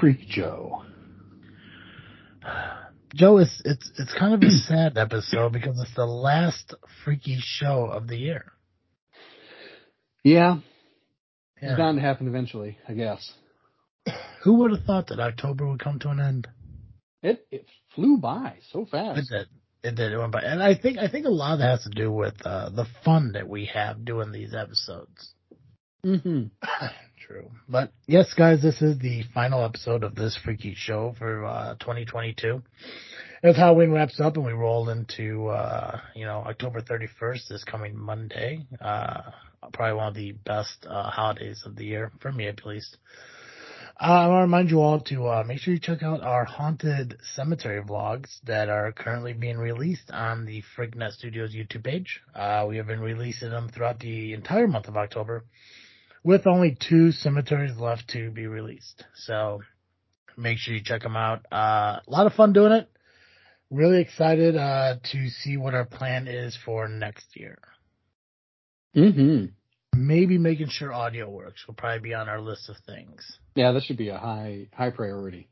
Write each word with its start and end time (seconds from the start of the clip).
Freak 0.00 0.26
Joe. 0.28 0.82
Joe, 3.14 3.38
it's 3.38 3.60
it's 3.64 3.90
it's 3.98 4.14
kind 4.18 4.34
of 4.34 4.42
a 4.42 4.50
sad 4.68 4.96
episode 4.96 5.52
because 5.52 5.78
it's 5.80 5.94
the 5.94 6.06
last 6.06 6.74
freaky 7.04 7.38
show 7.38 7.84
of 7.84 8.08
the 8.08 8.16
year. 8.16 8.52
Yeah, 10.24 10.58
yeah. 11.60 11.70
it's 11.70 11.78
bound 11.78 11.98
to 11.98 12.02
happen 12.02 12.28
eventually, 12.28 12.78
I 12.88 12.94
guess. 12.94 13.32
Who 14.44 14.54
would 14.54 14.70
have 14.70 14.84
thought 14.84 15.08
that 15.08 15.20
October 15.20 15.68
would 15.68 15.80
come 15.80 15.98
to 16.00 16.08
an 16.08 16.20
end? 16.20 16.48
It 17.22 17.46
it 17.50 17.66
flew 17.94 18.16
by 18.16 18.56
so 18.72 18.86
fast. 18.86 19.18
It 19.18 19.26
did. 19.28 19.46
It 19.82 19.94
did. 19.96 20.12
It 20.12 20.18
went 20.18 20.32
by, 20.32 20.40
and 20.40 20.62
I 20.62 20.74
think 20.76 20.98
I 20.98 21.08
think 21.08 21.26
a 21.26 21.30
lot 21.30 21.54
of 21.54 21.58
that 21.58 21.70
has 21.70 21.82
to 21.84 21.90
do 21.90 22.10
with 22.10 22.34
uh, 22.44 22.70
the 22.70 22.86
fun 23.04 23.32
that 23.32 23.48
we 23.48 23.66
have 23.66 24.04
doing 24.04 24.32
these 24.32 24.54
episodes. 24.54 25.34
Mm-hmm. 26.06 26.44
True, 27.30 27.52
but 27.68 27.92
yes, 28.08 28.34
guys, 28.34 28.60
this 28.60 28.82
is 28.82 28.98
the 28.98 29.22
final 29.32 29.64
episode 29.64 30.02
of 30.02 30.16
this 30.16 30.36
freaky 30.44 30.74
show 30.76 31.14
for 31.16 31.44
uh, 31.44 31.74
2022. 31.78 32.60
As 33.44 33.54
Halloween 33.54 33.92
wraps 33.92 34.18
up 34.18 34.34
and 34.36 34.44
we 34.44 34.52
roll 34.52 34.88
into 34.88 35.46
uh, 35.46 36.00
you 36.16 36.24
know 36.24 36.42
October 36.44 36.80
31st, 36.80 37.46
this 37.48 37.62
coming 37.62 37.96
Monday, 37.96 38.66
uh, 38.80 39.30
probably 39.72 39.94
one 39.96 40.08
of 40.08 40.14
the 40.14 40.32
best 40.32 40.84
uh, 40.88 41.08
holidays 41.08 41.62
of 41.64 41.76
the 41.76 41.84
year 41.84 42.10
for 42.18 42.32
me 42.32 42.48
at 42.48 42.66
least. 42.66 42.96
Uh, 44.00 44.06
I 44.06 44.26
want 44.26 44.40
to 44.40 44.46
remind 44.46 44.70
you 44.70 44.80
all 44.80 44.98
to 44.98 45.28
uh, 45.28 45.44
make 45.46 45.60
sure 45.60 45.72
you 45.72 45.78
check 45.78 46.02
out 46.02 46.22
our 46.22 46.44
haunted 46.44 47.16
cemetery 47.36 47.80
vlogs 47.80 48.40
that 48.42 48.68
are 48.68 48.90
currently 48.90 49.34
being 49.34 49.58
released 49.58 50.10
on 50.10 50.46
the 50.46 50.64
Freaknet 50.76 51.12
Studios 51.12 51.54
YouTube 51.54 51.84
page. 51.84 52.20
We 52.66 52.78
have 52.78 52.88
been 52.88 52.98
releasing 52.98 53.50
them 53.50 53.68
throughout 53.68 54.00
the 54.00 54.32
entire 54.32 54.66
month 54.66 54.88
of 54.88 54.96
October, 54.96 55.44
with 56.22 56.46
only 56.46 56.76
two 56.88 57.12
cemeteries 57.12 57.76
left 57.78 58.08
to 58.08 58.30
be 58.30 58.46
released. 58.46 59.04
So 59.14 59.60
make 60.36 60.58
sure 60.58 60.74
you 60.74 60.82
check 60.82 61.02
them 61.02 61.16
out. 61.16 61.46
Uh, 61.50 62.00
a 62.06 62.10
lot 62.10 62.26
of 62.26 62.34
fun 62.34 62.52
doing 62.52 62.72
it. 62.72 62.88
Really 63.70 64.00
excited 64.00 64.56
uh, 64.56 64.96
to 65.12 65.28
see 65.28 65.56
what 65.56 65.74
our 65.74 65.84
plan 65.84 66.26
is 66.26 66.58
for 66.64 66.88
next 66.88 67.36
year. 67.36 67.58
Mm-hmm 68.96 69.46
maybe 69.94 70.38
making 70.38 70.68
sure 70.68 70.92
audio 70.92 71.28
works 71.28 71.66
will 71.66 71.74
probably 71.74 72.00
be 72.00 72.14
on 72.14 72.28
our 72.28 72.40
list 72.40 72.68
of 72.68 72.76
things. 72.86 73.38
Yeah, 73.54 73.72
that 73.72 73.82
should 73.82 73.96
be 73.96 74.08
a 74.08 74.18
high 74.18 74.68
high 74.72 74.90
priority. 74.90 75.48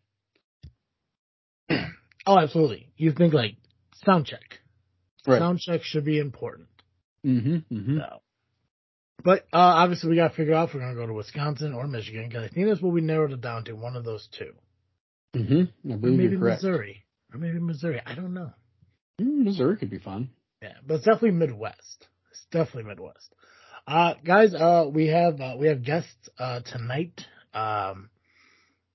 oh, 1.71 2.39
absolutely. 2.39 2.91
You 2.97 3.13
think 3.13 3.35
like 3.35 3.57
sound 4.05 4.27
check. 4.27 4.61
Right. 5.27 5.39
Sound 5.39 5.61
check 5.61 5.83
should 5.83 6.05
be 6.05 6.19
important. 6.19 6.69
Mm-hmm. 7.25 7.75
mm-hmm. 7.75 7.99
So. 7.99 8.23
But 9.25 9.41
uh, 9.53 9.59
obviously, 9.59 10.11
we 10.11 10.17
got 10.17 10.29
to 10.29 10.35
figure 10.37 10.55
out 10.55 10.69
if 10.69 10.75
we're 10.75 10.81
going 10.81 10.95
to 10.95 11.01
go 11.01 11.07
to 11.07 11.13
Wisconsin 11.13 11.75
or 11.75 11.87
Michigan 11.87 12.29
because 12.29 12.45
I 12.45 12.49
think 12.49 12.69
that's 12.69 12.81
what 12.81 12.93
we 12.93 13.01
narrowed 13.01 13.33
it 13.33 13.41
down 13.41 13.65
to. 13.65 13.73
One 13.73 13.97
of 13.97 14.05
those 14.05 14.29
2 14.39 14.53
Mm-hmm. 15.37 15.93
or 15.93 15.97
maybe 15.99 16.37
Missouri. 16.37 17.05
Or 17.33 17.39
maybe 17.39 17.59
Missouri. 17.59 18.01
I 18.05 18.15
don't 18.15 18.33
know. 18.33 18.53
Mm, 19.21 19.45
Missouri 19.45 19.77
could 19.77 19.91
be 19.91 19.99
fun. 19.99 20.31
Yeah, 20.63 20.73
but 20.87 20.95
it's 20.95 21.05
definitely 21.05 21.33
Midwest. 21.33 22.07
It's 22.31 22.47
definitely 22.51 22.85
Midwest. 22.85 23.35
Uh, 23.87 24.15
guys, 24.25 24.55
uh, 24.55 24.87
we 24.91 25.09
have, 25.09 25.41
uh, 25.41 25.55
we 25.59 25.69
have 25.69 25.85
guests, 25.85 26.29
uh, 26.39 26.61
tonight. 26.61 27.21
Um, 27.53 28.09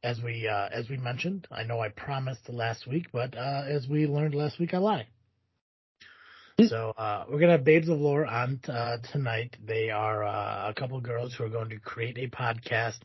as 0.04 0.22
we, 0.22 0.48
uh, 0.48 0.70
as 0.72 0.90
we 0.90 0.98
mentioned, 0.98 1.48
I 1.52 1.64
know 1.64 1.80
I 1.80 1.90
promised 1.90 2.50
last 2.50 2.88
week, 2.88 3.08
but, 3.12 3.38
uh, 3.38 3.64
as 3.68 3.88
we 3.88 4.08
learned 4.08 4.36
last 4.36 4.60
week, 4.60 4.74
I 4.74 4.78
lied. 4.78 5.08
Hmm. 6.64 6.68
So, 6.70 6.94
uh, 6.98 7.26
we're 7.30 7.40
gonna 7.40 7.54
have 7.54 7.64
Babes 7.64 7.90
of 7.90 8.00
Lore 8.00 8.26
on, 8.26 8.60
uh, 8.68 8.98
tonight. 9.12 9.56
They 9.64 9.90
are, 9.90 10.24
uh, 10.24 10.70
a 10.70 10.74
couple 10.74 11.00
girls 11.02 11.34
who 11.34 11.44
are 11.46 11.50
going 11.50 11.70
to 11.70 11.80
create 11.80 12.18
a 12.18 12.28
podcast. 12.28 13.00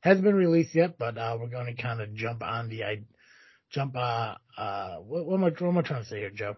Hasn't 0.00 0.24
been 0.24 0.34
released 0.34 0.74
yet, 0.74 0.98
but, 0.98 1.16
uh, 1.16 1.36
we're 1.40 1.48
going 1.48 1.66
to 1.66 1.80
kind 1.80 2.00
of 2.00 2.14
jump 2.14 2.42
on 2.42 2.68
the, 2.68 2.84
I, 2.84 3.02
jump, 3.70 3.96
uh, 3.96 4.34
uh, 4.56 4.96
what, 4.96 5.26
what 5.26 5.34
am 5.34 5.44
I, 5.44 5.50
what 5.50 5.62
am 5.62 5.78
I 5.78 5.82
trying 5.82 6.02
to 6.02 6.08
say 6.08 6.18
here, 6.18 6.30
Joe? 6.30 6.56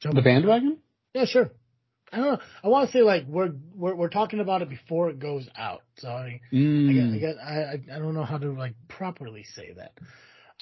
Jump 0.00 0.14
the 0.14 0.22
bandwagon? 0.22 0.78
Yeah, 1.14 1.24
sure. 1.26 1.50
I 2.12 2.16
don't 2.18 2.26
know. 2.26 2.38
I 2.62 2.68
want 2.68 2.88
to 2.88 2.92
say 2.92 3.02
like 3.02 3.24
we're 3.26 3.52
we're 3.74 3.94
we're 3.96 4.08
talking 4.08 4.38
about 4.38 4.62
it 4.62 4.68
before 4.68 5.10
it 5.10 5.18
goes 5.18 5.48
out. 5.56 5.82
So 5.98 6.08
I 6.08 6.40
mm. 6.52 7.14
I, 7.14 7.18
guess, 7.18 7.34
I, 7.42 7.54
I 7.54 7.96
I 7.96 7.98
don't 7.98 8.14
know 8.14 8.24
how 8.24 8.38
to 8.38 8.52
like 8.52 8.74
properly 8.88 9.42
say 9.42 9.72
that. 9.76 9.98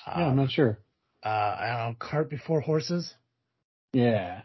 Yeah, 0.06 0.14
um, 0.14 0.30
I'm 0.30 0.36
not 0.36 0.50
sure. 0.50 0.78
Uh, 1.22 1.28
I 1.28 1.66
don't 1.76 1.90
know. 1.90 1.96
Cart 1.98 2.30
before 2.30 2.60
horses. 2.60 3.14
Yeah. 3.92 4.42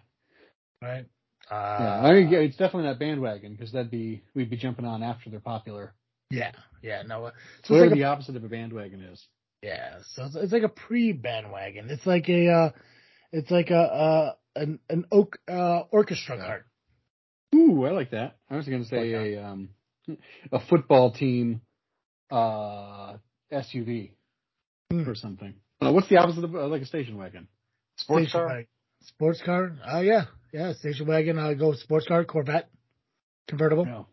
Right. 0.81 1.05
Uh, 1.49 1.77
yeah, 1.79 2.01
I 2.01 2.13
mean, 2.13 2.33
it's 2.33 2.57
definitely 2.57 2.89
that 2.89 2.99
bandwagon 2.99 3.53
because 3.53 3.71
that'd 3.71 3.89
be 3.89 4.21
we'd 4.35 4.49
be 4.49 4.57
jumping 4.57 4.85
on 4.85 5.01
after 5.01 5.29
they're 5.29 5.39
popular. 5.39 5.93
Yeah, 6.29 6.51
yeah, 6.81 7.03
no. 7.03 7.25
Uh, 7.25 7.31
so 7.63 7.73
whatever 7.73 7.91
like 7.91 7.99
the 7.99 8.03
a, 8.03 8.07
opposite 8.07 8.35
of 8.35 8.43
a 8.43 8.49
bandwagon 8.49 9.01
is. 9.01 9.25
Yeah, 9.61 9.99
so 10.13 10.25
it's, 10.25 10.35
it's 10.35 10.53
like 10.53 10.63
a 10.63 10.69
pre-bandwagon. 10.69 11.89
It's 11.89 12.05
like 12.05 12.27
a, 12.29 12.49
uh, 12.49 12.69
it's 13.31 13.49
like 13.49 13.69
a, 13.69 13.79
uh, 13.79 14.33
an 14.55 14.79
an 14.89 15.05
oak 15.11 15.39
uh, 15.47 15.83
orchestra 15.89 16.37
cart. 16.37 16.65
Ooh, 17.55 17.85
I 17.85 17.91
like 17.91 18.11
that. 18.11 18.35
I 18.49 18.57
was 18.57 18.67
going 18.67 18.83
to 18.83 18.89
say 18.89 19.13
a 19.13 19.43
um, 19.43 19.69
a 20.51 20.59
football 20.59 21.11
team 21.11 21.61
uh, 22.29 23.15
SUV 23.51 24.11
mm. 24.91 25.07
or 25.07 25.15
something. 25.15 25.53
Uh, 25.81 25.91
what's 25.91 26.09
the 26.09 26.17
opposite 26.17 26.43
of 26.43 26.55
uh, 26.55 26.67
like 26.67 26.81
a 26.81 26.85
station 26.85 27.17
wagon? 27.17 27.47
Sports 27.97 28.29
station 28.29 28.39
car. 28.39 28.47
Wagon. 28.47 28.67
Sports 29.07 29.41
car. 29.43 29.71
Oh 29.85 29.97
uh, 29.97 30.01
yeah, 30.01 30.25
yeah. 30.53 30.73
Station 30.73 31.07
wagon. 31.07 31.39
I 31.39 31.53
go 31.53 31.73
sports 31.73 32.07
car, 32.07 32.23
Corvette, 32.25 32.69
convertible. 33.47 33.85
No. 33.85 34.07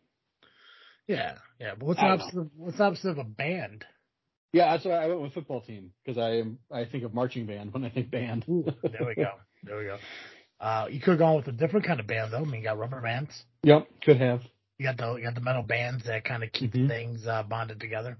Yeah, 1.06 1.34
yeah. 1.60 1.74
But 1.78 1.86
what's 1.86 2.00
the 2.00 2.06
opposite? 2.06 2.38
Of, 2.38 2.50
what's 2.56 2.78
the 2.78 2.84
opposite 2.84 3.08
of 3.10 3.18
a 3.18 3.24
band? 3.24 3.84
Yeah, 4.52 4.72
that's 4.72 4.84
why 4.84 4.92
I 4.92 5.08
went 5.08 5.20
with 5.20 5.34
football 5.34 5.60
team 5.60 5.90
because 6.04 6.16
I 6.16 6.36
am 6.36 6.58
I 6.70 6.84
think 6.84 7.04
of 7.04 7.12
marching 7.12 7.46
band 7.46 7.74
when 7.74 7.84
I 7.84 7.90
think 7.90 8.10
band. 8.10 8.44
Ooh, 8.48 8.64
there 8.82 9.06
we 9.06 9.14
go. 9.14 9.30
There 9.64 9.78
we 9.78 9.84
go. 9.84 9.98
Uh, 10.60 10.86
you 10.90 11.00
could 11.00 11.10
have 11.10 11.18
gone 11.18 11.36
with 11.36 11.48
a 11.48 11.52
different 11.52 11.86
kind 11.86 12.00
of 12.00 12.06
band 12.06 12.32
though. 12.32 12.38
I 12.38 12.44
mean, 12.44 12.60
you 12.60 12.62
got 12.62 12.78
rubber 12.78 13.00
bands. 13.00 13.32
Yep, 13.64 13.88
could 14.02 14.18
have. 14.18 14.42
You 14.78 14.86
got 14.86 14.96
the 14.96 15.16
you 15.16 15.24
got 15.24 15.34
the 15.34 15.40
metal 15.40 15.62
bands 15.62 16.04
that 16.06 16.24
kind 16.24 16.42
of 16.42 16.52
keep 16.52 16.72
mm-hmm. 16.72 16.88
things 16.88 17.26
uh, 17.26 17.42
bonded 17.42 17.80
together. 17.80 18.16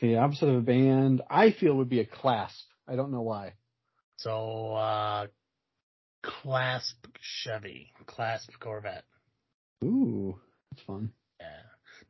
The 0.00 0.16
opposite 0.16 0.48
of 0.48 0.56
a 0.56 0.60
band, 0.60 1.22
I 1.30 1.52
feel, 1.52 1.74
would 1.74 1.88
be 1.88 2.00
a 2.00 2.04
clasp. 2.04 2.64
I 2.88 2.96
don't 2.96 3.12
know 3.12 3.22
why. 3.22 3.54
So, 4.16 4.74
uh, 4.74 5.26
clasp 6.22 7.06
Chevy, 7.20 7.92
clasp 8.06 8.50
Corvette. 8.60 9.04
Ooh, 9.84 10.38
that's 10.70 10.82
fun. 10.84 11.12
Yeah. 11.40 11.46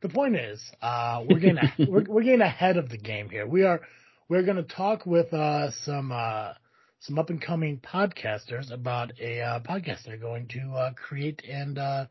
The 0.01 0.09
point 0.09 0.35
is, 0.35 0.61
uh, 0.81 1.23
we're 1.27 1.39
getting 1.39 1.59
we're, 1.87 2.03
we're 2.07 2.23
getting 2.23 2.41
ahead 2.41 2.77
of 2.77 2.89
the 2.89 2.97
game 2.97 3.29
here. 3.29 3.47
We 3.47 3.63
are 3.63 3.81
we're 4.29 4.43
going 4.43 4.57
to 4.57 4.63
talk 4.63 5.05
with 5.05 5.33
uh, 5.33 5.71
some 5.71 6.11
uh, 6.11 6.53
some 6.99 7.19
up 7.19 7.29
and 7.29 7.41
coming 7.41 7.79
podcasters 7.79 8.71
about 8.71 9.11
a 9.19 9.41
uh, 9.41 9.59
podcast 9.59 10.03
they're 10.05 10.17
going 10.17 10.47
to 10.49 10.73
uh, 10.73 10.93
create, 10.93 11.43
and 11.49 11.77
uh, 11.77 12.05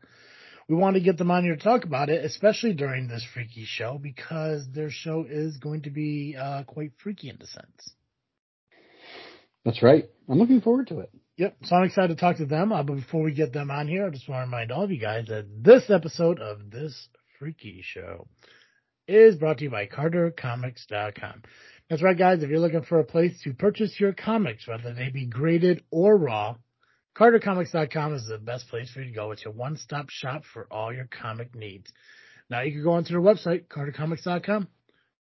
we 0.67 0.75
want 0.75 0.95
to 0.95 1.01
get 1.01 1.17
them 1.17 1.31
on 1.31 1.43
here 1.43 1.55
to 1.55 1.63
talk 1.63 1.83
about 1.83 2.09
it, 2.09 2.23
especially 2.23 2.73
during 2.73 3.07
this 3.07 3.25
freaky 3.33 3.65
show 3.65 3.99
because 4.01 4.65
their 4.71 4.89
show 4.89 5.25
is 5.27 5.57
going 5.57 5.81
to 5.83 5.89
be 5.89 6.35
uh, 6.39 6.63
quite 6.63 6.91
freaky 6.97 7.29
in 7.29 7.37
a 7.41 7.47
sense. 7.47 7.91
That's 9.65 9.81
right. 9.81 10.05
I'm 10.29 10.39
looking 10.39 10.61
forward 10.61 10.87
to 10.87 10.99
it. 10.99 11.09
Yep. 11.37 11.57
So 11.63 11.75
I'm 11.75 11.85
excited 11.85 12.15
to 12.15 12.19
talk 12.19 12.37
to 12.37 12.45
them. 12.45 12.71
Uh, 12.71 12.83
but 12.83 12.95
before 12.95 13.23
we 13.23 13.33
get 13.33 13.53
them 13.53 13.71
on 13.71 13.87
here, 13.87 14.05
I 14.05 14.09
just 14.09 14.29
want 14.29 14.41
to 14.41 14.45
remind 14.45 14.71
all 14.71 14.83
of 14.83 14.91
you 14.91 14.99
guys 14.99 15.27
that 15.27 15.47
this 15.63 15.89
episode 15.89 16.39
of 16.39 16.69
this 16.69 17.07
freaky 17.39 17.81
show 17.83 18.27
is 19.07 19.35
brought 19.35 19.57
to 19.57 19.65
you 19.65 19.69
by 19.69 19.87
CarterComics.com. 19.87 21.43
That's 21.89 22.03
right, 22.03 22.17
guys. 22.17 22.41
If 22.41 22.49
you're 22.49 22.59
looking 22.59 22.83
for 22.83 22.99
a 22.99 23.03
place 23.03 23.41
to 23.43 23.53
purchase 23.53 23.99
your 23.99 24.13
comics, 24.13 24.67
whether 24.67 24.93
they 24.93 25.09
be 25.09 25.25
graded 25.25 25.83
or 25.91 26.17
raw, 26.17 26.55
CarterComics.com 27.17 28.13
is 28.15 28.27
the 28.27 28.37
best 28.37 28.67
place 28.69 28.89
for 28.91 29.01
you 29.01 29.07
to 29.07 29.15
go. 29.15 29.31
It's 29.31 29.43
your 29.43 29.53
one-stop 29.53 30.09
shop 30.09 30.43
for 30.51 30.67
all 30.71 30.93
your 30.93 31.07
comic 31.07 31.55
needs. 31.55 31.91
Now 32.49 32.61
you 32.61 32.71
can 32.71 32.83
go 32.83 32.93
onto 32.93 33.13
their 33.13 33.21
website, 33.21 33.67
CarterComics.com, 33.67 34.67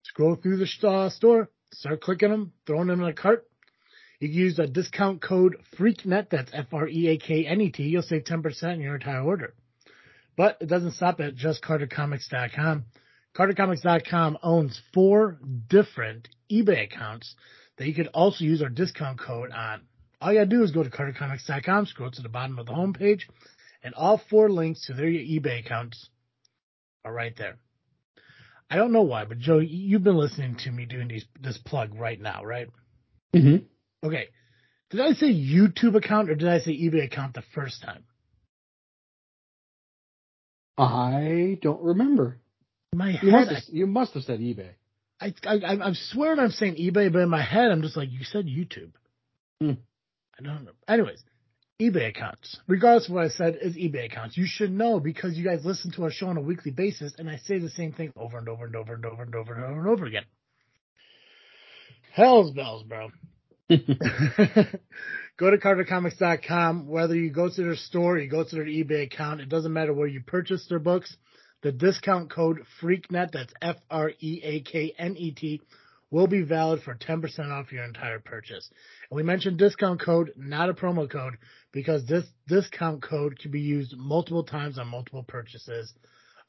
scroll 0.04 0.36
through 0.36 0.58
the 0.58 0.88
uh, 0.88 1.10
store, 1.10 1.50
start 1.72 2.00
clicking 2.00 2.30
them, 2.30 2.52
throwing 2.66 2.88
them 2.88 3.02
in 3.02 3.08
a 3.08 3.12
cart. 3.12 3.46
You 4.22 4.28
can 4.28 4.38
use 4.38 4.54
the 4.54 4.68
discount 4.68 5.20
code 5.20 5.56
FREAKNET, 5.76 6.30
that's 6.30 6.52
F-R-E-A-K-N-E-T. 6.54 7.82
You'll 7.82 8.02
save 8.02 8.22
10% 8.22 8.62
on 8.62 8.80
your 8.80 8.94
entire 8.94 9.20
order. 9.20 9.52
But 10.36 10.58
it 10.60 10.66
doesn't 10.66 10.92
stop 10.92 11.18
at 11.18 11.34
just 11.34 11.60
CarterComics.com. 11.64 12.84
CarterComics.com 13.36 14.38
owns 14.44 14.80
four 14.94 15.40
different 15.68 16.28
eBay 16.48 16.84
accounts 16.84 17.34
that 17.78 17.88
you 17.88 17.94
could 17.94 18.06
also 18.14 18.44
use 18.44 18.62
our 18.62 18.68
discount 18.68 19.18
code 19.18 19.50
on. 19.50 19.80
All 20.20 20.32
you 20.32 20.38
gotta 20.38 20.50
do 20.50 20.62
is 20.62 20.70
go 20.70 20.84
to 20.84 20.90
CarterComics.com, 20.90 21.86
scroll 21.86 22.12
to 22.12 22.22
the 22.22 22.28
bottom 22.28 22.60
of 22.60 22.66
the 22.66 22.72
homepage, 22.72 23.22
and 23.82 23.92
all 23.94 24.22
four 24.30 24.48
links 24.48 24.86
to 24.86 24.94
their 24.94 25.06
eBay 25.06 25.66
accounts 25.66 26.10
are 27.04 27.12
right 27.12 27.34
there. 27.36 27.56
I 28.70 28.76
don't 28.76 28.92
know 28.92 29.02
why, 29.02 29.24
but 29.24 29.40
Joe, 29.40 29.58
you've 29.58 30.04
been 30.04 30.16
listening 30.16 30.58
to 30.58 30.70
me 30.70 30.86
doing 30.86 31.08
these, 31.08 31.24
this 31.40 31.58
plug 31.58 31.92
right 31.96 32.20
now, 32.20 32.44
right? 32.44 32.68
Mm-hmm. 33.34 33.64
Okay. 34.04 34.28
Did 34.90 35.00
I 35.00 35.12
say 35.12 35.32
YouTube 35.32 35.96
account 35.96 36.30
or 36.30 36.34
did 36.34 36.48
I 36.48 36.58
say 36.58 36.72
eBay 36.72 37.04
account 37.04 37.34
the 37.34 37.42
first 37.54 37.82
time? 37.82 38.04
I 40.76 41.58
don't 41.62 41.82
remember. 41.82 42.38
My 42.94 43.10
You 43.10 43.30
head, 43.30 43.46
must 43.46 43.50
have, 43.50 43.62
you 43.74 43.86
must 43.86 44.14
have 44.14 44.24
said 44.24 44.40
eBay. 44.40 44.70
I, 45.20 45.32
I, 45.46 45.54
I, 45.54 45.70
I'm 45.82 45.94
swearing 45.94 46.38
I'm 46.38 46.50
saying 46.50 46.76
eBay, 46.76 47.12
but 47.12 47.20
in 47.20 47.28
my 47.28 47.42
head 47.42 47.70
I'm 47.70 47.82
just 47.82 47.96
like, 47.96 48.10
you 48.10 48.24
said 48.24 48.46
YouTube. 48.46 48.92
Hmm. 49.60 49.72
I 50.38 50.42
don't 50.42 50.64
know. 50.64 50.72
Anyways, 50.88 51.22
eBay 51.80 52.08
accounts, 52.08 52.58
regardless 52.66 53.08
of 53.08 53.14
what 53.14 53.24
I 53.24 53.28
said, 53.28 53.58
is 53.60 53.76
eBay 53.76 54.06
accounts. 54.06 54.36
You 54.36 54.46
should 54.46 54.72
know 54.72 55.00
because 55.00 55.36
you 55.36 55.44
guys 55.44 55.64
listen 55.64 55.92
to 55.92 56.04
our 56.04 56.10
show 56.10 56.26
on 56.26 56.36
a 56.36 56.42
weekly 56.42 56.70
basis, 56.70 57.12
and 57.18 57.30
I 57.30 57.36
say 57.36 57.58
the 57.58 57.70
same 57.70 57.92
thing 57.92 58.12
over 58.16 58.38
and 58.38 58.48
over 58.48 58.64
and 58.66 58.76
over 58.76 58.94
and 58.94 59.04
over 59.04 59.22
and 59.22 59.34
over 59.34 59.54
and 59.54 59.64
over 59.64 59.80
and 59.80 59.88
over 59.88 60.04
again. 60.04 60.24
Hell's 62.12 62.50
bells, 62.50 62.82
bro. 62.82 63.10
go 65.38 65.50
to 65.50 65.58
cartercomics.com. 65.58 66.86
Whether 66.88 67.16
you 67.16 67.30
go 67.30 67.48
to 67.48 67.62
their 67.62 67.76
store, 67.76 68.18
you 68.18 68.28
go 68.28 68.44
to 68.44 68.54
their 68.54 68.64
eBay 68.64 69.04
account, 69.04 69.40
it 69.40 69.48
doesn't 69.48 69.72
matter 69.72 69.92
where 69.92 70.08
you 70.08 70.20
purchase 70.20 70.66
their 70.68 70.78
books. 70.78 71.16
The 71.62 71.72
discount 71.72 72.30
code 72.30 72.60
FREAKNET, 72.80 73.30
that's 73.32 73.52
F 73.62 73.76
R 73.90 74.10
E 74.20 74.40
A 74.42 74.60
K 74.60 74.94
N 74.98 75.16
E 75.16 75.30
T, 75.30 75.60
will 76.10 76.26
be 76.26 76.42
valid 76.42 76.82
for 76.82 76.94
10% 76.94 77.50
off 77.50 77.72
your 77.72 77.84
entire 77.84 78.18
purchase. 78.18 78.68
And 79.10 79.16
we 79.16 79.22
mentioned 79.22 79.58
discount 79.58 80.00
code, 80.00 80.32
not 80.36 80.68
a 80.68 80.74
promo 80.74 81.10
code, 81.10 81.38
because 81.72 82.04
this 82.04 82.24
discount 82.48 83.02
code 83.02 83.38
can 83.38 83.50
be 83.50 83.60
used 83.60 83.96
multiple 83.96 84.44
times 84.44 84.78
on 84.78 84.88
multiple 84.88 85.22
purchases, 85.22 85.94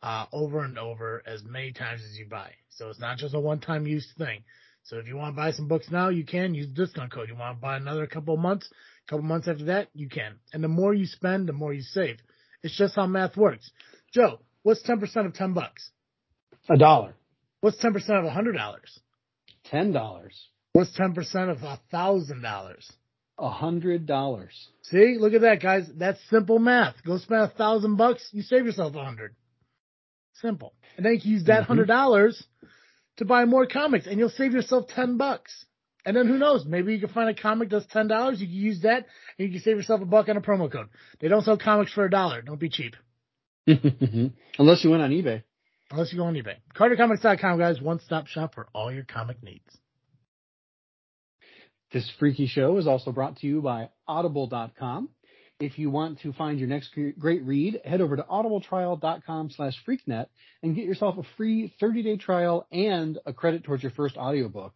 uh, 0.02 0.26
over 0.34 0.64
and 0.64 0.78
over 0.78 1.24
as 1.26 1.44
many 1.44 1.72
times 1.72 2.02
as 2.04 2.18
you 2.18 2.28
buy. 2.28 2.52
So 2.70 2.90
it's 2.90 3.00
not 3.00 3.18
just 3.18 3.36
a 3.36 3.40
one-time 3.40 3.88
use 3.88 4.12
thing. 4.18 4.44
So 4.84 4.98
if 4.98 5.08
you 5.08 5.16
want 5.16 5.36
to 5.36 5.42
buy 5.42 5.52
some 5.52 5.68
books 5.68 5.88
now, 5.90 6.10
you 6.10 6.26
can 6.26 6.54
use 6.54 6.68
the 6.68 6.74
discount 6.86 7.12
code. 7.12 7.30
You 7.30 7.36
want 7.36 7.58
to 7.58 7.62
buy 7.62 7.78
another 7.78 8.06
couple 8.06 8.34
of 8.34 8.40
months, 8.40 8.70
couple 9.08 9.24
months 9.24 9.48
after 9.48 9.66
that, 9.66 9.88
you 9.94 10.10
can. 10.10 10.36
And 10.52 10.64
the 10.64 10.68
more 10.68 10.94
you 10.94 11.06
spend, 11.06 11.48
the 11.48 11.54
more 11.54 11.74
you 11.74 11.82
save. 11.82 12.18
It's 12.64 12.78
just 12.78 12.96
how 12.96 13.08
math 13.08 13.38
works. 13.38 13.70
Joe, 14.14 14.40
what's 14.64 14.84
10% 14.84 15.26
of 15.26 15.34
10 15.34 15.54
bucks? 15.54 15.90
A 16.70 16.78
dollar. 16.78 17.16
What's 17.62 17.78
10% 17.82 17.96
of 17.96 18.26
a 18.26 18.30
$100? 18.30 18.78
Ten 19.66 19.92
dollars. 19.94 20.50
What's 20.74 20.92
10% 20.98 21.16
of 21.52 21.64
a 21.64 21.80
$1,000? 21.94 22.92
A 23.40 23.50
hundred 23.50 24.06
dollars. 24.06 24.70
See, 24.84 25.18
look 25.20 25.34
at 25.34 25.42
that, 25.42 25.60
guys. 25.62 25.90
That's 25.96 26.20
simple 26.30 26.60
math. 26.60 26.96
Go 27.04 27.18
spend 27.18 27.42
a 27.42 27.48
thousand 27.48 27.96
bucks, 27.96 28.30
you 28.32 28.44
save 28.44 28.66
yourself 28.66 28.94
a 28.96 29.04
hundred. 29.04 29.36
Simple. 30.36 30.74
And 30.98 31.06
then 31.06 31.14
you 31.14 31.22
can 31.22 31.32
use 31.32 31.44
that 31.46 31.64
Mhm. 31.64 31.68
hundred 31.68 31.88
dollars 31.88 32.46
to 33.18 33.26
buy 33.26 33.46
more 33.46 33.66
comics, 33.66 34.08
and 34.08 34.20
you'll 34.20 34.30
save 34.30 34.54
yourself 34.54 34.88
ten 34.88 35.18
bucks. 35.18 35.66
And 36.06 36.18
then 36.18 36.28
who 36.28 36.38
knows? 36.38 36.66
Maybe 36.66 36.94
you 36.94 37.00
can 37.00 37.10
find 37.10 37.30
a 37.30 37.34
comic 37.40 37.70
that's 37.70 37.86
ten 37.88 38.08
dollars. 38.08 38.42
You 38.42 38.48
can 38.48 38.56
use 38.56 38.82
that, 38.82 39.06
and 39.38 39.48
you 39.48 39.50
can 39.50 39.62
save 39.62 39.78
yourself 39.78 40.02
a 40.02 40.06
buck 40.06 40.28
on 40.30 40.38
a 40.38 40.42
promo 40.42 40.72
code. 40.72 40.90
They 41.20 41.28
don't 41.28 41.44
sell 41.44 41.58
comics 41.58 41.94
for 41.94 42.06
a 42.06 42.10
dollar. 42.10 42.42
Don't 42.42 42.60
be 42.60 42.70
cheap. 42.70 42.96
Unless 43.68 44.84
you 44.84 44.90
went 44.90 45.04
on 45.04 45.12
eBay. 45.12 45.44
Unless 45.92 46.12
you 46.12 46.20
go 46.20 46.26
on 46.26 46.34
eBay. 46.34 46.56
CarterComics.com, 46.76 47.60
guys. 47.60 47.82
One 47.82 48.00
stop 48.00 48.28
shop 48.28 48.56
for 48.56 48.68
all 48.74 48.92
your 48.92 49.04
comic 49.04 49.42
needs. 49.44 49.78
This 51.94 52.12
freaky 52.18 52.48
show 52.48 52.78
is 52.78 52.88
also 52.88 53.12
brought 53.12 53.38
to 53.38 53.48
you 53.48 53.62
by 53.62 53.90
audible.com. 54.08 55.10
If 55.64 55.80
you 55.80 55.90
want 55.90 56.20
to 56.24 56.34
find 56.34 56.60
your 56.60 56.68
next 56.68 56.90
great 57.18 57.42
read, 57.44 57.80
head 57.86 58.02
over 58.02 58.18
to 58.18 58.24
audibletrial.com 58.24 59.50
slash 59.52 59.74
freaknet 59.88 60.26
and 60.62 60.76
get 60.76 60.84
yourself 60.84 61.18
a 61.18 61.24
free 61.38 61.74
30-day 61.82 62.18
trial 62.18 62.68
and 62.70 63.18
a 63.26 63.32
credit 63.32 63.64
towards 63.64 63.82
your 63.82 63.94
first 63.94 64.18
audiobook. 64.18 64.74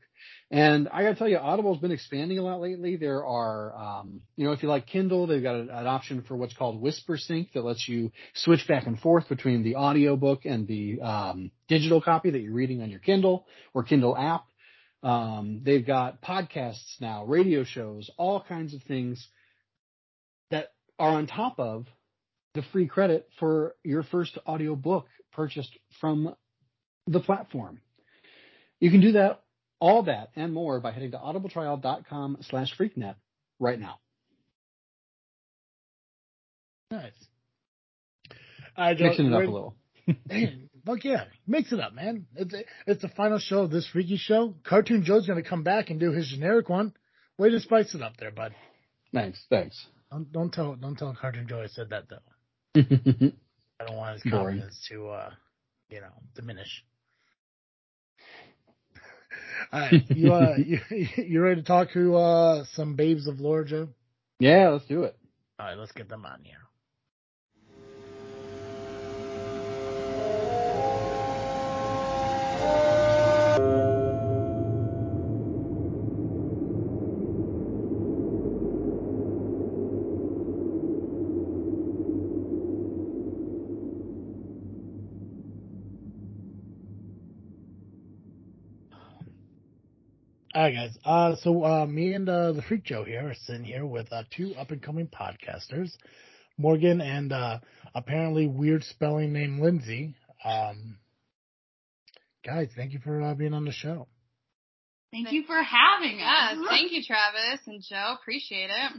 And 0.50 0.88
I 0.88 1.04
gotta 1.04 1.16
tell 1.16 1.28
you, 1.28 1.39
Audible's 1.39 1.80
been 1.80 1.92
expanding 1.92 2.39
a 2.39 2.42
lot 2.42 2.62
lately. 2.62 2.95
There 2.95 3.25
are, 3.25 3.75
um, 3.75 4.22
you 4.38 4.45
know, 4.45 4.54
if 4.54 4.63
you 4.63 4.69
like 4.69 4.88
Kindle, 4.88 5.28
they've 5.28 5.44
got 5.44 5.56
a, 5.56 5.78
an 5.78 5.88
option 5.88 6.22
for 6.25 6.38
what's 6.38 6.56
called 6.56 6.81
Whisper 6.81 7.18
Sync 7.18 7.51
that 7.51 7.66
lets 7.66 7.86
you 7.90 8.13
switch 8.33 8.66
back 8.66 8.88
and 8.88 8.98
forth 8.98 9.28
between 9.28 9.63
the 9.63 9.75
audiobook 9.75 10.45
and 10.45 10.69
the 10.69 11.01
um, 11.01 11.51
digital 11.68 12.01
copy 12.01 12.30
that 12.30 12.40
you're 12.40 12.54
reading 12.54 12.81
on 12.81 12.90
your 12.90 13.01
Kindle 13.01 13.45
or 13.74 13.83
Kindle 13.83 14.16
app. 14.18 14.45
Um, 15.04 15.63
they've 15.63 15.86
got 15.86 16.22
podcasts 16.22 17.01
now, 17.01 17.25
radio 17.25 17.66
shows, 17.66 18.10
all 18.18 18.42
kinds 18.42 18.74
of 18.74 18.81
things 18.83 19.28
are 21.00 21.12
on 21.12 21.28
top 21.28 21.60
of 21.60 21.86
the 22.54 22.62
free 22.74 22.88
credit 22.88 23.28
for 23.40 23.76
your 23.84 24.04
first 24.04 24.38
audiobook 24.48 25.08
purchased 25.34 25.78
from 26.02 26.36
the 27.06 27.20
platform. 27.20 27.80
You 28.80 28.92
can 28.92 29.02
do 29.02 29.14
that, 29.14 29.42
all 29.80 30.04
that 30.04 30.30
and 30.36 30.54
more 30.54 30.80
by 30.80 30.92
heading 30.92 31.12
to 31.12 31.18
audibletrial.com 31.18 32.38
slash 32.42 32.76
freaknet 32.78 33.16
right 33.60 33.80
now. 33.80 34.00
Nice. 36.92 37.12
Joe, 38.78 39.06
Mixing 39.06 39.26
it 39.28 39.34
up 39.34 39.42
a 39.42 39.46
little. 39.46 39.76
Fuck 40.86 41.04
yeah, 41.04 41.26
mix 41.46 41.74
it 41.74 41.82
up, 41.82 41.94
man. 41.94 42.28
It's 42.36 42.56
it's 42.86 43.02
the 43.02 43.10
final 43.10 43.40
show 43.40 43.64
of 43.64 43.72
this 43.72 43.86
freaky 43.92 44.16
show. 44.16 44.56
Cartoon 44.64 45.04
Joe's 45.04 45.28
gonna 45.28 45.44
come 45.44 45.64
back 45.64 45.90
and 45.90 46.00
do 46.00 46.12
his 46.12 46.30
generic 46.30 46.70
one. 46.70 46.94
Way 47.38 47.50
to 47.50 47.60
spice 47.60 47.94
it 47.94 48.02
up 48.02 48.16
there, 48.18 48.32
bud. 48.32 48.56
Thanks, 49.14 49.44
thanks. 49.50 49.86
Don't 50.12 50.31
don't 50.31 50.54
tell 50.54 50.75
don't 50.75 50.95
tell 50.98 51.13
Cartoon 51.19 51.48
Joe 51.48 51.62
I 51.62 51.68
said 51.68 51.90
that 51.90 52.06
though. 52.09 52.19
I 53.80 53.85
don't 53.85 53.97
want 53.97 54.14
his 54.14 54.23
Boring. 54.23 54.57
confidence 54.57 54.85
to 54.90 55.09
uh 55.09 55.31
you 55.90 56.02
know 56.02 56.14
diminish. 56.35 56.83
All 59.73 59.80
right, 59.80 60.02
you 60.14 60.31
uh 60.31 60.56
you, 60.66 60.80
you 61.18 61.42
ready 61.42 61.61
to 61.61 61.68
talk 61.68 61.92
to 61.94 62.16
uh 62.16 62.64
some 62.73 62.95
babes 62.95 63.28
of 63.28 63.40
lore, 63.40 63.64
Joe? 63.64 63.90
yeah, 64.40 64.69
let's 64.69 64.85
do 64.85 65.04
it. 65.04 65.16
All 65.59 65.66
right, 65.68 65.78
let's 65.78 65.92
get 65.92 66.09
them 66.09 66.26
on 66.26 66.42
here. 66.44 66.57
All 90.57 90.64
right, 90.64 90.73
guys. 90.73 90.97
Uh, 91.06 91.35
so 91.44 91.64
uh, 91.64 91.85
me 91.85 92.14
and 92.14 92.28
uh, 92.28 92.52
the 92.52 92.64
Freak 92.64 92.83
Joe 92.83 93.04
here 93.04 93.30
are 93.30 93.35
sitting 93.45 93.64
here 93.64 93.85
with 93.85 94.11
uh, 94.11 94.23
two 94.35 94.56
up 94.56 94.71
and 94.71 94.81
coming 94.81 95.07
podcasters, 95.07 95.92
Morgan 96.57 96.99
and 96.99 97.31
uh, 97.31 97.59
apparently 97.94 98.47
weird 98.47 98.83
spelling 98.83 99.33
name 99.33 99.59
Lindsay. 99.61 100.16
Um, 100.44 100.97
guys, 102.44 102.69
thank 102.76 102.94
you 102.94 102.99
for 103.04 103.21
uh, 103.21 103.35
being 103.35 103.54
on 103.54 103.66
the 103.66 103.71
show. 103.71 104.07
Thank 105.11 105.31
you 105.31 105.44
for 105.44 105.61
having 105.61 106.21
us. 106.21 106.56
Yes, 106.57 106.68
thank 106.68 106.92
you, 106.92 107.04
Travis 107.04 107.59
and 107.68 107.83
Joe. 107.87 108.16
Appreciate 108.19 108.71
it. 108.71 108.94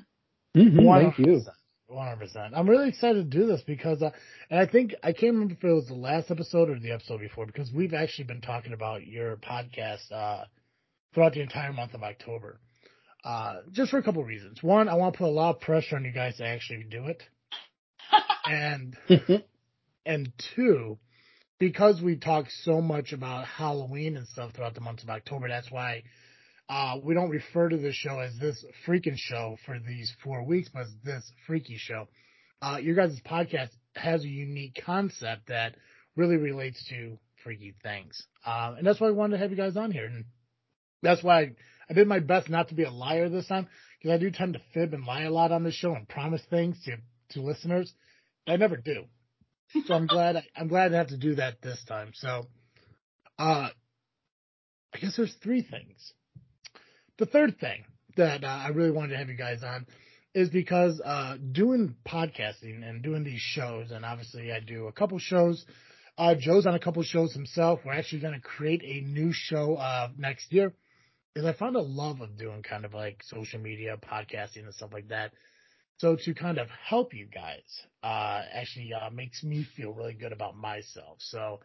Mhm, 0.57 1.13
Thank 1.17 1.19
you. 1.19 1.43
One 1.89 2.07
hundred 2.07 2.21
percent. 2.21 2.55
I'm 2.55 2.71
really 2.71 2.89
excited 2.89 3.29
to 3.33 3.37
do 3.39 3.49
this 3.49 3.63
because, 3.67 4.01
uh, 4.01 4.11
and 4.49 4.61
I 4.61 4.67
think 4.67 4.95
I 5.03 5.13
can't 5.13 5.33
remember 5.33 5.55
if 5.55 5.65
it 5.65 5.73
was 5.73 5.89
the 5.89 5.95
last 5.95 6.31
episode 6.31 6.71
or 6.71 6.79
the 6.79 6.93
episode 6.93 7.19
before 7.19 7.47
because 7.47 7.73
we've 7.73 7.95
actually 7.95 8.27
been 8.27 8.43
talking 8.43 8.75
about 8.75 9.05
your 9.09 9.39
podcast 9.39 10.13
uh, 10.13 10.45
throughout 11.19 11.33
the 11.33 11.41
entire 11.41 11.73
month 11.73 11.95
of 11.95 12.05
October. 12.05 12.61
Uh, 13.25 13.57
just 13.73 13.91
for 13.91 13.99
a 13.99 14.03
couple 14.05 14.23
of 14.23 14.29
reasons. 14.29 14.63
One, 14.63 14.89
I 14.89 14.95
want 14.95 15.15
to 15.15 15.19
put 15.19 15.27
a 15.27 15.31
lot 15.31 15.57
of 15.57 15.61
pressure 15.61 15.97
on 15.97 16.05
you 16.05 16.13
guys 16.13 16.37
to 16.37 16.47
actually 16.47 16.85
do 16.89 17.07
it, 17.07 17.21
and 18.47 18.97
and 20.07 20.33
two, 20.55 20.97
because 21.59 22.01
we 22.01 22.15
talk 22.15 22.47
so 22.63 22.81
much 22.81 23.13
about 23.13 23.47
Halloween 23.47 24.17
and 24.17 24.29
stuff 24.29 24.53
throughout 24.55 24.77
the 24.77 24.81
month 24.81 25.03
of 25.03 25.11
October, 25.11 25.49
that's 25.49 25.73
why 25.73 26.05
uh, 26.69 26.99
we 27.03 27.15
don't 27.15 27.31
refer 27.31 27.69
to 27.69 27.77
the 27.77 27.93
show 27.93 28.21
as 28.21 28.39
this 28.39 28.65
freaking 28.87 29.17
show 29.17 29.57
for 29.67 29.77
these 29.81 30.15
four 30.23 30.45
weeks, 30.45 30.71
but 30.73 30.87
this 31.03 31.33
freaky 31.49 31.79
show. 31.79 32.07
Uh, 32.63 32.79
your 32.81 32.95
guys' 32.95 33.21
podcast 33.29 33.71
has 33.97 34.23
a 34.23 34.29
unique 34.29 34.81
concept 34.87 35.49
that 35.49 35.75
really 36.15 36.37
relates 36.37 36.85
to 36.91 37.19
freaky 37.43 37.75
things. 37.83 38.25
Um, 38.47 38.77
and 38.79 38.87
that's 38.87 39.01
why 39.01 39.09
I 39.09 39.11
wanted 39.11 39.37
to 39.37 39.43
have 39.43 39.51
you 39.51 39.57
guys 39.57 39.77
on 39.77 39.91
here. 39.91 40.05
And 40.05 40.25
that's 41.03 41.23
why 41.23 41.41
I, 41.41 41.51
I 41.91 41.95
did 41.95 42.07
my 42.07 42.21
best 42.21 42.49
not 42.49 42.69
to 42.69 42.75
be 42.75 42.85
a 42.85 42.91
liar 42.91 43.29
this 43.29 43.47
time, 43.47 43.69
because 43.99 44.15
I 44.15 44.19
do 44.19 44.31
tend 44.31 44.55
to 44.55 44.61
fib 44.75 44.95
and 44.95 45.05
lie 45.05 45.23
a 45.23 45.31
lot 45.31 45.53
on 45.53 45.65
this 45.65 45.75
show 45.75 45.95
and 45.95 46.09
promise 46.09 46.43
things 46.51 46.81
to, 46.85 46.97
to 47.31 47.47
listeners. 47.47 47.93
I 48.47 48.57
never 48.57 48.77
do. 48.77 49.05
So 49.87 49.95
I'm 49.95 50.07
glad, 50.07 50.43
I'm 50.57 50.69
glad 50.69 50.89
to 50.89 50.97
have 50.97 51.09
to 51.09 51.19
do 51.19 51.35
that 51.35 51.61
this 51.61 51.83
time. 51.87 52.13
So, 52.15 52.47
uh, 53.39 53.69
I 54.95 54.99
guess 54.99 55.17
there's 55.17 55.35
three 55.43 55.63
things. 55.63 56.13
The 57.19 57.27
third 57.27 57.59
thing 57.59 57.85
that 58.17 58.45
uh, 58.45 58.47
I 58.47 58.69
really 58.69 58.91
wanted 58.91 59.11
to 59.11 59.19
have 59.19 59.29
you 59.29 59.37
guys 59.37 59.63
on 59.63 59.87
is 60.35 60.49
because 60.49 61.01
uh, 61.05 61.37
doing 61.53 61.97
podcasting 62.07 62.89
and 62.89 63.03
doing 63.03 63.25
these 63.25 63.41
shows, 63.41 63.91
and 63.91 64.05
obviously 64.05 64.53
I 64.53 64.61
do 64.61 64.87
a 64.87 64.93
couple 64.93 65.19
shows. 65.19 65.65
Uh, 66.17 66.35
Joe's 66.35 66.67
on 66.67 66.75
a 66.75 66.79
couple 66.79 67.03
shows 67.03 67.33
himself. 67.33 67.81
We're 67.85 67.93
actually 67.93 68.21
going 68.21 68.35
to 68.35 68.41
create 68.41 68.83
a 68.85 69.07
new 69.07 69.31
show 69.33 69.75
uh, 69.75 70.09
next 70.17 70.53
year. 70.53 70.73
Is 71.35 71.45
I 71.45 71.53
found 71.53 71.77
a 71.77 71.81
love 71.81 72.21
of 72.21 72.37
doing 72.37 72.63
kind 72.63 72.85
of 72.85 72.95
like 72.95 73.23
social 73.25 73.61
media, 73.61 73.97
podcasting, 73.97 74.65
and 74.65 74.75
stuff 74.75 74.91
like 74.93 75.09
that. 75.09 75.33
So 75.99 76.17
to 76.17 76.35
kind 76.35 76.59
of 76.59 76.69
help 76.71 77.13
you 77.13 77.27
guys, 77.27 77.63
uh, 78.03 78.43
actually 78.53 78.93
uh, 78.95 79.11
makes 79.11 79.43
me 79.43 79.67
feel 79.77 79.93
really 79.93 80.15
good 80.15 80.33
about 80.33 80.57
myself. 80.57 81.19
So, 81.19 81.61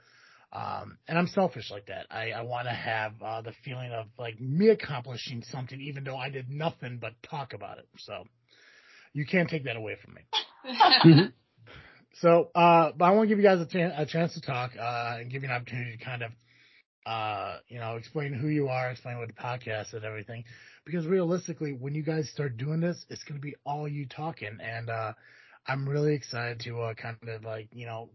um, 0.51 0.97
and 1.07 1.17
I'm 1.17 1.27
selfish 1.27 1.69
like 1.71 1.87
that. 1.87 2.07
I, 2.09 2.31
I 2.31 2.41
want 2.41 2.67
to 2.67 2.73
have 2.73 3.13
uh, 3.21 3.41
the 3.41 3.53
feeling 3.63 3.91
of 3.91 4.07
like 4.17 4.39
me 4.39 4.69
accomplishing 4.69 5.43
something, 5.51 5.79
even 5.79 6.03
though 6.03 6.17
I 6.17 6.29
did 6.29 6.49
nothing 6.49 6.97
but 6.99 7.13
talk 7.21 7.53
about 7.53 7.77
it. 7.77 7.87
So, 7.97 8.23
you 9.13 9.25
can't 9.25 9.49
take 9.49 9.65
that 9.65 9.75
away 9.75 9.97
from 10.03 10.15
me. 10.15 10.21
so, 12.15 12.49
uh, 12.55 12.91
but 12.97 13.05
I 13.05 13.11
want 13.11 13.29
to 13.29 13.35
give 13.35 13.37
you 13.37 13.43
guys 13.43 13.61
a, 13.61 13.65
t- 13.65 13.79
a 13.79 14.05
chance 14.05 14.33
to 14.33 14.41
talk 14.41 14.71
uh, 14.79 15.17
and 15.19 15.31
give 15.31 15.43
you 15.43 15.49
an 15.49 15.55
opportunity 15.55 15.97
to 15.97 16.03
kind 16.03 16.23
of 16.23 16.31
uh, 17.05 17.57
you 17.67 17.79
know, 17.79 17.95
explain 17.95 18.33
who 18.33 18.47
you 18.47 18.67
are, 18.69 18.89
explain 18.91 19.17
what 19.17 19.27
the 19.27 19.33
podcast 19.33 19.93
and 19.93 20.03
everything. 20.03 20.43
Because 20.85 21.05
realistically, 21.05 21.73
when 21.73 21.95
you 21.95 22.03
guys 22.03 22.29
start 22.29 22.57
doing 22.57 22.79
this, 22.79 23.05
it's 23.09 23.23
going 23.23 23.39
to 23.39 23.45
be 23.45 23.55
all 23.65 23.87
you 23.87 24.05
talking. 24.07 24.57
And, 24.61 24.89
uh, 24.89 25.13
I'm 25.65 25.87
really 25.87 26.13
excited 26.13 26.59
to, 26.61 26.81
uh, 26.81 26.93
kind 26.93 27.17
of 27.27 27.43
like, 27.43 27.69
you 27.71 27.85
know, 27.85 28.09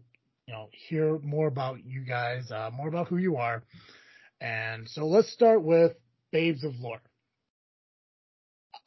you 0.47 0.53
know, 0.53 0.69
hear 0.71 1.19
more 1.19 1.47
about 1.47 1.83
you 1.85 2.01
guys, 2.01 2.51
uh, 2.51 2.69
more 2.71 2.87
about 2.87 3.07
who 3.07 3.17
you 3.17 3.37
are. 3.37 3.63
And 4.41 4.87
so 4.89 5.05
let's 5.07 5.31
start 5.31 5.63
with 5.63 5.93
Babes 6.31 6.63
of 6.63 6.73
Lore. 6.79 7.01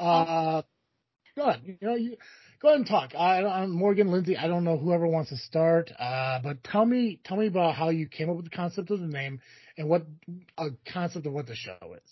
Uh, 0.00 0.62
go 1.36 1.42
ahead. 1.42 1.62
You 1.64 1.76
know, 1.80 1.94
you, 1.94 2.16
go 2.60 2.68
ahead 2.68 2.78
and 2.78 2.86
talk. 2.86 3.14
I, 3.16 3.44
I'm 3.44 3.70
Morgan, 3.70 4.10
Lindsay. 4.10 4.36
I 4.36 4.48
don't 4.48 4.64
know 4.64 4.76
whoever 4.76 5.06
wants 5.06 5.30
to 5.30 5.36
start, 5.36 5.92
uh, 5.98 6.40
but 6.42 6.64
tell 6.64 6.84
me, 6.84 7.20
tell 7.24 7.36
me 7.36 7.46
about 7.46 7.74
how 7.74 7.90
you 7.90 8.06
came 8.08 8.30
up 8.30 8.36
with 8.36 8.46
the 8.46 8.56
concept 8.56 8.90
of 8.90 9.00
the 9.00 9.06
name 9.06 9.40
and 9.76 9.88
what 9.88 10.06
a 10.58 10.68
concept 10.92 11.26
of 11.26 11.32
what 11.32 11.46
the 11.46 11.54
show 11.54 11.76
is. 11.94 12.10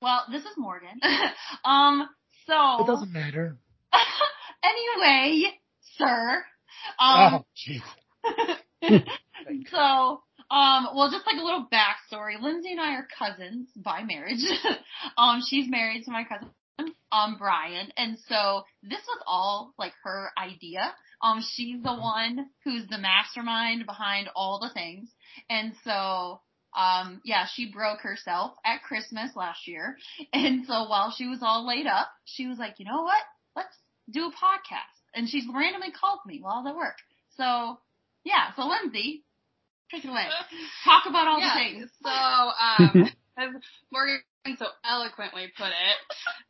Well, 0.00 0.24
this 0.30 0.42
is 0.42 0.52
Morgan. 0.56 1.00
um, 1.64 2.08
so 2.46 2.84
it 2.84 2.86
doesn't 2.86 3.12
matter. 3.12 3.56
anyway, 4.64 5.50
sir. 5.96 6.44
Um, 6.98 7.34
oh, 7.34 7.44
jeez. 7.56 7.82
so, 9.70 10.22
um, 10.50 10.88
well, 10.94 11.10
just 11.10 11.26
like 11.26 11.40
a 11.40 11.44
little 11.44 11.66
backstory. 11.72 12.40
Lindsay 12.40 12.72
and 12.72 12.80
I 12.80 12.94
are 12.94 13.08
cousins 13.18 13.68
by 13.76 14.02
marriage. 14.02 14.44
um, 15.16 15.40
she's 15.48 15.70
married 15.70 16.04
to 16.04 16.10
my 16.10 16.24
cousin, 16.24 16.94
um, 17.10 17.36
Brian, 17.38 17.88
and 17.96 18.18
so 18.28 18.62
this 18.82 19.00
was 19.06 19.22
all 19.26 19.72
like 19.78 19.92
her 20.02 20.30
idea. 20.36 20.92
Um, 21.22 21.40
she's 21.40 21.82
the 21.82 21.94
one 21.94 22.50
who's 22.64 22.86
the 22.88 22.98
mastermind 22.98 23.86
behind 23.86 24.28
all 24.36 24.60
the 24.60 24.72
things, 24.74 25.08
and 25.48 25.72
so 25.84 26.40
um, 26.74 27.20
yeah, 27.24 27.46
she 27.52 27.70
broke 27.70 28.00
herself 28.00 28.52
at 28.64 28.82
Christmas 28.82 29.30
last 29.36 29.68
year. 29.68 29.96
And 30.32 30.66
so 30.66 30.88
while 30.88 31.12
she 31.16 31.26
was 31.26 31.38
all 31.42 31.66
laid 31.66 31.86
up, 31.86 32.08
she 32.24 32.46
was 32.46 32.58
like, 32.58 32.74
you 32.78 32.84
know 32.84 33.02
what? 33.02 33.22
Let's 33.56 33.76
do 34.10 34.26
a 34.26 34.30
podcast. 34.30 34.94
And 35.14 35.28
she's 35.28 35.44
randomly 35.52 35.92
called 35.92 36.20
me 36.26 36.40
while 36.40 36.54
I 36.54 36.58
was 36.60 36.70
at 36.70 36.76
work. 36.76 36.96
So 37.36 37.78
yeah, 38.24 38.52
so 38.56 38.66
Lindsay, 38.66 39.22
take 39.90 40.04
it 40.04 40.08
away. 40.08 40.26
Talk 40.84 41.04
about 41.08 41.28
all 41.28 41.38
yeah, 41.40 41.54
the 41.54 41.60
things. 41.60 41.90
So, 42.02 42.10
um, 42.10 43.10
as 43.38 43.62
Morgan 43.92 44.22
so 44.58 44.66
eloquently 44.84 45.52
put 45.56 45.68
it, 45.68 45.98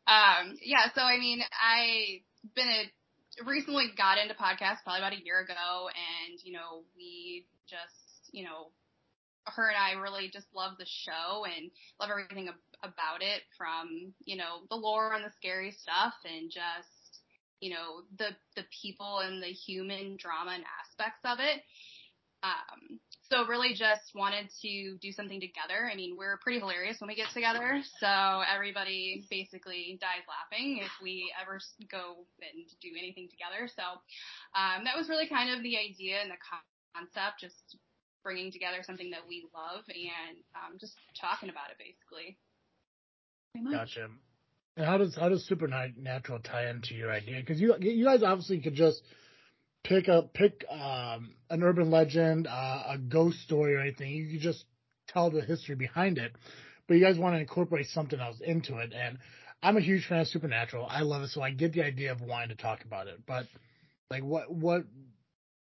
um, 0.07 0.57
yeah, 0.63 0.87
so 0.95 1.03
I 1.03 1.19
mean, 1.19 1.41
I 1.53 2.23
been 2.55 2.69
a, 2.69 3.45
recently 3.45 3.91
got 3.97 4.19
into 4.19 4.35
podcasts 4.35 4.83
probably 4.85 5.01
about 5.01 5.13
a 5.13 5.25
year 5.25 5.41
ago 5.41 5.89
and, 5.91 6.39
you 6.43 6.53
know, 6.53 6.85
we 6.97 7.47
just, 7.69 8.31
you 8.33 8.45
know, 8.45 8.71
her 9.47 9.69
and 9.69 9.77
I 9.77 10.01
really 10.01 10.29
just 10.33 10.47
love 10.55 10.73
the 10.79 10.87
show 10.87 11.45
and 11.45 11.71
love 12.01 12.11
everything 12.11 12.49
ab- 12.49 12.55
about 12.83 13.23
it 13.23 13.43
from, 13.57 14.13
you 14.25 14.37
know, 14.37 14.65
the 14.71 14.77
lore 14.77 15.15
and 15.15 15.25
the 15.25 15.33
scary 15.37 15.73
stuff 15.73 16.15
and 16.25 16.51
just, 16.51 17.21
you 17.61 17.71
know, 17.71 18.03
the, 18.19 18.31
the 18.57 18.65
people 18.83 19.21
and 19.21 19.43
the 19.43 19.49
human 19.49 20.17
drama 20.17 20.53
and 20.55 20.65
aspects 20.83 21.21
of 21.25 21.39
it. 21.41 21.63
Um, 22.43 23.01
so 23.31 23.47
really 23.47 23.73
just 23.73 24.13
wanted 24.15 24.51
to 24.61 24.99
do 25.01 25.13
something 25.13 25.41
together. 25.41 25.89
I 25.91 25.97
mean, 25.97 26.15
we're 26.17 26.37
pretty 26.43 26.61
hilarious 26.61 27.01
when 27.01 27.09
we 27.09 27.15
get 27.17 27.33
together. 27.33 27.81
So 27.99 28.43
everybody 28.45 29.25
basically 29.31 29.99
dies 30.01 30.29
laughing 30.29 30.81
if 30.85 30.93
we 31.03 31.33
ever 31.41 31.59
go 31.91 32.27
and 32.45 32.69
do 32.83 32.91
anything 32.99 33.29
together. 33.31 33.67
So, 33.75 33.83
um, 34.53 34.85
that 34.85 34.97
was 34.97 35.09
really 35.09 35.27
kind 35.27 35.57
of 35.57 35.63
the 35.63 35.79
idea 35.79 36.21
and 36.21 36.31
the 36.31 36.37
concept, 36.95 37.41
just 37.41 37.77
bringing 38.25 38.51
together 38.51 38.79
something 38.83 39.11
that 39.11 39.21
we 39.29 39.45
love 39.55 39.85
and 39.89 40.39
um, 40.57 40.79
just 40.81 40.97
talking 41.21 41.51
about 41.51 41.71
it 41.71 41.79
basically. 41.79 42.37
Gotcha. 43.71 44.09
And 44.77 44.87
how 44.87 44.99
does 44.99 45.15
how 45.15 45.29
does 45.29 45.47
supernatural 45.47 46.41
tie 46.41 46.69
into 46.71 46.95
your 46.95 47.13
idea? 47.13 47.37
Because 47.39 47.61
you 47.61 47.77
you 47.81 48.05
guys 48.05 48.25
obviously 48.25 48.61
could 48.61 48.75
just 48.75 49.01
pick 49.85 50.09
up 50.09 50.35
pick 50.35 50.65
um, 50.69 51.35
an 51.51 51.63
urban 51.63 51.91
legend, 51.91 52.49
uh, 52.49 52.83
a 52.89 52.99
ghost 52.99 53.39
story, 53.43 53.77
or 53.77 53.81
anything. 53.81 54.11
You 54.11 54.33
could 54.33 54.41
just 54.41 54.65
tell 55.09 55.31
the 55.31 55.43
history 55.43 55.77
behind 55.77 56.19
it, 56.19 56.33
but 56.89 56.95
you 56.95 57.05
guys 57.05 57.19
want 57.19 57.37
to 57.37 57.41
incorporate 57.41 57.87
something 57.87 58.19
else 58.19 58.41
into 58.41 58.79
it. 58.79 58.93
And 58.93 59.19
I'm 59.63 59.77
a 59.77 59.81
huge 59.81 60.07
fan 60.07 60.21
of 60.21 60.29
supernatural. 60.29 60.87
I 60.89 61.03
love 61.03 61.23
it, 61.23 61.29
so 61.29 61.41
I 61.41 61.51
get 61.51 61.73
the 61.73 61.85
idea 61.85 62.11
of 62.11 62.21
wanting 62.21 62.49
to 62.49 62.57
talk 62.57 62.85
about 62.85 63.07
it. 63.07 63.21
But 63.27 63.47
like, 64.11 64.25
what 64.25 64.53
what 64.53 64.85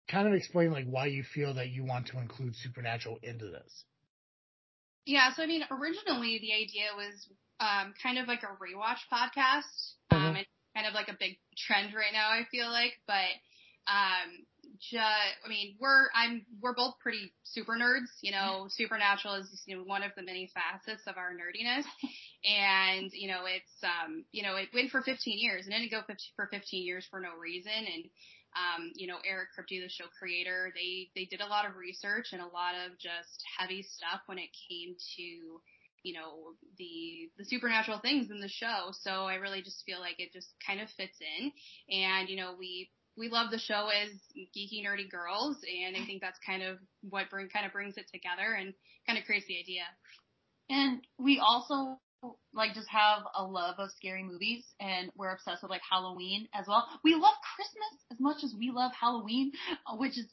kind 0.09 0.27
of 0.27 0.33
explain 0.33 0.71
like 0.71 0.85
why 0.85 1.07
you 1.07 1.23
feel 1.23 1.53
that 1.55 1.69
you 1.69 1.83
want 1.83 2.07
to 2.07 2.19
include 2.19 2.55
supernatural 2.55 3.19
into 3.23 3.45
this. 3.45 3.83
Yeah, 5.05 5.33
so 5.33 5.43
I 5.43 5.45
mean, 5.45 5.63
originally 5.71 6.39
the 6.39 6.53
idea 6.53 6.89
was 6.95 7.27
um, 7.59 7.93
kind 8.01 8.17
of 8.17 8.27
like 8.27 8.43
a 8.43 8.53
rewatch 8.61 8.99
podcast. 9.11 9.95
Um, 10.11 10.19
mm-hmm. 10.19 10.35
it's 10.37 10.49
kind 10.75 10.87
of 10.87 10.93
like 10.93 11.07
a 11.07 11.17
big 11.19 11.37
trend 11.57 11.93
right 11.93 12.11
now. 12.11 12.29
I 12.29 12.43
feel 12.51 12.69
like, 12.69 12.93
but 13.07 13.31
um, 13.87 14.45
just, 14.79 14.99
I 15.45 15.47
mean, 15.47 15.75
we're 15.79 16.07
I'm 16.13 16.45
we're 16.61 16.75
both 16.75 16.95
pretty 16.99 17.33
super 17.43 17.73
nerds. 17.73 18.11
You 18.21 18.31
know, 18.31 18.67
supernatural 18.69 19.35
is 19.35 19.63
you 19.65 19.77
know 19.77 19.83
one 19.83 20.03
of 20.03 20.11
the 20.15 20.23
many 20.23 20.51
facets 20.53 21.03
of 21.07 21.15
our 21.17 21.31
nerdiness, 21.31 21.85
and 22.45 23.09
you 23.13 23.29
know 23.29 23.41
it's 23.45 23.83
um 23.83 24.25
you 24.31 24.43
know 24.43 24.55
it 24.55 24.69
went 24.73 24.91
for 24.91 25.01
15 25.01 25.39
years 25.39 25.65
and 25.65 25.73
didn't 25.73 25.91
go 25.91 26.01
for 26.35 26.47
15 26.51 26.85
years 26.85 27.07
for 27.09 27.19
no 27.19 27.29
reason, 27.39 27.71
and 27.71 28.05
um, 28.57 28.91
you 28.95 29.07
know, 29.07 29.17
Eric 29.27 29.49
Kripke, 29.53 29.81
the 29.81 29.89
show 29.89 30.09
creator, 30.17 30.73
they, 30.73 31.09
they 31.15 31.25
did 31.25 31.41
a 31.41 31.47
lot 31.47 31.67
of 31.67 31.75
research 31.75 32.33
and 32.33 32.41
a 32.41 32.45
lot 32.45 32.73
of 32.73 32.97
just 32.97 33.43
heavy 33.57 33.83
stuff 33.83 34.21
when 34.25 34.39
it 34.39 34.49
came 34.69 34.95
to, 35.17 35.61
you 36.03 36.13
know, 36.13 36.57
the, 36.77 37.29
the 37.37 37.45
supernatural 37.45 37.99
things 37.99 38.31
in 38.31 38.39
the 38.39 38.49
show. 38.49 38.89
So 38.91 39.25
I 39.25 39.35
really 39.35 39.61
just 39.61 39.83
feel 39.85 39.99
like 39.99 40.19
it 40.19 40.33
just 40.33 40.49
kind 40.65 40.81
of 40.81 40.89
fits 40.97 41.17
in. 41.21 41.51
And, 41.93 42.29
you 42.29 42.37
know, 42.37 42.55
we, 42.57 42.89
we 43.17 43.29
love 43.29 43.51
the 43.51 43.59
show 43.59 43.89
as 43.93 44.09
geeky, 44.55 44.85
nerdy 44.85 45.09
girls. 45.09 45.57
And 45.61 45.95
I 45.95 46.05
think 46.05 46.21
that's 46.21 46.39
kind 46.45 46.63
of 46.63 46.77
what 47.01 47.29
bring, 47.29 47.49
kind 47.49 47.65
of 47.65 47.73
brings 47.73 47.97
it 47.97 48.05
together 48.11 48.57
and 48.57 48.73
kind 49.05 49.19
of 49.19 49.25
creates 49.25 49.47
the 49.47 49.59
idea. 49.59 49.83
And 50.69 51.01
we 51.17 51.39
also 51.39 51.99
like 52.53 52.73
just 52.73 52.89
have 52.89 53.19
a 53.35 53.43
love 53.43 53.75
of 53.77 53.91
scary 53.91 54.23
movies 54.23 54.65
and 54.79 55.11
we're 55.15 55.31
obsessed 55.31 55.61
with 55.61 55.71
like 55.71 55.81
Halloween 55.89 56.47
as 56.53 56.65
well. 56.67 56.87
We 57.03 57.13
love 57.13 57.35
Christmas 57.55 58.05
as 58.11 58.19
much 58.19 58.43
as 58.43 58.53
we 58.57 58.71
love 58.71 58.91
Halloween, 58.99 59.51
which 59.97 60.17
is 60.17 60.25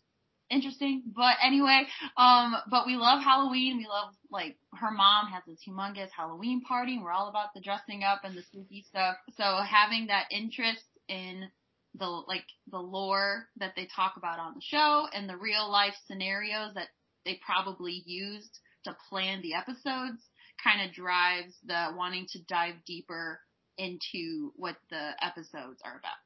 interesting. 0.50 1.03
But 1.14 1.37
anyway, 1.43 1.83
um, 2.17 2.57
but 2.71 2.87
we 2.87 2.97
love 2.97 3.23
Halloween. 3.23 3.76
We 3.76 3.87
love 3.87 4.14
like 4.31 4.57
her 4.75 4.91
mom 4.91 5.26
has 5.26 5.43
this 5.47 5.61
humongous 5.67 6.11
Halloween 6.17 6.62
party 6.62 6.95
and 6.95 7.05
we're 7.05 7.12
all 7.12 7.29
about 7.29 7.55
the 7.55 7.61
dressing 7.61 8.03
up 8.03 8.21
and 8.25 8.37
the 8.37 8.43
spooky 8.43 8.85
stuff. 8.88 9.17
So 9.37 9.61
having 9.69 10.07
that 10.09 10.26
interest 10.31 10.85
in 11.09 11.49
the 11.97 12.07
like 12.07 12.45
the 12.71 12.79
lore 12.79 13.47
that 13.59 13.75
they 13.76 13.87
talk 13.95 14.14
about 14.17 14.38
on 14.38 14.55
the 14.55 14.61
show 14.61 15.07
and 15.14 15.29
the 15.29 15.37
real 15.37 15.71
life 15.71 15.95
scenarios 16.07 16.75
that 16.75 16.88
they 17.25 17.41
probably 17.45 18.03
used 18.05 18.59
to 18.85 18.97
plan 19.09 19.41
the 19.43 19.55
episodes 19.55 20.23
kind 20.64 20.88
of 20.88 20.94
drives 20.94 21.54
the 21.66 21.88
wanting 21.97 22.26
to 22.30 22.38
dive 22.49 22.75
deeper 22.87 23.38
into 23.76 24.52
what 24.56 24.76
the 24.90 25.11
episodes 25.21 25.80
are 25.85 26.00
about. 26.00 26.18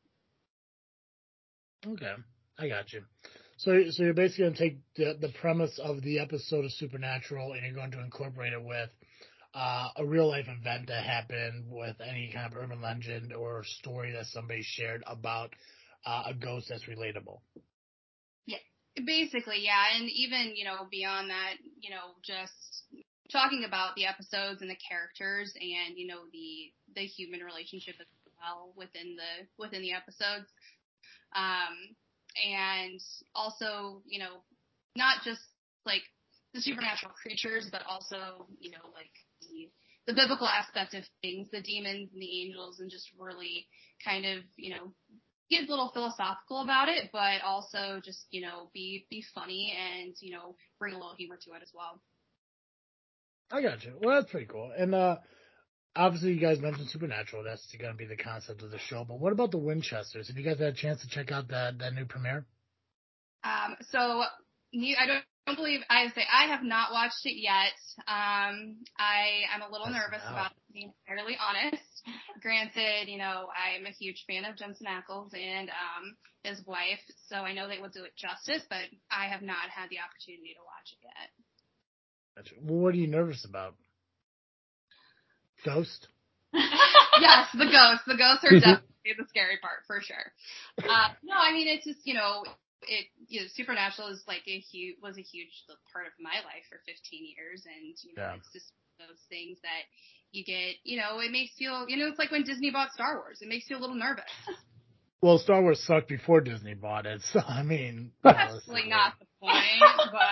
Okay, 1.94 2.14
I 2.58 2.68
got 2.68 2.92
you. 2.92 3.02
So, 3.58 3.90
so 3.90 4.04
you're 4.04 4.14
basically 4.14 4.44
going 4.44 4.54
to 4.54 4.58
take 4.58 4.78
the, 4.94 5.18
the 5.20 5.32
premise 5.40 5.80
of 5.82 6.02
the 6.02 6.20
episode 6.20 6.64
of 6.64 6.72
Supernatural 6.72 7.52
and 7.52 7.62
you're 7.64 7.74
going 7.74 7.90
to 7.92 8.00
incorporate 8.00 8.52
it 8.52 8.62
with 8.62 8.90
uh, 9.54 9.88
a 9.96 10.06
real 10.06 10.28
life 10.28 10.46
event 10.48 10.88
that 10.88 11.04
happened 11.04 11.64
with 11.68 11.96
any 12.00 12.30
kind 12.32 12.52
of 12.52 12.56
urban 12.56 12.80
legend 12.80 13.32
or 13.32 13.64
story 13.64 14.12
that 14.12 14.26
somebody 14.26 14.62
shared 14.62 15.02
about 15.06 15.54
uh, 16.06 16.24
a 16.26 16.34
ghost 16.34 16.68
that's 16.68 16.84
relatable. 16.84 17.40
Yeah, 18.46 18.58
basically, 19.04 19.64
yeah, 19.64 19.96
and 19.96 20.08
even 20.08 20.54
you 20.54 20.64
know 20.64 20.86
beyond 20.90 21.30
that, 21.30 21.54
you 21.80 21.90
know, 21.90 22.14
just 22.24 22.52
talking 23.30 23.64
about 23.64 23.94
the 23.94 24.06
episodes 24.06 24.62
and 24.62 24.70
the 24.70 24.78
characters 24.80 25.52
and 25.54 25.96
you 25.96 26.06
know 26.06 26.24
the 26.32 26.72
the 26.94 27.06
human 27.06 27.40
relationship 27.40 27.94
as 28.00 28.06
well 28.40 28.72
within 28.76 29.16
the 29.16 29.46
within 29.58 29.82
the 29.82 29.92
episodes 29.92 30.48
um 31.36 31.76
and 32.38 33.00
also 33.34 34.02
you 34.06 34.18
know 34.18 34.42
not 34.96 35.22
just 35.24 35.40
like 35.84 36.02
the 36.54 36.60
supernatural 36.60 37.12
creatures 37.12 37.68
but 37.70 37.82
also 37.88 38.46
you 38.60 38.70
know 38.70 38.88
like 38.94 39.12
the 39.42 39.68
the 40.08 40.14
biblical 40.14 40.48
aspect 40.48 40.94
of 40.94 41.04
things, 41.20 41.48
the 41.52 41.60
demons 41.60 42.08
and 42.14 42.22
the 42.22 42.42
angels, 42.42 42.80
and 42.80 42.90
just 42.90 43.10
really 43.18 43.68
kind 44.02 44.24
of 44.24 44.42
you 44.56 44.74
know 44.74 44.94
get 45.50 45.68
a 45.68 45.70
little 45.70 45.90
philosophical 45.92 46.62
about 46.62 46.88
it, 46.88 47.10
but 47.12 47.42
also 47.44 48.00
just 48.02 48.24
you 48.30 48.40
know 48.40 48.70
be 48.72 49.06
be 49.10 49.22
funny 49.34 49.76
and 49.76 50.14
you 50.20 50.32
know 50.32 50.56
bring 50.78 50.94
a 50.94 50.96
little 50.96 51.14
humor 51.16 51.36
to 51.36 51.52
it 51.52 51.62
as 51.62 51.70
well. 51.74 52.00
I 53.50 53.62
got 53.62 53.84
you. 53.84 53.94
Well, 54.00 54.20
that's 54.20 54.30
pretty 54.30 54.46
cool. 54.46 54.70
And 54.76 54.94
uh 54.94 55.16
obviously, 55.96 56.32
you 56.32 56.40
guys 56.40 56.60
mentioned 56.60 56.88
Supernatural. 56.90 57.42
That's 57.44 57.66
going 57.76 57.90
to 57.90 57.96
be 57.96 58.06
the 58.06 58.16
concept 58.16 58.62
of 58.62 58.70
the 58.70 58.78
show. 58.78 59.04
But 59.06 59.18
what 59.18 59.32
about 59.32 59.50
the 59.50 59.58
Winchesters? 59.58 60.28
Have 60.28 60.36
you 60.36 60.44
guys 60.44 60.58
had 60.58 60.68
a 60.68 60.76
chance 60.76 61.00
to 61.02 61.08
check 61.08 61.32
out 61.32 61.48
that 61.48 61.78
that 61.78 61.94
new 61.94 62.04
premiere? 62.04 62.46
Um, 63.44 63.76
so 63.90 63.98
I 63.98 65.06
don't, 65.06 65.24
don't 65.46 65.56
believe 65.56 65.80
I 65.88 66.08
say 66.08 66.22
I 66.30 66.46
have 66.48 66.62
not 66.62 66.92
watched 66.92 67.24
it 67.24 67.40
yet. 67.40 67.72
Um, 68.06 68.84
I 68.98 69.48
am 69.54 69.62
a 69.62 69.70
little 69.70 69.86
That's 69.86 70.04
nervous 70.04 70.22
out. 70.26 70.32
about 70.32 70.50
it, 70.52 70.60
to 70.66 70.72
be 70.72 70.90
entirely 71.08 71.36
honest. 71.40 71.82
Granted, 72.42 73.08
you 73.08 73.18
know, 73.18 73.48
I'm 73.50 73.86
a 73.86 73.94
huge 73.96 74.24
fan 74.28 74.44
of 74.44 74.56
Jensen 74.56 74.86
Ackles 74.86 75.34
and 75.34 75.70
um, 75.70 76.16
his 76.42 76.64
wife, 76.66 77.00
so 77.28 77.36
I 77.36 77.52
know 77.52 77.66
they 77.68 77.80
will 77.80 77.92
do 77.92 78.04
it 78.04 78.14
justice, 78.16 78.62
but 78.68 78.84
I 79.10 79.28
have 79.28 79.42
not 79.42 79.70
had 79.72 79.88
the 79.90 79.98
opportunity 79.98 80.54
to 80.54 80.62
watch 80.62 80.92
it 80.94 81.02
yet. 81.02 81.30
What 82.60 82.94
are 82.94 82.98
you 82.98 83.06
nervous 83.06 83.44
about? 83.44 83.74
Ghost? 85.64 86.08
yes, 86.54 87.48
the 87.52 87.66
ghosts. 87.66 88.04
The 88.06 88.16
ghosts 88.16 88.44
are 88.44 88.54
definitely 88.60 89.16
the 89.18 89.26
scary 89.28 89.58
part 89.60 89.84
for 89.86 90.00
sure. 90.00 90.32
Uh, 90.78 91.08
no, 91.22 91.34
I 91.36 91.52
mean 91.52 91.68
it's 91.68 91.84
just 91.84 92.00
you 92.04 92.14
know 92.14 92.44
it 92.82 93.06
you 93.26 93.40
know 93.40 93.46
supernatural 93.54 94.08
is 94.08 94.22
like 94.28 94.42
a 94.46 94.58
huge 94.58 94.96
was 95.02 95.18
a 95.18 95.22
huge 95.22 95.50
part 95.92 96.06
of 96.06 96.12
my 96.20 96.40
life 96.46 96.64
for 96.70 96.78
15 96.86 97.26
years, 97.36 97.64
and 97.66 97.94
you 98.02 98.14
know 98.14 98.22
Yeah. 98.22 98.34
it's 98.36 98.52
just 98.52 98.72
those 98.98 99.20
things 99.28 99.58
that 99.62 99.84
you 100.32 100.44
get. 100.44 100.76
You 100.84 100.98
know, 100.98 101.20
it 101.20 101.32
makes 101.32 101.52
you 101.58 101.72
you 101.88 101.96
know 101.96 102.06
it's 102.08 102.18
like 102.18 102.30
when 102.30 102.44
Disney 102.44 102.70
bought 102.70 102.92
Star 102.92 103.16
Wars. 103.16 103.38
It 103.42 103.48
makes 103.48 103.68
you 103.68 103.76
a 103.76 103.82
little 103.82 103.96
nervous. 103.96 104.24
Well, 105.20 105.38
Star 105.38 105.60
Wars 105.62 105.82
sucked 105.82 106.06
before 106.08 106.40
Disney 106.40 106.74
bought 106.74 107.04
it, 107.04 107.22
so 107.32 107.40
I 107.40 107.64
mean, 107.64 108.12
That's 108.22 108.68
really 108.68 108.88
not 108.88 109.14
the 109.18 109.26
point, 109.40 110.12
but 110.12 110.22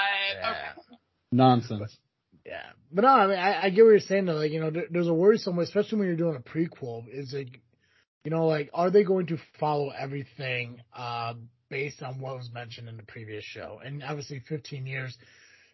Yeah. 0.40 0.50
okay. 0.50 0.96
Nonsense. 1.37 1.97
Yeah, 2.45 2.62
but 2.93 3.02
no, 3.02 3.09
I 3.09 3.26
mean, 3.26 3.38
I, 3.38 3.64
I 3.64 3.71
get 3.71 3.83
what 3.83 3.90
you're 3.90 4.00
saying. 4.00 4.26
Though, 4.26 4.35
like, 4.35 4.52
you 4.52 4.61
know, 4.61 4.71
there, 4.71 4.85
there's 4.90 5.09
a 5.09 5.14
worry 5.14 5.38
somewhere, 5.38 5.64
especially 5.64 5.99
when 5.99 6.09
you're 6.09 6.16
doing 6.16 6.37
a 6.37 6.40
prequel. 6.40 7.05
Is 7.12 7.33
like, 7.33 7.61
you 8.25 8.31
know, 8.31 8.47
like, 8.47 8.71
are 8.73 8.90
they 8.90 9.02
going 9.02 9.26
to 9.28 9.38
follow 9.59 9.90
everything 9.90 10.81
uh, 10.97 11.35
based 11.69 12.02
on 12.02 12.21
what 12.21 12.37
was 12.37 12.50
mentioned 12.52 12.88
in 12.88 12.97
the 12.97 13.02
previous 13.02 13.45
show? 13.45 13.80
And 13.84 14.02
obviously, 14.02 14.41
15 14.49 14.87
years, 14.87 15.17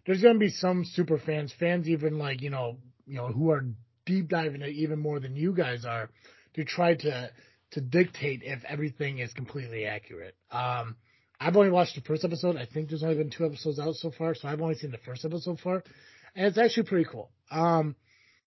there's 0.06 0.22
going 0.22 0.34
to 0.34 0.40
be 0.40 0.50
some 0.50 0.84
super 0.84 1.18
fans, 1.18 1.52
fans 1.58 1.88
even 1.88 2.18
like, 2.18 2.40
you 2.40 2.50
know, 2.50 2.78
you 3.06 3.16
know, 3.16 3.28
who 3.28 3.50
are 3.50 3.64
deep 4.06 4.28
diving 4.28 4.62
it 4.62 4.70
even 4.70 4.98
more 4.98 5.20
than 5.20 5.36
you 5.36 5.52
guys 5.52 5.84
are, 5.84 6.08
to 6.54 6.64
try 6.64 6.94
to 6.94 7.30
to 7.72 7.80
dictate 7.80 8.42
if 8.44 8.62
everything 8.64 9.18
is 9.18 9.32
completely 9.32 9.86
accurate. 9.86 10.34
Um, 10.50 10.96
I've 11.44 11.56
only 11.56 11.70
watched 11.70 11.96
the 11.96 12.02
first 12.02 12.24
episode. 12.24 12.56
I 12.56 12.66
think 12.66 12.88
there's 12.88 13.02
only 13.02 13.16
been 13.16 13.30
two 13.30 13.44
episodes 13.44 13.80
out 13.80 13.96
so 13.96 14.10
far, 14.10 14.34
so 14.34 14.48
I've 14.48 14.60
only 14.60 14.76
seen 14.76 14.92
the 14.92 14.98
first 14.98 15.24
episode 15.24 15.42
so 15.42 15.56
far, 15.62 15.82
and 16.36 16.46
it's 16.46 16.58
actually 16.58 16.84
pretty 16.84 17.08
cool. 17.10 17.30
Um, 17.50 17.96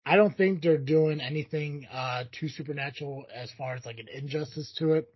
I 0.06 0.18
don't 0.18 0.36
think 0.36 0.62
they're 0.62 0.78
doing 0.78 1.22
anything 1.22 1.88
uh, 1.92 2.26
too 2.38 2.50
supernatural 2.50 3.26
as 3.34 3.52
far 3.58 3.76
as 3.76 3.86
like 3.86 4.00
an 4.00 4.08
injustice 4.14 4.74
to 4.80 4.94
it, 4.96 5.08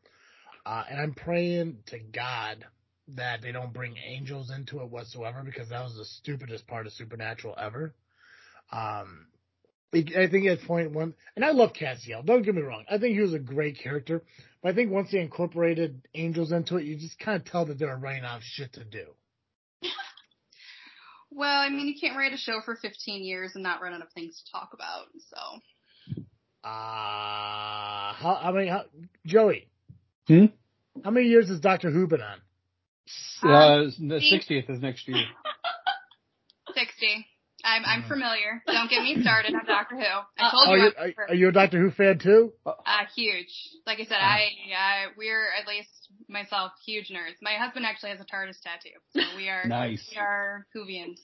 uh, 0.66 0.84
and 0.90 1.00
I'm 1.00 1.14
praying 1.14 1.80
to 1.88 2.00
God 2.00 2.66
that 3.16 3.42
they 3.42 3.52
don't 3.52 3.74
bring 3.74 3.96
angels 3.98 4.50
into 4.50 4.82
it 4.82 4.90
whatsoever 4.90 5.44
because 5.44 5.70
that 5.70 5.84
was 5.84 5.96
the 5.96 6.06
stupidest 6.06 6.68
part 6.68 6.88
of 6.88 6.94
Supernatural 6.94 7.56
ever. 7.58 7.94
Um, 8.72 9.28
I 9.93 10.06
I 10.17 10.28
think 10.30 10.47
at 10.47 10.62
point 10.63 10.91
one, 10.91 11.13
and 11.36 11.45
I 11.45 11.52
love 11.52 11.73
Castiel. 11.73 12.26
Don't 12.26 12.43
get 12.43 12.56
me 12.56 12.62
wrong. 12.62 12.84
I 12.89 12.97
think 12.97 13.15
he 13.15 13.21
was 13.21 13.34
a 13.34 13.39
great 13.39 13.80
character, 13.80 14.23
but 14.62 14.69
I 14.69 14.76
think 14.76 14.91
once 14.91 15.12
they 15.12 15.19
incorporated 15.19 16.02
angels 16.13 16.52
into 16.52 16.78
it, 16.78 16.86
you 16.86 16.97
just 16.97 17.19
kind 17.19 17.39
of 17.39 17.45
tell 17.45 17.65
that 17.65 17.80
they 17.80 17.86
were 17.86 17.97
running 17.97 18.23
out 18.23 18.38
of 18.38 18.43
shit 18.43 18.73
to 18.73 18.84
do. 18.84 19.06
Well, 21.30 21.60
I 21.60 21.69
mean, 21.69 21.88
you 21.88 21.95
can't 22.00 22.17
write 22.17 22.34
a 22.34 22.38
show 22.38 22.62
for 22.63 22.78
15 22.78 23.23
years 23.23 23.52
and 23.54 23.62
not 23.62 23.82
run 23.82 23.93
out 23.93 24.02
of 24.02 24.12
things 24.13 24.41
to 24.43 24.52
talk 24.52 24.69
about. 24.73 25.08
So 25.30 26.26
Uh, 26.63 28.13
how, 28.13 28.39
I 28.41 28.52
mean, 28.54 28.69
how, 28.69 28.86
Joey. 29.26 29.67
Hmm? 30.28 30.45
How 31.04 31.12
many 31.12 31.28
years 31.28 31.50
has 31.50 31.60
Doctor 31.60 31.91
Who 31.91 32.08
been 32.08 32.21
on? 32.21 32.39
Uh, 33.43 33.91
the 34.00 34.19
60th 34.19 34.69
is 34.69 34.82
next 34.82 35.08
year. 35.08 35.26
60. 36.73 37.28
I'm 37.68 37.84
I'm 37.86 38.04
Mhm. 38.04 38.08
familiar. 38.08 38.64
Don't 38.66 38.90
get 38.90 39.04
me 39.04 39.22
started 39.22 39.54
on 39.54 39.66
Doctor 39.66 39.96
Who. 39.98 40.04
I 40.04 40.48
Uh, 40.48 40.52
told 40.52 40.68
Oh, 40.70 40.74
you, 40.76 40.84
you, 40.84 40.92
I'm 40.98 41.14
are, 41.18 41.28
are 41.30 41.36
you 41.36 41.48
a 41.50 41.52
Doctor 41.52 41.80
Who 41.80 41.92
fan 41.92 42.18
too? 42.18 42.54
uh, 42.66 42.74
huge. 43.16 43.52
Like 43.86 44.00
I 44.00 44.06
said. 44.06 44.18
I 44.20 44.48
I 44.74 45.06
we're 45.18 45.48
at 45.60 45.68
least 45.68 45.90
myself 46.30 46.72
huge 46.86 47.10
nerds. 47.10 47.36
My 47.42 47.54
husband 47.56 47.86
actually 47.86 48.12
has 48.12 48.22
a 48.22 48.26
TARDIS 48.26 48.62
tattoo, 48.62 48.96
so 49.12 49.22
we 49.36 49.50
are 49.50 49.64
Nice. 49.68 50.08
we 50.10 50.18
are 50.18 50.66
Whovians. 50.76 51.20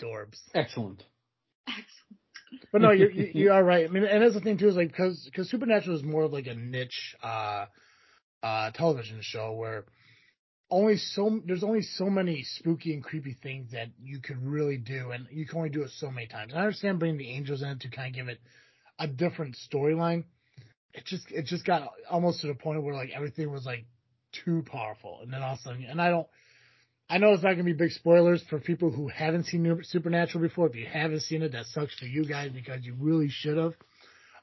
Dorbs. 0.00 0.38
Excellent. 0.54 1.02
Excellent. 1.68 2.64
But 2.72 2.80
no, 2.80 2.90
you're, 2.92 3.10
you 3.10 3.30
you 3.34 3.52
are 3.52 3.62
right. 3.62 3.84
I 3.84 3.88
mean, 3.92 4.04
and 4.04 4.22
that's 4.22 4.34
the 4.34 4.40
thing 4.40 4.56
too 4.56 4.68
is 4.68 4.76
like 4.76 4.88
because 4.88 5.22
because 5.26 5.50
Supernatural 5.50 5.96
is 5.96 6.02
more 6.02 6.22
of 6.24 6.32
like 6.32 6.46
a 6.46 6.54
niche 6.54 7.16
uh 7.22 7.66
uh 8.42 8.70
television 8.70 9.18
show 9.20 9.52
where 9.52 9.84
only 10.70 10.96
so 10.96 11.40
there's 11.46 11.64
only 11.64 11.82
so 11.82 12.06
many 12.10 12.42
spooky 12.42 12.92
and 12.92 13.02
creepy 13.02 13.36
things 13.42 13.72
that 13.72 13.88
you 14.02 14.20
could 14.20 14.42
really 14.44 14.76
do, 14.76 15.10
and 15.12 15.26
you 15.30 15.46
can 15.46 15.58
only 15.58 15.70
do 15.70 15.82
it 15.82 15.90
so 15.96 16.10
many 16.10 16.26
times. 16.26 16.52
And 16.52 16.60
I 16.60 16.64
understand 16.64 16.98
bringing 16.98 17.18
the 17.18 17.30
angels 17.30 17.62
in 17.62 17.78
to 17.78 17.88
kind 17.88 18.08
of 18.08 18.14
give 18.14 18.28
it 18.28 18.38
a 18.98 19.06
different 19.06 19.56
storyline. 19.70 20.24
It 20.92 21.04
just 21.06 21.30
it 21.30 21.46
just 21.46 21.64
got 21.64 21.88
almost 22.10 22.40
to 22.40 22.48
the 22.48 22.54
point 22.54 22.82
where 22.82 22.94
like 22.94 23.10
everything 23.14 23.50
was 23.50 23.64
like 23.64 23.86
too 24.44 24.62
powerful, 24.70 25.20
and 25.22 25.32
then 25.32 25.42
all 25.42 25.54
of 25.54 25.58
a 25.58 25.62
sudden, 25.62 25.84
and 25.84 26.00
I 26.00 26.10
don't. 26.10 26.26
I 27.10 27.16
know 27.16 27.32
it's 27.32 27.42
not 27.42 27.54
going 27.54 27.64
to 27.64 27.64
be 27.64 27.72
big 27.72 27.92
spoilers 27.92 28.42
for 28.50 28.58
people 28.58 28.90
who 28.90 29.08
haven't 29.08 29.44
seen 29.44 29.80
Supernatural 29.82 30.42
before. 30.42 30.66
If 30.66 30.76
you 30.76 30.84
haven't 30.84 31.20
seen 31.20 31.40
it, 31.40 31.52
that 31.52 31.64
sucks 31.64 31.98
for 31.98 32.04
you 32.04 32.26
guys 32.26 32.50
because 32.52 32.84
you 32.84 32.94
really 33.00 33.30
should 33.30 33.56
have. 33.56 33.72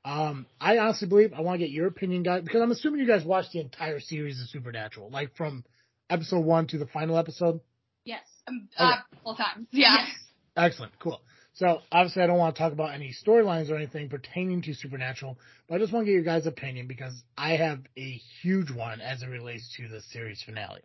Um, 0.03 0.47
I 0.59 0.79
honestly 0.79 1.07
believe 1.07 1.31
I 1.33 1.41
want 1.41 1.59
to 1.59 1.65
get 1.65 1.71
your 1.71 1.85
opinion, 1.85 2.23
guys, 2.23 2.41
because 2.43 2.63
I'm 2.63 2.71
assuming 2.71 3.01
you 3.01 3.07
guys 3.07 3.23
watched 3.23 3.51
the 3.51 3.59
entire 3.59 3.99
series 3.99 4.41
of 4.41 4.47
Supernatural, 4.47 5.11
like 5.11 5.35
from 5.35 5.63
episode 6.09 6.45
one 6.45 6.67
to 6.67 6.77
the 6.77 6.87
final 6.87 7.17
episode. 7.17 7.59
Yes. 8.03 8.25
Um, 8.47 8.69
Okay. 8.79 8.83
uh, 8.83 8.95
full 9.23 9.35
time. 9.35 9.67
Yeah. 9.71 9.95
Yes. 10.05 10.09
Excellent, 10.57 10.93
cool. 10.99 11.21
So 11.53 11.81
obviously, 11.91 12.21
I 12.21 12.27
don't 12.27 12.37
want 12.37 12.55
to 12.55 12.59
talk 12.59 12.73
about 12.73 12.93
any 12.93 13.13
storylines 13.13 13.69
or 13.69 13.75
anything 13.77 14.09
pertaining 14.09 14.61
to 14.63 14.73
Supernatural, 14.73 15.37
but 15.67 15.75
I 15.75 15.77
just 15.79 15.93
want 15.93 16.05
to 16.05 16.11
get 16.11 16.13
your 16.15 16.23
guys' 16.23 16.45
opinion 16.45 16.87
because 16.87 17.23
I 17.37 17.55
have 17.55 17.79
a 17.97 18.21
huge 18.41 18.71
one 18.71 18.99
as 18.99 19.21
it 19.21 19.27
relates 19.27 19.73
to 19.77 19.87
the 19.87 20.01
series 20.01 20.41
finale. 20.43 20.81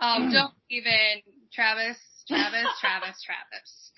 Um, 0.00 0.30
don't 0.32 0.52
even 0.70 1.22
Travis, 1.52 1.96
Travis, 2.28 2.66
Travis, 2.80 3.22
Travis. 3.24 3.92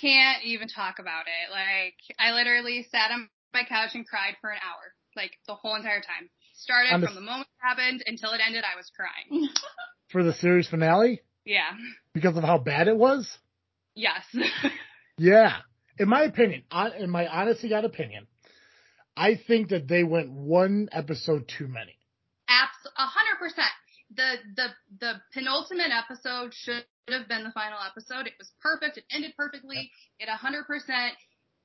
Can't 0.00 0.44
even 0.44 0.68
talk 0.68 0.98
about 1.00 1.24
it. 1.26 1.50
Like 1.50 1.94
I 2.18 2.32
literally 2.32 2.86
sat 2.90 3.10
on 3.10 3.28
my 3.52 3.64
couch 3.68 3.90
and 3.94 4.06
cried 4.06 4.36
for 4.40 4.50
an 4.50 4.60
hour, 4.64 4.94
like 5.16 5.32
the 5.46 5.54
whole 5.54 5.74
entire 5.74 6.00
time. 6.00 6.30
Started 6.60 6.92
I'm 6.92 7.02
from 7.02 7.14
the 7.14 7.20
moment 7.20 7.48
it 7.48 7.66
happened 7.66 8.02
until 8.06 8.32
it 8.32 8.40
ended. 8.46 8.64
I 8.64 8.76
was 8.76 8.90
crying. 8.94 9.48
For 10.12 10.22
the 10.22 10.34
series 10.34 10.68
finale, 10.68 11.20
Yeah. 11.44 11.70
because 12.14 12.36
of 12.36 12.44
how 12.44 12.58
bad 12.58 12.86
it 12.88 12.96
was. 12.96 13.28
Yes. 13.94 14.24
Yeah. 15.18 15.56
In 15.98 16.08
my 16.08 16.22
opinion, 16.22 16.62
in 16.98 17.10
my 17.10 17.26
honest 17.26 17.62
got 17.68 17.84
opinion, 17.84 18.26
I 19.14 19.34
think 19.46 19.68
that 19.68 19.86
they 19.86 20.02
went 20.02 20.30
one 20.30 20.88
episode 20.92 21.46
too 21.46 21.68
many. 21.68 21.94
Abs- 22.48 22.88
a 22.96 23.04
hundred 23.04 23.38
percent. 23.38 23.68
The 24.16 24.36
the 24.56 24.66
the 24.98 25.12
penultimate 25.34 25.92
episode 25.92 26.54
should 26.54 26.84
have 27.10 27.28
been 27.28 27.44
the 27.44 27.52
final 27.52 27.78
episode. 27.86 28.26
It 28.26 28.32
was 28.38 28.50
perfect. 28.62 28.96
It 28.96 29.04
ended 29.12 29.34
perfectly. 29.36 29.90
It 30.18 30.30
a 30.30 30.36
hundred 30.36 30.64
percent 30.66 31.12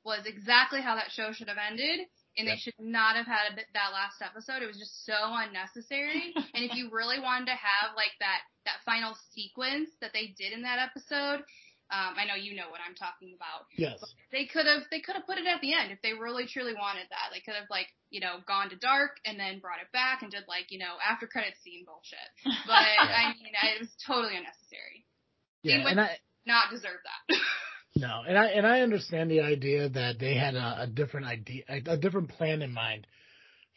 was 0.04 0.26
exactly 0.26 0.82
how 0.82 0.96
that 0.96 1.12
show 1.12 1.32
should 1.32 1.48
have 1.48 1.58
ended. 1.58 2.02
And 2.38 2.48
Yep. 2.48 2.56
they 2.56 2.60
should 2.60 2.80
not 2.80 3.16
have 3.16 3.26
had 3.28 3.56
that 3.74 3.90
last 3.96 4.20
episode. 4.22 4.62
It 4.62 4.68
was 4.68 4.78
just 4.78 5.06
so 5.06 5.16
unnecessary. 5.16 6.34
and 6.54 6.64
if 6.68 6.76
you 6.76 6.90
really 6.92 7.20
wanted 7.20 7.46
to 7.48 7.56
have 7.56 7.96
like 7.96 8.12
that 8.20 8.42
that 8.66 8.84
final 8.86 9.16
sequence 9.34 9.90
that 10.02 10.12
they 10.12 10.34
did 10.38 10.52
in 10.52 10.64
that 10.64 10.80
episode, 10.84 11.46
um, 11.94 12.18
I 12.18 12.26
know 12.26 12.34
you 12.36 12.56
know 12.58 12.68
what 12.74 12.82
I'm 12.82 12.96
talking 12.96 13.38
about 13.38 13.70
Yes. 13.78 14.04
they 14.34 14.46
could 14.50 14.66
have 14.66 14.84
they 14.92 15.00
could 15.00 15.16
have 15.16 15.26
put 15.30 15.38
it 15.38 15.46
at 15.48 15.62
the 15.62 15.72
end 15.74 15.92
if 15.94 16.02
they 16.02 16.12
really 16.14 16.48
truly 16.48 16.74
wanted 16.74 17.08
that. 17.14 17.30
They 17.32 17.40
could 17.40 17.56
have 17.56 17.70
like 17.70 17.88
you 18.10 18.20
know 18.20 18.44
gone 18.48 18.70
to 18.72 18.76
dark 18.76 19.18
and 19.24 19.40
then 19.40 19.60
brought 19.64 19.80
it 19.80 19.92
back 19.94 20.22
and 20.24 20.32
did 20.32 20.44
like 20.50 20.72
you 20.76 20.80
know 20.80 20.98
after 21.00 21.28
credits 21.28 21.62
scene 21.64 21.86
bullshit. 21.86 22.28
But 22.68 22.74
I 23.00 23.32
mean 23.38 23.54
it 23.54 23.80
was 23.80 23.94
totally 24.06 24.36
unnecessary. 24.36 25.06
Yeah. 25.64 25.84
would- 25.84 25.92
And 25.96 26.02
I, 26.02 26.18
Not 26.46 26.70
deserve 26.70 27.00
that. 27.06 27.38
No, 27.98 28.24
and 28.28 28.38
I 28.38 28.48
and 28.48 28.68
I 28.68 28.82
understand 28.82 29.32
the 29.32 29.40
idea 29.40 29.88
that 29.88 30.20
they 30.20 30.36
had 30.36 30.56
a, 30.56 30.82
a 30.82 30.88
different 30.88 31.28
idea, 31.28 31.64
a, 31.70 31.96
different 31.96 32.28
plan 32.28 32.62
in 32.62 32.74
mind 32.74 33.08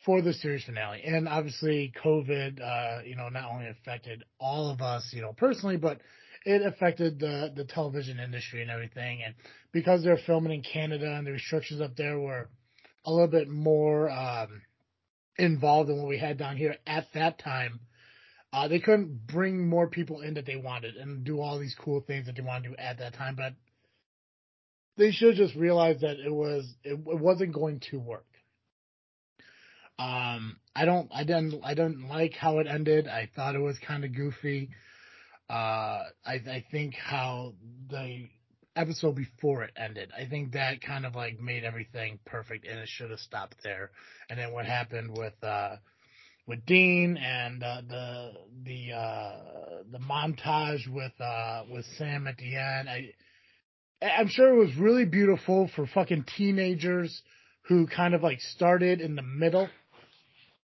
for 0.05 0.23
the 0.23 0.33
series 0.33 0.65
finale, 0.65 1.03
and 1.05 1.29
obviously 1.29 1.93
COVID, 2.05 2.61
uh, 2.61 3.03
you 3.05 3.15
know, 3.15 3.29
not 3.29 3.49
only 3.53 3.69
affected 3.69 4.25
all 4.41 4.71
of 4.71 4.81
us, 4.81 5.09
you 5.13 5.23
know, 5.23 5.33
personally, 5.35 5.77
but 5.77 6.01
it 6.45 6.63
affected 6.63 7.21
the 7.21 7.53
the 7.55 7.65
television 7.65 8.19
industry 8.19 8.61
and 8.61 8.73
everything. 8.73 9.23
And 9.25 9.37
because 9.71 10.03
they're 10.03 10.19
filming 10.27 10.53
in 10.53 10.63
Canada 10.63 11.15
and 11.17 11.25
the 11.25 11.31
restrictions 11.31 11.81
up 11.81 11.95
there 11.95 12.19
were 12.19 12.49
a 13.05 13.13
little 13.13 13.29
bit 13.29 13.49
more 13.49 14.11
um, 14.11 14.63
involved 15.37 15.91
than 15.91 15.99
what 15.99 16.09
we 16.09 16.19
had 16.19 16.39
down 16.39 16.57
here 16.57 16.75
at 16.89 17.07
that 17.15 17.39
time. 17.39 17.79
Uh, 18.53 18.67
they 18.67 18.81
couldn't 18.81 19.27
bring 19.29 19.69
more 19.69 19.89
people 19.89 20.23
in 20.23 20.35
that 20.35 20.47
they 20.47 20.57
wanted 20.57 20.97
and 20.97 21.23
do 21.23 21.39
all 21.39 21.59
these 21.59 21.77
cool 21.79 22.01
things 22.01 22.27
that 22.27 22.35
they 22.35 22.43
wanted 22.43 22.65
to 22.65 22.69
do 22.71 22.77
at 22.79 22.99
that 22.99 23.15
time, 23.15 23.37
but 23.37 23.53
they 24.99 25.13
should 25.13 25.37
just 25.37 25.55
realize 25.55 26.01
that 26.01 26.19
it 26.19 26.33
was 26.33 26.71
it, 26.85 26.93
it 26.93 27.21
wasn't 27.21 27.55
going 27.55 27.81
to 27.91 27.99
work. 27.99 28.27
Um, 29.99 30.59
I 30.77 30.85
don't, 30.85 31.11
I 31.13 31.25
didn't, 31.25 31.61
I 31.65 31.75
didn't 31.75 32.09
like 32.09 32.35
how 32.35 32.59
it 32.61 32.69
ended. 32.69 33.09
I 33.09 33.29
thought 33.35 33.57
it 33.57 33.61
was 33.61 33.77
kind 33.85 34.05
of 34.05 34.15
goofy. 34.15 34.71
Uh, 35.51 36.05
I, 36.25 36.35
I 36.35 36.65
think 36.71 36.95
how 36.95 37.55
the 37.91 38.29
episode 38.77 39.17
before 39.17 39.65
it 39.65 39.73
ended, 39.77 40.13
I 40.17 40.27
think 40.27 40.53
that 40.53 40.83
kind 40.83 41.05
of 41.05 41.17
like 41.17 41.41
made 41.41 41.65
everything 41.65 42.21
perfect, 42.27 42.65
and 42.65 42.79
it 42.79 42.89
should 42.89 43.11
have 43.11 43.19
stopped 43.19 43.57
there. 43.65 43.91
And 44.31 44.39
then 44.39 44.53
what 44.53 44.67
happened 44.67 45.17
with 45.17 45.35
uh, 45.43 45.77
with 46.47 46.65
Dean 46.65 47.17
and 47.17 47.63
uh, 47.63 47.81
the 47.89 48.33
the 48.65 48.93
uh, 48.93 49.33
the 49.91 49.99
montage 49.99 50.87
with 50.87 51.13
uh, 51.21 51.63
with 51.73 51.87
Sam 51.97 52.29
at 52.29 52.37
the 52.37 52.57
end, 52.57 52.89
I 52.89 53.15
I'm 54.01 54.29
sure 54.29 54.53
it 54.55 54.59
was 54.67 54.77
really 54.77 55.05
beautiful 55.05 55.69
for 55.75 55.87
fucking 55.87 56.25
teenagers 56.37 57.23
who 57.63 57.87
kind 57.87 58.15
of 58.15 58.23
like 58.23 58.41
started 58.41 59.01
in 59.01 59.17
the 59.17 59.23
middle. 59.23 59.69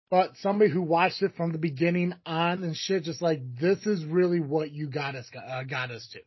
But 0.10 0.38
somebody 0.38 0.72
who 0.72 0.82
watched 0.82 1.22
it 1.22 1.36
from 1.36 1.52
the 1.52 1.60
beginning 1.60 2.14
on 2.26 2.64
and 2.64 2.76
shit, 2.76 3.04
just 3.04 3.22
like 3.22 3.42
this 3.60 3.86
is 3.86 4.04
really 4.06 4.40
what 4.40 4.72
you 4.72 4.90
got 4.90 5.16
us 5.16 5.30
uh, 5.36 5.64
got 5.64 5.92
us 5.92 6.08
to. 6.14 6.20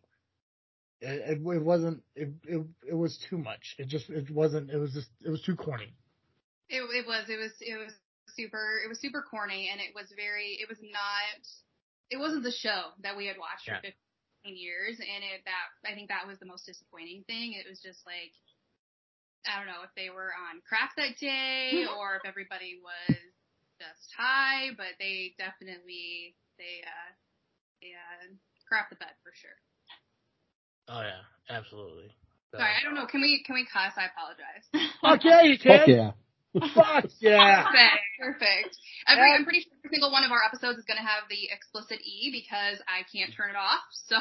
It, 1.01 1.41
it, 1.41 1.57
it 1.57 1.63
wasn't. 1.65 2.03
It, 2.15 2.29
it 2.47 2.65
it 2.91 2.95
was 2.95 3.19
too 3.29 3.39
much. 3.39 3.75
It 3.79 3.89
just 3.89 4.09
it 4.09 4.31
wasn't. 4.31 4.71
It 4.71 4.77
was 4.79 4.93
just 4.93 5.09
it 5.25 5.31
was 5.31 5.43
too 5.43 5.57
corny. 5.57 5.95
It, 6.69 6.83
it 6.83 7.07
was. 7.07 7.25
It 7.29 7.41
was. 7.41 7.51
It 7.61 7.77
was 7.77 7.93
super. 8.37 8.79
It 8.85 8.89
was 8.89 9.01
super 9.01 9.25
corny, 9.29 9.69
and 9.73 9.81
it 9.81 9.95
was 9.97 10.07
very. 10.15 10.59
It 10.61 10.69
was 10.69 10.79
not. 10.81 11.43
It 12.11 12.19
wasn't 12.19 12.45
the 12.45 12.53
show 12.53 12.93
that 13.03 13.17
we 13.17 13.27
had 13.27 13.37
watched 13.37 13.67
Yeah. 13.67 13.79
for 13.79 13.83
15 13.83 13.93
years, 14.51 14.99
and 14.99 15.23
it 15.23 15.47
that 15.47 15.71
I 15.87 15.95
think 15.95 16.09
that 16.11 16.27
was 16.27 16.39
the 16.43 16.47
most 16.51 16.67
disappointing 16.67 17.23
thing. 17.31 17.55
It 17.55 17.69
was 17.69 17.79
just 17.79 18.03
like 18.07 18.35
I 19.47 19.59
don't 19.59 19.67
know 19.71 19.83
if 19.87 19.91
they 19.95 20.11
were 20.11 20.31
on 20.35 20.63
crack 20.67 20.95
that 20.97 21.19
day 21.19 21.87
or 21.99 22.17
if 22.19 22.25
everybody 22.27 22.79
was 22.83 23.17
just 23.79 24.11
high, 24.17 24.71
but 24.77 24.99
they 24.99 25.35
definitely 25.39 26.35
they 26.59 26.83
uh 26.87 27.11
they 27.83 27.93
uh 27.95 28.31
crap 28.69 28.91
the 28.91 28.97
bed 28.97 29.15
for 29.23 29.33
sure. 29.35 29.59
Oh 30.89 31.03
yeah, 31.03 31.23
absolutely. 31.51 32.11
So- 32.51 32.59
Sorry, 32.59 32.73
I 32.79 32.85
don't 32.85 32.95
know. 32.95 33.07
Can 33.07 33.21
we 33.21 33.43
can 33.43 33.55
we 33.55 33.67
cuss? 33.67 33.95
I 33.97 34.07
apologize. 34.11 34.65
Fuck 35.03 35.25
yeah, 35.25 35.43
you 35.43 35.59
can. 35.59 35.79
Fuck 35.79 35.89
yeah. 35.89 36.11
Fuck 36.53 37.07
yeah. 37.21 37.65
Perfect. 37.65 38.03
Perfect. 38.21 38.77
Every, 39.09 39.33
I'm 39.33 39.45
pretty 39.45 39.61
sure 39.61 39.73
every 39.85 39.97
single 39.97 40.13
one 40.13 40.25
of 40.25 40.31
our 40.31 40.41
episodes 40.47 40.79
is 40.79 40.85
going 40.85 40.99
to 40.99 41.03
have 41.03 41.25
the 41.31 41.49
explicit 41.51 41.99
E 42.05 42.31
because 42.31 42.79
I 42.87 43.03
can't 43.11 43.33
turn 43.35 43.51
it 43.51 43.57
off. 43.57 43.81
So 44.07 44.17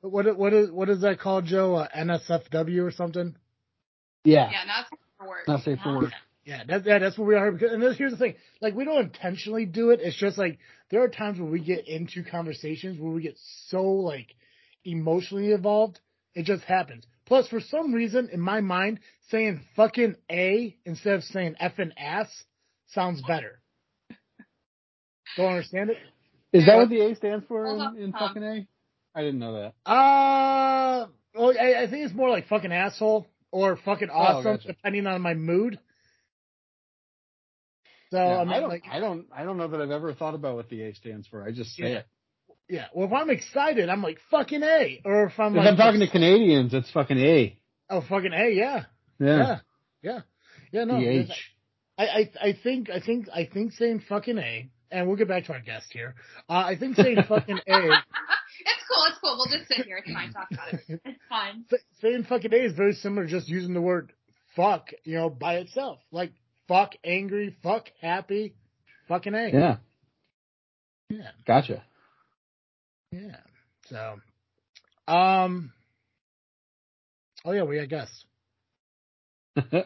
What 0.08 0.36
what 0.36 0.52
is 0.52 0.70
what 0.70 0.88
is 0.88 1.00
that 1.02 1.20
called, 1.20 1.44
Joe? 1.44 1.76
Uh, 1.76 1.88
NSFW 1.96 2.84
or 2.84 2.90
something? 2.90 3.36
Yeah. 4.24 4.50
yeah, 4.50 4.64
not 4.64 4.86
for 5.18 5.28
work. 5.28 5.48
Not 5.48 5.62
safe 5.62 5.78
for 5.82 5.98
work. 5.98 6.12
Yeah, 6.44 6.64
that, 6.66 6.86
yeah, 6.86 6.98
that's 6.98 7.18
what 7.18 7.28
we 7.28 7.34
are. 7.34 7.52
Because, 7.52 7.72
and 7.72 7.82
this, 7.82 7.98
here's 7.98 8.12
the 8.12 8.18
thing: 8.18 8.34
like, 8.60 8.74
we 8.74 8.84
don't 8.84 9.04
intentionally 9.04 9.66
do 9.66 9.90
it. 9.90 10.00
It's 10.02 10.16
just 10.16 10.38
like 10.38 10.58
there 10.90 11.02
are 11.02 11.08
times 11.08 11.38
where 11.38 11.50
we 11.50 11.60
get 11.60 11.86
into 11.86 12.24
conversations 12.24 12.98
where 12.98 13.12
we 13.12 13.22
get 13.22 13.36
so 13.66 13.82
like 13.82 14.34
emotionally 14.84 15.52
involved. 15.52 16.00
It 16.34 16.46
just 16.46 16.64
happens. 16.64 17.04
Plus, 17.28 17.46
for 17.48 17.60
some 17.60 17.92
reason, 17.92 18.30
in 18.32 18.40
my 18.40 18.62
mind, 18.62 19.00
saying 19.28 19.60
fucking 19.76 20.16
a 20.30 20.74
instead 20.86 21.14
of 21.14 21.22
saying 21.24 21.54
effing 21.62 21.92
ass 21.98 22.26
sounds 22.88 23.22
better. 23.28 23.60
Don't 25.36 25.50
understand 25.50 25.90
it. 25.90 25.98
Is 26.54 26.64
that 26.64 26.76
what 26.76 26.88
the 26.88 27.00
A 27.02 27.14
stands 27.14 27.44
for 27.46 27.66
in, 27.66 27.80
on, 27.80 27.96
in 27.98 28.12
Tom. 28.12 28.28
fucking 28.28 28.42
A? 28.42 28.66
I 29.14 29.20
didn't 29.22 29.40
know 29.40 29.52
that. 29.52 29.90
Uh, 29.90 31.06
well, 31.34 31.52
I, 31.60 31.82
I 31.82 31.90
think 31.90 32.06
it's 32.06 32.14
more 32.14 32.30
like 32.30 32.48
fucking 32.48 32.72
asshole 32.72 33.26
or 33.52 33.76
fucking 33.76 34.08
awesome, 34.08 34.56
gotcha. 34.56 34.68
depending 34.68 35.06
on 35.06 35.20
my 35.20 35.34
mood. 35.34 35.78
So 38.10 38.16
Yeah, 38.16 38.38
I 38.38 38.44
mean, 38.44 38.54
I 38.54 38.60
don't. 38.60 38.68
like, 38.70 38.84
I 38.90 39.00
don't. 39.00 39.26
I 39.36 39.44
don't 39.44 39.58
know 39.58 39.68
that 39.68 39.80
I've 39.82 39.90
ever 39.90 40.14
thought 40.14 40.34
about 40.34 40.56
what 40.56 40.70
the 40.70 40.82
A 40.82 40.94
stands 40.94 41.26
for. 41.26 41.46
I 41.46 41.52
just 41.52 41.76
say 41.76 41.90
Yeah. 41.92 41.98
it. 41.98 42.06
Yeah. 42.68 42.86
Well, 42.94 43.06
if 43.06 43.12
I'm 43.12 43.30
excited, 43.30 43.88
I'm 43.88 44.02
like 44.02 44.18
fucking 44.30 44.62
a. 44.62 45.00
Or 45.04 45.24
if 45.26 45.38
I'm 45.38 45.52
If 45.54 45.58
like, 45.58 45.68
I'm 45.68 45.76
talking 45.76 46.00
to 46.00 46.10
Canadians, 46.10 46.74
it's 46.74 46.90
fucking 46.90 47.18
A. 47.18 47.58
oh 47.90 48.02
fucking 48.08 48.32
a, 48.32 48.50
yeah, 48.50 48.84
Yeah. 49.18 49.26
yeah, 49.38 49.58
yeah, 50.02 50.20
yeah. 50.72 50.84
No, 50.84 51.00
The 51.00 51.06
because 51.18 51.30
H. 51.30 51.50
I, 51.98 52.04
I, 52.04 52.30
I 52.48 52.52
think, 52.62 52.90
I 52.90 53.00
think, 53.00 53.28
I 53.34 53.48
think 53.52 53.72
saying 53.72 54.02
fucking 54.08 54.38
a, 54.38 54.70
and 54.90 55.06
we'll 55.08 55.16
get 55.16 55.28
back 55.28 55.46
to 55.46 55.52
our 55.54 55.60
guest 55.60 55.86
here. 55.92 56.14
Uh, 56.48 56.52
I 56.66 56.76
think 56.78 56.96
saying 56.96 57.16
fucking 57.28 57.56
a, 57.56 57.60
it's 57.66 58.84
cool. 58.88 59.04
It's 59.08 59.18
cool. 59.20 59.36
We'll 59.36 59.58
just 59.58 59.68
sit 59.68 59.84
here. 59.86 59.96
It's 60.04 60.12
fine. 60.12 60.32
Talk 60.32 60.48
about 60.52 60.74
it. 60.74 60.80
It's 61.04 61.18
fine. 61.28 61.64
saying 62.00 62.24
fucking 62.28 62.52
a 62.52 62.56
is 62.56 62.72
very 62.74 62.92
similar 62.92 63.24
to 63.26 63.30
just 63.30 63.48
using 63.48 63.74
the 63.74 63.80
word 63.80 64.12
fuck, 64.54 64.90
you 65.04 65.16
know, 65.16 65.30
by 65.30 65.54
itself. 65.56 65.98
Like 66.12 66.32
fuck 66.68 66.92
angry, 67.04 67.56
fuck 67.62 67.88
happy, 68.00 68.54
fucking 69.08 69.34
a. 69.34 69.48
Yeah. 69.50 69.76
Yeah. 71.08 71.30
Gotcha. 71.46 71.82
Yeah. 73.10 73.36
So, 73.86 74.20
um, 75.12 75.72
oh 77.44 77.52
yeah, 77.52 77.62
we 77.62 77.78
got 77.78 77.88
guests. 77.88 78.24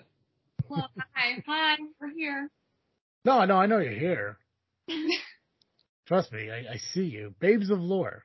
Well, 0.69 0.89
hi, 1.15 1.43
hi, 1.47 1.77
we're 2.01 2.15
here. 2.17 2.49
No, 3.27 3.45
no, 3.45 3.57
I 3.57 3.67
know 3.67 3.79
you're 3.79 3.93
here. 3.93 4.39
Trust 6.07 6.33
me, 6.33 6.51
I, 6.51 6.73
I 6.73 6.77
see 6.95 7.03
you. 7.05 7.35
Babes 7.41 7.69
of 7.69 7.79
lore. 7.79 8.23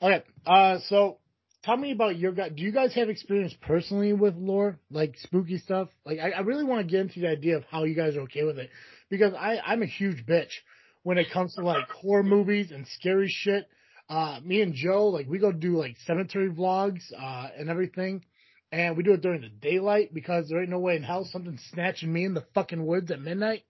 Okay, 0.00 0.22
uh, 0.46 0.78
so 0.88 1.18
tell 1.64 1.76
me 1.76 1.92
about 1.92 2.16
your 2.16 2.32
guys. 2.32 2.52
Do 2.56 2.62
you 2.62 2.72
guys 2.72 2.94
have 2.94 3.10
experience 3.10 3.54
personally 3.60 4.14
with 4.14 4.36
lore, 4.36 4.78
like 4.90 5.16
spooky 5.18 5.58
stuff? 5.58 5.88
Like, 6.06 6.18
I, 6.18 6.30
I 6.30 6.40
really 6.40 6.64
want 6.64 6.86
to 6.86 6.90
get 6.90 7.02
into 7.02 7.20
the 7.20 7.28
idea 7.28 7.58
of 7.58 7.64
how 7.64 7.84
you 7.84 7.94
guys 7.94 8.16
are 8.16 8.22
okay 8.22 8.44
with 8.44 8.58
it, 8.58 8.70
because 9.10 9.34
I, 9.34 9.58
I'm 9.58 9.82
a 9.82 9.86
huge 9.86 10.24
bitch 10.24 10.52
when 11.02 11.18
it 11.18 11.30
comes 11.30 11.54
to 11.54 11.62
like 11.62 11.88
horror 11.90 12.22
movies 12.22 12.70
and 12.70 12.86
scary 12.86 13.28
shit. 13.28 13.68
Uh, 14.08 14.40
me 14.44 14.60
and 14.60 14.74
Joe, 14.74 15.08
like, 15.08 15.26
we 15.28 15.38
go 15.38 15.52
do 15.52 15.78
like 15.78 15.96
cemetery 16.06 16.50
vlogs, 16.50 17.00
uh, 17.18 17.48
and 17.56 17.70
everything. 17.70 18.24
And 18.70 18.96
we 18.96 19.02
do 19.02 19.12
it 19.12 19.20
during 19.20 19.42
the 19.42 19.48
daylight 19.48 20.14
because 20.14 20.48
there 20.48 20.60
ain't 20.60 20.70
no 20.70 20.78
way 20.78 20.96
in 20.96 21.02
hell 21.02 21.24
something's 21.30 21.62
snatching 21.72 22.12
me 22.12 22.24
in 22.24 22.34
the 22.34 22.44
fucking 22.54 22.84
woods 22.84 23.10
at 23.10 23.20
midnight. 23.20 23.64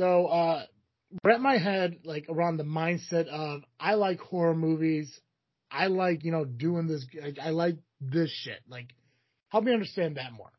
So, 0.00 0.26
uh, 0.26 0.64
wrap 1.24 1.40
my 1.40 1.58
head 1.58 1.98
like 2.04 2.26
around 2.28 2.56
the 2.56 2.64
mindset 2.64 3.26
of 3.26 3.62
I 3.78 3.94
like 3.94 4.20
horror 4.20 4.54
movies. 4.54 5.20
I 5.70 5.86
like, 5.86 6.24
you 6.24 6.32
know, 6.32 6.44
doing 6.44 6.86
this. 6.86 7.06
I, 7.22 7.48
I 7.48 7.50
like 7.50 7.76
this 8.00 8.30
shit. 8.30 8.60
Like, 8.68 8.94
help 9.48 9.64
me 9.64 9.72
understand 9.72 10.16
that 10.16 10.32
more. 10.32 10.52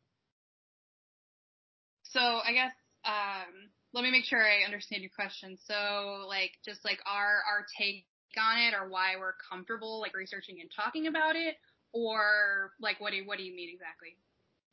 So 2.04 2.20
I 2.20 2.54
guess 2.54 2.74
um, 3.06 3.61
let 3.94 4.04
me 4.04 4.12
make 4.12 4.26
sure 4.26 4.42
I 4.42 4.64
understand 4.66 5.02
your 5.02 5.12
question. 5.14 5.58
So 5.68 6.26
like 6.28 6.52
just 6.64 6.84
like 6.86 7.00
our 7.06 7.42
our 7.50 7.66
take 7.78 8.06
on 8.40 8.60
it 8.60 8.74
or 8.74 8.90
why 8.90 9.16
we're 9.20 9.34
comfortable 9.50 10.00
like 10.00 10.16
researching 10.16 10.62
and 10.62 10.70
talking 10.74 11.08
about 11.08 11.36
it 11.36 11.56
or 11.92 12.72
like 12.80 13.00
what 13.02 13.12
do 13.12 13.18
you, 13.18 13.28
what 13.28 13.38
do 13.38 13.44
you 13.44 13.56
mean 13.56 13.70
exactly? 13.74 14.16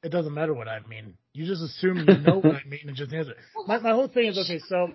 It 0.02 0.10
doesn't 0.10 0.32
matter 0.32 0.54
what 0.54 0.68
I 0.68 0.78
mean. 0.86 1.14
You 1.32 1.46
just 1.46 1.62
assume 1.62 2.06
you 2.06 2.18
know 2.18 2.38
what 2.38 2.54
I 2.54 2.62
mean 2.68 2.86
and 2.86 2.96
just 2.96 3.12
answer. 3.12 3.34
My 3.66 3.78
my 3.78 3.90
whole 3.90 4.08
thing 4.08 4.26
is 4.26 4.38
okay. 4.38 4.60
So, 4.68 4.92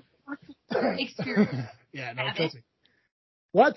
Experience. 0.71 1.67
yeah, 1.93 2.13
no, 2.13 2.23
trust 2.35 2.55
me. 2.55 2.61
What? 3.51 3.75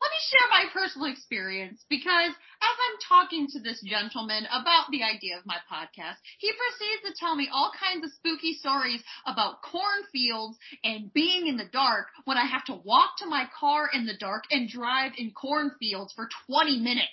Let 0.00 0.10
me 0.10 0.20
share 0.30 0.48
my 0.50 0.64
personal 0.72 1.12
experience 1.12 1.84
because 1.90 2.32
as 2.62 2.76
I'm 2.76 2.98
talking 3.08 3.46
to 3.52 3.60
this 3.60 3.80
gentleman 3.82 4.44
about 4.46 4.90
the 4.90 5.02
idea 5.02 5.38
of 5.38 5.46
my 5.46 5.56
podcast, 5.70 6.16
he 6.38 6.52
proceeds 6.52 7.02
to 7.06 7.14
tell 7.18 7.34
me 7.34 7.48
all 7.52 7.72
kinds 7.78 8.04
of 8.04 8.12
spooky 8.12 8.54
stories 8.54 9.02
about 9.26 9.62
cornfields 9.62 10.58
and 10.84 11.12
being 11.12 11.46
in 11.46 11.56
the 11.56 11.68
dark 11.72 12.06
when 12.24 12.36
I 12.36 12.44
have 12.46 12.64
to 12.66 12.74
walk 12.74 13.16
to 13.18 13.26
my 13.26 13.44
car 13.58 13.88
in 13.92 14.06
the 14.06 14.16
dark 14.18 14.44
and 14.50 14.68
drive 14.68 15.12
in 15.16 15.32
cornfields 15.32 16.12
for 16.12 16.28
20 16.46 16.80
minutes 16.80 17.06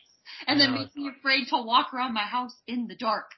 and 0.47 0.59
then 0.59 0.71
No, 0.73 0.79
make 0.81 0.95
me 0.95 1.09
afraid 1.17 1.47
to 1.49 1.61
walk 1.63 1.93
around 1.93 2.13
my 2.13 2.23
house 2.25 2.53
in 2.67 2.87
the 2.87 2.95
dark. 2.95 3.31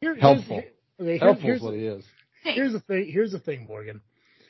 Here- 0.00 0.14
here's- 0.14 0.20
Helpful. 0.22 0.58
okay, 1.00 1.12
here- 1.12 1.18
Helpful 1.18 1.50
is 1.50 1.62
what 1.62 1.74
it 1.74 1.80
is. 1.82 2.04
Thanks. 2.42 2.56
Here's 2.58 2.72
the 2.72 2.80
thing. 2.80 3.10
Here's 3.10 3.32
the 3.32 3.38
thing, 3.38 3.66
Morgan. 3.66 4.02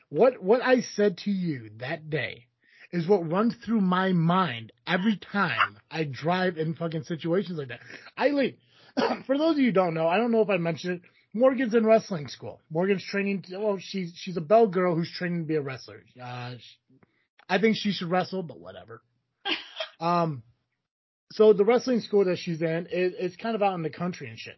What 0.09 0.43
what 0.43 0.61
I 0.63 0.81
said 0.81 1.19
to 1.19 1.31
you 1.31 1.71
that 1.79 2.11
day 2.11 2.47
is 2.95 3.09
what 3.09 3.29
runs 3.29 3.57
through 3.57 3.81
my 3.81 4.13
mind 4.13 4.73
every 4.87 5.17
time 5.17 5.79
I 5.91 6.05
drive 6.05 6.57
in 6.59 6.75
fucking 6.75 7.03
situations 7.03 7.59
like 7.59 7.69
that. 7.69 7.81
I 8.17 8.29
leave. 8.29 8.55
For 9.27 9.37
those 9.37 9.57
of 9.57 9.59
you 9.59 9.67
who 9.67 9.73
don't 9.73 9.95
know, 9.95 10.07
I 10.07 10.17
don't 10.17 10.31
know 10.31 10.43
if 10.43 10.49
I 10.49 10.59
mentioned 10.59 10.95
it. 10.95 11.11
Morgan's 11.37 11.75
in 11.75 11.85
wrestling 11.85 12.29
school. 12.29 12.61
Morgan's 12.71 13.05
training. 13.05 13.45
Well, 13.51 13.79
she's 13.81 14.13
she's 14.17 14.37
a 14.37 14.41
bell 14.41 14.69
girl 14.69 14.95
who's 14.95 15.11
training 15.11 15.41
to 15.41 15.47
be 15.47 15.57
a 15.57 15.61
wrestler. 15.61 16.05
Uh, 16.23 16.53
she- 16.59 16.99
I 17.49 17.59
think 17.59 17.77
she 17.77 17.91
should 17.91 18.11
wrestle, 18.11 18.43
but 18.45 18.61
whatever. 18.61 19.03
um, 20.01 20.45
so 21.33 21.53
the 21.53 21.65
wrestling 21.65 22.01
school 22.01 22.25
that 22.27 22.39
she's 22.39 22.63
in 22.63 22.87
is 22.93 23.13
it's 23.19 23.37
kind 23.37 23.57
of 23.57 23.63
out 23.63 23.75
in 23.75 23.83
the 23.83 23.91
country 23.91 24.29
and 24.29 24.39
shit. 24.39 24.57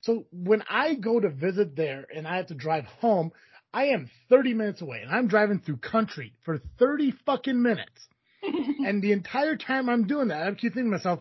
So 0.00 0.26
when 0.32 0.64
I 0.68 0.94
go 0.94 1.20
to 1.20 1.30
visit 1.30 1.76
there 1.76 2.06
and 2.14 2.26
I 2.26 2.38
have 2.38 2.48
to 2.48 2.54
drive 2.54 2.84
home, 2.84 3.30
I 3.72 3.86
am 3.86 4.10
30 4.28 4.54
minutes 4.54 4.82
away 4.82 5.00
and 5.02 5.10
I'm 5.10 5.28
driving 5.28 5.60
through 5.60 5.78
country 5.78 6.34
for 6.44 6.58
30 6.78 7.14
fucking 7.24 7.60
minutes. 7.60 8.08
and 8.42 9.02
the 9.02 9.12
entire 9.12 9.56
time 9.56 9.88
I'm 9.88 10.06
doing 10.06 10.28
that, 10.28 10.42
I 10.42 10.50
keep 10.50 10.74
thinking 10.74 10.90
to 10.90 10.96
myself, 10.96 11.20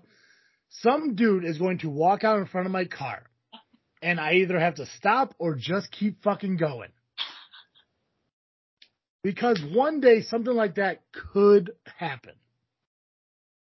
some 0.69 1.15
dude 1.15 1.45
is 1.45 1.57
going 1.57 1.79
to 1.79 1.89
walk 1.89 2.23
out 2.23 2.39
in 2.39 2.45
front 2.45 2.65
of 2.65 2.71
my 2.71 2.85
car 2.85 3.23
and 4.01 4.19
I 4.19 4.35
either 4.35 4.59
have 4.59 4.75
to 4.75 4.85
stop 4.97 5.35
or 5.37 5.55
just 5.55 5.91
keep 5.91 6.23
fucking 6.23 6.57
going. 6.57 6.89
Because 9.21 9.61
one 9.73 9.99
day 9.99 10.21
something 10.21 10.53
like 10.53 10.75
that 10.75 11.01
could 11.33 11.71
happen. 11.97 12.33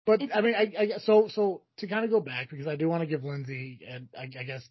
But 0.05 0.21
I 0.35 0.41
mean, 0.41 0.55
I, 0.55 0.73
I 0.79 0.99
so 0.99 1.29
so 1.29 1.63
to 1.79 1.89
kind 1.89 2.05
of 2.05 2.11
go 2.11 2.21
back 2.21 2.51
because 2.51 2.67
I 2.67 2.77
do 2.77 2.89
want 2.89 3.03
to 3.03 3.07
give 3.07 3.25
Lindsay 3.25 3.81
and 3.89 4.09
I, 4.17 4.25
I 4.39 4.45
guess 4.45 4.69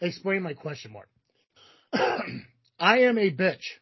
explain 0.00 0.42
my 0.42 0.54
question 0.54 0.92
more. 0.92 1.06
I 2.78 3.00
am 3.00 3.18
a 3.18 3.30
bitch. 3.30 3.78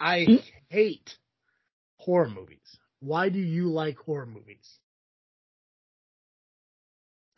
I 0.00 0.26
hate 0.68 1.16
horror 1.96 2.28
movies. 2.28 2.76
Why 3.00 3.28
do 3.28 3.38
you 3.38 3.68
like 3.70 3.96
horror 3.98 4.26
movies? 4.26 4.78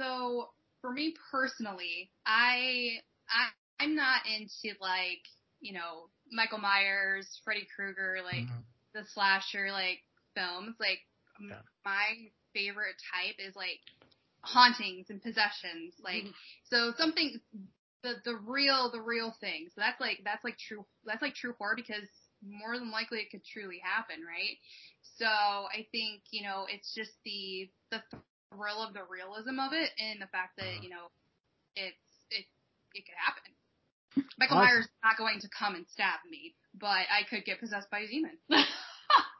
So 0.01 0.49
for 0.81 0.93
me 0.93 1.15
personally, 1.31 2.11
I 2.27 3.01
I 3.29 3.49
I'm 3.81 3.95
not 3.95 4.23
into 4.27 4.77
like 4.81 5.23
you 5.61 5.73
know 5.73 6.09
Michael 6.31 6.59
Myers, 6.59 7.41
Freddy 7.45 7.67
Krueger, 7.75 8.19
like 8.25 8.45
Mhm. 8.45 8.65
the 8.95 9.05
slasher 9.05 9.71
like 9.71 10.03
films. 10.35 10.77
Like 10.81 11.01
Yeah. 11.41 11.63
my 11.85 12.31
favorite 12.55 12.97
type 13.13 13.37
is 13.39 13.55
like 13.57 13.81
hauntings 14.43 15.11
and 15.11 15.23
possessions. 15.23 15.95
Like 16.03 16.25
so 16.65 16.93
something 16.97 17.41
the 18.05 18.15
the 18.25 18.37
real 18.37 18.93
the 18.93 19.01
real 19.01 19.35
thing. 19.41 19.67
So 19.75 19.81
that's 19.81 20.01
like 20.01 20.21
that's 20.25 20.45
like 20.45 20.59
true 20.59 20.85
that's 21.05 21.23
like 21.23 21.35
true 21.35 21.55
horror 21.59 21.75
because 21.75 22.07
more 22.45 22.79
than 22.79 22.93
likely 22.93 23.19
it 23.19 23.31
could 23.33 23.45
truly 23.45 23.81
happen, 23.83 24.23
right? 24.23 24.61
So 25.17 25.27
I 25.27 25.89
think 25.91 26.23
you 26.31 26.45
know 26.45 26.67
it's 26.69 26.95
just 26.95 27.13
the 27.25 27.69
the 27.91 28.03
thrill 28.53 28.85
of 28.85 28.95
the 28.95 29.03
realism 29.09 29.59
of 29.59 29.73
it 29.73 29.91
and 29.99 30.21
the 30.21 30.29
fact 30.29 30.57
that 30.59 30.85
you 30.85 30.91
know 30.91 31.09
it's 31.75 31.97
it 32.31 32.45
it 32.95 33.05
could 33.09 33.19
happen. 33.19 33.51
Michael 34.39 34.59
Awesome. 34.59 34.67
Myers 34.69 34.85
is 34.85 35.03
not 35.03 35.17
going 35.17 35.41
to 35.41 35.49
come 35.49 35.75
and 35.75 35.87
stab 35.89 36.21
me, 36.31 36.55
but 36.79 37.09
I 37.11 37.27
could 37.29 37.45
get 37.45 37.59
possessed 37.59 37.91
by 37.91 38.01
a 38.01 38.07
demon. 38.07 38.39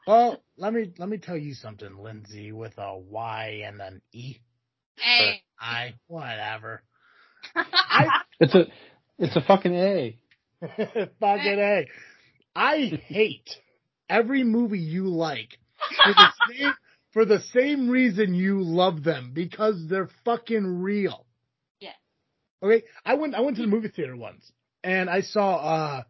Well, 0.07 0.43
let 0.57 0.71
me 0.71 0.93
let 0.99 1.09
me 1.09 1.17
tell 1.17 1.37
you 1.37 1.55
something, 1.55 1.97
Lindsay, 1.97 2.51
with 2.51 2.77
a 2.77 2.95
Y 2.95 3.63
and 3.65 3.81
an 3.81 4.01
E. 4.13 4.37
hey, 4.97 5.41
I 5.59 5.95
whatever. 6.05 6.83
It's 8.39 8.53
a 8.53 8.65
it's 9.17 9.35
a 9.35 9.41
fucking 9.41 9.73
A. 9.73 10.17
Fucking 10.61 11.59
A. 11.59 11.85
I 12.55 13.01
hate 13.07 13.49
every 14.09 14.43
movie 14.43 14.79
you 14.79 15.07
like 15.07 15.57
for 16.03 16.13
the 16.13 16.27
same 16.49 16.73
for 17.13 17.25
the 17.25 17.39
same 17.53 17.89
reason 17.89 18.33
you 18.33 18.61
love 18.61 19.03
them 19.03 19.31
because 19.33 19.87
they're 19.87 20.09
fucking 20.25 20.81
real. 20.81 21.25
Yeah. 21.79 21.91
Okay, 22.61 22.83
I 23.05 23.15
went 23.15 23.35
I 23.35 23.41
went 23.41 23.57
to 23.57 23.61
the 23.63 23.69
movie 23.69 23.89
theater 23.89 24.15
once 24.15 24.51
and 24.83 25.09
I 25.09 25.21
saw 25.21 25.55
uh 25.55 26.03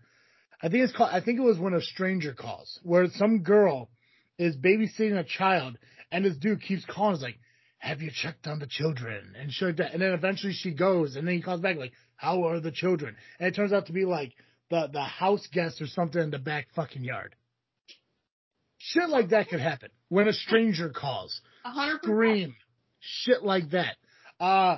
I 0.62 0.70
think 0.70 0.84
it's 0.84 0.94
called 0.94 1.12
I 1.14 1.22
think 1.22 1.40
it 1.40 1.44
was 1.44 1.60
when 1.60 1.74
a 1.74 1.82
stranger 1.82 2.34
calls 2.34 2.80
where 2.84 3.08
some 3.16 3.44
girl 3.44 3.90
is 4.38 4.56
babysitting 4.56 5.18
a 5.18 5.24
child 5.24 5.78
and 6.12 6.26
this 6.26 6.38
dude 6.38 6.62
keeps 6.62 6.86
calling 6.86 7.16
is 7.16 7.22
like 7.22 7.38
have 7.86 8.02
you 8.02 8.10
checked 8.14 8.48
on 8.48 8.60
the 8.60 8.66
children 8.68 9.36
and 9.40 9.52
shit 9.52 9.68
like 9.70 9.78
that 9.78 9.94
and 9.94 10.02
then 10.02 10.12
eventually 10.14 10.54
she 10.54 10.72
goes 10.72 11.16
and 11.16 11.28
then 11.28 11.36
he 11.36 11.42
calls 11.42 11.62
back 11.62 11.78
like 11.78 11.92
how 12.16 12.44
are 12.46 12.60
the 12.60 12.72
children 12.72 13.16
and 13.40 13.48
it 13.48 13.56
turns 13.56 13.72
out 13.74 13.86
to 13.86 13.94
be 13.94 14.06
like 14.06 14.34
the 14.70 14.90
the 14.92 15.02
house 15.02 15.48
guest 15.54 15.82
or 15.82 15.88
something 15.88 16.22
in 16.22 16.32
the 16.32 16.40
back 16.40 16.68
fucking 16.76 17.04
yard 17.04 17.36
shit 18.78 19.10
like 19.10 19.30
that 19.30 19.50
could 19.50 19.60
happen 19.60 19.90
when 20.10 20.28
a 20.28 20.34
stranger 20.34 20.90
calls 20.90 21.42
a 21.64 21.70
hundred 21.70 22.00
percent. 22.02 22.04
scream 22.14 22.56
shit 23.00 23.44
like 23.44 23.70
that 23.72 23.96
uh 24.40 24.78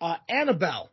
uh 0.00 0.16
annabelle 0.28 0.90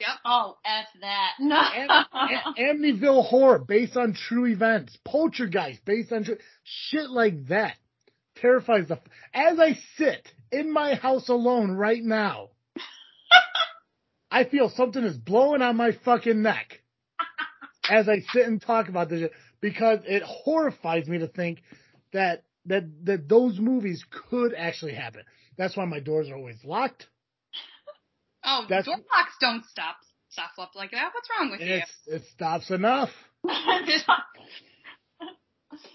Yep. 0.00 0.08
oh, 0.26 0.56
F 0.64 0.86
that. 1.00 1.30
No. 1.40 1.56
Am- 1.56 2.04
Am- 2.14 2.54
Amityville 2.78 3.24
Horror 3.26 3.58
based 3.58 3.96
on 3.96 4.14
true 4.14 4.46
events. 4.46 4.96
Poltergeist 5.04 5.84
based 5.84 6.12
on 6.12 6.22
true 6.22 6.36
shit 6.62 7.10
like 7.10 7.48
that. 7.48 7.74
Terrifies 8.36 8.86
the. 8.86 8.94
f- 8.94 9.02
As 9.34 9.58
I 9.58 9.76
sit 9.96 10.28
in 10.52 10.72
my 10.72 10.94
house 10.94 11.28
alone 11.28 11.72
right 11.72 12.02
now, 12.02 12.48
I 14.30 14.44
feel 14.44 14.68
something 14.70 15.02
is 15.02 15.16
blowing 15.16 15.62
on 15.62 15.76
my 15.76 15.92
fucking 16.04 16.42
neck 16.42 16.82
as 17.90 18.08
I 18.08 18.20
sit 18.32 18.46
and 18.46 18.60
talk 18.60 18.88
about 18.88 19.08
this 19.08 19.30
because 19.60 20.00
it 20.04 20.22
horrifies 20.22 21.08
me 21.08 21.18
to 21.18 21.28
think 21.28 21.62
that 22.12 22.44
that 22.66 22.84
that 23.04 23.28
those 23.28 23.58
movies 23.58 24.04
could 24.30 24.54
actually 24.54 24.94
happen. 24.94 25.22
That's 25.56 25.76
why 25.76 25.84
my 25.86 26.00
doors 26.00 26.28
are 26.28 26.36
always 26.36 26.62
locked. 26.64 27.06
Oh, 28.44 28.62
That's- 28.68 28.86
door 28.86 28.94
locks 28.94 29.34
don't 29.40 29.64
stop 29.66 29.96
stuff 30.30 30.52
up 30.58 30.70
like 30.74 30.92
that. 30.92 31.10
What's 31.12 31.28
wrong 31.38 31.50
with 31.50 31.60
It's 31.60 31.90
it 32.06 32.22
stops 32.32 32.70
enough. 32.70 33.10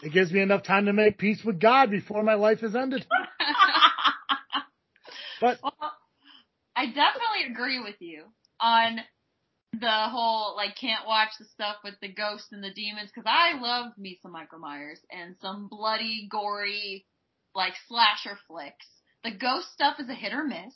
It 0.02 0.12
gives 0.12 0.32
me 0.32 0.42
enough 0.42 0.64
time 0.64 0.86
to 0.86 0.94
make 0.94 1.18
peace 1.18 1.44
with 1.44 1.60
God 1.60 1.90
before 1.90 2.22
my 2.24 2.36
life 2.36 2.62
is 2.62 2.76
ended. 2.76 3.06
But 5.44 5.60
Well, 5.62 5.74
I 6.74 6.86
definitely 6.86 7.52
agree 7.52 7.82
with 7.82 7.98
you 8.00 8.24
on 8.62 9.02
the 9.74 10.08
whole 10.10 10.56
like 10.56 10.78
can't 10.78 11.06
watch 11.06 11.32
the 11.38 11.44
stuff 11.46 11.78
with 11.84 11.96
the 12.02 12.08
ghosts 12.08 12.54
and 12.54 12.64
the 12.64 12.72
demons 12.72 13.10
because 13.14 13.28
I 13.30 13.60
love 13.60 13.98
me 13.98 14.20
some 14.22 14.32
Michael 14.32 14.60
Myers 14.60 15.02
and 15.12 15.36
some 15.42 15.68
bloody, 15.68 16.30
gory, 16.32 17.06
like 17.54 17.74
slasher 17.90 18.38
flicks. 18.48 18.88
The 19.26 19.32
ghost 19.32 19.68
stuff 19.74 20.00
is 20.00 20.08
a 20.08 20.14
hit 20.14 20.32
or 20.32 20.46
miss, 20.46 20.76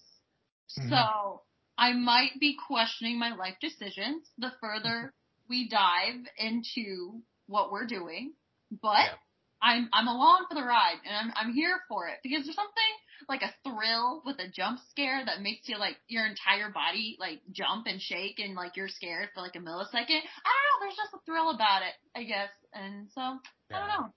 Mhm. 0.77 0.89
so 0.89 1.43
I 1.77 1.93
might 1.93 2.37
be 2.37 2.57
questioning 2.67 3.17
my 3.17 3.33
life 3.35 3.55
decisions 3.61 4.29
the 4.37 4.51
further 4.59 5.13
we 5.47 5.69
dive 5.69 6.27
into 6.37 7.21
what 7.45 7.71
we're 7.71 7.87
doing. 7.87 8.33
But 8.69 9.05
Yeah. 9.05 9.17
I'm 9.61 9.89
I'm 9.93 10.07
along 10.09 10.47
for 10.49 10.55
the 10.55 10.63
ride 10.63 10.99
and 11.05 11.15
I'm 11.15 11.33
I'm 11.37 11.53
here 11.53 11.79
for 11.87 12.09
it 12.09 12.19
because 12.21 12.43
there's 12.43 12.55
something 12.55 12.93
like 13.29 13.41
a 13.41 13.53
thrill 13.63 14.21
with 14.25 14.37
a 14.39 14.47
jump 14.49 14.79
scare 14.89 15.23
that 15.25 15.41
makes 15.41 15.67
you 15.69 15.77
like 15.77 15.97
your 16.07 16.25
entire 16.25 16.69
body 16.71 17.17
like 17.19 17.41
jump 17.51 17.87
and 17.87 18.01
shake 18.01 18.39
and 18.39 18.55
like 18.55 18.75
you're 18.75 18.87
scared 18.87 19.29
for 19.33 19.41
like 19.41 19.55
a 19.55 19.59
millisecond. 19.59 19.93
I 19.93 20.51
don't 20.51 20.67
know, 20.69 20.77
there's 20.81 20.95
just 20.97 21.13
a 21.13 21.19
thrill 21.25 21.49
about 21.51 21.81
it, 21.81 21.93
I 22.15 22.23
guess. 22.23 22.49
And 22.73 23.07
so 23.13 23.21
I 23.21 23.39
don't 23.79 23.87
know. 23.87 24.13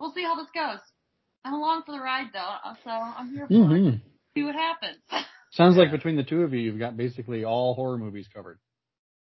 We'll 0.00 0.12
see 0.12 0.22
how 0.22 0.36
this 0.36 0.50
goes. 0.54 0.80
I'm 1.44 1.54
along 1.54 1.82
for 1.86 1.92
the 1.92 2.00
ride 2.00 2.28
though, 2.32 2.38
uh, 2.64 2.74
so 2.84 2.90
I'm 2.90 3.30
here 3.30 3.46
for 3.46 3.54
it. 3.54 3.80
hmm 3.80 3.96
See 4.36 4.42
what 4.44 4.54
happens. 4.54 4.98
Sounds 5.52 5.76
like 5.76 5.90
between 5.90 6.16
the 6.16 6.22
two 6.22 6.42
of 6.42 6.52
you, 6.52 6.60
you've 6.60 6.78
got 6.78 6.96
basically 6.96 7.44
all 7.44 7.74
horror 7.74 7.96
movies 7.98 8.28
covered. 8.32 8.58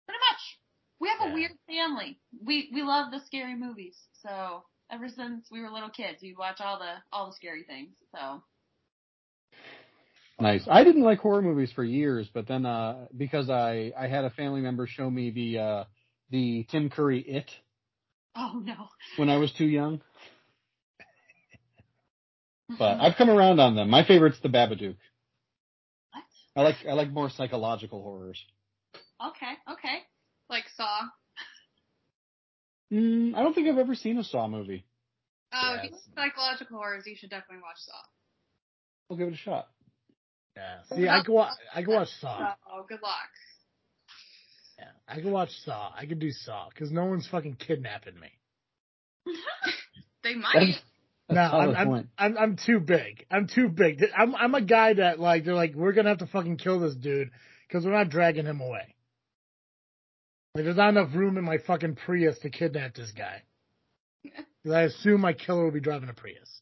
Pretty 0.07 0.19
much. 0.31 0.41
We 0.99 1.09
have 1.09 1.19
Yeah. 1.21 1.31
a 1.31 1.35
weird 1.35 1.53
family. 1.69 2.19
We 2.45 2.71
we 2.75 2.83
love 2.83 3.11
the 3.12 3.21
scary 3.27 3.55
movies. 3.55 3.97
So 4.23 4.65
ever 4.91 5.09
since 5.09 5.47
we 5.51 5.61
were 5.61 5.71
little 5.71 5.91
kids, 5.91 6.19
we 6.23 6.35
watch 6.35 6.61
all 6.61 6.79
the 6.79 6.95
all 7.12 7.27
the 7.27 7.33
scary 7.35 7.65
things. 7.65 7.97
So 8.15 8.43
Nice. 10.38 10.66
I 10.70 10.85
didn't 10.85 11.03
like 11.03 11.20
horror 11.20 11.40
movies 11.40 11.72
for 11.72 11.83
years, 11.83 12.29
but 12.33 12.46
then 12.46 12.66
uh 12.66 13.07
because 13.16 13.49
I 13.49 13.92
I 13.99 14.07
had 14.07 14.25
a 14.25 14.31
family 14.31 14.61
member 14.61 14.87
show 14.87 15.09
me 15.09 15.31
the 15.31 15.59
uh 15.59 15.85
the 16.31 16.66
Tim 16.70 16.90
Curry 16.90 17.20
It 17.20 17.51
oh 18.37 18.61
no. 18.62 18.88
when 19.16 19.31
I 19.31 19.38
was 19.38 19.53
too 19.53 19.64
young. 19.64 20.03
But 22.79 23.01
I've 23.01 23.16
come 23.16 23.31
around 23.31 23.61
on 23.61 23.77
them. 23.77 23.88
My 23.88 24.05
favorite's 24.05 24.40
the 24.40 24.49
Babadook. 24.49 24.96
what? 26.12 26.25
I 26.57 26.62
like 26.62 26.77
I 26.88 26.92
like 26.94 27.11
more 27.11 27.31
psychological 27.31 28.03
horrors. 28.03 28.44
Okay, 29.25 29.53
okay. 29.72 30.03
like 30.51 30.64
Saw. 30.77 31.03
Mm, 32.92 33.35
I 33.35 33.42
don't 33.42 33.55
think 33.55 33.68
I've 33.68 33.79
ever 33.79 33.94
seen 33.94 34.18
a 34.18 34.25
Saw 34.25 34.49
movie. 34.49 34.85
Uh, 35.53 35.77
if 35.79 35.85
you 35.85 35.90
like 36.16 36.33
psychological 36.35 36.77
horrors, 36.77 37.05
you 37.07 37.16
should 37.16 37.31
definitely 37.31 37.62
watch 37.62 37.79
Saw. 37.79 37.92
We'll 39.09 39.18
give 39.18 39.29
it 39.29 39.35
a 39.35 39.38
shot. 39.38 39.68
Yeah. 40.57 40.97
See, 40.97 41.07
I 41.09 41.23
go 41.23 41.33
wa- 41.35 41.51
I 41.75 41.83
go 41.83 41.92
watch 41.97 42.09
Saw. 42.21 42.55
Oh, 42.73 42.85
good 42.88 43.03
luck. 43.03 43.12
Yeah. 44.79 44.85
I 45.07 45.21
can 45.21 45.31
watch 45.31 45.51
Saw. 45.64 45.92
I 45.97 46.07
can 46.07 46.19
do 46.19 46.31
Saw 46.31 46.69
because 46.71 46.90
no 46.90 47.05
one's 47.05 47.27
fucking 47.29 47.57
kidnapping 47.57 48.19
me. 48.19 48.31
They 50.23 50.35
might. 50.35 50.55
That's, 50.55 50.81
that's 51.29 51.53
No, 51.53 51.59
I'm, 51.59 51.77
I'm. 51.77 52.09
I'm 52.19 52.38
I'm 52.38 52.57
too 52.57 52.81
big. 52.81 53.25
I'm 53.31 53.47
too 53.47 53.69
big. 53.69 54.03
I'm 54.16 54.35
I'm 54.35 54.57
a 54.57 54.61
guy 54.61 54.95
that 54.95 55.21
like 55.21 55.45
they're 55.45 55.55
like 55.55 55.75
we're 55.77 55.92
gonna 55.92 56.09
have 56.09 56.19
to 56.19 56.27
fucking 56.27 56.57
kill 56.57 56.81
this 56.81 56.97
dude 56.97 57.31
because 57.69 57.85
we're 57.85 57.92
not 57.92 58.09
dragging 58.09 58.45
him 58.45 58.61
away. 58.61 58.97
Like 60.57 60.64
there's 60.64 60.77
not 60.77 60.88
enough 60.88 61.14
room 61.14 61.37
in 61.38 61.45
my 61.45 61.59
fucking 61.59 61.95
Prius 61.95 62.40
to 62.40 62.51
kidnap 62.51 62.95
this 62.95 63.12
guy. 63.12 63.42
Because 64.64 64.77
I 64.77 64.83
assume 64.83 65.21
my 65.21 65.33
killer 65.33 65.62
will 65.62 65.71
be 65.71 65.79
driving 65.79 66.09
a 66.09 66.12
Prius. 66.12 66.61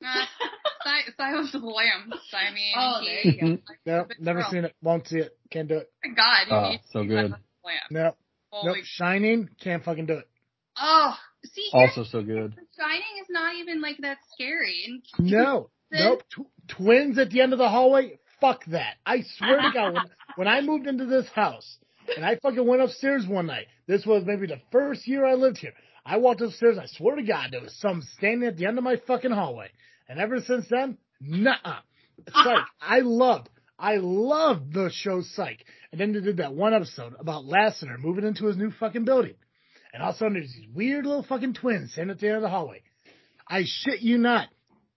Si- 0.84 1.12
Silence 1.16 1.54
of 1.54 1.62
the 1.62 1.66
Lambs. 1.68 2.14
I 2.32 2.52
mean, 2.54 2.74
Oh, 2.76 3.00
he, 3.00 3.06
there 3.06 3.24
you 3.50 3.56
go. 3.56 3.62
Nope, 3.86 4.08
never 4.18 4.40
girl. 4.40 4.50
seen 4.50 4.64
it. 4.64 4.74
Won't 4.82 5.06
see 5.08 5.18
it. 5.18 5.36
Can't 5.50 5.68
do 5.68 5.76
it. 5.78 5.90
Oh, 6.04 6.08
my 6.08 6.14
God, 6.14 6.70
you 6.72 6.78
Oh, 6.78 6.82
so 6.92 7.04
good. 7.04 7.16
Silence 7.16 7.34
of 7.34 7.40
the 7.62 7.66
Lambs. 7.66 7.82
Nope. 7.90 8.16
Holy 8.50 8.66
Nope. 8.78 8.84
Shining. 8.84 9.48
Can't 9.62 9.84
fucking 9.84 10.06
do 10.06 10.14
it. 10.14 10.28
Oh, 10.80 11.14
see, 11.44 11.68
Also 11.72 12.04
so 12.04 12.22
good. 12.22 12.54
Shining 12.78 13.02
is 13.20 13.26
not 13.30 13.54
even 13.56 13.80
like 13.80 13.98
that 14.00 14.18
scary. 14.32 14.84
And 14.86 15.02
No. 15.30 15.70
Nope. 15.90 16.22
Tw- 16.30 16.46
twins 16.68 17.18
at 17.18 17.30
the 17.30 17.40
end 17.42 17.52
of 17.52 17.58
the 17.58 17.68
hallway. 17.68 18.18
Fuck 18.40 18.64
that. 18.66 18.94
I 19.06 19.22
swear 19.36 19.60
to 19.60 19.70
God, 19.72 19.94
when, 19.94 20.02
when 20.36 20.48
I 20.48 20.60
moved 20.62 20.86
into 20.86 21.04
this 21.06 21.28
house 21.28 21.78
and 22.16 22.24
I 22.24 22.36
fucking 22.36 22.66
went 22.66 22.82
upstairs 22.82 23.26
one 23.26 23.46
night, 23.46 23.66
this 23.86 24.04
was 24.06 24.24
maybe 24.26 24.46
the 24.46 24.60
first 24.72 25.06
year 25.06 25.24
I 25.24 25.34
lived 25.34 25.58
here. 25.58 25.74
I 26.04 26.16
walked 26.16 26.40
upstairs. 26.40 26.76
I 26.78 26.86
swear 26.86 27.14
to 27.16 27.22
God, 27.22 27.50
there 27.52 27.60
was 27.60 27.76
some 27.78 28.02
standing 28.16 28.48
at 28.48 28.56
the 28.56 28.66
end 28.66 28.78
of 28.78 28.84
my 28.84 28.96
fucking 29.06 29.30
hallway. 29.30 29.70
And 30.12 30.20
ever 30.20 30.42
since 30.42 30.66
then, 30.68 30.98
nah. 31.22 31.56
Psych. 32.30 32.66
I 32.82 33.00
loved, 33.00 33.48
I 33.78 33.96
loved 33.96 34.74
the 34.74 34.90
show 34.92 35.22
Psych. 35.22 35.64
And 35.90 35.98
then 35.98 36.12
they 36.12 36.20
did 36.20 36.36
that 36.36 36.52
one 36.52 36.74
episode 36.74 37.14
about 37.18 37.46
Lassiter 37.46 37.96
moving 37.96 38.26
into 38.26 38.44
his 38.44 38.58
new 38.58 38.70
fucking 38.72 39.06
building. 39.06 39.36
And 39.90 40.02
all 40.02 40.10
of 40.10 40.16
a 40.16 40.18
sudden 40.18 40.34
there's 40.34 40.52
these 40.52 40.68
weird 40.70 41.06
little 41.06 41.22
fucking 41.22 41.54
twins 41.54 41.92
standing 41.92 42.12
at 42.12 42.20
the 42.20 42.26
end 42.26 42.36
of 42.36 42.42
the 42.42 42.50
hallway. 42.50 42.82
I 43.48 43.62
shit 43.64 44.00
you 44.00 44.18
not. 44.18 44.48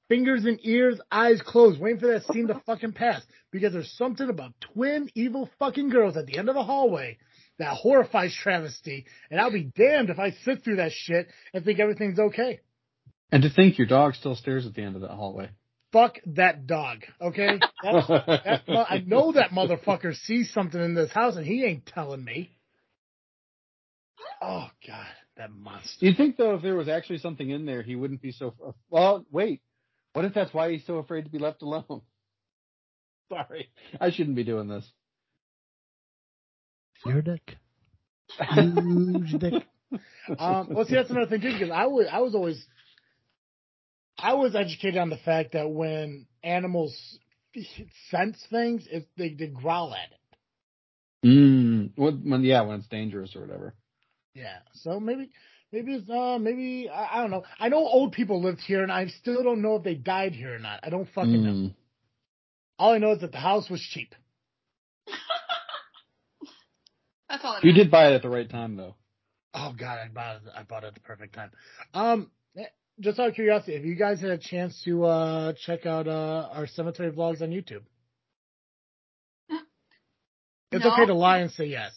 Fingers 0.10 0.44
and 0.44 0.60
ears, 0.64 1.00
eyes 1.10 1.42
closed, 1.42 1.80
waiting 1.80 2.02
for 2.02 2.08
that 2.08 2.26
scene 2.26 2.48
to 2.48 2.62
fucking 2.66 2.92
pass. 2.92 3.22
Because 3.52 3.72
there's 3.72 3.96
something 3.98 4.30
about 4.30 4.52
twin 4.74 5.10
evil 5.16 5.50
fucking 5.60 5.92
girls 5.92 6.18
at 6.18 6.26
the 6.26 6.38
end 6.38 6.50
of 6.50 6.58
a 6.58 6.64
hallway 6.64 7.20
that 7.58 7.74
horrifies 7.74 8.36
travesty. 8.36 9.06
And 9.32 9.40
I'll 9.40 9.50
be 9.50 9.72
damned 9.78 10.10
if 10.10 10.20
I 10.20 10.32
sit 10.44 10.66
through 10.66 10.76
that 10.76 10.92
shit 10.92 11.30
and 11.54 11.64
think 11.64 11.80
everything's 11.80 12.20
okay. 12.20 12.60
And 13.36 13.44
to 13.44 13.50
think 13.50 13.78
your 13.78 13.86
dog 13.86 14.16
still 14.16 14.34
stares 14.34 14.66
at 14.66 14.76
the 14.76 14.82
end 14.82 14.96
of 14.96 15.02
that 15.02 15.12
hallway. 15.12 15.50
Fuck 15.92 16.20
that 16.26 16.68
dog, 16.68 17.00
okay? 17.20 17.60
That's, 17.84 18.08
that, 18.08 18.62
mo- 18.66 18.86
I 18.90 19.00
know 19.06 19.34
that 19.34 19.50
motherfucker 19.50 20.16
sees 20.16 20.54
something 20.54 20.80
in 20.80 20.96
this 20.96 21.12
house 21.12 21.36
and 21.36 21.46
he 21.46 21.66
ain't 21.66 21.86
telling 21.86 22.24
me. 22.24 22.56
Oh 24.42 24.70
god, 24.88 25.08
that 25.36 25.52
monster. 25.52 26.06
You'd 26.06 26.16
think 26.16 26.38
though, 26.38 26.56
if 26.56 26.62
there 26.62 26.76
was 26.78 26.88
actually 26.88 27.18
something 27.18 27.50
in 27.50 27.66
there, 27.66 27.82
he 27.82 27.98
wouldn't 27.98 28.22
be 28.22 28.32
so. 28.32 28.54
Well, 28.90 29.26
wait. 29.30 29.62
What 30.14 30.24
if 30.24 30.34
that's 30.34 30.54
why 30.54 30.72
he's 30.72 30.86
so 30.88 31.00
afraid 31.00 31.26
to 31.26 31.30
be 31.30 31.38
left 31.38 31.62
alone? 31.62 32.04
Sorry, 33.30 33.70
I 34.00 34.12
shouldn't 34.12 34.38
be 34.38 34.46
doing 34.46 34.70
this. 34.70 34.90
Your 37.06 37.22
dick. 37.22 37.58
Huge 38.54 39.34
dick. 39.40 39.64
Um, 40.40 40.70
well, 40.72 40.86
see, 40.86 40.96
that's 40.96 41.10
another 41.10 41.28
thing 41.28 41.42
too, 41.42 41.52
because 41.54 41.70
I 41.70 41.86
was, 41.86 42.08
I 42.12 42.20
was 42.20 42.34
always, 42.34 42.66
I 44.18 44.34
was 44.34 44.56
educated 44.56 44.98
on 44.98 45.10
the 45.10 45.18
fact 45.18 45.54
that 45.54 45.70
when 45.70 46.26
animals 46.44 47.20
sense 48.10 48.44
things, 48.50 48.88
it, 48.90 49.08
they, 49.18 49.34
they 49.34 49.48
growl 49.48 49.94
at 49.94 50.12
it. 50.12 51.28
Mm. 51.28 51.92
When, 51.96 52.30
when 52.30 52.44
yeah, 52.44 52.62
when 52.62 52.80
it's 52.80 52.88
dangerous 52.88 53.36
or 53.36 53.42
whatever. 53.42 53.76
Yeah. 54.34 54.58
So 54.74 55.00
maybe, 55.00 55.32
maybe 55.72 55.96
it's, 55.96 56.10
uh, 56.10 56.38
maybe, 56.40 56.90
I, 56.90 57.18
I 57.18 57.22
don't 57.22 57.32
know. 57.32 57.44
I 57.60 57.70
know 57.70 57.78
old 57.78 58.14
people 58.14 58.42
lived 58.42 58.62
here 58.62 58.84
and 58.84 58.92
I 58.92 59.08
still 59.08 59.44
don't 59.44 59.62
know 59.62 59.76
if 59.76 59.84
they 59.84 59.96
died 59.96 60.34
here 60.34 60.56
or 60.56 60.60
not. 60.60 60.82
I 60.84 60.90
don't 60.90 61.10
fucking 61.14 61.44
know. 61.44 61.52
Mm. 61.52 61.76
All 62.78 62.94
I 62.94 62.98
know 62.98 63.14
is 63.14 63.22
that 63.22 63.32
the 63.32 63.38
house 63.38 63.70
was 63.70 63.82
cheap. 63.82 64.14
that's 67.30 67.44
all. 67.44 67.58
It 67.58 67.64
You 67.64 67.74
did 67.74 67.90
buy 67.90 68.10
it 68.10 68.16
at 68.16 68.22
the 68.22 68.30
right 68.30 68.50
time 68.50 68.76
though. 68.76 68.96
Oh 69.54 69.74
god, 69.78 70.00
I 70.00 70.10
bought 70.10 70.36
it. 70.36 70.42
I 70.54 70.64
bought 70.64 70.84
it 70.84 70.88
at 70.88 70.94
the 70.96 71.00
perfect 71.00 71.34
time. 71.34 71.52
Um, 71.94 72.30
just 73.00 73.20
out 73.20 73.30
of 73.30 73.36
curiosity, 73.36 73.76
have 73.76 73.86
you 73.86 73.96
guys 73.96 74.22
had 74.22 74.30
a 74.32 74.38
chance 74.38 74.82
to 74.86 75.06
uh 75.06 75.54
check 75.66 75.86
out 75.86 76.08
uh 76.08 76.50
our 76.54 76.68
cemetery 76.68 77.12
vlogs 77.12 77.42
on 77.42 77.50
YouTube? 77.50 77.82
It's 80.72 80.84
No. 80.84 80.94
okay 80.94 81.06
to 81.06 81.14
lie 81.14 81.40
and 81.40 81.52
say 81.52 81.66
yes. 81.66 81.92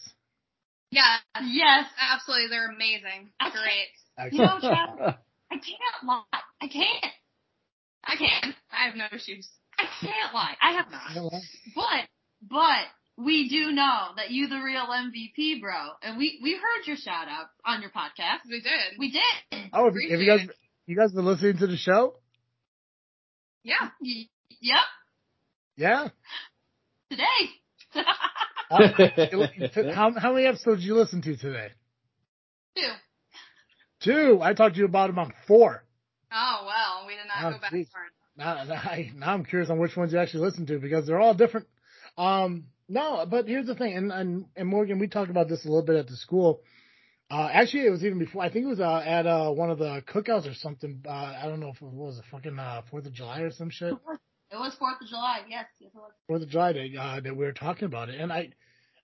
Yeah. 0.91 1.17
Yes. 1.43 1.85
Absolutely, 1.99 2.47
they're 2.49 2.69
amazing. 2.69 3.29
I 3.39 3.49
Great. 3.51 4.33
You 4.33 4.39
know, 4.39 4.59
Chad, 4.61 4.89
I 5.51 5.55
can't 5.55 6.05
lie. 6.05 6.23
I 6.61 6.67
can't. 6.67 7.05
I 8.03 8.15
can. 8.15 8.55
I 8.71 8.85
have 8.87 8.95
no 8.95 9.05
issues. 9.11 9.49
I 9.77 9.85
can't 10.01 10.33
lie. 10.33 10.55
I 10.61 10.73
have 10.73 10.85
I 10.91 11.13
don't 11.15 11.33
But, 11.75 12.07
but 12.49 12.83
we 13.17 13.47
do 13.49 13.71
know 13.71 14.07
that 14.17 14.31
you 14.31 14.47
the 14.47 14.59
real 14.59 14.85
MVP, 14.87 15.61
bro. 15.61 15.73
And 16.01 16.17
we, 16.17 16.39
we 16.43 16.53
heard 16.53 16.85
your 16.85 16.97
shout 16.97 17.27
out 17.27 17.47
on 17.65 17.81
your 17.81 17.91
podcast. 17.91 18.39
We 18.49 18.61
did. 18.61 18.97
We 18.99 19.11
did. 19.11 19.69
Oh, 19.73 19.85
have, 19.85 19.95
you- 19.95 20.11
have 20.11 20.19
you 20.21 20.27
guys 20.27 20.47
you 20.89 20.95
guys 20.97 21.11
been 21.11 21.25
listening 21.25 21.57
to 21.57 21.67
the 21.67 21.77
show? 21.77 22.15
yeah. 23.63 23.89
Y- 24.01 24.27
Yep. 24.61 24.81
Yeah. 25.77 26.07
Today. 27.11 27.23
Uh, 28.71 29.93
how 29.95 30.11
how 30.19 30.33
many 30.33 30.45
episodes 30.45 30.81
did 30.81 30.85
you 30.87 30.93
listen 30.95 31.23
to 31.23 31.35
today? 31.35 31.69
Two. 32.75 32.91
Two. 34.01 34.39
I 34.43 34.53
talked 34.53 34.75
to 34.75 34.79
you 34.79 34.85
about 34.85 35.07
them 35.07 35.17
on 35.17 35.33
four. 35.47 35.83
Oh 36.31 36.63
well, 36.67 37.07
we 37.07 37.13
did 37.15 37.21
not 37.27 37.47
Oh, 37.51 37.55
go 37.55 37.61
back 37.61 37.71
geez. 37.71 37.87
far. 37.91 38.03
Now, 38.37 38.63
now, 38.65 38.75
I, 38.75 39.11
now 39.15 39.33
I'm 39.33 39.43
curious 39.43 39.69
on 39.71 39.79
which 39.79 39.97
ones 39.97 40.13
you 40.13 40.19
actually 40.19 40.45
listen 40.45 40.67
to 40.67 40.77
because 40.77 41.07
they're 41.07 41.19
all 41.19 41.33
different. 41.33 41.65
Um, 42.17 42.65
no, 42.87 43.25
but 43.29 43.47
here's 43.47 43.65
the 43.65 43.73
thing, 43.75 43.95
and, 43.95 44.11
and 44.11 44.45
and 44.55 44.67
Morgan, 44.67 44.99
we 44.99 45.07
talked 45.07 45.31
about 45.31 45.49
this 45.49 45.65
a 45.65 45.67
little 45.67 45.83
bit 45.85 45.95
at 45.95 46.07
the 46.07 46.15
school. 46.17 46.61
Uh, 47.31 47.47
actually, 47.53 47.85
it 47.85 47.91
was 47.91 48.03
even 48.03 48.17
before. 48.17 48.41
I 48.41 48.49
think 48.51 48.65
it 48.65 48.69
was 48.69 48.79
uh, 48.79 49.03
at 49.05 49.27
uh, 49.27 49.51
one 49.51 49.69
of 49.69 49.77
the 49.77 50.01
cookouts 50.07 50.49
or 50.49 50.55
something. 50.55 51.03
Uh, 51.07 51.11
I 51.11 51.43
don't 51.43 51.59
know 51.59 51.69
if 51.69 51.81
it 51.81 51.83
was 51.83 52.17
a 52.17 52.23
fucking 52.31 52.57
uh, 52.57 52.81
Fourth 52.89 53.05
of 53.05 53.13
July 53.13 53.41
or 53.41 53.51
some 53.51 53.69
shit. 53.69 53.93
It 54.51 54.55
was 54.55 54.73
Fourth 54.79 54.97
of 54.99 55.07
July. 55.07 55.41
Yes, 55.47 55.65
yes, 55.79 55.91
it 55.93 55.97
was. 55.97 56.11
Fourth 56.27 56.41
of 56.41 56.49
July 56.49 56.73
day 56.73 56.95
uh, 56.99 57.19
that 57.19 57.35
we 57.35 57.45
were 57.45 57.51
talking 57.51 57.85
about 57.85 58.09
it, 58.09 58.19
and 58.19 58.33
I, 58.33 58.49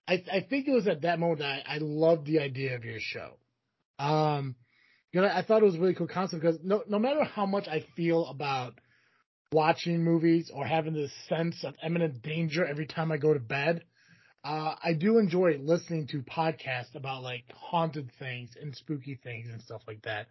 I, 0.08 0.24
I 0.32 0.40
think 0.40 0.66
it 0.66 0.72
was 0.72 0.88
at 0.88 1.02
that 1.02 1.20
moment 1.20 1.38
that 1.38 1.62
I, 1.68 1.76
I 1.76 1.78
loved 1.78 2.26
the 2.26 2.40
idea 2.40 2.74
of 2.74 2.84
your 2.84 2.98
show. 2.98 3.34
Um, 4.00 4.56
you 5.12 5.20
know, 5.20 5.28
I 5.28 5.42
thought 5.42 5.62
it 5.62 5.66
was 5.66 5.76
a 5.76 5.80
really 5.80 5.94
cool 5.94 6.08
concept 6.08 6.42
because 6.42 6.58
no, 6.64 6.82
no 6.88 6.98
matter 6.98 7.22
how 7.22 7.46
much 7.46 7.68
I 7.68 7.86
feel 7.94 8.26
about 8.26 8.74
watching 9.52 10.02
movies 10.02 10.50
or 10.52 10.66
having 10.66 10.94
this 10.94 11.12
sense 11.28 11.62
of 11.62 11.74
imminent 11.84 12.22
danger 12.22 12.66
every 12.66 12.86
time 12.86 13.12
I 13.12 13.18
go 13.18 13.32
to 13.32 13.40
bed, 13.40 13.84
uh, 14.46 14.76
I 14.82 14.92
do 14.92 15.18
enjoy 15.18 15.58
listening 15.60 16.06
to 16.08 16.22
podcasts 16.22 16.94
about 16.94 17.24
like 17.24 17.44
haunted 17.52 18.12
things 18.20 18.50
and 18.60 18.74
spooky 18.76 19.18
things 19.24 19.48
and 19.50 19.60
stuff 19.60 19.82
like 19.88 20.02
that. 20.02 20.28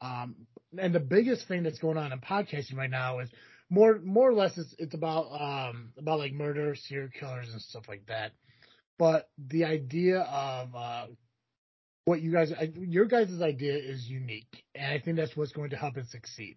Um, 0.00 0.34
and 0.76 0.92
the 0.92 1.00
biggest 1.00 1.46
thing 1.46 1.62
that's 1.62 1.78
going 1.78 1.96
on 1.96 2.12
in 2.12 2.18
podcasting 2.18 2.76
right 2.76 2.90
now 2.90 3.20
is 3.20 3.30
more 3.70 4.00
more 4.04 4.28
or 4.28 4.34
less 4.34 4.58
it's 4.58 4.74
it's 4.78 4.94
about 4.94 5.26
um 5.40 5.92
about 5.96 6.18
like 6.18 6.32
murder, 6.32 6.74
serial 6.74 7.08
killers 7.18 7.48
and 7.52 7.60
stuff 7.62 7.84
like 7.88 8.04
that. 8.06 8.32
But 8.98 9.28
the 9.38 9.64
idea 9.64 10.20
of 10.22 10.74
uh 10.74 11.06
what 12.04 12.20
you 12.20 12.32
guys 12.32 12.52
your 12.74 13.04
guys' 13.04 13.40
idea 13.40 13.76
is 13.76 14.08
unique 14.08 14.64
and 14.74 14.92
I 14.92 14.98
think 14.98 15.16
that's 15.16 15.36
what's 15.36 15.52
going 15.52 15.70
to 15.70 15.76
help 15.76 15.96
it 15.96 16.08
succeed. 16.08 16.56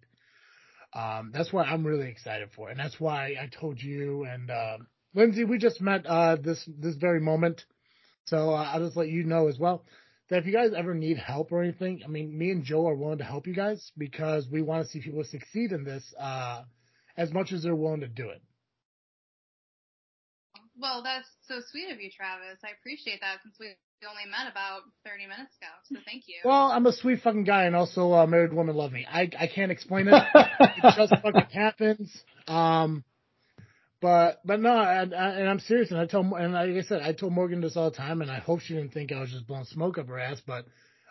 Um 0.92 1.30
that's 1.32 1.52
what 1.52 1.68
I'm 1.68 1.86
really 1.86 2.08
excited 2.08 2.48
for 2.56 2.68
and 2.68 2.78
that's 2.78 2.98
why 2.98 3.36
I 3.40 3.48
told 3.60 3.80
you 3.80 4.24
and 4.24 4.50
um 4.50 4.86
Lindsay 5.14 5.44
we 5.44 5.58
just 5.58 5.80
met 5.80 6.06
uh 6.06 6.36
this 6.36 6.68
this 6.78 6.96
very 6.96 7.20
moment. 7.20 7.64
So 8.24 8.50
uh, 8.50 8.70
I'll 8.72 8.80
just 8.80 8.96
let 8.96 9.08
you 9.08 9.24
know 9.24 9.48
as 9.48 9.58
well 9.58 9.84
that 10.28 10.38
if 10.38 10.46
you 10.46 10.52
guys 10.52 10.70
ever 10.76 10.94
need 10.94 11.18
help 11.18 11.50
or 11.50 11.62
anything, 11.62 12.02
I 12.04 12.08
mean 12.08 12.36
me 12.36 12.50
and 12.50 12.64
Joe 12.64 12.86
are 12.88 12.94
willing 12.94 13.18
to 13.18 13.24
help 13.24 13.46
you 13.46 13.54
guys 13.54 13.90
because 13.96 14.46
we 14.48 14.62
want 14.62 14.84
to 14.84 14.90
see 14.90 15.00
people 15.00 15.24
succeed 15.24 15.72
in 15.72 15.84
this 15.84 16.14
uh 16.18 16.62
as 17.16 17.32
much 17.32 17.52
as 17.52 17.62
they're 17.62 17.74
willing 17.74 18.00
to 18.00 18.08
do 18.08 18.28
it. 18.28 18.42
Well, 20.80 21.02
that's 21.02 21.28
so 21.42 21.60
sweet 21.70 21.90
of 21.92 22.00
you, 22.00 22.10
Travis. 22.10 22.58
I 22.64 22.70
appreciate 22.80 23.20
that 23.20 23.42
since 23.42 23.54
we 23.60 23.66
only 24.08 24.24
met 24.30 24.50
about 24.50 24.80
30 25.04 25.26
minutes 25.26 25.54
ago. 25.60 25.68
So 25.84 25.96
thank 26.06 26.24
you. 26.26 26.36
Well, 26.42 26.72
I'm 26.72 26.86
a 26.86 26.92
sweet 26.92 27.20
fucking 27.20 27.44
guy, 27.44 27.64
and 27.64 27.76
also 27.76 28.14
uh, 28.14 28.26
married 28.26 28.54
women 28.54 28.74
love 28.74 28.92
me. 28.92 29.06
I 29.10 29.28
I 29.38 29.46
can't 29.46 29.70
explain 29.70 30.08
it. 30.08 30.14
it 30.34 30.94
just 30.96 31.14
fucking 31.22 31.50
happens. 31.52 32.24
Um, 32.48 33.04
but 34.00 34.40
but 34.44 34.60
no, 34.60 34.76
and, 34.80 35.12
and 35.12 35.48
I'm 35.48 35.60
serious, 35.60 35.90
and 35.90 36.00
I 36.00 36.06
tell 36.06 36.22
and 36.34 36.52
like 36.52 36.70
I 36.70 36.82
said, 36.82 37.02
I 37.02 37.12
told 37.12 37.32
Morgan 37.32 37.60
this 37.60 37.76
all 37.76 37.90
the 37.90 37.96
time, 37.96 38.22
and 38.22 38.30
I 38.30 38.38
hope 38.38 38.60
she 38.60 38.74
didn't 38.74 38.92
think 38.92 39.12
I 39.12 39.20
was 39.20 39.30
just 39.30 39.46
blowing 39.46 39.64
smoke 39.64 39.98
up 39.98 40.08
her 40.08 40.18
ass. 40.18 40.40
But 40.46 40.66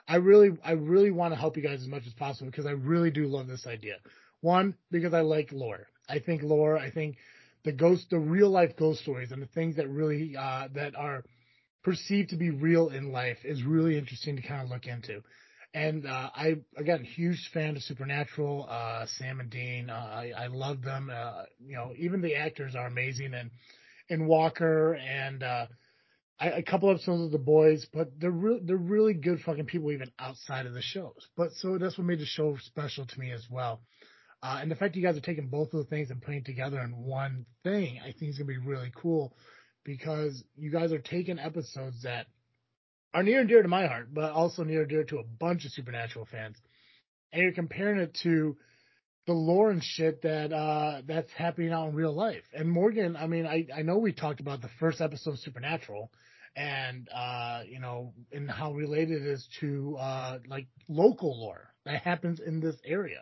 I 0.08 0.16
really 0.16 0.58
I 0.64 0.72
really 0.72 1.12
want 1.12 1.34
to 1.34 1.40
help 1.40 1.56
you 1.56 1.64
guys 1.64 1.82
as 1.82 1.88
much 1.88 2.08
as 2.08 2.14
possible 2.14 2.50
because 2.50 2.66
I 2.66 2.72
really 2.72 3.12
do 3.12 3.28
love 3.28 3.48
this 3.48 3.68
idea. 3.68 3.98
One 4.42 4.76
because 4.90 5.14
I 5.14 5.22
like 5.22 5.52
lore. 5.52 5.88
I 6.08 6.20
think 6.20 6.42
lore. 6.42 6.78
I 6.78 6.90
think 6.90 7.18
the 7.64 7.72
ghost, 7.72 8.08
the 8.10 8.20
real 8.20 8.50
life 8.50 8.76
ghost 8.76 9.02
stories, 9.02 9.32
and 9.32 9.42
the 9.42 9.48
things 9.48 9.76
that 9.76 9.88
really 9.88 10.36
uh, 10.36 10.70
that 10.74 10.96
are 10.96 11.24
perceived 11.84 12.30
to 12.32 12.38
be 12.38 12.50
real 12.50 12.90
in 12.90 13.12
life 13.12 13.38
is 13.44 13.64
really 13.64 13.98
interesting 13.98 14.36
to 14.36 14.42
kind 14.42 14.64
of 14.64 14.70
look 14.70 14.88
into. 14.88 15.22
And 15.74 16.08
uh, 16.08 16.30
I 16.36 16.56
again 16.78 17.04
huge 17.04 17.52
fan 17.54 17.76
of 17.76 17.84
Supernatural, 17.84 18.68
uh, 18.70 19.06
Sam 19.18 19.40
and 19.40 19.50
Dean. 19.52 19.90
Uh, 19.90 19.94
I, 19.94 20.32
I 20.36 20.48
love 20.48 20.82
them. 20.82 21.12
Uh, 21.14 21.44
you 21.64 21.76
know, 21.76 21.94
even 21.98 22.22
the 22.22 22.36
actors 22.36 22.76
are 22.76 22.88
amazing, 22.88 23.34
and 23.36 23.52
and 24.10 24.28
Walker 24.28 24.96
and 24.96 25.44
uh, 25.44 25.68
I, 26.40 26.48
a 26.50 26.64
couple 26.64 26.90
episodes 26.90 27.24
of 27.24 27.32
The 27.32 27.38
Boys, 27.38 27.86
but 27.94 28.20
they're 28.20 28.32
re- 28.32 28.62
they're 28.64 28.78
really 28.78 29.14
good 29.14 29.42
fucking 29.42 29.66
people 29.66 29.92
even 29.92 30.12
outside 30.18 30.66
of 30.66 30.74
the 30.74 30.82
shows. 30.82 31.28
But 31.36 31.52
so 31.54 31.78
that's 31.78 31.98
what 31.98 32.08
made 32.08 32.20
the 32.20 32.26
show 32.26 32.58
special 32.64 33.06
to 33.06 33.20
me 33.20 33.32
as 33.32 33.46
well. 33.50 33.82
Uh, 34.42 34.60
and 34.62 34.72
the 34.72 34.76
fact 34.76 34.96
you 34.96 35.04
guys 35.04 35.18
are 35.18 35.22
taking 35.22 35.50
both 35.50 35.74
of 35.74 35.80
the 35.80 35.90
things 35.90 36.10
and 36.10 36.22
putting 36.22 36.44
together 36.44 36.80
in 36.80 36.92
one 36.96 37.46
thing, 37.64 38.00
I 38.02 38.14
think 38.14 38.32
is 38.32 38.38
gonna 38.38 38.48
be 38.48 38.58
really 38.58 38.92
cool 38.96 39.36
because 39.84 40.44
you 40.56 40.72
guys 40.72 40.94
are 40.94 41.00
taking 41.00 41.40
episodes 41.40 42.04
that 42.04 42.28
are 43.14 43.24
near 43.24 43.40
and 43.40 43.50
dear 43.50 43.62
to 43.62 43.68
my 43.68 43.88
heart, 43.88 44.14
but 44.14 44.32
also 44.32 44.64
near 44.64 44.82
and 44.82 44.90
dear 44.90 45.04
to 45.06 45.18
a 45.18 45.24
bunch 45.24 45.66
of 45.66 45.72
Supernatural 45.72 46.28
fans, 46.32 46.58
and 47.32 47.42
you're 47.42 47.52
comparing 47.52 48.00
it 48.00 48.18
to 48.24 48.58
the 49.26 49.34
lore 49.34 49.70
and 49.70 49.84
shit 49.84 50.24
that 50.24 50.52
uh, 50.52 51.02
that's 51.06 51.32
happening 51.34 51.72
out 51.72 51.90
in 51.90 51.96
real 51.96 52.14
life. 52.14 52.44
And 52.54 52.70
Morgan, 52.70 53.16
I 53.16 53.28
mean, 53.28 53.46
I, 53.46 53.68
I 53.76 53.82
know 53.84 53.98
we 53.98 54.14
talked 54.14 54.40
about 54.40 54.62
the 54.62 54.70
first 54.80 55.02
episode 55.02 55.32
of 55.32 55.40
Supernatural 55.40 56.12
and 56.56 57.08
uh, 57.14 57.62
you 57.68 57.80
know, 57.80 58.14
and 58.32 58.50
how 58.50 58.74
related 58.74 59.22
it 59.22 59.28
is 59.28 59.48
to 59.60 59.98
uh, 60.00 60.40
like 60.48 60.68
local 60.88 61.40
lore 61.40 61.74
that 61.86 62.02
happens 62.02 62.40
in 62.40 62.60
this 62.60 62.76
area. 62.86 63.22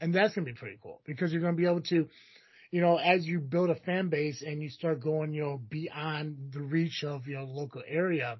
And 0.00 0.14
that's 0.14 0.34
gonna 0.34 0.44
be 0.44 0.52
pretty 0.52 0.78
cool 0.82 1.00
because 1.06 1.32
you're 1.32 1.42
gonna 1.42 1.56
be 1.56 1.66
able 1.66 1.82
to, 1.82 2.08
you 2.70 2.80
know, 2.80 2.96
as 2.96 3.24
you 3.24 3.40
build 3.40 3.70
a 3.70 3.76
fan 3.76 4.08
base 4.08 4.42
and 4.42 4.62
you 4.62 4.68
start 4.68 5.00
going, 5.00 5.32
you 5.32 5.42
know, 5.42 5.60
beyond 5.70 6.52
the 6.52 6.60
reach 6.60 7.04
of 7.04 7.26
your 7.26 7.42
local 7.42 7.82
area, 7.86 8.38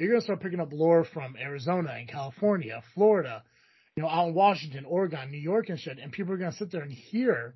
you're 0.00 0.12
gonna 0.12 0.22
start 0.22 0.40
picking 0.40 0.60
up 0.60 0.72
lore 0.72 1.04
from 1.04 1.36
Arizona 1.36 1.90
and 1.98 2.08
California, 2.08 2.82
Florida, 2.94 3.42
you 3.96 4.02
know, 4.02 4.08
out 4.08 4.28
in 4.28 4.34
Washington, 4.34 4.84
Oregon, 4.84 5.30
New 5.30 5.38
York 5.38 5.68
and 5.68 5.78
shit, 5.78 5.98
and 5.98 6.12
people 6.12 6.32
are 6.32 6.38
gonna 6.38 6.52
sit 6.52 6.70
there 6.70 6.82
and 6.82 6.92
hear 6.92 7.54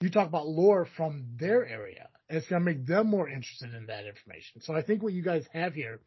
you 0.00 0.10
talk 0.10 0.28
about 0.28 0.46
lore 0.46 0.86
from 0.96 1.24
their 1.38 1.64
area. 1.66 2.08
And 2.28 2.38
it's 2.38 2.48
gonna 2.48 2.64
make 2.64 2.86
them 2.86 3.06
more 3.06 3.28
interested 3.28 3.72
in 3.74 3.86
that 3.86 4.06
information. 4.06 4.60
So 4.62 4.74
I 4.74 4.82
think 4.82 5.02
what 5.02 5.12
you 5.12 5.22
guys 5.22 5.46
have 5.52 5.74
here 5.74 6.00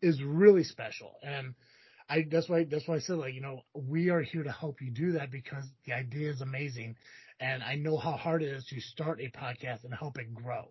is 0.00 0.22
really 0.22 0.64
special. 0.64 1.14
And 1.22 1.54
I 2.08 2.24
that's 2.30 2.48
why 2.48 2.64
that's 2.64 2.88
why 2.88 2.96
I 2.96 3.00
said 3.00 3.18
like, 3.18 3.34
you 3.34 3.40
know, 3.40 3.62
we 3.74 4.10
are 4.10 4.22
here 4.22 4.42
to 4.42 4.52
help 4.52 4.80
you 4.80 4.90
do 4.90 5.12
that 5.12 5.30
because 5.30 5.64
the 5.84 5.92
idea 5.92 6.30
is 6.30 6.40
amazing. 6.40 6.96
And 7.40 7.62
I 7.62 7.76
know 7.76 7.96
how 7.96 8.12
hard 8.12 8.42
it 8.42 8.48
is 8.48 8.64
to 8.66 8.80
start 8.80 9.20
a 9.20 9.30
podcast 9.30 9.84
and 9.84 9.94
help 9.94 10.18
it 10.18 10.34
grow. 10.34 10.68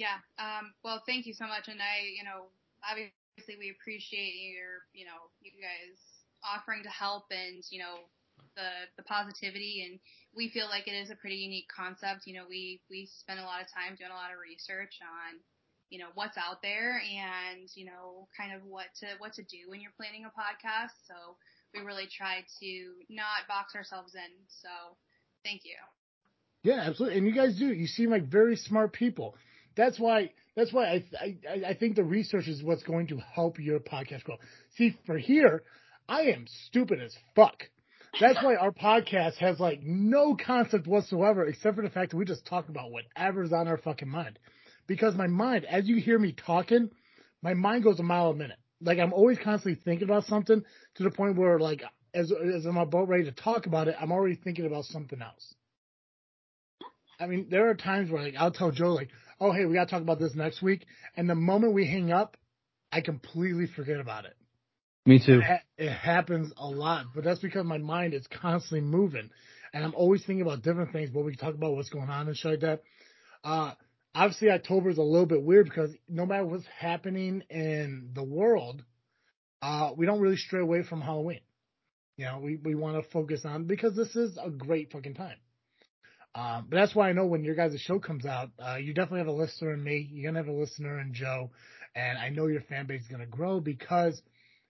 Yeah. 0.00 0.16
Um, 0.40 0.72
well, 0.80 1.04
thank 1.04 1.28
you 1.28 1.36
so 1.36 1.44
much. 1.44 1.68
And 1.68 1.76
I, 1.76 2.08
you 2.16 2.24
know, 2.24 2.48
obviously 2.80 3.60
we 3.60 3.68
appreciate 3.68 4.32
your, 4.48 4.88
you 4.96 5.04
know, 5.04 5.28
you 5.44 5.52
guys 5.60 6.00
offering 6.40 6.80
to 6.88 6.88
help 6.88 7.28
and, 7.28 7.60
you 7.68 7.84
know, 7.84 8.08
the, 8.56 8.88
the 8.96 9.04
positivity 9.04 9.84
and 9.84 10.00
we 10.32 10.48
feel 10.48 10.72
like 10.72 10.88
it 10.88 10.96
is 10.96 11.12
a 11.12 11.20
pretty 11.20 11.36
unique 11.36 11.68
concept. 11.68 12.24
You 12.24 12.40
know, 12.40 12.48
we, 12.48 12.80
we 12.88 13.12
spend 13.12 13.44
a 13.44 13.44
lot 13.44 13.60
of 13.60 13.68
time 13.68 13.92
doing 13.92 14.08
a 14.08 14.16
lot 14.16 14.32
of 14.32 14.40
research 14.40 14.96
on, 15.04 15.36
you 15.92 16.00
know, 16.00 16.08
what's 16.16 16.40
out 16.40 16.64
there 16.64 17.04
and, 17.04 17.68
you 17.76 17.84
know, 17.84 18.24
kind 18.32 18.56
of 18.56 18.64
what 18.64 18.88
to, 19.04 19.20
what 19.20 19.36
to 19.36 19.44
do 19.52 19.68
when 19.68 19.84
you're 19.84 19.92
planning 20.00 20.24
a 20.24 20.32
podcast. 20.32 20.96
So 21.04 21.36
we 21.76 21.84
really 21.84 22.08
try 22.08 22.40
to 22.64 22.72
not 23.12 23.44
box 23.52 23.76
ourselves 23.76 24.16
in. 24.16 24.32
So 24.48 24.96
thank 25.44 25.68
you. 25.68 25.76
Yeah, 26.64 26.88
absolutely. 26.88 27.18
And 27.20 27.26
you 27.28 27.36
guys 27.36 27.60
do. 27.60 27.68
You 27.68 27.86
seem 27.86 28.08
like 28.08 28.24
very 28.24 28.56
smart 28.56 28.96
people. 28.96 29.36
That's 29.76 29.98
why. 29.98 30.32
That's 30.56 30.72
why 30.72 30.86
I, 30.86 31.04
I 31.20 31.36
I 31.68 31.74
think 31.74 31.96
the 31.96 32.04
research 32.04 32.48
is 32.48 32.62
what's 32.62 32.82
going 32.82 33.08
to 33.08 33.18
help 33.18 33.58
your 33.58 33.78
podcast 33.78 34.24
grow. 34.24 34.36
See, 34.76 34.96
for 35.06 35.16
here, 35.16 35.62
I 36.08 36.22
am 36.22 36.46
stupid 36.66 37.00
as 37.00 37.16
fuck. 37.36 37.62
That's 38.18 38.42
why 38.42 38.56
our 38.56 38.72
podcast 38.72 39.36
has 39.36 39.60
like 39.60 39.80
no 39.82 40.34
concept 40.34 40.86
whatsoever, 40.86 41.46
except 41.46 41.76
for 41.76 41.82
the 41.82 41.90
fact 41.90 42.10
that 42.10 42.16
we 42.16 42.24
just 42.24 42.44
talk 42.46 42.68
about 42.68 42.90
whatever's 42.90 43.52
on 43.52 43.68
our 43.68 43.78
fucking 43.78 44.08
mind. 44.08 44.38
Because 44.88 45.14
my 45.14 45.28
mind, 45.28 45.64
as 45.64 45.86
you 45.86 45.96
hear 45.96 46.18
me 46.18 46.32
talking, 46.32 46.90
my 47.42 47.54
mind 47.54 47.84
goes 47.84 48.00
a 48.00 48.02
mile 48.02 48.30
a 48.30 48.34
minute. 48.34 48.58
Like 48.80 48.98
I'm 48.98 49.12
always 49.12 49.38
constantly 49.38 49.80
thinking 49.84 50.08
about 50.08 50.24
something 50.24 50.62
to 50.96 51.02
the 51.02 51.10
point 51.10 51.36
where 51.36 51.60
like 51.60 51.82
as 52.12 52.32
as 52.32 52.66
I'm 52.66 52.76
about 52.76 53.08
ready 53.08 53.24
to 53.24 53.32
talk 53.32 53.66
about 53.66 53.86
it, 53.88 53.94
I'm 54.00 54.10
already 54.10 54.34
thinking 54.34 54.66
about 54.66 54.84
something 54.86 55.22
else. 55.22 55.54
I 57.20 57.26
mean, 57.26 57.48
there 57.50 57.68
are 57.68 57.74
times 57.74 58.10
where 58.10 58.22
like 58.22 58.34
I'll 58.36 58.50
tell 58.50 58.72
Joe 58.72 58.94
like, 58.94 59.10
"Oh, 59.40 59.52
hey, 59.52 59.64
we 59.64 59.74
got 59.74 59.86
to 59.86 59.90
talk 59.90 60.02
about 60.02 60.18
this 60.18 60.34
next 60.34 60.62
week," 60.62 60.86
and 61.16 61.28
the 61.28 61.34
moment 61.34 61.74
we 61.74 61.86
hang 61.86 62.12
up, 62.12 62.36
I 62.92 63.00
completely 63.00 63.66
forget 63.66 64.00
about 64.00 64.24
it. 64.24 64.34
Me 65.06 65.18
too. 65.24 65.38
It, 65.38 65.44
ha- 65.44 65.62
it 65.78 65.90
happens 65.90 66.52
a 66.56 66.66
lot, 66.66 67.06
but 67.14 67.24
that's 67.24 67.40
because 67.40 67.64
my 67.64 67.78
mind 67.78 68.14
is 68.14 68.26
constantly 68.26 68.80
moving, 68.80 69.30
and 69.72 69.84
I'm 69.84 69.94
always 69.94 70.24
thinking 70.24 70.42
about 70.42 70.62
different 70.62 70.92
things. 70.92 71.10
But 71.10 71.24
we 71.24 71.32
can 71.32 71.40
talk 71.40 71.54
about 71.54 71.74
what's 71.74 71.90
going 71.90 72.10
on 72.10 72.28
and 72.28 72.36
shit 72.36 72.50
like 72.52 72.60
that. 72.60 72.82
Uh, 73.42 73.72
obviously, 74.14 74.50
October 74.50 74.90
is 74.90 74.98
a 74.98 75.02
little 75.02 75.26
bit 75.26 75.42
weird 75.42 75.66
because 75.66 75.90
no 76.08 76.26
matter 76.26 76.44
what's 76.44 76.66
happening 76.78 77.42
in 77.48 78.10
the 78.14 78.22
world, 78.22 78.84
uh, 79.62 79.90
we 79.96 80.06
don't 80.06 80.20
really 80.20 80.36
stray 80.36 80.60
away 80.60 80.82
from 80.82 81.00
Halloween. 81.00 81.40
You 82.16 82.26
know, 82.26 82.40
we, 82.42 82.56
we 82.56 82.74
want 82.74 83.02
to 83.02 83.10
focus 83.10 83.42
on 83.44 83.64
because 83.64 83.96
this 83.96 84.14
is 84.14 84.38
a 84.42 84.50
great 84.50 84.92
fucking 84.92 85.14
time. 85.14 85.36
Um, 86.34 86.66
but 86.70 86.76
that's 86.76 86.94
why 86.94 87.08
I 87.08 87.12
know 87.12 87.26
when 87.26 87.44
your 87.44 87.54
guys' 87.56 87.80
show 87.80 87.98
comes 87.98 88.24
out, 88.24 88.50
uh, 88.58 88.76
you 88.76 88.94
definitely 88.94 89.18
have 89.20 89.26
a 89.28 89.32
listener 89.32 89.72
in 89.74 89.82
me. 89.82 90.08
You're 90.12 90.30
gonna 90.32 90.44
have 90.44 90.54
a 90.54 90.58
listener 90.58 91.00
in 91.00 91.12
Joe, 91.12 91.50
and 91.94 92.18
I 92.18 92.28
know 92.28 92.46
your 92.46 92.62
fan 92.62 92.86
base 92.86 93.02
is 93.02 93.08
gonna 93.08 93.26
grow 93.26 93.60
because 93.60 94.20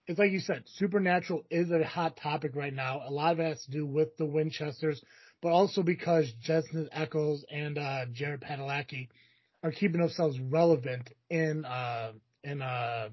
it's 0.07 0.17
like 0.17 0.31
you 0.31 0.39
said, 0.39 0.63
Supernatural 0.65 1.43
is 1.51 1.69
a 1.71 1.83
hot 1.83 2.17
topic 2.17 2.55
right 2.55 2.73
now. 2.73 3.01
A 3.07 3.11
lot 3.11 3.33
of 3.33 3.39
it 3.39 3.43
has 3.45 3.63
to 3.65 3.71
do 3.71 3.85
with 3.85 4.15
the 4.17 4.25
Winchesters, 4.25 5.03
but 5.41 5.49
also 5.49 5.83
because 5.83 6.31
Jensen 6.41 6.89
Ackles 6.95 7.41
and 7.51 7.77
uh, 7.77 8.05
Jared 8.11 8.41
Padalecki 8.41 9.07
are 9.63 9.71
keeping 9.71 10.01
themselves 10.01 10.39
relevant 10.39 11.09
in 11.29 11.63
uh, 11.65 12.13
in 12.43 12.61
uh, 12.63 13.09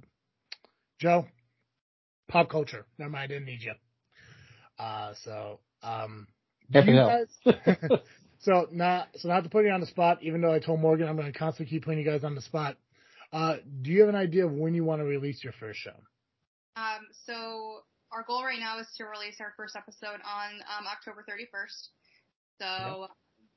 Joe 0.99 1.27
pop 2.29 2.49
culture. 2.51 2.87
Never 2.99 3.11
mind, 3.11 3.25
I 3.25 3.27
didn't 3.27 3.47
need 3.47 3.63
you. 3.63 3.75
Uh, 4.79 5.13
so 5.25 5.61
um, 5.83 6.27
Happy 6.73 6.93
you 6.93 7.01
to 7.01 7.27
guys- 7.55 8.03
so 8.41 8.69
not 8.71 9.09
so 9.17 9.29
not 9.29 9.45
to 9.45 9.51
put 9.51 9.65
you 9.65 9.71
on 9.71 9.81
the 9.81 9.87
spot, 9.87 10.19
even 10.23 10.41
though 10.41 10.53
I 10.53 10.61
told 10.61 10.81
Morgan 10.81 11.09
I'm 11.09 11.17
going 11.17 11.33
to 11.33 11.39
constantly 11.39 11.71
keep 11.71 11.85
putting 11.85 12.01
you 12.01 12.07
guys 12.07 12.25
on 12.25 12.35
the 12.35 12.43
spot. 12.43 12.77
Uh, 13.33 13.57
do 13.83 13.91
you 13.91 14.01
have 14.01 14.09
an 14.09 14.15
idea 14.15 14.47
of 14.47 14.53
when 14.53 14.75
you 14.75 14.85
want 14.85 15.01
to 15.01 15.05
release 15.05 15.45
your 15.45 15.53
first 15.53 15.81
show? 15.81 15.97
Um, 16.77 17.07
so 17.27 17.83
our 18.13 18.25
goal 18.27 18.45
right 18.45 18.61
now 18.61 18.79
is 18.79 18.87
to 18.97 19.05
release 19.05 19.37
our 19.41 19.53
first 19.57 19.77
episode 19.77 20.23
on 20.25 20.51
um, 20.65 20.87
October 20.87 21.25
31st. 21.29 21.89
So 22.61 23.09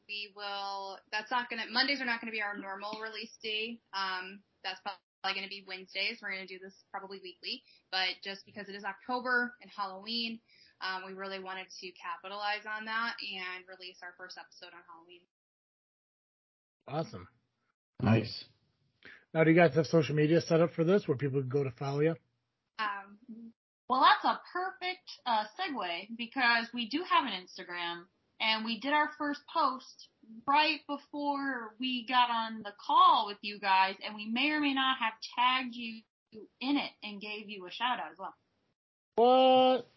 we 0.08 0.34
will. 0.36 0.98
That's 1.12 1.32
not 1.32 1.50
gonna. 1.50 1.64
Mondays 1.72 2.02
are 2.02 2.06
not 2.06 2.20
gonna 2.20 2.32
be 2.34 2.42
our 2.42 2.58
normal 2.58 3.00
release 3.02 3.32
day. 3.42 3.80
Um, 3.94 4.42
that's 4.64 4.80
probably 4.82 5.40
gonna 5.40 5.50
be 5.50 5.64
Wednesdays. 5.68 6.20
We're 6.22 6.32
gonna 6.32 6.48
do 6.48 6.60
this 6.62 6.74
probably 6.92 7.20
weekly, 7.24 7.64
but 7.92 8.20
just 8.24 8.46
because 8.46 8.68
it 8.68 8.76
is 8.76 8.84
October 8.84 9.54
and 9.62 9.72
Halloween, 9.72 10.40
um, 10.82 11.04
we 11.06 11.14
really 11.14 11.40
wanted 11.40 11.68
to 11.80 11.92
capitalize 11.92 12.66
on 12.66 12.86
that 12.86 13.14
and 13.22 13.64
release 13.68 13.98
our 14.04 14.14
first 14.18 14.38
episode 14.38 14.74
on 14.74 14.82
Halloween. 14.90 15.22
Awesome. 16.88 17.28
Nice. 18.02 18.46
Now, 19.34 19.44
do 19.44 19.52
you 19.52 19.56
guys 19.56 19.76
have 19.76 19.86
social 19.86 20.16
media 20.16 20.42
set 20.42 20.60
up 20.62 20.74
for 20.74 20.84
this 20.84 21.08
where 21.08 21.18
people 21.18 21.40
can 21.40 21.50
go 21.50 21.64
to 21.64 21.72
follow 21.72 22.02
you? 22.02 22.16
Um, 22.80 23.54
Well, 23.88 24.02
that's 24.02 24.26
a 24.26 24.40
perfect 24.52 25.10
uh, 25.26 25.44
segue 25.60 26.18
because 26.18 26.68
we 26.74 26.90
do 26.90 27.04
have 27.10 27.26
an 27.26 27.34
Instagram 27.34 28.04
and 28.40 28.66
we 28.66 28.80
did 28.80 28.94
our 28.94 29.10
first 29.18 29.42
post 29.54 30.08
right 30.48 30.80
before 30.88 31.76
we 31.80 32.06
got 32.08 32.30
on 32.30 32.64
the 32.64 32.74
call 32.86 33.26
with 33.28 33.38
you 33.42 33.60
guys 33.60 33.96
and 34.06 34.16
we 34.16 34.28
may 34.28 34.50
or 34.52 34.60
may 34.60 34.74
not 34.74 34.98
have 35.00 35.14
tagged 35.38 35.76
you 35.76 36.02
in 36.60 36.78
it 36.78 36.92
and 37.04 37.22
gave 37.22 37.50
you 37.50 37.68
a 37.68 37.72
shout 37.72 38.00
out 38.00 38.12
as 38.12 38.18
well. 38.18 38.34
What? 39.16 39.88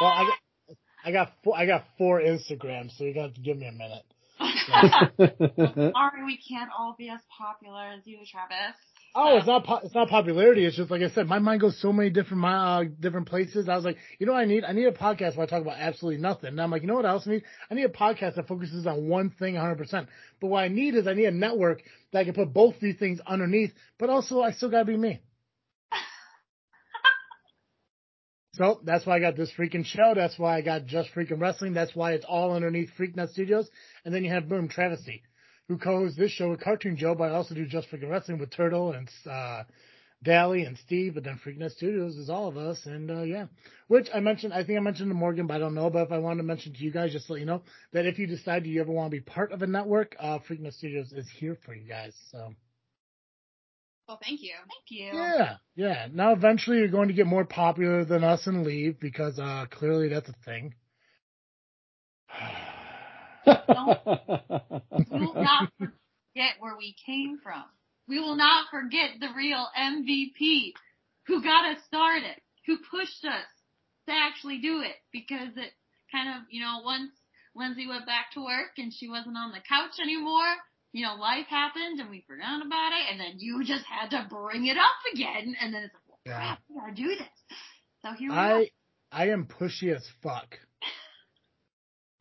Well, 0.00 0.10
I 0.10 0.24
got, 0.24 0.76
I 1.04 1.12
got 1.12 1.32
four, 1.44 1.56
I 1.56 1.66
got 1.66 1.84
four 1.96 2.20
Instagrams, 2.20 2.96
so 2.96 3.04
you 3.04 3.14
got 3.14 3.34
to 3.34 3.40
give 3.40 3.56
me 3.56 3.66
a 3.66 3.72
minute. 3.72 4.04
Sorry, 5.92 6.24
we 6.24 6.38
can't 6.48 6.70
all 6.78 6.94
be 6.96 7.08
as 7.10 7.20
popular 7.36 7.82
as 7.96 8.06
you, 8.06 8.18
Travis. 8.30 8.76
Oh, 9.14 9.38
it's 9.38 9.46
not 9.46 9.64
po- 9.64 9.80
it's 9.82 9.94
not 9.94 10.08
popularity. 10.08 10.64
It's 10.64 10.76
just 10.76 10.90
like 10.90 11.02
I 11.02 11.08
said, 11.08 11.26
my 11.26 11.38
mind 11.38 11.60
goes 11.60 11.80
so 11.80 11.92
many 11.92 12.10
different 12.10 12.42
mi- 12.42 12.48
uh, 12.48 12.84
different 13.00 13.26
places. 13.26 13.68
I 13.68 13.74
was 13.74 13.84
like, 13.84 13.96
you 14.18 14.26
know, 14.26 14.32
what 14.34 14.40
I 14.40 14.44
need 14.44 14.64
I 14.64 14.72
need 14.72 14.84
a 14.84 14.92
podcast 14.92 15.36
where 15.36 15.46
I 15.46 15.50
talk 15.50 15.62
about 15.62 15.78
absolutely 15.78 16.20
nothing. 16.20 16.50
And 16.50 16.60
I'm 16.60 16.70
like, 16.70 16.82
you 16.82 16.88
know 16.88 16.94
what 16.94 17.06
else 17.06 17.26
I 17.26 17.30
need? 17.30 17.42
I 17.70 17.74
need 17.74 17.84
a 17.84 17.88
podcast 17.88 18.36
that 18.36 18.46
focuses 18.46 18.86
on 18.86 19.08
one 19.08 19.30
thing 19.30 19.54
100. 19.54 19.76
percent 19.76 20.08
But 20.40 20.48
what 20.48 20.62
I 20.62 20.68
need 20.68 20.94
is 20.94 21.08
I 21.08 21.14
need 21.14 21.24
a 21.24 21.30
network 21.32 21.82
that 22.12 22.20
I 22.20 22.24
can 22.24 22.34
put 22.34 22.52
both 22.52 22.74
these 22.80 22.96
things 22.98 23.18
underneath. 23.26 23.72
But 23.98 24.10
also, 24.10 24.40
I 24.40 24.52
still 24.52 24.70
gotta 24.70 24.84
be 24.84 24.96
me. 24.96 25.20
So 28.58 28.80
that's 28.82 29.06
why 29.06 29.16
I 29.16 29.20
got 29.20 29.36
this 29.36 29.52
freaking 29.56 29.84
show. 29.84 30.14
That's 30.16 30.36
why 30.36 30.56
I 30.56 30.62
got 30.62 30.84
Just 30.84 31.10
Freaking 31.14 31.40
Wrestling. 31.40 31.74
That's 31.74 31.94
why 31.94 32.12
it's 32.12 32.24
all 32.28 32.52
underneath 32.52 32.90
Freaknet 32.98 33.30
Studios. 33.30 33.70
And 34.04 34.12
then 34.12 34.24
you 34.24 34.30
have 34.30 34.48
Boom 34.48 34.68
Travesty, 34.68 35.22
who 35.68 35.78
co-hosts 35.78 36.18
this 36.18 36.32
show 36.32 36.50
with 36.50 36.60
Cartoon 36.60 36.96
Joe, 36.96 37.14
but 37.14 37.30
I 37.30 37.34
also 37.34 37.54
do 37.54 37.66
Just 37.66 37.88
Freaking 37.88 38.10
Wrestling 38.10 38.38
with 38.38 38.50
Turtle 38.50 38.92
and 38.92 39.08
uh, 39.30 39.62
Dally 40.24 40.64
and 40.64 40.76
Steve. 40.78 41.14
But 41.14 41.22
then 41.22 41.38
Freaknet 41.44 41.70
Studios 41.70 42.16
is 42.16 42.28
all 42.28 42.48
of 42.48 42.56
us. 42.56 42.84
And 42.84 43.08
uh, 43.12 43.22
yeah, 43.22 43.46
which 43.86 44.08
I 44.12 44.18
mentioned, 44.18 44.52
I 44.52 44.64
think 44.64 44.76
I 44.76 44.82
mentioned 44.82 45.10
to 45.10 45.14
Morgan, 45.14 45.46
but 45.46 45.54
I 45.54 45.58
don't 45.58 45.74
know. 45.74 45.88
But 45.88 46.08
if 46.08 46.12
I 46.12 46.18
wanted 46.18 46.38
to 46.38 46.48
mention 46.48 46.72
to 46.72 46.82
you 46.82 46.90
guys, 46.90 47.12
just 47.12 47.28
to 47.28 47.34
let 47.34 47.40
you 47.40 47.46
know 47.46 47.62
that 47.92 48.06
if 48.06 48.18
you 48.18 48.26
decide 48.26 48.66
you 48.66 48.80
ever 48.80 48.90
want 48.90 49.12
to 49.12 49.16
be 49.16 49.22
part 49.22 49.52
of 49.52 49.62
a 49.62 49.68
network, 49.68 50.16
uh, 50.18 50.40
Freaknet 50.48 50.74
Studios 50.74 51.12
is 51.12 51.28
here 51.38 51.56
for 51.64 51.74
you 51.74 51.88
guys. 51.88 52.12
So 52.32 52.54
Well, 54.08 54.18
thank 54.24 54.40
you. 54.40 54.54
Thank 54.56 54.88
you. 54.88 55.10
Yeah, 55.12 55.56
yeah. 55.76 56.06
Now 56.10 56.32
eventually 56.32 56.78
you're 56.78 56.88
going 56.88 57.08
to 57.08 57.14
get 57.14 57.26
more 57.26 57.44
popular 57.44 58.06
than 58.06 58.24
us 58.24 58.46
and 58.46 58.64
leave 58.64 58.98
because 58.98 59.38
uh 59.38 59.66
clearly 59.70 60.08
that's 60.08 60.30
a 60.30 60.34
thing. 60.46 60.74
We 63.46 63.52
will 65.20 65.34
not 65.34 65.70
forget 65.78 66.56
where 66.58 66.76
we 66.76 66.94
came 67.04 67.38
from. 67.42 67.64
We 68.08 68.18
will 68.18 68.36
not 68.36 68.66
forget 68.70 69.10
the 69.20 69.28
real 69.36 69.66
MVP 69.78 70.72
who 71.26 71.42
got 71.42 71.66
us 71.66 71.78
started, 71.86 72.36
who 72.66 72.78
pushed 72.90 73.24
us 73.24 73.48
to 74.06 74.12
actually 74.14 74.58
do 74.58 74.80
it 74.80 74.96
because 75.12 75.50
it 75.56 75.72
kind 76.10 76.30
of, 76.30 76.42
you 76.50 76.62
know, 76.62 76.80
once 76.84 77.10
Lindsay 77.54 77.86
went 77.86 78.06
back 78.06 78.32
to 78.32 78.44
work 78.44 78.72
and 78.78 78.92
she 78.92 79.08
wasn't 79.08 79.36
on 79.36 79.52
the 79.52 79.60
couch 79.68 80.00
anymore, 80.00 80.56
you 80.92 81.04
know, 81.04 81.14
life 81.14 81.46
happened 81.48 82.00
and 82.00 82.10
we 82.10 82.24
forgot 82.26 82.64
about 82.64 82.92
it 82.92 83.10
and 83.10 83.20
then 83.20 83.34
you 83.38 83.64
just 83.64 83.84
had 83.84 84.08
to 84.10 84.26
bring 84.30 84.66
it 84.66 84.76
up 84.76 84.98
again 85.12 85.54
and 85.60 85.72
then 85.74 85.82
it's 85.84 85.94
like, 85.94 86.02
well, 86.08 86.18
Yeah. 86.24 86.36
crap, 86.38 86.58
we 86.68 86.80
gotta 86.80 86.94
do 86.94 87.08
this. 87.08 87.58
So 88.02 88.12
here 88.12 88.30
we. 88.30 88.36
I 88.36 88.70
I 89.10 89.28
am 89.30 89.46
pushy 89.46 89.94
as 89.94 90.06
fuck. 90.22 90.58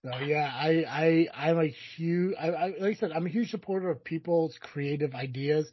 So 0.06 0.12
yeah, 0.20 0.50
I 0.54 0.86
I 0.88 1.28
I'm 1.50 1.60
a 1.60 1.68
huge 1.68 2.36
I, 2.40 2.48
I 2.50 2.66
like 2.80 2.82
I 2.82 2.94
said 2.94 3.12
I'm 3.12 3.26
a 3.26 3.30
huge 3.30 3.50
supporter 3.50 3.90
of 3.90 4.04
people's 4.04 4.58
creative 4.62 5.14
ideas, 5.14 5.70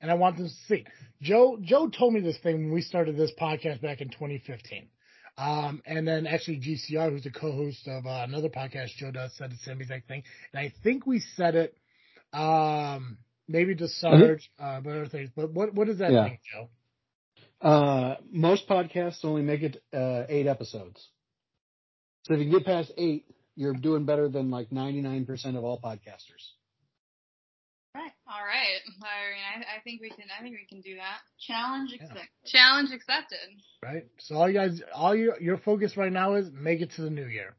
and 0.00 0.10
I 0.10 0.14
want 0.14 0.36
them 0.36 0.46
to 0.46 0.54
see. 0.68 0.84
Joe 1.20 1.58
Joe 1.60 1.88
told 1.88 2.12
me 2.14 2.20
this 2.20 2.38
thing 2.38 2.64
when 2.64 2.72
we 2.72 2.82
started 2.82 3.16
this 3.16 3.32
podcast 3.40 3.80
back 3.80 4.00
in 4.00 4.10
2015, 4.10 4.88
um, 5.38 5.82
and 5.86 6.06
then 6.06 6.26
actually 6.26 6.58
GCR, 6.60 7.10
who's 7.10 7.24
the 7.24 7.30
co-host 7.30 7.88
of 7.88 8.06
uh, 8.06 8.24
another 8.28 8.50
podcast 8.50 8.90
Joe 8.98 9.10
does, 9.10 9.34
said 9.36 9.50
the 9.50 9.56
same 9.56 9.80
exact 9.80 10.06
thing, 10.06 10.22
and 10.52 10.60
I 10.60 10.72
think 10.84 11.06
we 11.06 11.20
said 11.34 11.54
it, 11.56 11.76
um, 12.32 13.18
maybe 13.48 13.74
to 13.76 13.88
Sarge, 13.88 14.50
uh, 14.58 14.80
but 14.80 14.90
other 14.90 15.06
things. 15.06 15.30
But 15.34 15.52
what 15.52 15.74
what 15.74 15.86
does 15.86 15.98
that 15.98 16.12
Yeah. 16.12 16.24
thing, 16.24 16.38
Joe? 16.52 16.68
Uh, 17.60 18.16
most 18.30 18.68
podcasts 18.68 19.24
only 19.24 19.42
make 19.42 19.62
it 19.62 19.82
uh, 19.92 20.24
eight 20.28 20.46
episodes. 20.46 21.08
So 22.24 22.34
if 22.34 22.40
you 22.40 22.50
get 22.50 22.64
past 22.64 22.92
eight, 22.96 23.26
you're 23.54 23.74
doing 23.74 24.04
better 24.04 24.28
than 24.28 24.50
like 24.50 24.70
99% 24.70 25.56
of 25.56 25.64
all 25.64 25.80
podcasters. 25.80 26.42
Right. 27.94 28.12
All 28.26 28.42
right. 28.44 28.80
I 28.86 29.58
mean, 29.60 29.64
I, 29.68 29.76
I 29.78 29.80
think 29.84 30.00
we 30.00 30.08
can. 30.08 30.24
I 30.38 30.42
think 30.42 30.56
we 30.56 30.66
can 30.66 30.80
do 30.80 30.96
that. 30.96 31.18
Challenge 31.46 31.90
Yeah. 31.92 31.96
accepted. 32.06 32.28
Challenge 32.46 32.90
accepted. 32.92 33.38
right? 33.82 34.04
So 34.18 34.36
all 34.36 34.48
you 34.48 34.54
guys, 34.54 34.80
all 34.94 35.14
your 35.14 35.38
your 35.40 35.58
focus 35.58 35.96
right 35.96 36.12
now 36.12 36.34
is 36.34 36.50
make 36.52 36.80
it 36.80 36.92
to 36.92 37.02
the 37.02 37.10
new 37.10 37.26
year. 37.26 37.54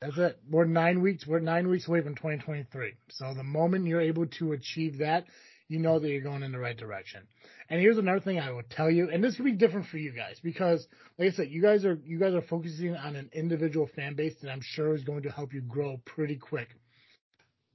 That's 0.00 0.18
it. 0.18 0.38
We're 0.50 0.66
nine 0.66 1.00
weeks. 1.00 1.26
We're 1.26 1.40
nine 1.40 1.68
weeks 1.68 1.88
away 1.88 2.02
from 2.02 2.14
2023. 2.14 2.94
So 3.10 3.32
the 3.34 3.42
moment 3.42 3.86
you're 3.86 4.00
able 4.00 4.26
to 4.38 4.52
achieve 4.52 4.98
that, 4.98 5.24
you 5.68 5.78
know 5.78 5.98
that 5.98 6.08
you're 6.08 6.22
going 6.22 6.42
in 6.42 6.52
the 6.52 6.58
right 6.58 6.76
direction. 6.76 7.22
And 7.68 7.80
here's 7.80 7.98
another 7.98 8.20
thing 8.20 8.38
I 8.38 8.52
would 8.52 8.70
tell 8.70 8.90
you, 8.90 9.10
and 9.10 9.24
this 9.24 9.36
could 9.36 9.44
be 9.44 9.52
different 9.52 9.86
for 9.86 9.96
you 9.96 10.12
guys 10.12 10.38
because, 10.42 10.86
like 11.18 11.32
I 11.32 11.32
said, 11.32 11.48
you 11.48 11.62
guys 11.62 11.84
are 11.84 11.98
you 12.04 12.18
guys 12.18 12.34
are 12.34 12.42
focusing 12.42 12.94
on 12.94 13.16
an 13.16 13.30
individual 13.32 13.88
fan 13.96 14.14
base 14.14 14.34
that 14.42 14.50
I'm 14.50 14.60
sure 14.62 14.94
is 14.94 15.02
going 15.02 15.22
to 15.22 15.30
help 15.30 15.52
you 15.52 15.62
grow 15.62 16.00
pretty 16.04 16.36
quick. 16.36 16.68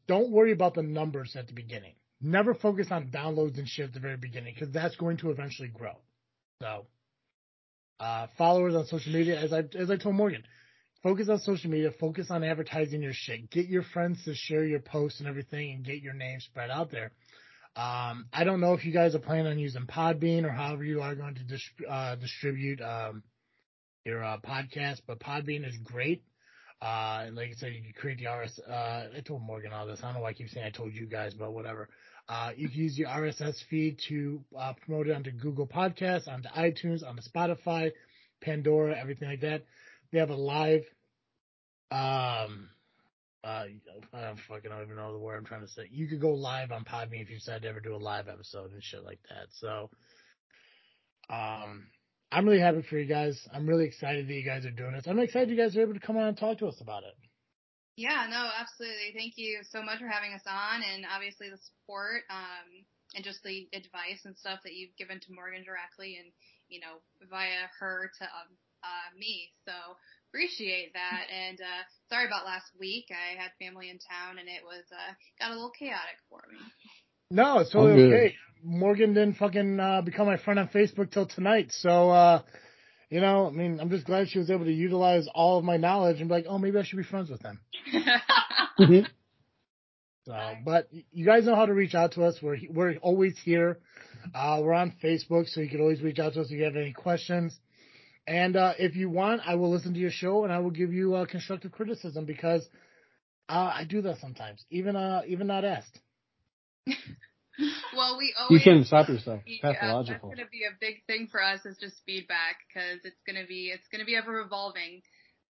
Don't 0.07 0.31
worry 0.31 0.51
about 0.51 0.75
the 0.75 0.83
numbers 0.83 1.35
at 1.35 1.47
the 1.47 1.53
beginning. 1.53 1.95
Never 2.21 2.53
focus 2.53 2.87
on 2.91 3.07
downloads 3.07 3.57
and 3.57 3.67
shit 3.67 3.85
at 3.85 3.93
the 3.93 3.99
very 3.99 4.17
beginning 4.17 4.53
because 4.53 4.71
that's 4.71 4.95
going 4.95 5.17
to 5.17 5.31
eventually 5.31 5.69
grow. 5.69 5.97
So, 6.61 6.85
uh, 7.99 8.27
followers 8.37 8.75
on 8.75 8.85
social 8.85 9.11
media, 9.11 9.39
as 9.39 9.51
I 9.51 9.63
as 9.75 9.89
I 9.91 9.97
told 9.97 10.15
Morgan, 10.15 10.43
focus 11.03 11.29
on 11.29 11.39
social 11.39 11.69
media, 11.69 11.91
focus 11.99 12.27
on 12.29 12.43
advertising 12.43 13.01
your 13.01 13.13
shit. 13.13 13.49
Get 13.49 13.67
your 13.67 13.83
friends 13.83 14.23
to 14.25 14.33
share 14.35 14.65
your 14.65 14.79
posts 14.79 15.19
and 15.19 15.27
everything, 15.27 15.71
and 15.71 15.85
get 15.85 16.01
your 16.01 16.13
name 16.13 16.39
spread 16.39 16.69
out 16.69 16.91
there. 16.91 17.11
Um, 17.75 18.25
I 18.33 18.43
don't 18.43 18.59
know 18.59 18.73
if 18.73 18.83
you 18.83 18.91
guys 18.91 19.15
are 19.15 19.19
planning 19.19 19.47
on 19.47 19.57
using 19.57 19.85
Podbean 19.85 20.43
or 20.43 20.49
however 20.49 20.83
you 20.83 21.01
are 21.01 21.15
going 21.15 21.35
to 21.35 21.89
uh, 21.89 22.15
distribute 22.15 22.81
um, 22.81 23.23
your 24.05 24.23
uh, 24.23 24.37
podcast, 24.39 25.01
but 25.07 25.19
Podbean 25.19 25.65
is 25.65 25.77
great. 25.83 26.23
Uh, 26.81 27.25
and 27.27 27.35
like 27.35 27.49
I 27.49 27.53
said, 27.53 27.73
you 27.73 27.81
can 27.81 27.93
create 27.93 28.17
the 28.17 28.25
RS. 28.25 28.59
Uh, 28.67 29.07
I 29.15 29.21
told 29.25 29.43
Morgan 29.43 29.71
all 29.71 29.85
this. 29.85 29.99
I 30.01 30.07
don't 30.07 30.15
know 30.15 30.21
why 30.21 30.29
I 30.29 30.33
keep 30.33 30.49
saying 30.49 30.65
I 30.65 30.71
told 30.71 30.93
you 30.93 31.05
guys, 31.05 31.33
but 31.33 31.53
whatever. 31.53 31.87
Uh, 32.27 32.51
you 32.55 32.69
can 32.69 32.79
use 32.79 32.97
your 32.97 33.09
RSS 33.09 33.55
feed 33.69 33.99
to 34.09 34.41
uh, 34.57 34.73
promote 34.85 35.07
it 35.07 35.15
onto 35.15 35.31
Google 35.31 35.67
Podcasts, 35.67 36.27
onto 36.27 36.49
iTunes, 36.49 37.07
onto 37.07 37.21
Spotify, 37.21 37.91
Pandora, 38.41 38.99
everything 38.99 39.29
like 39.29 39.41
that. 39.41 39.63
They 40.11 40.19
have 40.19 40.29
a 40.29 40.35
live, 40.35 40.83
um, 41.91 42.69
uh, 43.43 43.65
I 44.13 44.21
don't 44.21 44.39
fucking 44.47 44.69
don't 44.69 44.83
even 44.83 44.95
know 44.95 45.13
the 45.13 45.19
word 45.19 45.37
I'm 45.37 45.45
trying 45.45 45.61
to 45.61 45.67
say. 45.67 45.87
You 45.89 46.07
could 46.07 46.21
go 46.21 46.33
live 46.33 46.71
on 46.71 46.83
Podbean 46.83 47.21
if 47.21 47.29
you 47.29 47.37
decide 47.37 47.63
to 47.63 47.69
ever 47.69 47.79
do 47.79 47.95
a 47.95 47.97
live 47.97 48.27
episode 48.27 48.71
and 48.71 48.83
shit 48.83 49.03
like 49.03 49.19
that. 49.29 49.47
So, 49.51 49.89
um, 51.29 51.87
I'm 52.31 52.45
really 52.45 52.59
happy 52.59 52.81
for 52.81 52.97
you 52.97 53.05
guys. 53.05 53.47
I'm 53.53 53.67
really 53.67 53.85
excited 53.85 54.27
that 54.27 54.33
you 54.33 54.43
guys 54.45 54.65
are 54.65 54.71
doing 54.71 54.93
this. 54.93 55.07
I'm 55.07 55.19
excited 55.19 55.49
you 55.49 55.57
guys 55.57 55.75
are 55.75 55.81
able 55.81 55.93
to 55.93 55.99
come 55.99 56.17
on 56.17 56.27
and 56.27 56.37
talk 56.37 56.59
to 56.59 56.67
us 56.67 56.79
about 56.81 57.03
it. 57.03 57.15
Yeah, 57.97 58.25
no, 58.29 58.49
absolutely. 58.57 59.11
Thank 59.15 59.33
you 59.35 59.59
so 59.69 59.83
much 59.83 59.99
for 59.99 60.07
having 60.07 60.33
us 60.33 60.47
on, 60.47 60.81
and 60.81 61.03
obviously 61.13 61.49
the 61.49 61.59
support 61.59 62.23
um, 62.31 62.87
and 63.15 63.23
just 63.23 63.43
the 63.43 63.67
advice 63.73 64.23
and 64.23 64.37
stuff 64.37 64.59
that 64.63 64.73
you've 64.73 64.95
given 64.95 65.19
to 65.19 65.33
Morgan 65.33 65.63
directly, 65.63 66.15
and 66.15 66.31
you 66.69 66.79
know 66.79 67.03
via 67.29 67.67
her 67.79 68.11
to 68.19 68.23
um, 68.23 68.55
uh, 68.83 69.17
me. 69.17 69.49
So 69.67 69.73
appreciate 70.29 70.93
that. 70.93 71.27
And 71.49 71.59
uh, 71.59 71.83
sorry 72.09 72.27
about 72.27 72.45
last 72.45 72.71
week. 72.79 73.05
I 73.11 73.39
had 73.41 73.51
family 73.59 73.89
in 73.89 73.97
town, 73.99 74.39
and 74.39 74.47
it 74.47 74.63
was 74.63 74.83
uh, 74.91 75.13
got 75.39 75.51
a 75.51 75.55
little 75.55 75.71
chaotic 75.77 76.17
for 76.29 76.41
me. 76.51 76.59
No, 77.29 77.59
it's 77.59 77.73
All 77.75 77.87
totally 77.87 78.09
good. 78.09 78.13
okay. 78.13 78.35
Morgan 78.63 79.13
didn't 79.13 79.35
fucking 79.37 79.79
uh, 79.79 80.01
become 80.01 80.27
my 80.27 80.37
friend 80.37 80.59
on 80.59 80.67
Facebook 80.67 81.11
till 81.11 81.25
tonight. 81.25 81.71
So, 81.71 82.09
uh, 82.11 82.41
you 83.09 83.19
know, 83.21 83.47
I 83.47 83.51
mean, 83.51 83.79
I'm 83.79 83.89
just 83.89 84.05
glad 84.05 84.29
she 84.29 84.37
was 84.39 84.51
able 84.51 84.65
to 84.65 84.71
utilize 84.71 85.27
all 85.33 85.57
of 85.57 85.63
my 85.63 85.77
knowledge 85.77 86.19
and 86.19 86.29
be 86.29 86.35
like, 86.35 86.45
oh, 86.47 86.57
maybe 86.59 86.77
I 86.77 86.83
should 86.83 86.97
be 86.97 87.03
friends 87.03 87.29
with 87.29 87.41
them. 87.41 87.59
So, 90.25 90.33
but 90.63 90.87
you 91.11 91.25
guys 91.25 91.45
know 91.45 91.55
how 91.55 91.65
to 91.65 91.73
reach 91.73 91.95
out 91.95 92.11
to 92.13 92.23
us. 92.25 92.37
We're 92.43 92.57
we're 92.69 92.95
always 92.97 93.39
here. 93.39 93.79
Uh, 94.35 94.59
we're 94.61 94.73
on 94.73 94.93
Facebook, 95.03 95.49
so 95.49 95.61
you 95.61 95.69
can 95.69 95.81
always 95.81 96.01
reach 96.03 96.19
out 96.19 96.33
to 96.33 96.41
us 96.41 96.51
if 96.51 96.57
you 96.59 96.63
have 96.63 96.75
any 96.75 96.93
questions. 96.93 97.59
And 98.27 98.55
uh, 98.55 98.73
if 98.77 98.95
you 98.95 99.09
want, 99.09 99.41
I 99.45 99.55
will 99.55 99.71
listen 99.71 99.93
to 99.93 99.99
your 99.99 100.11
show 100.11 100.43
and 100.43 100.53
I 100.53 100.59
will 100.59 100.71
give 100.71 100.93
you 100.93 101.15
uh, 101.15 101.25
constructive 101.25 101.71
criticism 101.71 102.25
because 102.25 102.67
uh, 103.49 103.71
I 103.73 103.83
do 103.83 104.01
that 104.03 104.19
sometimes, 104.19 104.63
even 104.69 104.95
uh, 104.95 105.21
even 105.27 105.47
not 105.47 105.65
asked. 105.65 105.99
well, 107.97 108.17
we 108.17 108.33
always. 108.39 108.63
You 108.63 108.63
always 108.63 108.63
can't 108.63 108.85
stop 108.85 109.09
yourself. 109.09 109.41
It's 109.45 109.57
Yeah, 109.61 109.73
pathological. 109.73 110.29
that's 110.29 110.39
going 110.39 110.45
to 110.47 110.51
be 110.51 110.63
a 110.63 110.77
big 110.79 111.03
thing 111.07 111.27
for 111.31 111.43
us 111.43 111.65
is 111.65 111.77
just 111.77 112.01
feedback 112.05 112.57
because 112.67 112.99
it's 113.03 113.21
going 113.25 113.41
to 113.41 113.47
be 113.47 113.71
it's 113.73 113.87
going 113.91 113.99
to 113.99 114.05
be 114.05 114.15
ever 114.15 114.39
evolving. 114.39 115.01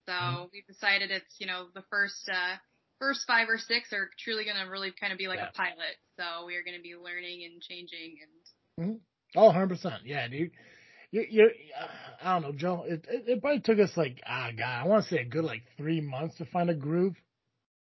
So 0.07 0.13
Mm-hmm. 0.13 0.45
we've 0.53 0.67
decided 0.67 1.11
it's 1.11 1.35
you 1.39 1.47
know 1.47 1.67
the 1.73 1.83
first 1.89 2.29
uh, 2.29 2.57
first 2.99 3.25
five 3.27 3.47
or 3.47 3.57
six 3.57 3.93
are 3.93 4.09
truly 4.23 4.43
going 4.45 4.57
to 4.57 4.69
really 4.69 4.91
kind 4.99 5.13
of 5.13 5.19
be 5.19 5.27
like 5.27 5.39
Yeah. 5.39 5.49
a 5.49 5.57
pilot. 5.57 5.95
So 6.17 6.45
we 6.45 6.55
are 6.55 6.63
going 6.63 6.77
to 6.77 6.83
be 6.83 6.95
learning 6.95 7.45
and 7.45 7.61
changing 7.61 8.17
and 8.21 8.31
Oh, 9.35 9.51
100%. 9.51 9.99
Yeah, 10.05 10.27
dude. 10.27 10.51
You, 11.11 11.25
you're, 11.29 11.49
uh, 11.49 11.87
I 12.23 12.33
don't 12.33 12.41
know, 12.41 12.57
Joe. 12.57 12.83
It, 12.87 13.05
it, 13.09 13.23
it 13.27 13.41
probably 13.41 13.61
took 13.61 13.79
us 13.79 13.95
like, 13.95 14.21
ah, 14.27 14.49
God, 14.57 14.65
I 14.65 14.87
want 14.87 15.03
to 15.03 15.09
say 15.09 15.21
a 15.21 15.25
good 15.25 15.45
like 15.45 15.63
three 15.77 16.01
months 16.01 16.37
to 16.37 16.45
find 16.45 16.69
a 16.69 16.75
groove. 16.75 17.15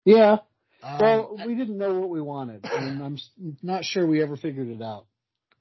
Yeah. 0.05 0.37
Um, 0.83 0.97
Well, 0.99 1.37
we 1.45 1.55
didn't 1.55 1.77
know 1.77 1.99
what 1.99 2.09
we 2.09 2.21
wanted, 2.21 2.65
and 2.65 3.01
I'm 3.03 3.17
not 3.63 3.83
sure 3.83 4.05
we 4.05 4.21
ever 4.21 4.37
figured 4.37 4.67
it 4.69 4.81
out. 4.81 5.05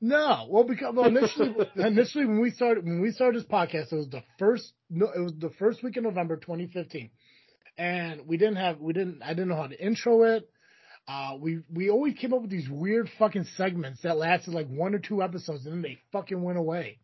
No, 0.00 0.46
well, 0.50 0.64
because 0.64 0.94
well, 0.94 1.06
initially, 1.06 1.54
initially 1.76 2.26
when 2.26 2.40
we 2.40 2.50
started 2.50 2.84
when 2.84 3.00
we 3.00 3.12
started 3.12 3.40
this 3.40 3.48
podcast, 3.48 3.92
it 3.92 3.96
was 3.96 4.08
the 4.10 4.22
first 4.38 4.72
no, 4.90 5.06
it 5.14 5.20
was 5.20 5.32
the 5.38 5.50
first 5.58 5.82
week 5.82 5.96
in 5.96 6.02
November, 6.02 6.36
2015, 6.36 7.10
and 7.78 8.26
we 8.26 8.36
didn't 8.36 8.56
have 8.56 8.78
we 8.78 8.92
didn't 8.92 9.22
I 9.22 9.28
didn't 9.30 9.48
know 9.48 9.56
how 9.56 9.68
to 9.68 9.84
intro 9.84 10.22
it. 10.24 10.48
Uh, 11.08 11.36
we 11.40 11.60
we 11.72 11.88
always 11.88 12.14
came 12.14 12.34
up 12.34 12.42
with 12.42 12.50
these 12.50 12.68
weird 12.68 13.08
fucking 13.18 13.46
segments 13.56 14.02
that 14.02 14.18
lasted 14.18 14.52
like 14.52 14.68
one 14.68 14.94
or 14.94 14.98
two 14.98 15.22
episodes, 15.22 15.64
and 15.64 15.74
then 15.76 15.82
they 15.82 15.98
fucking 16.12 16.42
went 16.42 16.58
away. 16.58 16.98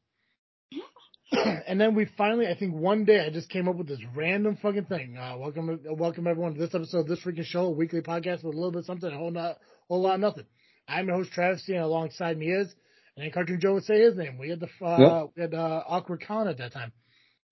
and 1.66 1.80
then 1.80 1.94
we 1.94 2.06
finally, 2.18 2.46
I 2.46 2.54
think 2.56 2.74
one 2.74 3.04
day, 3.04 3.24
I 3.24 3.30
just 3.30 3.48
came 3.48 3.68
up 3.68 3.76
with 3.76 3.88
this 3.88 4.00
random 4.14 4.56
fucking 4.60 4.84
thing. 4.84 5.16
Uh, 5.16 5.36
welcome, 5.38 5.80
welcome 5.86 6.26
everyone 6.26 6.54
to 6.54 6.60
this 6.60 6.74
episode 6.74 6.98
of 7.00 7.06
this 7.08 7.20
freaking 7.20 7.44
show, 7.44 7.66
a 7.66 7.70
weekly 7.70 8.02
podcast 8.02 8.44
with 8.44 8.54
a 8.54 8.58
little 8.58 8.70
bit 8.70 8.80
of 8.80 8.84
something, 8.84 9.10
a 9.10 9.16
whole 9.16 9.30
not, 9.30 9.58
whole 9.88 10.02
lot 10.02 10.14
of 10.16 10.20
nothing. 10.20 10.44
I'm 10.86 11.06
your 11.06 11.16
host 11.16 11.32
Travis, 11.32 11.64
and 11.68 11.78
alongside 11.78 12.36
me 12.36 12.50
is, 12.50 12.74
and 13.16 13.24
then 13.24 13.30
Cartoon 13.32 13.60
Joe 13.60 13.74
would 13.74 13.84
say 13.84 14.00
his 14.02 14.16
name. 14.16 14.36
We 14.38 14.50
had 14.50 14.60
the 14.60 14.68
uh, 14.84 15.24
Yep. 15.24 15.30
we 15.34 15.42
had 15.42 15.54
uh, 15.54 15.82
awkward 15.86 16.22
Con 16.26 16.48
at 16.48 16.58
that 16.58 16.72
time, 16.72 16.92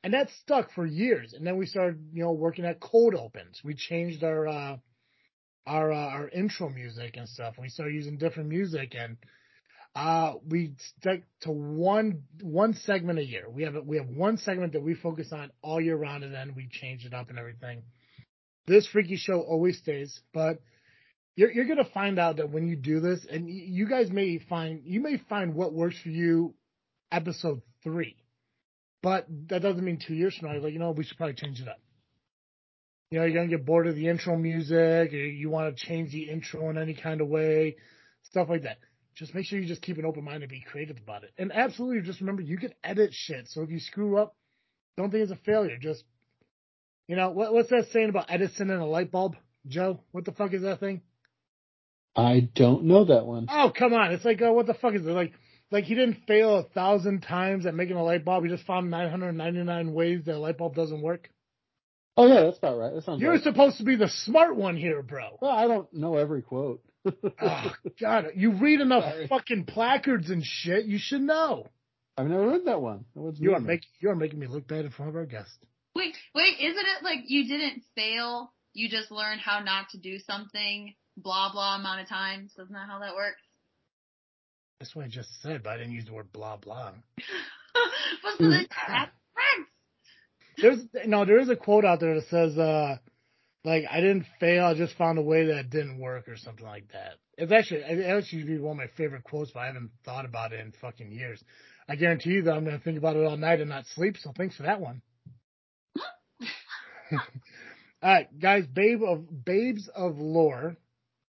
and 0.04 0.12
that 0.12 0.28
stuck 0.42 0.72
for 0.72 0.84
years. 0.84 1.32
And 1.32 1.46
then 1.46 1.56
we 1.56 1.66
started, 1.66 1.98
you 2.12 2.24
know, 2.24 2.32
working 2.32 2.64
at 2.66 2.80
cold 2.80 3.14
opens. 3.14 3.60
We 3.64 3.74
changed 3.74 4.22
our 4.24 4.46
uh, 4.46 4.76
our 5.66 5.92
uh, 5.92 5.96
our 5.96 6.28
intro 6.28 6.68
music 6.68 7.16
and 7.16 7.28
stuff. 7.28 7.54
We 7.58 7.68
started 7.70 7.94
using 7.94 8.18
different 8.18 8.48
music, 8.50 8.94
and 8.98 9.16
uh, 9.94 10.34
we 10.48 10.74
stuck 10.98 11.20
to 11.42 11.50
one 11.50 12.22
one 12.42 12.74
segment 12.74 13.18
a 13.18 13.24
year. 13.24 13.48
We 13.50 13.64
have 13.64 13.74
we 13.84 13.96
have 13.96 14.08
one 14.08 14.36
segment 14.38 14.72
that 14.74 14.82
we 14.82 14.94
focus 14.94 15.32
on 15.32 15.50
all 15.62 15.80
year 15.80 15.96
round, 15.96 16.22
and 16.22 16.32
then 16.32 16.54
we 16.54 16.68
change 16.70 17.04
it 17.04 17.12
up 17.12 17.28
and 17.28 17.38
everything. 17.38 17.82
This 18.66 18.86
freaky 18.86 19.16
show 19.16 19.40
always 19.40 19.78
stays, 19.78 20.20
but 20.32 20.58
you're 21.34 21.50
you're 21.50 21.66
gonna 21.66 21.88
find 21.92 22.18
out 22.20 22.36
that 22.36 22.50
when 22.50 22.68
you 22.68 22.76
do 22.76 23.00
this, 23.00 23.26
and 23.28 23.50
you 23.50 23.88
guys 23.88 24.10
may 24.10 24.38
find 24.38 24.82
you 24.84 25.00
may 25.00 25.16
find 25.28 25.54
what 25.54 25.72
works 25.72 25.96
for 26.00 26.10
you, 26.10 26.54
episode 27.10 27.60
three, 27.82 28.16
but 29.02 29.26
that 29.48 29.62
doesn't 29.62 29.84
mean 29.84 29.98
two 30.06 30.14
years 30.14 30.36
from 30.36 30.48
now 30.48 30.54
you're 30.54 30.62
like 30.62 30.72
you 30.72 30.78
know 30.78 30.92
we 30.92 31.02
should 31.02 31.16
probably 31.16 31.34
change 31.34 31.60
it 31.60 31.68
up. 31.68 31.80
You 33.10 33.18
know, 33.18 33.24
you're 33.24 33.34
gonna 33.34 33.48
get 33.48 33.66
bored 33.66 33.88
of 33.88 33.96
the 33.96 34.06
intro 34.06 34.36
music, 34.36 35.10
you 35.10 35.50
want 35.50 35.76
to 35.76 35.84
change 35.84 36.12
the 36.12 36.30
intro 36.30 36.70
in 36.70 36.78
any 36.78 36.94
kind 36.94 37.20
of 37.20 37.26
way, 37.26 37.74
stuff 38.22 38.48
like 38.48 38.62
that. 38.62 38.78
Just 39.20 39.34
make 39.34 39.44
sure 39.44 39.58
you 39.58 39.68
just 39.68 39.82
keep 39.82 39.98
an 39.98 40.06
open 40.06 40.24
mind 40.24 40.42
and 40.42 40.50
be 40.50 40.62
creative 40.62 40.96
about 40.96 41.24
it. 41.24 41.30
And 41.36 41.52
absolutely, 41.52 42.00
just 42.00 42.20
remember 42.20 42.40
you 42.40 42.56
can 42.56 42.72
edit 42.82 43.10
shit. 43.12 43.48
So 43.48 43.60
if 43.60 43.68
you 43.68 43.78
screw 43.78 44.16
up, 44.16 44.34
don't 44.96 45.10
think 45.10 45.22
it's 45.22 45.30
a 45.30 45.36
failure. 45.44 45.76
Just, 45.78 46.04
you 47.06 47.16
know, 47.16 47.28
what, 47.28 47.52
what's 47.52 47.68
that 47.68 47.88
saying 47.92 48.08
about 48.08 48.30
Edison 48.30 48.70
and 48.70 48.80
a 48.80 48.86
light 48.86 49.12
bulb, 49.12 49.36
Joe? 49.66 50.00
What 50.12 50.24
the 50.24 50.32
fuck 50.32 50.54
is 50.54 50.62
that 50.62 50.80
thing? 50.80 51.02
I 52.16 52.48
don't 52.54 52.84
know 52.84 53.04
that 53.04 53.26
one. 53.26 53.46
Oh, 53.50 53.70
come 53.76 53.92
on. 53.92 54.12
It's 54.12 54.24
like, 54.24 54.40
uh, 54.40 54.54
what 54.54 54.66
the 54.66 54.72
fuck 54.72 54.94
is 54.94 55.06
it? 55.06 55.10
Like, 55.10 55.34
like 55.70 55.84
he 55.84 55.94
didn't 55.94 56.24
fail 56.26 56.56
a 56.56 56.62
thousand 56.62 57.20
times 57.20 57.66
at 57.66 57.74
making 57.74 57.96
a 57.96 58.02
light 58.02 58.24
bulb. 58.24 58.44
He 58.44 58.50
just 58.50 58.64
found 58.64 58.90
999 58.90 59.92
ways 59.92 60.22
that 60.24 60.36
a 60.36 60.38
light 60.38 60.56
bulb 60.56 60.74
doesn't 60.74 61.02
work. 61.02 61.28
Oh 62.16 62.26
yeah, 62.26 62.44
that's 62.44 62.56
about 62.56 62.78
right. 62.78 62.94
That 62.94 63.04
sounds 63.04 63.20
You're 63.20 63.32
right. 63.32 63.42
supposed 63.42 63.76
to 63.78 63.84
be 63.84 63.96
the 63.96 64.08
smart 64.08 64.56
one 64.56 64.78
here, 64.78 65.02
bro. 65.02 65.36
Well, 65.42 65.50
I 65.50 65.68
don't 65.68 65.92
know 65.92 66.16
every 66.16 66.40
quote. 66.40 66.82
Oh, 67.06 67.72
God. 68.00 68.26
You 68.34 68.52
read 68.52 68.80
enough 68.80 69.04
Sorry. 69.04 69.26
fucking 69.28 69.64
placards 69.64 70.30
and 70.30 70.44
shit. 70.44 70.86
You 70.86 70.98
should 70.98 71.22
know. 71.22 71.66
I've 72.16 72.26
never 72.26 72.48
read 72.48 72.66
that 72.66 72.82
one. 72.82 73.04
What's 73.14 73.40
you 73.40 73.54
are 73.54 73.60
making, 73.60 73.88
you 74.00 74.10
are 74.10 74.16
making 74.16 74.38
me 74.38 74.46
look 74.46 74.68
bad 74.68 74.84
in 74.84 74.90
front 74.90 75.08
of 75.08 75.16
our 75.16 75.26
guest. 75.26 75.50
Wait, 75.94 76.14
wait, 76.34 76.54
isn't 76.60 76.78
it 76.78 77.02
like 77.02 77.20
you 77.26 77.48
didn't 77.48 77.82
fail? 77.94 78.52
You 78.74 78.88
just 78.88 79.10
learned 79.10 79.40
how 79.40 79.60
not 79.60 79.88
to 79.90 79.98
do 79.98 80.18
something, 80.18 80.94
blah 81.16 81.50
blah 81.52 81.76
amount 81.76 82.02
of 82.02 82.08
times. 82.08 82.52
Isn't 82.52 82.72
that 82.72 82.88
how 82.88 83.00
that 83.00 83.14
works? 83.14 83.40
That's 84.78 84.94
what 84.94 85.04
I 85.04 85.08
just 85.08 85.30
said, 85.42 85.62
but 85.62 85.70
I 85.70 85.76
didn't 85.78 85.92
use 85.92 86.04
the 86.04 86.12
word 86.12 86.32
blah 86.32 86.56
blah. 86.56 86.92
but 88.22 88.38
so 88.38 88.50
then. 88.50 88.66
There's 90.60 90.80
no, 91.06 91.24
there 91.24 91.38
is 91.38 91.48
a 91.48 91.56
quote 91.56 91.84
out 91.84 92.00
there 92.00 92.14
that 92.14 92.28
says, 92.28 92.58
uh, 92.58 92.98
like 93.64 93.84
I 93.90 94.00
didn't 94.00 94.26
fail, 94.38 94.64
I 94.64 94.74
just 94.74 94.96
found 94.96 95.18
a 95.18 95.22
way 95.22 95.46
that 95.46 95.70
didn't 95.70 95.98
work 95.98 96.28
or 96.28 96.36
something 96.36 96.64
like 96.64 96.88
that. 96.92 97.14
It's 97.36 97.52
actually 97.52 97.80
it 97.80 98.04
actually 98.06 98.44
be 98.44 98.58
one 98.58 98.72
of 98.72 98.76
my 98.78 98.88
favorite 98.96 99.24
quotes, 99.24 99.50
but 99.52 99.60
I 99.60 99.66
haven't 99.66 99.90
thought 100.04 100.24
about 100.24 100.52
it 100.52 100.60
in 100.60 100.72
fucking 100.80 101.12
years. 101.12 101.42
I 101.88 101.96
guarantee 101.96 102.30
you 102.30 102.42
that 102.42 102.52
I'm 102.52 102.64
gonna 102.64 102.78
think 102.78 102.98
about 102.98 103.16
it 103.16 103.24
all 103.24 103.36
night 103.36 103.60
and 103.60 103.70
not 103.70 103.86
sleep, 103.94 104.16
so 104.18 104.32
thanks 104.36 104.56
for 104.56 104.62
that 104.64 104.80
one. 104.80 105.02
all 107.12 107.18
right, 108.02 108.38
guys, 108.38 108.66
babe 108.66 109.02
of 109.02 109.44
babes 109.44 109.88
of 109.94 110.18
lore. 110.18 110.76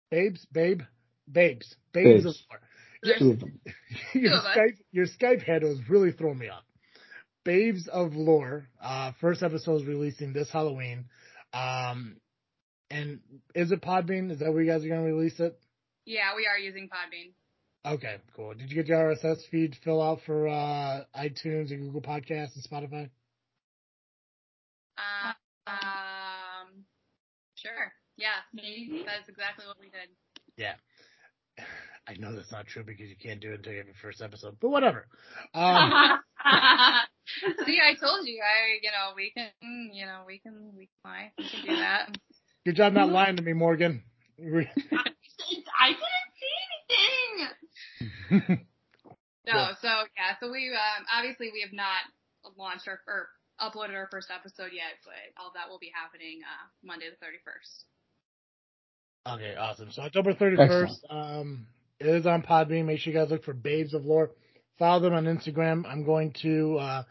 Babes, 0.09 0.45
babe, 0.51 0.81
babes, 1.31 1.75
babes, 1.93 2.23
Babes. 2.23 2.25
of 2.25 2.35
lore. 2.49 2.61
Two 3.19 3.31
of 3.31 3.39
them. 3.39 3.59
your 4.13 4.31
Two 4.31 4.37
of 4.37 4.45
us. 4.45 4.57
Skype 4.57 4.77
your 4.91 5.05
Skype 5.07 5.43
handle 5.43 5.71
is 5.71 5.79
really 5.89 6.11
throwing 6.11 6.37
me 6.37 6.49
off. 6.49 6.63
Babes 7.43 7.87
of 7.87 8.13
Lore. 8.13 8.67
Uh, 8.81 9.13
first 9.19 9.41
episode 9.41 9.81
is 9.81 9.87
releasing 9.87 10.31
this 10.33 10.49
Halloween. 10.51 11.05
Um, 11.53 12.17
and 12.91 13.19
is 13.55 13.71
it 13.71 13.81
Podbean? 13.81 14.31
Is 14.31 14.39
that 14.39 14.51
where 14.51 14.61
you 14.61 14.71
guys 14.71 14.83
are 14.83 14.87
going 14.87 15.05
to 15.05 15.13
release 15.13 15.39
it? 15.39 15.57
Yeah, 16.05 16.35
we 16.35 16.45
are 16.47 16.57
using 16.57 16.89
Podbean. 16.89 17.31
Okay, 17.93 18.17
cool. 18.35 18.53
Did 18.53 18.69
you 18.69 18.75
get 18.75 18.87
your 18.87 19.15
RSS 19.15 19.37
feed 19.49 19.75
fill 19.83 20.01
out 20.01 20.19
for 20.25 20.47
uh, 20.47 21.03
iTunes 21.15 21.71
and 21.71 21.81
Google 21.81 22.01
Podcasts 22.01 22.55
and 22.55 22.63
Spotify? 22.69 23.09
Um, 24.97 25.33
um, 25.65 26.85
sure. 27.55 27.93
Yeah, 28.17 28.37
Maybe. 28.53 29.03
that's 29.05 29.27
exactly 29.29 29.65
what 29.65 29.77
we 29.79 29.87
did. 29.87 30.09
Yeah. 30.57 30.73
I 32.07 32.15
know 32.17 32.35
that's 32.35 32.51
not 32.51 32.67
true 32.67 32.83
because 32.83 33.07
you 33.09 33.15
can't 33.15 33.39
do 33.39 33.51
it 33.51 33.57
until 33.57 33.73
you 33.73 33.77
have 33.77 33.87
your 33.87 33.95
first 34.01 34.21
episode, 34.21 34.57
but 34.59 34.69
whatever. 34.69 35.07
Um, 35.53 36.19
See, 37.65 37.79
I 37.79 37.93
told 37.99 38.27
you. 38.27 38.41
I, 38.41 38.79
you 38.81 38.89
know, 38.89 39.13
we 39.15 39.31
can, 39.31 39.49
you 39.93 40.05
know, 40.05 40.23
we 40.25 40.39
can, 40.39 40.73
we 40.75 40.89
can. 41.05 41.31
We 41.37 41.45
can 41.47 41.61
do 41.61 41.75
that. 41.75 42.17
good 42.65 42.75
job 42.75 42.93
not 42.93 43.09
lying 43.09 43.37
to 43.37 43.43
me, 43.43 43.53
Morgan. 43.53 44.03
I 44.39 44.43
didn't 44.45 45.15
see 45.39 45.63
anything. 48.39 48.57
No, 49.47 49.53
Yeah. 49.55 49.73
so 49.81 49.87
yeah, 50.15 50.37
so 50.39 50.51
we 50.51 50.69
um, 50.69 51.05
obviously 51.11 51.49
we 51.51 51.61
have 51.61 51.73
not 51.73 52.01
launched 52.57 52.87
our 52.87 52.99
or 53.07 53.27
uploaded 53.59 53.95
our 53.95 54.07
first 54.11 54.29
episode 54.29 54.69
yet, 54.71 55.01
but 55.03 55.13
all 55.41 55.51
that 55.55 55.67
will 55.67 55.79
be 55.79 55.91
happening 55.93 56.41
uh, 56.45 56.67
Monday 56.83 57.07
the 57.09 57.15
thirty 57.17 57.37
first. 57.43 57.85
Okay, 59.27 59.55
awesome. 59.55 59.91
So 59.91 60.01
October 60.01 60.33
31st, 60.33 60.95
um, 61.11 61.67
it 61.99 62.07
is 62.07 62.25
on 62.25 62.41
Podbean. 62.41 62.85
Make 62.85 62.99
sure 62.99 63.13
you 63.13 63.19
guys 63.19 63.29
look 63.29 63.43
for 63.43 63.53
Babes 63.53 63.93
of 63.93 64.03
Lore. 64.05 64.31
Follow 64.79 64.99
them 64.99 65.13
on 65.13 65.25
Instagram. 65.25 65.85
I'm 65.85 66.03
going 66.03 66.33
to, 66.41 66.77
uh, 66.79 67.03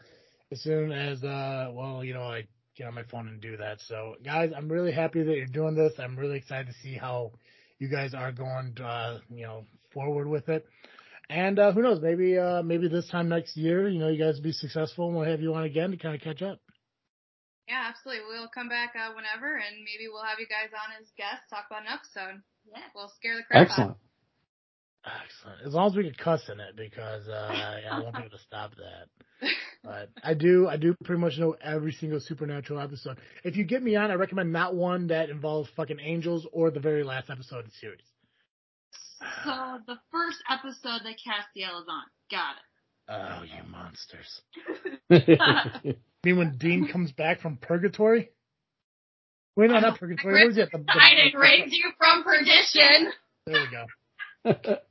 as 0.51 0.59
soon 0.61 0.91
as, 0.91 1.23
uh, 1.23 1.69
well, 1.71 2.03
you 2.03 2.13
know, 2.13 2.23
I 2.23 2.47
get 2.77 2.87
on 2.87 2.95
my 2.95 3.03
phone 3.03 3.27
and 3.27 3.41
do 3.41 3.57
that. 3.57 3.79
So 3.87 4.15
guys, 4.23 4.51
I'm 4.55 4.69
really 4.69 4.91
happy 4.91 5.23
that 5.23 5.35
you're 5.35 5.45
doing 5.45 5.75
this. 5.75 5.93
I'm 5.99 6.17
really 6.17 6.37
excited 6.37 6.67
to 6.67 6.73
see 6.81 6.95
how 6.95 7.33
you 7.79 7.89
guys 7.89 8.13
are 8.13 8.31
going, 8.31 8.75
uh, 8.83 9.19
you 9.29 9.43
know, 9.43 9.65
forward 9.93 10.27
with 10.27 10.49
it. 10.49 10.65
And, 11.29 11.57
uh, 11.59 11.71
who 11.71 11.81
knows, 11.81 12.01
maybe, 12.01 12.37
uh, 12.37 12.61
maybe 12.61 12.89
this 12.89 13.07
time 13.07 13.29
next 13.29 13.55
year, 13.55 13.87
you 13.87 13.99
know, 13.99 14.09
you 14.09 14.19
guys 14.19 14.39
be 14.39 14.51
successful 14.51 15.07
and 15.07 15.15
we'll 15.15 15.29
have 15.29 15.41
you 15.41 15.53
on 15.53 15.63
again 15.63 15.91
to 15.91 15.97
kind 15.97 16.13
of 16.13 16.21
catch 16.21 16.41
up. 16.41 16.59
Yeah, 17.67 17.87
absolutely. 17.87 18.25
We'll 18.27 18.51
come 18.53 18.67
back 18.67 18.93
uh, 18.95 19.13
whenever, 19.15 19.55
and 19.55 19.77
maybe 19.79 20.11
we'll 20.11 20.25
have 20.25 20.39
you 20.39 20.47
guys 20.47 20.75
on 20.75 20.91
as 20.99 21.07
guests, 21.15 21.47
talk 21.49 21.65
about 21.71 21.83
an 21.83 21.93
episode. 21.93 22.43
Yeah. 22.67 22.83
We'll 22.93 23.11
scare 23.15 23.37
the 23.37 23.43
crap 23.43 23.61
Excellent. 23.63 23.91
Excellent. 23.91 24.10
As 25.65 25.73
long 25.73 25.87
as 25.87 25.95
we 25.95 26.03
can 26.03 26.13
cuss 26.13 26.41
in 26.47 26.59
it, 26.59 26.75
because 26.75 27.27
uh, 27.27 27.81
I 27.91 27.99
won't 27.99 28.13
be 28.13 28.21
able 28.21 28.37
to 28.37 28.43
stop 28.43 28.71
that. 28.75 29.07
But 29.83 30.09
I 30.23 30.35
do, 30.35 30.67
I 30.67 30.77
do 30.77 30.95
pretty 31.03 31.19
much 31.19 31.39
know 31.39 31.55
every 31.59 31.91
single 31.91 32.19
supernatural 32.19 32.79
episode. 32.79 33.17
If 33.43 33.57
you 33.57 33.63
get 33.63 33.81
me 33.81 33.95
on, 33.95 34.11
I 34.11 34.13
recommend 34.13 34.53
not 34.53 34.75
one 34.75 35.07
that 35.07 35.31
involves 35.31 35.71
fucking 35.75 35.99
angels 35.99 36.45
or 36.53 36.69
the 36.69 36.79
very 36.79 37.03
last 37.03 37.31
episode 37.31 37.61
of 37.61 37.65
the 37.65 37.71
series. 37.71 38.05
So 39.43 39.79
the 39.87 39.97
first 40.11 40.37
episode 40.47 41.01
that 41.03 41.15
Castiel 41.17 41.81
is 41.81 41.87
on. 41.89 42.03
Got 42.29 42.57
it. 42.57 42.71
Oh, 43.09 43.43
you 43.43 43.71
monsters! 43.71 44.41
Excellent. 45.09 45.39
I 45.85 45.95
mean, 46.23 46.37
when 46.37 46.57
Dean 46.57 46.87
comes 46.87 47.11
back 47.11 47.41
from 47.41 47.57
purgatory. 47.57 48.29
Wait, 49.55 49.71
no, 49.71 49.79
not 49.79 49.99
purgatory. 49.99 50.33
Where 50.33 50.45
was 50.45 50.55
he 50.55 50.61
at? 50.61 50.71
The, 50.71 50.77
the, 50.77 50.85
I 50.87 51.15
didn't 51.15 51.39
raise 51.39 51.71
you 51.71 51.91
from 51.97 52.23
perdition. 52.23 53.11
There 53.47 53.65
we 54.45 54.63
go. 54.63 54.75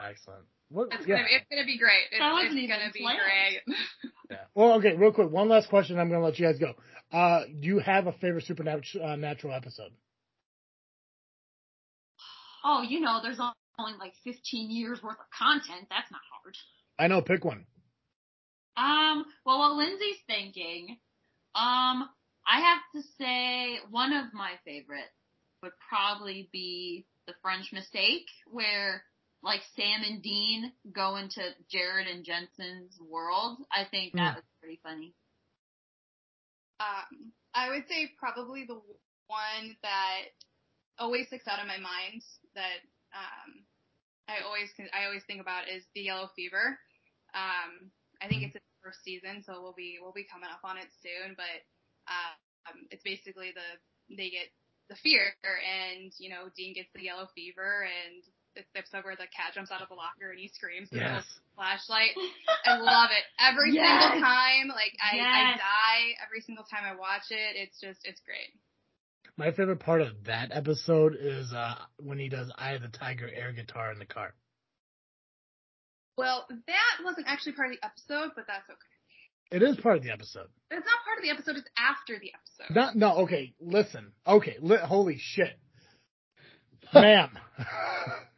Excellent. 0.00 0.44
What, 0.70 0.88
It's 0.92 1.06
yeah. 1.06 1.16
gonna, 1.16 1.28
it's 1.30 1.46
gonna 1.50 1.66
be 1.66 1.78
great. 1.78 2.04
It's, 2.10 2.20
That 2.20 2.32
wasn't 2.32 2.52
it's 2.52 2.62
even 2.62 2.76
gonna 2.78 2.92
be 2.92 3.00
planned. 3.00 3.20
great. 3.20 3.76
Yeah. 4.30 4.36
Well, 4.54 4.74
okay, 4.74 4.94
real 4.96 5.10
quick. 5.12 5.28
One 5.28 5.48
last 5.48 5.68
question. 5.68 5.98
I'm 5.98 6.08
going 6.08 6.20
to 6.20 6.24
let 6.24 6.38
you 6.38 6.46
guys 6.46 6.56
go. 6.56 6.74
Uh, 7.12 7.46
do 7.46 7.66
you 7.66 7.80
have 7.80 8.06
a 8.06 8.12
favorite 8.12 8.44
supernatural 8.46 9.04
uh, 9.04 9.16
natural 9.16 9.52
episode? 9.52 9.90
Oh, 12.64 12.82
you 12.88 13.00
know, 13.00 13.20
there's 13.22 13.40
only 13.40 13.94
like 13.98 14.12
15 14.24 14.70
years 14.70 15.02
worth 15.02 15.16
of 15.18 15.26
content. 15.36 15.88
That's 15.90 16.10
not 16.12 16.20
hard. 16.32 16.54
I 16.98 17.08
know. 17.08 17.22
Pick 17.22 17.44
one. 17.44 17.66
Um, 18.76 19.24
well, 19.44 19.58
while 19.58 19.76
Lindsay's 19.76 20.22
thinking, 20.28 20.98
um, 21.56 22.08
I 22.46 22.60
have 22.60 22.82
to 22.94 23.02
say 23.18 23.78
one 23.90 24.12
of 24.12 24.26
my 24.32 24.52
favorites 24.64 25.10
would 25.62 25.72
probably 25.88 26.48
be 26.52 27.04
the 27.26 27.34
French 27.42 27.72
Mistake, 27.72 28.26
where 28.46 29.02
like 29.42 29.60
Sam 29.76 30.02
and 30.04 30.22
Dean 30.22 30.72
go 30.92 31.16
into 31.16 31.40
Jared 31.70 32.06
and 32.06 32.24
Jensen's 32.24 32.98
world. 33.00 33.58
I 33.72 33.84
think 33.90 34.14
that 34.14 34.34
Hmm. 34.34 34.34
was 34.36 34.44
pretty 34.60 34.80
funny. 34.82 35.14
Um, 36.80 37.32
I 37.54 37.68
would 37.70 37.86
say 37.88 38.10
probably 38.18 38.64
the 38.66 38.80
one 39.26 39.76
that 39.82 40.32
always 40.98 41.26
sticks 41.26 41.46
out 41.48 41.60
in 41.60 41.68
my 41.68 41.78
mind 41.78 42.22
that 42.54 42.80
um, 43.14 43.64
I 44.28 44.44
always 44.44 44.70
I 44.92 45.04
always 45.06 45.24
think 45.26 45.40
about 45.40 45.68
is 45.68 45.84
the 45.94 46.02
Yellow 46.02 46.30
Fever. 46.36 46.78
Um, 47.34 47.90
I 48.20 48.28
think 48.28 48.42
it's 48.44 48.56
its 48.56 48.64
first 48.82 49.02
season, 49.04 49.42
so 49.44 49.60
we'll 49.62 49.76
be 49.76 49.98
we'll 50.00 50.12
be 50.16 50.26
coming 50.30 50.48
up 50.50 50.64
on 50.64 50.76
it 50.78 50.88
soon. 51.02 51.34
But 51.36 51.64
um, 52.08 52.86
it's 52.90 53.02
basically 53.04 53.52
the 53.54 53.68
they 54.16 54.30
get 54.30 54.48
the 54.88 54.96
fear, 55.02 55.32
and 55.44 56.12
you 56.18 56.30
know 56.30 56.48
Dean 56.56 56.74
gets 56.74 56.90
the 56.94 57.02
yellow 57.04 57.28
fever, 57.34 57.84
and 57.86 58.18
it's 58.18 58.26
the 58.26 58.29
episode 58.74 59.04
where 59.04 59.16
the 59.16 59.28
cat 59.34 59.54
jumps 59.54 59.70
out 59.70 59.82
of 59.82 59.88
the 59.88 59.94
locker 59.94 60.30
and 60.30 60.38
he 60.38 60.48
screams. 60.48 60.90
with 60.90 61.00
Yes. 61.00 61.24
the 61.24 61.40
flashlight. 61.56 62.10
I 62.66 62.78
love 62.78 63.10
it 63.12 63.24
every 63.38 63.72
Yes. 63.74 63.86
single 64.02 64.20
time. 64.20 64.68
Like 64.68 64.92
I, 65.02 65.18
I 65.18 65.56
die 65.56 66.04
every 66.24 66.40
single 66.42 66.64
time 66.64 66.82
I 66.84 66.94
watch 66.98 67.30
it. 67.30 67.56
It's 67.56 67.78
just 67.80 68.00
it's 68.04 68.20
great. 68.26 68.50
My 69.36 69.52
favorite 69.52 69.80
part 69.80 70.00
of 70.02 70.24
that 70.24 70.50
episode 70.52 71.16
is 71.18 71.52
uh, 71.52 71.74
when 72.02 72.18
he 72.18 72.28
does 72.28 72.52
"Eye 72.58 72.72
of 72.72 72.82
the 72.82 72.88
Tiger" 72.88 73.28
air 73.32 73.52
guitar 73.52 73.92
in 73.92 73.98
the 73.98 74.04
car. 74.06 74.34
Well, 76.18 76.46
that 76.50 77.04
wasn't 77.04 77.26
actually 77.28 77.52
part 77.52 77.70
of 77.72 77.78
the 77.80 77.86
episode, 77.86 78.32
but 78.36 78.44
that's 78.46 78.68
okay. 78.68 78.76
It 79.56 79.62
is 79.62 79.76
part 79.76 79.96
of 79.96 80.02
the 80.02 80.10
episode. 80.10 80.48
It's 80.70 80.84
not 80.86 81.04
part 81.04 81.18
of 81.18 81.22
the 81.24 81.30
episode. 81.30 81.56
It's 81.56 81.68
after 81.78 82.18
the 82.20 82.32
episode. 82.34 82.74
Not 82.74 82.96
no. 82.96 83.18
Okay, 83.24 83.54
listen. 83.60 84.12
Okay, 84.26 84.56
li- 84.60 84.76
holy 84.82 85.16
shit. 85.18 85.58
ma'am. 86.94 87.30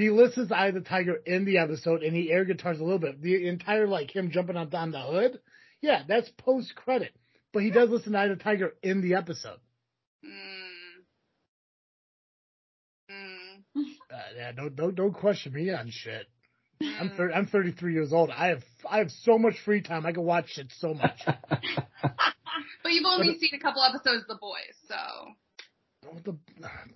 he 0.00 0.10
listens 0.10 0.48
to 0.48 0.56
Eye 0.56 0.68
of 0.68 0.74
the 0.74 0.80
Tiger 0.80 1.16
in 1.26 1.44
the 1.44 1.58
episode, 1.58 2.02
and 2.02 2.14
he 2.14 2.30
air 2.32 2.44
guitars 2.44 2.80
a 2.80 2.84
little 2.84 2.98
bit. 2.98 3.20
The 3.20 3.48
entire 3.48 3.86
like 3.86 4.14
him 4.14 4.30
jumping 4.30 4.56
on 4.56 4.72
on 4.74 4.90
the 4.92 5.00
hood, 5.00 5.40
yeah, 5.80 6.02
that's 6.06 6.28
post 6.38 6.74
credit. 6.74 7.12
But 7.52 7.62
he 7.62 7.70
does 7.70 7.90
listen 7.90 8.12
to 8.12 8.18
Eye 8.18 8.26
of 8.26 8.38
the 8.38 8.44
Tiger 8.44 8.74
in 8.82 9.00
the 9.00 9.14
episode. 9.14 9.58
Mm. 10.24 10.30
Mm. 13.10 13.82
Uh, 14.12 14.16
yeah, 14.36 14.52
don't 14.52 14.76
don't 14.76 14.94
don't 14.94 15.12
question 15.14 15.52
me 15.52 15.70
on 15.70 15.90
shit. 15.90 16.26
I'm 16.82 17.10
Mm. 17.10 17.16
thir- 17.16 17.32
I'm 17.32 17.46
33 17.46 17.92
years 17.92 18.12
old. 18.12 18.30
I 18.30 18.48
have 18.48 18.62
I 18.88 18.98
have 18.98 19.10
so 19.10 19.38
much 19.38 19.54
free 19.64 19.82
time. 19.82 20.06
I 20.06 20.12
can 20.12 20.22
watch 20.24 20.50
shit 20.50 20.70
so 20.78 20.94
much. 20.94 21.20
But 22.82 22.92
you've 22.92 23.04
only 23.06 23.38
seen 23.38 23.50
a 23.54 23.58
couple 23.58 23.82
episodes 23.82 24.22
of 24.22 24.28
The 24.28 24.34
Boys, 24.40 24.74
so 24.88 24.94
Don't 24.96 25.36
the, 26.24 26.36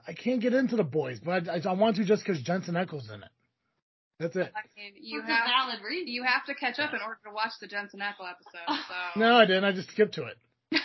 I 0.08 0.12
can't 0.12 0.40
get 0.40 0.54
into 0.54 0.76
the 0.76 0.84
boys, 0.84 1.20
but 1.24 1.48
I, 1.48 1.60
I 1.68 1.72
want 1.72 1.96
to 1.96 2.04
just 2.04 2.24
because 2.24 2.40
Jensen 2.42 2.74
Ackles 2.74 3.12
in 3.12 3.22
it. 3.22 3.28
That's 4.20 4.36
it. 4.36 4.52
I 4.54 4.60
mean, 4.76 4.92
you 5.00 5.20
That's 5.20 5.30
a 5.30 5.34
have 5.34 5.46
valid 5.68 5.80
reason. 5.84 6.08
you 6.08 6.22
have 6.22 6.44
to 6.46 6.54
catch 6.54 6.78
up 6.78 6.94
in 6.94 7.00
order 7.00 7.18
to 7.26 7.32
watch 7.34 7.50
the 7.60 7.66
Jensen 7.66 8.00
Ackles 8.00 8.30
episode. 8.30 8.68
So 9.14 9.20
No, 9.20 9.36
I 9.36 9.44
didn't. 9.44 9.64
I 9.64 9.72
just 9.72 9.90
skipped 9.90 10.14
to 10.14 10.24
it. 10.26 10.36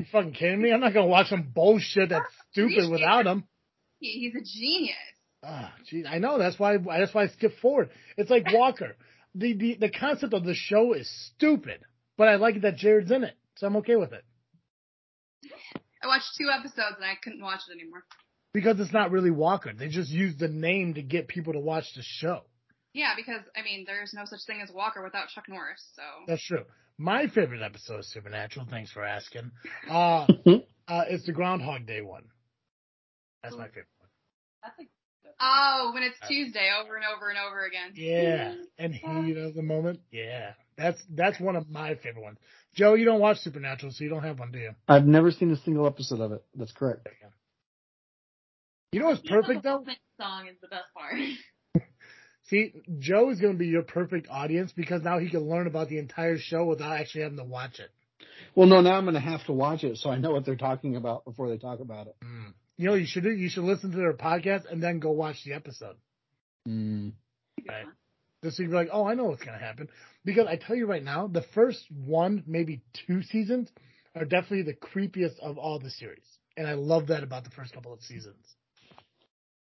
You 0.00 0.04
fucking 0.12 0.32
kidding 0.32 0.60
me? 0.60 0.72
I'm 0.72 0.80
not 0.80 0.92
gonna 0.94 1.06
watch 1.06 1.28
some 1.28 1.50
bullshit 1.54 2.10
that's 2.10 2.26
stupid 2.52 2.72
Appreciate 2.72 2.90
without 2.90 3.26
him. 3.26 3.44
he's 4.00 4.34
a 4.34 4.40
genius. 4.44 4.96
Ah, 5.44 5.72
geez, 5.88 6.04
I 6.08 6.18
know. 6.18 6.36
That's 6.38 6.58
why. 6.58 6.76
That's 6.78 7.14
why 7.14 7.24
I 7.24 7.28
skipped 7.28 7.60
forward. 7.60 7.90
It's 8.16 8.28
like 8.30 8.52
Walker. 8.52 8.96
the 9.34 9.52
the 9.54 9.76
the 9.80 9.88
concept 9.90 10.34
of 10.34 10.44
the 10.44 10.54
show 10.54 10.92
is 10.94 11.08
stupid, 11.36 11.80
but 12.16 12.28
I 12.28 12.36
like 12.36 12.60
that 12.62 12.76
Jared's 12.76 13.10
in 13.10 13.24
it, 13.24 13.34
so 13.56 13.66
I'm 13.66 13.76
okay 13.76 13.96
with 13.96 14.12
it 14.12 14.24
I 16.02 16.06
watched 16.06 16.36
two 16.36 16.48
episodes 16.50 16.96
and 16.96 17.04
I 17.04 17.14
couldn't 17.22 17.42
watch 17.42 17.60
it 17.68 17.72
anymore. 17.72 18.04
because 18.52 18.78
it's 18.80 18.92
not 18.92 19.10
really 19.10 19.30
Walker. 19.30 19.72
They 19.72 19.88
just 19.88 20.10
use 20.10 20.36
the 20.36 20.48
name 20.48 20.94
to 20.94 21.02
get 21.02 21.28
people 21.28 21.52
to 21.52 21.60
watch 21.60 21.86
the 21.94 22.02
show. 22.02 22.42
Yeah, 22.94 23.14
because 23.16 23.42
I 23.56 23.62
mean, 23.62 23.84
there's 23.86 24.12
no 24.14 24.24
such 24.24 24.40
thing 24.46 24.60
as 24.62 24.72
Walker 24.72 25.02
without 25.02 25.28
Chuck 25.28 25.44
Norris. 25.48 25.84
So 25.94 26.02
That's 26.26 26.44
true. 26.44 26.64
My 26.96 27.28
favorite 27.28 27.62
episode 27.62 28.00
of 28.00 28.04
Supernatural. 28.06 28.66
Thanks 28.70 28.90
for 28.90 29.04
asking. 29.04 29.50
Uh, 29.90 30.26
uh, 30.88 31.04
it's 31.08 31.24
the 31.24 31.32
Groundhog 31.32 31.86
Day 31.86 32.00
one. 32.00 32.24
That's 33.42 33.56
my 33.56 33.68
favorite 33.68 33.86
one. 33.98 34.10
That's 34.62 34.74
a 34.78 34.82
good 34.82 34.88
oh, 35.40 35.90
when 35.94 36.02
it's 36.02 36.18
Tuesday 36.26 36.70
over 36.80 36.96
and 36.96 37.04
over 37.04 37.28
and 37.28 37.38
over 37.38 37.64
again. 37.64 37.92
Yeah, 37.94 38.54
and 38.78 38.94
heat 38.94 39.36
of 39.36 39.54
the 39.54 39.62
moment. 39.62 40.00
Yeah, 40.10 40.52
that's 40.78 41.00
that's 41.10 41.40
one 41.40 41.56
of 41.56 41.68
my 41.68 41.96
favorite 41.96 42.22
ones. 42.22 42.38
Joe, 42.74 42.94
you 42.94 43.04
don't 43.04 43.20
watch 43.20 43.38
Supernatural, 43.38 43.92
so 43.92 44.04
you 44.04 44.10
don't 44.10 44.22
have 44.22 44.38
one, 44.38 44.52
do 44.52 44.58
you? 44.58 44.70
I've 44.86 45.06
never 45.06 45.30
seen 45.30 45.50
a 45.50 45.56
single 45.56 45.86
episode 45.86 46.20
of 46.20 46.32
it. 46.32 46.44
That's 46.54 46.72
correct. 46.72 47.08
You 48.92 49.00
know 49.00 49.06
what's 49.06 49.28
perfect 49.28 49.62
The 49.62 49.68
though? 49.68 49.76
opening 49.76 49.96
song 50.18 50.46
is 50.48 50.56
the 50.62 50.68
best 50.68 50.84
part. 50.94 51.14
See, 52.44 52.72
Joe 52.98 53.28
is 53.30 53.40
going 53.40 53.52
to 53.52 53.58
be 53.58 53.66
your 53.66 53.82
perfect 53.82 54.28
audience 54.30 54.72
because 54.74 55.02
now 55.02 55.18
he 55.18 55.28
can 55.28 55.40
learn 55.40 55.66
about 55.66 55.88
the 55.88 55.98
entire 55.98 56.38
show 56.38 56.64
without 56.64 56.92
actually 56.98 57.22
having 57.22 57.36
to 57.36 57.44
watch 57.44 57.78
it. 57.78 57.90
Well, 58.54 58.66
no, 58.66 58.80
now 58.80 58.92
I'm 58.92 59.04
going 59.04 59.14
to 59.14 59.20
have 59.20 59.44
to 59.46 59.52
watch 59.52 59.84
it 59.84 59.98
so 59.98 60.08
I 60.10 60.16
know 60.16 60.30
what 60.30 60.46
they're 60.46 60.56
talking 60.56 60.96
about 60.96 61.26
before 61.26 61.50
they 61.50 61.58
talk 61.58 61.80
about 61.80 62.06
it. 62.06 62.16
Mm. 62.24 62.54
You 62.78 62.86
know, 62.88 62.94
you 62.94 63.06
should 63.06 63.24
do. 63.24 63.30
You 63.30 63.50
should 63.50 63.64
listen 63.64 63.90
to 63.90 63.96
their 63.96 64.14
podcast 64.14 64.70
and 64.70 64.82
then 64.82 64.98
go 65.00 65.10
watch 65.10 65.36
the 65.44 65.52
episode. 65.52 65.96
Mm. 66.66 67.12
Right. 67.68 67.86
Just 68.42 68.56
so 68.56 68.62
you 68.62 68.68
be 68.68 68.74
like, 68.74 68.88
oh, 68.92 69.04
I 69.04 69.14
know 69.14 69.24
what's 69.24 69.42
going 69.42 69.58
to 69.58 69.64
happen. 69.64 69.88
Because 70.28 70.46
I 70.46 70.56
tell 70.56 70.76
you 70.76 70.84
right 70.84 71.02
now, 71.02 71.26
the 71.26 71.40
first 71.54 71.86
one, 71.90 72.44
maybe 72.46 72.82
two 73.06 73.22
seasons 73.22 73.70
are 74.14 74.26
definitely 74.26 74.60
the 74.60 74.74
creepiest 74.74 75.38
of 75.40 75.56
all 75.56 75.78
the 75.78 75.88
series. 75.88 76.26
And 76.54 76.66
I 76.66 76.74
love 76.74 77.06
that 77.06 77.22
about 77.22 77.44
the 77.44 77.50
first 77.50 77.72
couple 77.72 77.94
of 77.94 78.02
seasons. 78.02 78.36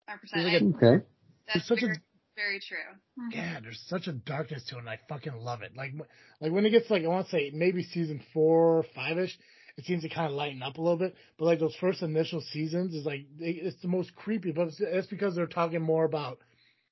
100%. 0.09 0.19
There's 0.33 0.45
like 0.45 0.61
a- 0.61 0.87
Okay. 0.87 1.05
That's 1.47 1.59
it's 1.59 1.69
such 1.69 1.83
a- 1.85 1.87
very, 1.87 1.99
very 2.35 2.59
true. 2.59 2.77
Mm-hmm. 3.17 3.31
Yeah, 3.31 3.61
there's 3.61 3.81
such 3.87 4.09
a 4.09 4.13
darkness 4.13 4.65
to 4.71 4.75
it, 4.75 4.79
and 4.81 4.89
I 4.91 4.99
fucking 5.09 5.37
love 5.37 5.63
it. 5.63 5.77
Like, 5.77 5.93
like 6.41 6.51
when 6.51 6.67
it 6.67 6.71
gets 6.71 6.91
like 6.91 7.05
I 7.05 7.07
want 7.07 7.27
to 7.27 7.31
say 7.31 7.53
maybe 7.55 7.85
season 7.85 8.21
four, 8.35 8.85
five 8.93 9.19
ish, 9.19 9.39
it 9.77 9.85
seems 9.85 10.03
to 10.03 10.09
kind 10.09 10.27
of 10.27 10.33
lighten 10.33 10.65
up 10.65 10.79
a 10.79 10.83
little 10.83 10.99
bit. 10.99 11.15
But 11.39 11.45
like 11.45 11.61
those 11.61 11.77
first 11.77 12.03
initial 12.03 12.41
seasons 12.41 12.93
is 12.93 13.07
like 13.07 13.27
they, 13.39 13.51
it's 13.51 13.81
the 13.83 13.89
most 13.89 14.17
creepy. 14.17 14.51
But 14.51 14.67
it's, 14.67 14.81
it's 14.81 15.07
because 15.07 15.37
they're 15.37 15.47
talking 15.47 15.81
more 15.81 16.05
about 16.05 16.39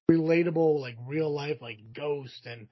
relatable, 0.09 0.81
like 0.81 0.95
real 1.09 1.35
life, 1.35 1.57
like 1.61 1.93
ghosts 1.93 2.43
and 2.47 2.69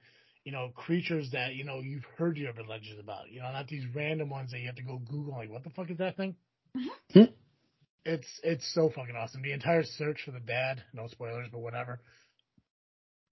you 0.47 0.53
know 0.53 0.69
creatures 0.73 1.31
that 1.31 1.55
you 1.55 1.65
know 1.65 1.81
you've 1.81 2.05
heard 2.17 2.37
your 2.37 2.53
legends 2.53 3.01
about. 3.01 3.29
You 3.29 3.41
know, 3.41 3.51
not 3.51 3.67
these 3.67 3.83
random 3.93 4.29
ones 4.29 4.51
that 4.51 4.59
you 4.61 4.67
have 4.67 4.77
to 4.77 4.81
go 4.81 4.97
Google. 4.97 5.33
Like, 5.33 5.51
what 5.51 5.65
the 5.65 5.71
fuck 5.71 5.91
is 5.91 5.97
that 5.97 6.15
thing? 6.15 6.35
Hmm. 7.11 7.23
It's 8.05 8.39
it's 8.43 8.73
so 8.73 8.87
fucking 8.87 9.13
awesome. 9.13 9.41
The 9.41 9.51
entire 9.51 9.83
search 9.83 10.21
for 10.23 10.31
the 10.31 10.39
dad, 10.39 10.81
no 10.93 11.07
spoilers, 11.07 11.49
but 11.51 11.59
whatever 11.59 11.99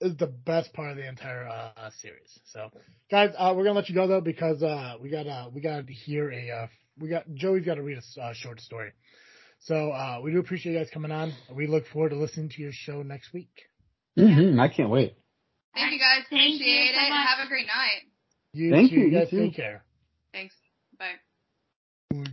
is 0.02 0.18
the 0.18 0.28
best 0.28 0.74
part 0.74 0.92
of 0.92 0.98
the 0.98 1.08
entire 1.08 1.48
uh, 1.48 1.90
series. 2.02 2.38
So, 2.52 2.70
guys, 3.10 3.30
uh, 3.38 3.54
we're 3.56 3.64
gonna 3.64 3.80
let 3.80 3.88
you 3.88 3.96
go 3.96 4.08
though 4.08 4.20
because 4.20 4.62
uh, 4.62 4.96
we 5.02 5.10
got 5.10 5.26
uh, 5.26 5.48
we 5.54 5.62
got 5.62 5.88
to 5.88 5.94
hear 5.94 6.30
a 6.30 6.52
uh, 6.52 6.68
we 7.00 7.08
got 7.08 7.34
Joey's 7.34 7.64
got 7.64 7.76
to 7.76 7.82
read 7.82 7.98
a 7.98 8.22
uh, 8.22 8.34
short 8.34 8.60
story. 8.60 8.92
So 9.62 9.92
uh, 9.92 10.20
we 10.22 10.34
do 10.34 10.40
appreciate 10.40 10.74
you 10.74 10.80
guys 10.80 10.90
coming 10.94 11.12
on. 11.12 11.32
We 11.50 11.68
look 11.68 11.88
forward 11.88 12.10
to 12.10 12.18
listening 12.18 12.50
to 12.50 12.62
your 12.62 12.74
show 12.74 13.04
next 13.04 13.32
week. 13.32 13.54
Mm-hmm. 14.20 14.60
I 14.60 14.68
can't 14.68 14.90
wait. 14.90 15.16
Thank 15.76 15.94
you 15.94 16.00
guys. 16.00 16.24
Thank 16.30 16.50
you 16.50 16.56
Appreciate 16.56 16.96
so 16.96 17.06
it. 17.06 17.10
much. 17.10 17.28
Have 17.28 17.46
a 17.46 17.50
great 17.50 17.68
night. 17.68 18.02
You 18.54 18.72
Thank 18.72 18.90
too, 18.92 18.96
you, 18.96 19.06
you 19.08 19.12
guys 19.20 19.30
too. 19.30 19.40
take 19.40 19.56
care. 19.56 19.84
Thanks. 20.34 20.56
Bye. 20.98 22.26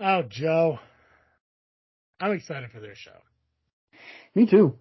Oh, 0.00 0.22
Joe, 0.28 0.78
I'm 2.20 2.32
excited 2.32 2.70
for 2.70 2.80
their 2.80 2.94
show. 2.94 3.10
Me 4.34 4.46
too. 4.46 4.76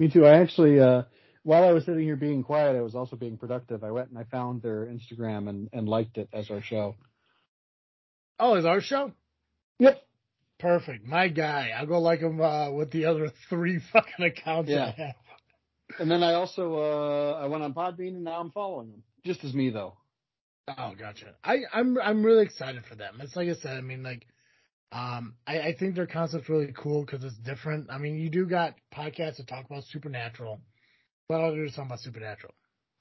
Me 0.00 0.08
too. 0.10 0.26
I 0.26 0.40
actually, 0.40 0.80
uh, 0.80 1.02
while 1.44 1.64
I 1.64 1.72
was 1.72 1.84
sitting 1.84 2.02
here 2.02 2.16
being 2.16 2.42
quiet, 2.42 2.74
I 2.76 2.80
was 2.80 2.94
also 2.96 3.14
being 3.14 3.36
productive. 3.36 3.84
I 3.84 3.90
went 3.92 4.08
and 4.08 4.18
I 4.18 4.24
found 4.24 4.62
their 4.62 4.86
Instagram 4.86 5.48
and, 5.48 5.68
and 5.72 5.88
liked 5.88 6.18
it 6.18 6.28
as 6.32 6.50
our 6.50 6.60
show. 6.60 6.96
Oh, 8.40 8.54
is 8.54 8.64
our 8.64 8.80
show? 8.80 9.12
Yep. 9.78 10.00
Perfect. 10.58 11.06
My 11.06 11.28
guy. 11.28 11.70
I'll 11.76 11.86
go 11.86 12.00
like 12.00 12.20
him 12.20 12.40
uh, 12.40 12.70
with 12.70 12.90
the 12.90 13.06
other 13.06 13.30
three 13.48 13.80
fucking 13.92 14.24
accounts 14.24 14.70
Yeah. 14.70 14.86
I 14.86 15.02
have. 15.02 15.14
And 15.98 16.10
then 16.10 16.22
I 16.22 16.34
also, 16.34 16.74
uh, 16.74 17.40
I 17.42 17.46
went 17.46 17.62
on 17.62 17.72
Podbean 17.72 18.08
and 18.08 18.24
now 18.24 18.40
I'm 18.40 18.50
following 18.50 18.90
them. 18.90 19.02
Just 19.24 19.42
as 19.44 19.54
me 19.54 19.70
though. 19.70 19.94
Oh, 20.76 20.94
gotcha. 20.98 21.34
I, 21.42 21.60
I'm 21.72 21.98
I'm 21.98 22.22
really 22.22 22.44
excited 22.44 22.84
for 22.84 22.94
them. 22.94 23.20
It's 23.20 23.34
like 23.34 23.48
I 23.48 23.54
said. 23.54 23.78
I 23.78 23.80
mean, 23.80 24.02
like, 24.02 24.26
um, 24.92 25.34
I, 25.46 25.60
I 25.60 25.74
think 25.78 25.94
their 25.94 26.06
concept's 26.06 26.48
really 26.48 26.74
cool 26.76 27.04
because 27.04 27.24
it's 27.24 27.38
different. 27.38 27.88
I 27.90 27.98
mean, 27.98 28.18
you 28.18 28.28
do 28.28 28.46
got 28.46 28.74
podcasts 28.94 29.38
that 29.38 29.48
talk 29.48 29.64
about 29.64 29.84
supernatural, 29.84 30.60
but 31.28 31.40
all 31.40 31.52
they're 31.52 31.64
just 31.64 31.76
talking 31.76 31.88
about 31.88 32.00
supernatural. 32.00 32.54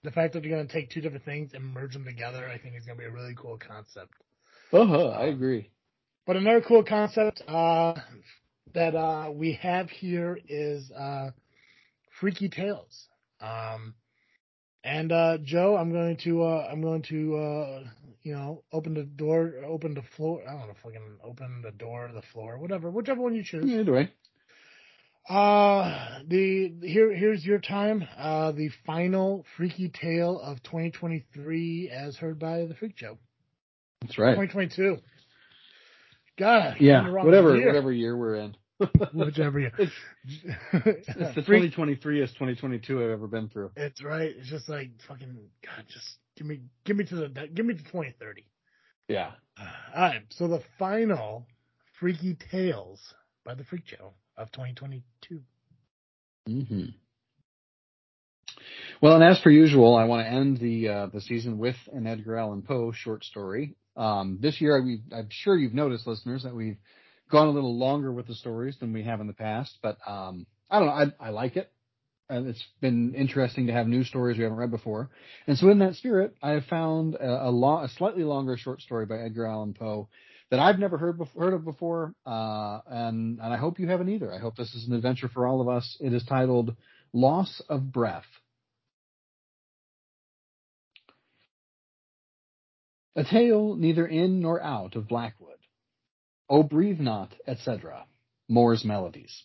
The 0.03 0.11
fact 0.11 0.33
that 0.33 0.43
you're 0.43 0.55
going 0.55 0.67
to 0.67 0.73
take 0.73 0.91
two 0.91 1.01
different 1.01 1.25
things 1.25 1.51
and 1.53 1.63
merge 1.73 1.93
them 1.93 2.05
together, 2.05 2.47
I 2.47 2.57
think 2.57 2.75
is 2.77 2.85
going 2.85 2.97
to 2.97 3.03
be 3.03 3.09
a 3.09 3.11
really 3.11 3.35
cool 3.35 3.57
concept. 3.57 4.13
Uh-huh, 4.71 5.09
I 5.09 5.25
agree. 5.25 5.71
But 6.27 6.35
another 6.35 6.59
cool 6.59 6.83
concept 6.83 7.41
uh, 7.47 7.93
that 8.73 8.95
uh, 8.95 9.31
we 9.33 9.53
have 9.61 9.89
here 9.89 10.37
is 10.49 10.91
uh, 10.91 11.29
Freaky 12.19 12.49
Tales. 12.49 13.07
Um, 13.39 13.95
and 14.83 15.13
uh, 15.13 15.37
Joe, 15.41 15.77
I'm 15.77 15.93
going 15.93 16.17
to 16.25 16.43
uh, 16.43 16.67
I'm 16.69 16.81
going 16.81 17.01
to 17.03 17.35
uh, 17.37 17.83
you 18.23 18.33
know 18.33 18.63
open 18.73 18.93
the 18.93 19.03
door, 19.03 19.53
open 19.65 19.93
the 19.93 20.03
floor. 20.17 20.41
I 20.45 20.51
don't 20.51 20.67
know, 20.67 20.75
if 20.77 20.85
we 20.85 20.91
can 20.91 21.17
open 21.23 21.61
the 21.63 21.71
door, 21.71 22.11
the 22.13 22.21
floor, 22.33 22.57
whatever, 22.57 22.91
whichever 22.91 23.21
one 23.21 23.33
you 23.33 23.43
choose. 23.43 23.63
Either 23.63 23.93
way. 23.93 24.11
Uh, 25.29 26.19
the 26.27 26.73
here 26.81 27.13
here's 27.13 27.45
your 27.45 27.59
time. 27.59 28.05
Uh, 28.17 28.51
the 28.51 28.69
final 28.85 29.45
Freaky 29.55 29.87
Tale 29.89 30.41
of 30.41 30.61
2023, 30.63 31.89
as 31.89 32.17
heard 32.17 32.37
by 32.37 32.65
the 32.65 32.75
Freak 32.75 32.97
Show. 32.97 33.17
That's 34.01 34.17
right. 34.17 34.35
2022. 34.35 34.97
God, 36.37 36.77
Yeah, 36.79 37.09
whatever, 37.09 37.55
year. 37.55 37.67
whatever 37.67 37.91
year 37.91 38.15
we're 38.15 38.35
in. 38.35 38.55
whichever 39.13 39.59
year. 39.59 39.71
It's, 39.79 39.91
it's 40.73 41.07
the 41.07 41.33
2023 41.35 42.21
is 42.21 42.29
2022 42.31 43.03
I've 43.03 43.09
ever 43.09 43.27
been 43.27 43.49
through. 43.49 43.71
It's 43.75 44.03
right. 44.03 44.33
It's 44.37 44.49
just 44.49 44.69
like 44.69 44.91
fucking 45.07 45.35
God. 45.65 45.85
Just 45.87 46.07
give 46.35 46.45
me, 46.45 46.61
give 46.85 46.95
me 46.95 47.05
to 47.05 47.15
the, 47.15 47.47
give 47.53 47.65
me 47.65 47.73
to 47.73 47.83
2030. 47.83 48.45
Yeah. 49.07 49.31
All 49.59 49.65
right. 49.95 50.21
So 50.29 50.47
the 50.47 50.61
final 50.77 51.47
Freaky 51.99 52.37
Tales 52.51 53.01
by 53.43 53.55
the 53.55 53.63
Freak 53.63 53.87
Show 53.87 54.13
of 54.37 54.51
2022. 54.51 55.41
Mm-hmm. 56.47 56.85
Well, 59.01 59.15
and 59.15 59.23
as 59.23 59.39
per 59.39 59.49
usual, 59.49 59.95
I 59.95 60.05
want 60.05 60.25
to 60.25 60.31
end 60.31 60.57
the 60.57 60.89
uh, 60.89 61.07
the 61.07 61.21
season 61.21 61.57
with 61.57 61.75
an 61.93 62.07
Edgar 62.07 62.37
Allan 62.37 62.61
Poe 62.61 62.91
short 62.91 63.23
story. 63.23 63.75
Um, 63.97 64.37
this 64.41 64.61
year, 64.61 64.77
I'm 64.77 65.27
sure 65.29 65.57
you've 65.57 65.73
noticed, 65.73 66.07
listeners, 66.07 66.43
that 66.43 66.55
we've 66.55 66.77
gone 67.31 67.47
a 67.47 67.51
little 67.51 67.77
longer 67.77 68.11
with 68.11 68.27
the 68.27 68.35
stories 68.35 68.77
than 68.79 68.93
we 68.93 69.03
have 69.03 69.19
in 69.19 69.27
the 69.27 69.33
past. 69.33 69.77
But 69.81 69.97
um, 70.07 70.45
I 70.69 70.79
don't 70.79 70.87
know, 70.87 71.13
I, 71.19 71.27
I 71.27 71.29
like 71.31 71.57
it, 71.57 71.71
and 72.29 72.47
it's 72.47 72.63
been 72.79 73.15
interesting 73.15 73.67
to 73.67 73.73
have 73.73 73.87
new 73.87 74.03
stories 74.03 74.37
we 74.37 74.43
haven't 74.43 74.59
read 74.59 74.71
before. 74.71 75.09
And 75.47 75.57
so, 75.57 75.69
in 75.69 75.79
that 75.79 75.95
spirit, 75.95 76.35
I 76.41 76.51
have 76.51 76.65
found 76.65 77.15
a, 77.15 77.45
a, 77.45 77.83
a 77.83 77.89
slightly 77.97 78.23
longer 78.23 78.57
short 78.57 78.81
story 78.81 79.05
by 79.05 79.17
Edgar 79.17 79.45
Allan 79.45 79.73
Poe 79.73 80.07
that 80.51 80.59
I've 80.59 80.79
never 80.79 80.97
heard 80.97 81.19
heard 81.37 81.53
of 81.53 81.65
before, 81.65 82.13
uh, 82.25 82.79
and 82.87 83.39
and 83.39 83.53
I 83.53 83.57
hope 83.57 83.79
you 83.79 83.87
haven't 83.87 84.09
either. 84.09 84.33
I 84.33 84.39
hope 84.39 84.55
this 84.55 84.73
is 84.73 84.87
an 84.87 84.93
adventure 84.93 85.27
for 85.27 85.45
all 85.45 85.59
of 85.61 85.67
us. 85.67 85.97
It 85.99 86.13
is 86.13 86.23
titled 86.23 86.75
"Loss 87.13 87.61
of 87.67 87.91
Breath." 87.91 88.25
A 93.17 93.23
tale 93.23 93.75
neither 93.75 94.05
in 94.05 94.41
nor 94.41 94.61
out 94.61 94.95
of 94.95 95.07
Blackwood. 95.07 95.57
Oh, 96.47 96.61
breathe 96.61 96.99
not, 96.99 97.33
etc. 97.47 98.05
Moore's 98.47 98.85
Melodies. 98.85 99.43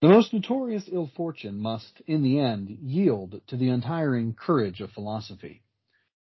The 0.00 0.08
most 0.08 0.32
notorious 0.32 0.88
ill 0.90 1.10
fortune 1.14 1.58
must, 1.58 2.00
in 2.06 2.22
the 2.22 2.38
end, 2.38 2.70
yield 2.70 3.42
to 3.48 3.56
the 3.58 3.68
untiring 3.68 4.32
courage 4.34 4.80
of 4.80 4.92
philosophy, 4.92 5.62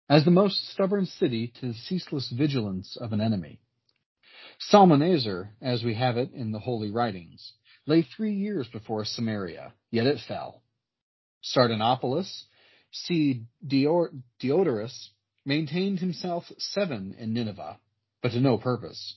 as 0.10 0.24
the 0.24 0.32
most 0.32 0.70
stubborn 0.70 1.06
city 1.06 1.52
to 1.60 1.68
the 1.68 1.74
ceaseless 1.74 2.30
vigilance 2.30 2.96
of 2.96 3.12
an 3.12 3.20
enemy. 3.20 3.60
Salmanasar, 4.72 5.50
as 5.62 5.84
we 5.84 5.94
have 5.96 6.16
it 6.16 6.32
in 6.32 6.54
the 6.54 6.60
holy 6.60 6.90
writings, 6.90 7.52
lay 7.86 8.02
three 8.02 8.34
years 8.34 8.68
before 8.70 9.04
Samaria, 9.04 9.74
yet 9.90 10.08
it 10.08 10.20
fell. 10.26 10.64
Sardanapalus, 11.44 12.46
see 12.92 13.44
Diodorus, 13.66 15.10
maintained 15.46 16.00
himself 16.00 16.52
seven 16.58 17.16
in 17.18 17.34
Nineveh, 17.34 17.80
but 18.22 18.32
to 18.32 18.40
no 18.40 18.58
purpose. 18.58 19.16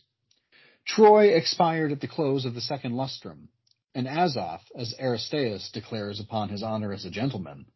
Troy 0.86 1.34
expired 1.34 1.92
at 1.92 2.00
the 2.00 2.08
close 2.08 2.44
of 2.44 2.54
the 2.54 2.60
second 2.60 2.92
lustrum, 2.94 3.48
and 3.94 4.06
Azoth, 4.06 4.64
as 4.76 4.94
Aristaeus 4.98 5.70
declares 5.72 6.20
upon 6.20 6.48
his 6.48 6.62
honor 6.62 6.92
as 6.92 7.04
a 7.04 7.10
gentleman, 7.10 7.66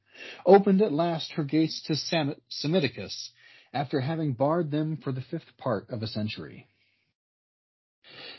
opened 0.44 0.82
at 0.82 0.92
last 0.92 1.32
her 1.32 1.44
gates 1.44 1.82
to 1.82 1.96
Sam- 1.96 2.34
Psammetichus 2.51 3.30
after 3.72 4.01
having 4.01 4.32
barred 4.32 4.70
them 4.70 4.96
for 4.96 5.12
the 5.12 5.20
fifth 5.20 5.57
part 5.59 5.88
of 5.90 6.03
a 6.03 6.07
century. 6.07 6.66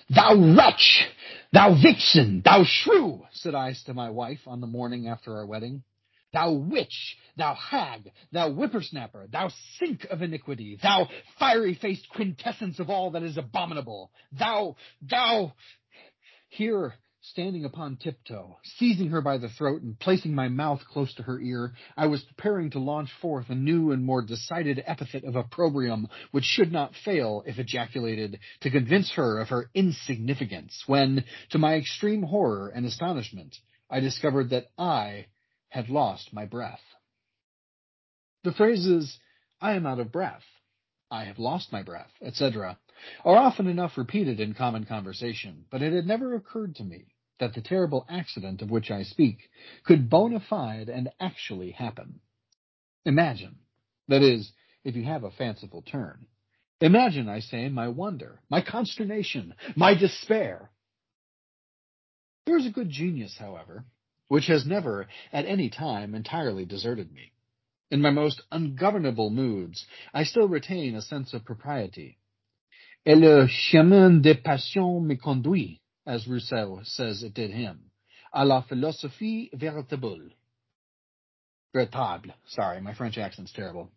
Thou 0.10 0.56
wretch! 0.56 1.08
Thou 1.54 1.76
vixen! 1.82 2.42
Thou 2.44 2.64
shrew! 2.64 3.26
said 3.32 3.54
I 3.56 3.74
to 3.86 3.94
my 3.94 4.10
wife 4.10 4.42
on 4.48 4.60
the 4.60 4.68
morning 4.68 5.08
after 5.08 5.36
our 5.38 5.46
wedding. 5.46 5.84
Thou 6.32 6.52
witch! 6.52 7.18
Thou 7.38 7.56
hag! 7.56 8.12
Thou 8.32 8.52
whippersnapper! 8.52 9.26
Thou 9.32 9.50
sink 9.80 10.06
of 10.12 10.22
iniquity! 10.22 10.76
Thou 10.76 11.08
fiery-faced 11.40 12.08
quintessence 12.10 12.78
of 12.80 12.88
all 12.92 13.10
that 13.12 13.24
is 13.24 13.38
abominable! 13.38 14.12
Thou, 14.32 14.76
thou, 15.02 15.54
here 16.48 16.94
Standing 17.22 17.66
upon 17.66 17.98
tiptoe, 17.98 18.58
seizing 18.64 19.10
her 19.10 19.22
by 19.22 19.38
the 19.40 19.50
throat 19.50 19.82
and 19.82 20.00
placing 20.00 20.34
my 20.36 20.48
mouth 20.48 20.86
close 20.86 21.14
to 21.16 21.24
her 21.24 21.38
ear, 21.42 21.74
I 21.98 22.06
was 22.08 22.24
preparing 22.24 22.70
to 22.70 22.80
launch 22.80 23.12
forth 23.12 23.50
a 23.50 23.56
new 23.56 23.92
and 23.92 24.06
more 24.06 24.22
decided 24.22 24.82
epithet 24.86 25.26
of 25.26 25.36
opprobrium 25.36 26.08
which 26.32 26.46
should 26.46 26.72
not 26.72 26.96
fail, 26.96 27.44
if 27.46 27.58
ejaculated, 27.60 28.40
to 28.62 28.70
convince 28.70 29.12
her 29.14 29.40
of 29.40 29.50
her 29.50 29.70
insignificance, 29.74 30.84
when, 30.88 31.26
to 31.50 31.58
my 31.58 31.74
extreme 31.76 32.22
horror 32.24 32.70
and 32.70 32.86
astonishment, 32.86 33.58
I 33.90 34.00
discovered 34.00 34.52
that 34.52 34.68
I 34.78 35.26
had 35.70 35.90
lost 35.90 36.34
my 36.34 36.46
breath. 36.46 36.82
The 38.44 38.54
phrases, 38.54 39.20
I 39.62 39.74
am 39.74 39.86
out 39.86 40.00
of 40.00 40.12
breath, 40.12 40.44
I 41.12 41.26
have 41.26 41.40
lost 41.40 41.72
my 41.72 41.84
breath, 41.84 42.12
etc., 42.22 42.78
are 43.24 43.38
often 43.38 43.68
enough 43.68 43.98
repeated 43.98 44.40
in 44.40 44.54
common 44.54 44.86
conversation, 44.86 45.66
but 45.72 45.82
it 45.82 45.94
had 45.94 46.06
never 46.06 46.36
occurred 46.36 46.76
to 46.76 46.84
me 46.84 47.06
that 47.40 47.54
the 47.54 47.62
terrible 47.62 48.06
accident 48.10 48.62
of 48.62 48.70
which 48.70 48.92
I 48.92 49.04
speak 49.04 49.50
could 49.86 50.10
bona 50.10 50.40
fide 50.40 50.90
and 50.90 51.10
actually 51.20 51.72
happen. 51.72 52.20
Imagine, 53.06 53.56
that 54.08 54.22
is, 54.22 54.52
if 54.84 54.96
you 54.96 55.04
have 55.06 55.24
a 55.24 55.32
fanciful 55.32 55.82
turn. 55.82 56.26
Imagine, 56.82 57.28
I 57.28 57.40
say, 57.40 57.70
my 57.70 57.88
wonder, 57.88 58.40
my 58.50 58.62
consternation, 58.62 59.54
my 59.76 59.96
despair. 59.96 60.70
There 62.46 62.58
is 62.58 62.66
a 62.66 62.72
good 62.72 62.90
genius, 62.90 63.36
however, 63.38 63.86
which 64.30 64.48
has 64.48 64.66
never 64.66 65.08
at 65.34 65.46
any 65.46 65.70
time 65.70 66.16
entirely 66.16 66.64
deserted 66.64 67.12
me. 67.12 67.34
In 67.92 68.02
my 68.02 68.12
most 68.12 68.42
ungovernable 68.52 69.32
moods, 69.32 69.86
I 70.14 70.24
still 70.24 70.48
retain 70.48 70.96
a 70.96 71.02
sense 71.02 71.34
of 71.34 71.44
propriety. 71.44 72.18
Et 73.06 73.18
le 73.18 73.48
chemin 73.48 74.22
des 74.22 74.36
passions 74.36 75.06
me 75.06 75.16
conduit, 75.16 75.82
as 76.06 76.28
Rousseau 76.28 76.82
says 76.84 77.24
it 77.24 77.34
did 77.34 77.52
him, 77.52 77.92
à 78.34 78.46
la 78.46 78.62
philosophie 78.62 79.50
véritable. 79.56 80.32
Véritable. 81.76 82.32
Sorry, 82.48 82.80
my 82.82 82.94
French 82.94 83.18
accent's 83.18 83.52
terrible. 83.52 83.90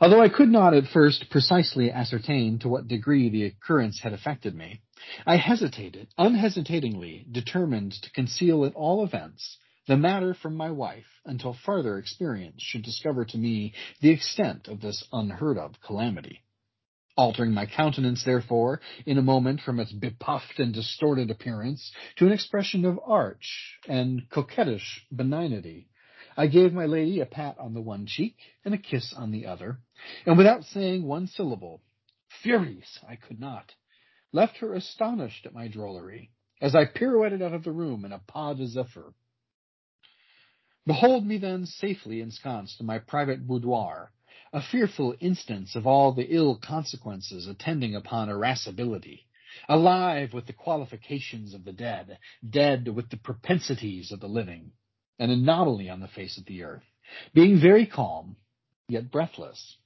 Although 0.00 0.20
I 0.20 0.28
could 0.28 0.48
not 0.48 0.74
at 0.74 0.86
first 0.92 1.30
precisely 1.30 1.90
ascertain 1.90 2.58
to 2.60 2.68
what 2.68 2.88
degree 2.88 3.28
the 3.28 3.44
occurrence 3.44 4.00
had 4.00 4.12
affected 4.12 4.54
me, 4.54 4.80
I 5.26 5.34
hesitated, 5.34 6.14
unhesitatingly 6.16 7.26
determined 7.28 7.90
to 8.02 8.10
conceal 8.12 8.64
at 8.64 8.74
all 8.76 9.02
events 9.02 9.58
the 9.88 9.96
matter 9.96 10.32
from 10.32 10.54
my 10.54 10.70
wife 10.70 11.20
until 11.24 11.54
farther 11.54 11.98
experience 11.98 12.62
should 12.62 12.84
discover 12.84 13.24
to 13.24 13.36
me 13.36 13.74
the 14.00 14.10
extent 14.10 14.68
of 14.68 14.80
this 14.80 15.02
unheard 15.12 15.58
of 15.58 15.80
calamity. 15.80 16.42
Altering 17.16 17.52
my 17.52 17.66
countenance, 17.66 18.22
therefore, 18.22 18.80
in 19.04 19.18
a 19.18 19.22
moment 19.22 19.60
from 19.60 19.80
its 19.80 19.90
bepuffed 19.92 20.60
and 20.60 20.72
distorted 20.72 21.32
appearance 21.32 21.90
to 22.18 22.26
an 22.26 22.32
expression 22.32 22.84
of 22.84 23.00
arch 23.04 23.80
and 23.88 24.30
coquettish 24.30 25.04
benignity, 25.10 25.88
I 26.36 26.46
gave 26.46 26.72
my 26.72 26.86
lady 26.86 27.18
a 27.18 27.26
pat 27.26 27.58
on 27.58 27.74
the 27.74 27.82
one 27.82 28.06
cheek 28.06 28.36
and 28.64 28.72
a 28.72 28.78
kiss 28.78 29.12
on 29.12 29.32
the 29.32 29.46
other, 29.46 29.80
and 30.26 30.38
without 30.38 30.62
saying 30.62 31.02
one 31.02 31.26
syllable, 31.26 31.82
furious 32.40 33.00
I 33.08 33.16
could 33.16 33.40
not, 33.40 33.72
left 34.32 34.58
her 34.58 34.74
astonished 34.74 35.46
at 35.46 35.54
my 35.54 35.68
drollery, 35.68 36.30
as 36.60 36.74
I 36.74 36.84
pirouetted 36.86 37.42
out 37.42 37.52
of 37.52 37.64
the 37.64 37.72
room 37.72 38.04
in 38.04 38.12
a 38.12 38.18
pas 38.18 38.56
de 38.56 38.66
zephyr. 38.66 39.12
Behold 40.86 41.26
me 41.26 41.38
then 41.38 41.66
safely 41.66 42.20
ensconced 42.20 42.80
in 42.80 42.86
my 42.86 42.98
private 42.98 43.46
boudoir, 43.46 44.12
a 44.52 44.62
fearful 44.62 45.14
instance 45.20 45.76
of 45.76 45.86
all 45.86 46.12
the 46.12 46.26
ill 46.34 46.56
consequences 46.56 47.46
attending 47.46 47.94
upon 47.94 48.28
irascibility, 48.28 49.26
alive 49.68 50.32
with 50.32 50.46
the 50.46 50.52
qualifications 50.52 51.54
of 51.54 51.64
the 51.64 51.72
dead, 51.72 52.18
dead 52.48 52.88
with 52.88 53.10
the 53.10 53.16
propensities 53.16 54.10
of 54.12 54.20
the 54.20 54.26
living, 54.26 54.72
an 55.18 55.30
anomaly 55.30 55.88
on 55.88 56.00
the 56.00 56.08
face 56.08 56.36
of 56.38 56.46
the 56.46 56.62
earth, 56.62 56.82
being 57.34 57.60
very 57.60 57.86
calm, 57.86 58.36
yet 58.88 59.10
breathless. 59.10 59.76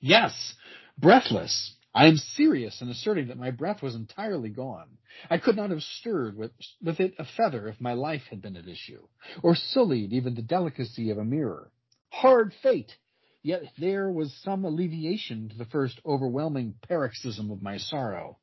Yes, 0.00 0.54
breathless, 0.96 1.74
I 1.92 2.06
am 2.06 2.16
serious 2.18 2.80
in 2.80 2.88
asserting 2.88 3.26
that 3.28 3.36
my 3.38 3.50
breath 3.50 3.82
was 3.82 3.96
entirely 3.96 4.48
gone. 4.50 4.98
I 5.28 5.38
could 5.38 5.56
not 5.56 5.70
have 5.70 5.82
stirred 5.82 6.36
with, 6.36 6.52
with 6.80 7.00
it 7.00 7.14
a 7.18 7.24
feather 7.24 7.66
if 7.66 7.80
my 7.80 7.94
life 7.94 8.22
had 8.30 8.40
been 8.40 8.56
at 8.56 8.68
issue, 8.68 9.08
or 9.42 9.56
sullied 9.56 10.12
even 10.12 10.36
the 10.36 10.42
delicacy 10.42 11.10
of 11.10 11.18
a 11.18 11.24
mirror. 11.24 11.72
Hard 12.10 12.54
fate! 12.62 12.96
Yet 13.42 13.64
there 13.76 14.08
was 14.08 14.32
some 14.34 14.64
alleviation 14.64 15.48
to 15.48 15.56
the 15.56 15.64
first 15.64 16.00
overwhelming 16.06 16.74
paroxysm 16.86 17.50
of 17.50 17.60
my 17.60 17.76
sorrow. 17.78 18.38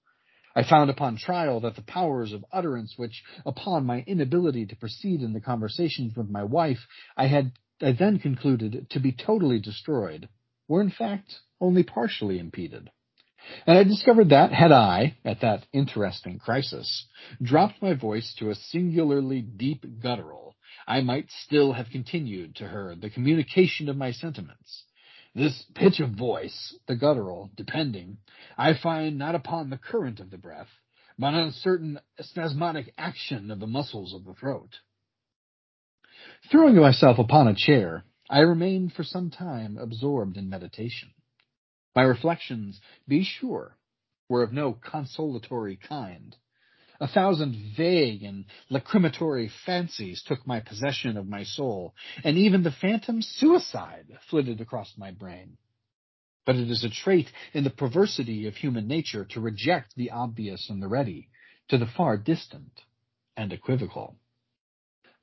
I 0.54 0.64
found 0.64 0.90
upon 0.90 1.16
trial 1.16 1.62
that 1.62 1.78
the 1.78 1.84
powers 1.84 2.34
of 2.34 2.44
utterance 2.52 2.98
which, 2.98 3.24
upon 3.46 3.86
my 3.86 4.02
inability 4.02 4.66
to 4.66 4.76
proceed 4.76 5.22
in 5.22 5.32
the 5.32 5.40
conversations 5.40 6.18
with 6.18 6.30
my 6.30 6.44
wife, 6.44 6.86
I 7.16 7.28
had 7.28 7.54
I 7.82 7.94
then 7.94 8.20
concluded 8.20 8.90
to 8.90 9.00
be 9.00 9.14
totally 9.14 9.60
destroyed, 9.60 10.28
were 10.68 10.82
in 10.82 10.90
fact 10.92 11.40
only 11.62 11.84
partially 11.84 12.40
impeded. 12.40 12.90
And 13.66 13.78
I 13.78 13.84
discovered 13.84 14.30
that, 14.30 14.52
had 14.52 14.72
I, 14.72 15.18
at 15.24 15.42
that 15.42 15.66
interesting 15.74 16.40
crisis, 16.40 17.06
dropped 17.42 17.82
my 17.82 17.94
voice 17.94 18.34
to 18.40 18.50
a 18.50 18.56
singularly 18.56 19.42
deep 19.42 19.86
guttural, 20.02 20.56
I 20.88 21.02
might 21.02 21.30
still 21.30 21.74
have 21.74 21.90
continued 21.90 22.56
to 22.58 22.68
her 22.68 22.96
the 22.96 23.10
communication 23.10 23.90
of 23.90 23.98
my 23.98 24.12
sentiments. 24.12 24.86
This 25.36 25.66
pitch 25.76 26.00
of 26.00 26.12
voice, 26.12 26.76
the 26.88 26.96
guttural, 26.96 27.52
depending, 27.56 28.18
I 28.58 28.74
find 28.74 29.18
not 29.18 29.36
upon 29.36 29.70
the 29.70 29.78
current 29.78 30.20
of 30.20 30.32
the 30.32 30.38
breath, 30.38 30.70
but 31.20 31.34
on 31.34 31.50
a 31.50 31.52
certain 31.52 32.00
spasmodic 32.20 32.94
action 32.98 33.52
of 33.52 33.60
the 33.60 33.68
muscles 33.68 34.14
of 34.14 34.26
the 34.26 34.34
throat. 34.34 34.70
Throwing 36.52 36.76
myself 36.76 37.20
upon 37.20 37.48
a 37.48 37.56
chair, 37.56 38.04
I 38.30 38.40
remained 38.40 38.94
for 38.94 39.04
some 39.04 39.30
time 39.30 39.78
absorbed 39.78 40.38
in 40.38 40.50
meditation. 40.50 41.10
My 41.98 42.04
reflections, 42.04 42.80
be 43.08 43.24
sure, 43.24 43.76
were 44.30 44.44
of 44.44 44.54
no 44.54 44.72
consolatory 44.72 45.78
kind. 45.78 46.36
A 47.00 47.08
thousand 47.08 47.74
vague 47.76 48.22
and 48.22 48.46
lacrimatory 48.70 49.50
fancies 49.66 50.22
took 50.22 50.46
my 50.46 50.60
possession 50.60 51.18
of 51.18 51.28
my 51.28 51.44
soul, 51.44 51.96
and 52.24 52.38
even 52.38 52.62
the 52.62 52.72
phantom 52.72 53.24
suicide 53.24 54.16
flitted 54.30 54.62
across 54.62 54.96
my 54.96 55.10
brain. 55.10 55.58
But 56.46 56.58
it 56.58 56.70
is 56.70 56.84
a 56.84 56.90
trait 56.92 57.32
in 57.56 57.64
the 57.64 57.72
perversity 57.72 58.46
of 58.46 58.56
human 58.56 58.88
nature 58.88 59.26
to 59.32 59.42
reject 59.42 59.96
the 59.96 60.12
obvious 60.12 60.70
and 60.70 60.80
the 60.80 60.88
ready, 60.88 61.30
to 61.70 61.80
the 61.80 61.88
far 61.88 62.16
distant 62.16 62.80
and 63.36 63.52
equivocal. 63.52 64.20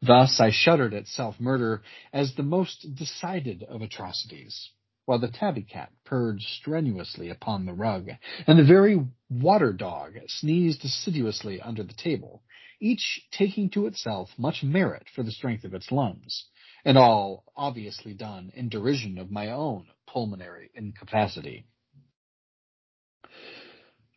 Thus 0.03 0.41
I 0.41 0.51
shuddered 0.51 0.93
at 0.93 1.07
self-murder 1.07 1.85
as 2.12 2.35
the 2.35 2.43
most 2.43 2.97
decided 2.97 3.62
of 3.62 3.81
atrocities 3.81 4.70
while 5.07 5.19
the 5.19 5.29
tabby 5.29 5.63
cat 5.63 5.93
purred 6.05 6.41
strenuously 6.41 7.29
upon 7.29 7.67
the 7.67 7.73
rug, 7.73 8.09
and 8.47 8.59
the 8.59 8.65
very 8.65 8.99
water 9.29 9.73
dog 9.73 10.15
sneezed 10.27 10.85
assiduously 10.85 11.61
under 11.61 11.83
the 11.83 11.95
table, 11.95 12.43
each 12.81 13.21
taking 13.31 13.71
to 13.71 13.87
itself 13.87 14.31
much 14.39 14.63
merit 14.63 15.07
for 15.15 15.23
the 15.23 15.33
strength 15.33 15.65
of 15.65 15.75
its 15.75 15.93
lungs, 15.93 16.47
and 16.85 16.97
all 16.99 17.45
obviously 17.57 18.15
done 18.15 18.51
in 18.55 18.69
derision 18.69 19.19
of 19.19 19.31
my 19.31 19.51
own 19.51 19.87
pulmonary 20.07 20.71
incapacity. 20.75 21.67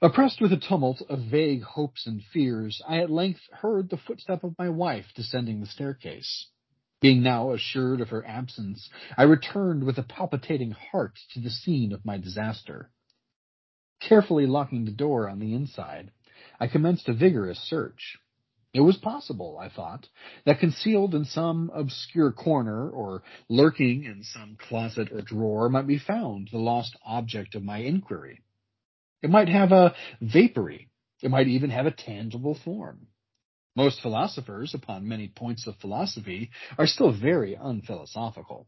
Oppressed 0.02 0.40
with 0.40 0.54
a 0.54 0.58
tumult 0.58 1.02
of 1.10 1.20
vague 1.32 1.64
hopes 1.64 2.06
and 2.06 2.22
fears, 2.32 2.82
I 2.88 3.00
at 3.00 3.10
length 3.10 3.42
heard 3.52 3.90
the 3.90 3.98
footstep 3.98 4.44
of 4.44 4.58
my 4.60 4.70
wife 4.70 5.08
descending 5.16 5.60
the 5.60 5.66
staircase. 5.66 6.48
Being 7.00 7.22
now 7.22 7.52
assured 7.52 8.02
of 8.02 8.10
her 8.10 8.26
absence, 8.26 8.90
I 9.16 9.24
returned 9.24 9.84
with 9.84 10.00
a 10.00 10.04
palpitating 10.04 10.72
heart 10.72 11.20
to 11.34 11.40
the 11.40 11.52
scene 11.52 11.94
of 11.94 12.06
my 12.06 12.18
disaster. 12.18 12.90
Carefully 14.00 14.48
locking 14.48 14.86
the 14.86 14.92
door 14.92 15.30
on 15.30 15.40
the 15.40 15.54
inside, 15.54 16.12
I 16.60 16.68
commenced 16.68 17.08
a 17.08 17.14
vigorous 17.14 17.60
search. 17.60 18.18
It 18.74 18.82
was 18.82 18.98
possible, 18.98 19.58
I 19.60 19.70
thought, 19.70 20.08
that 20.46 20.60
concealed 20.60 21.14
in 21.14 21.26
some 21.26 21.72
obscure 21.74 22.32
corner 22.32 22.90
or 22.90 23.24
lurking 23.48 24.04
in 24.04 24.24
some 24.24 24.56
closet 24.56 25.12
or 25.12 25.22
drawer 25.22 25.70
might 25.70 25.88
be 25.88 26.00
found 26.00 26.50
the 26.52 26.58
lost 26.58 26.96
object 27.06 27.56
of 27.56 27.64
my 27.64 27.78
inquiry. 27.78 28.42
It 29.22 29.30
might 29.30 29.50
have 29.50 29.72
a 29.72 29.96
vapory. 30.22 30.90
It 31.22 31.32
might 31.32 31.48
even 31.48 31.70
have 31.70 31.86
a 31.86 31.92
tangible 31.92 32.56
form. 32.56 33.08
Most 33.78 34.02
philosophers, 34.02 34.74
upon 34.74 35.08
many 35.08 35.28
points 35.28 35.68
of 35.68 35.76
philosophy, 35.76 36.50
are 36.80 36.88
still 36.88 37.12
very 37.12 37.54
unphilosophical. 37.54 38.66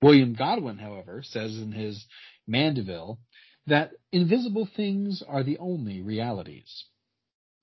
William 0.00 0.32
Godwin, 0.32 0.78
however, 0.78 1.22
says 1.22 1.58
in 1.58 1.72
his 1.72 2.06
Mandeville 2.46 3.18
that 3.66 3.90
invisible 4.12 4.66
things 4.76 5.22
are 5.28 5.42
the 5.42 5.58
only 5.58 6.00
realities. 6.00 6.84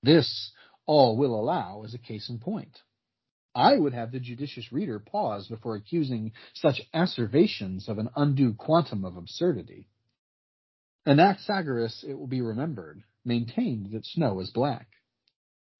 This 0.04 0.52
all 0.86 1.16
will 1.16 1.34
allow 1.34 1.82
as 1.84 1.94
a 1.94 1.98
case 1.98 2.30
in 2.30 2.38
point. 2.38 2.78
I 3.56 3.76
would 3.76 3.92
have 3.92 4.12
the 4.12 4.20
judicious 4.20 4.70
reader 4.70 5.00
pause 5.00 5.48
before 5.48 5.74
accusing 5.74 6.30
such 6.54 6.80
asseverations 6.94 7.88
of 7.88 7.98
an 7.98 8.08
undue 8.14 8.54
quantum 8.54 9.04
of 9.04 9.16
absurdity. 9.16 9.88
Anaxagoras, 11.08 12.04
it 12.04 12.16
will 12.16 12.28
be 12.28 12.40
remembered, 12.40 13.02
maintained 13.24 13.90
that 13.90 14.06
snow 14.06 14.38
is 14.38 14.50
black. 14.50 14.86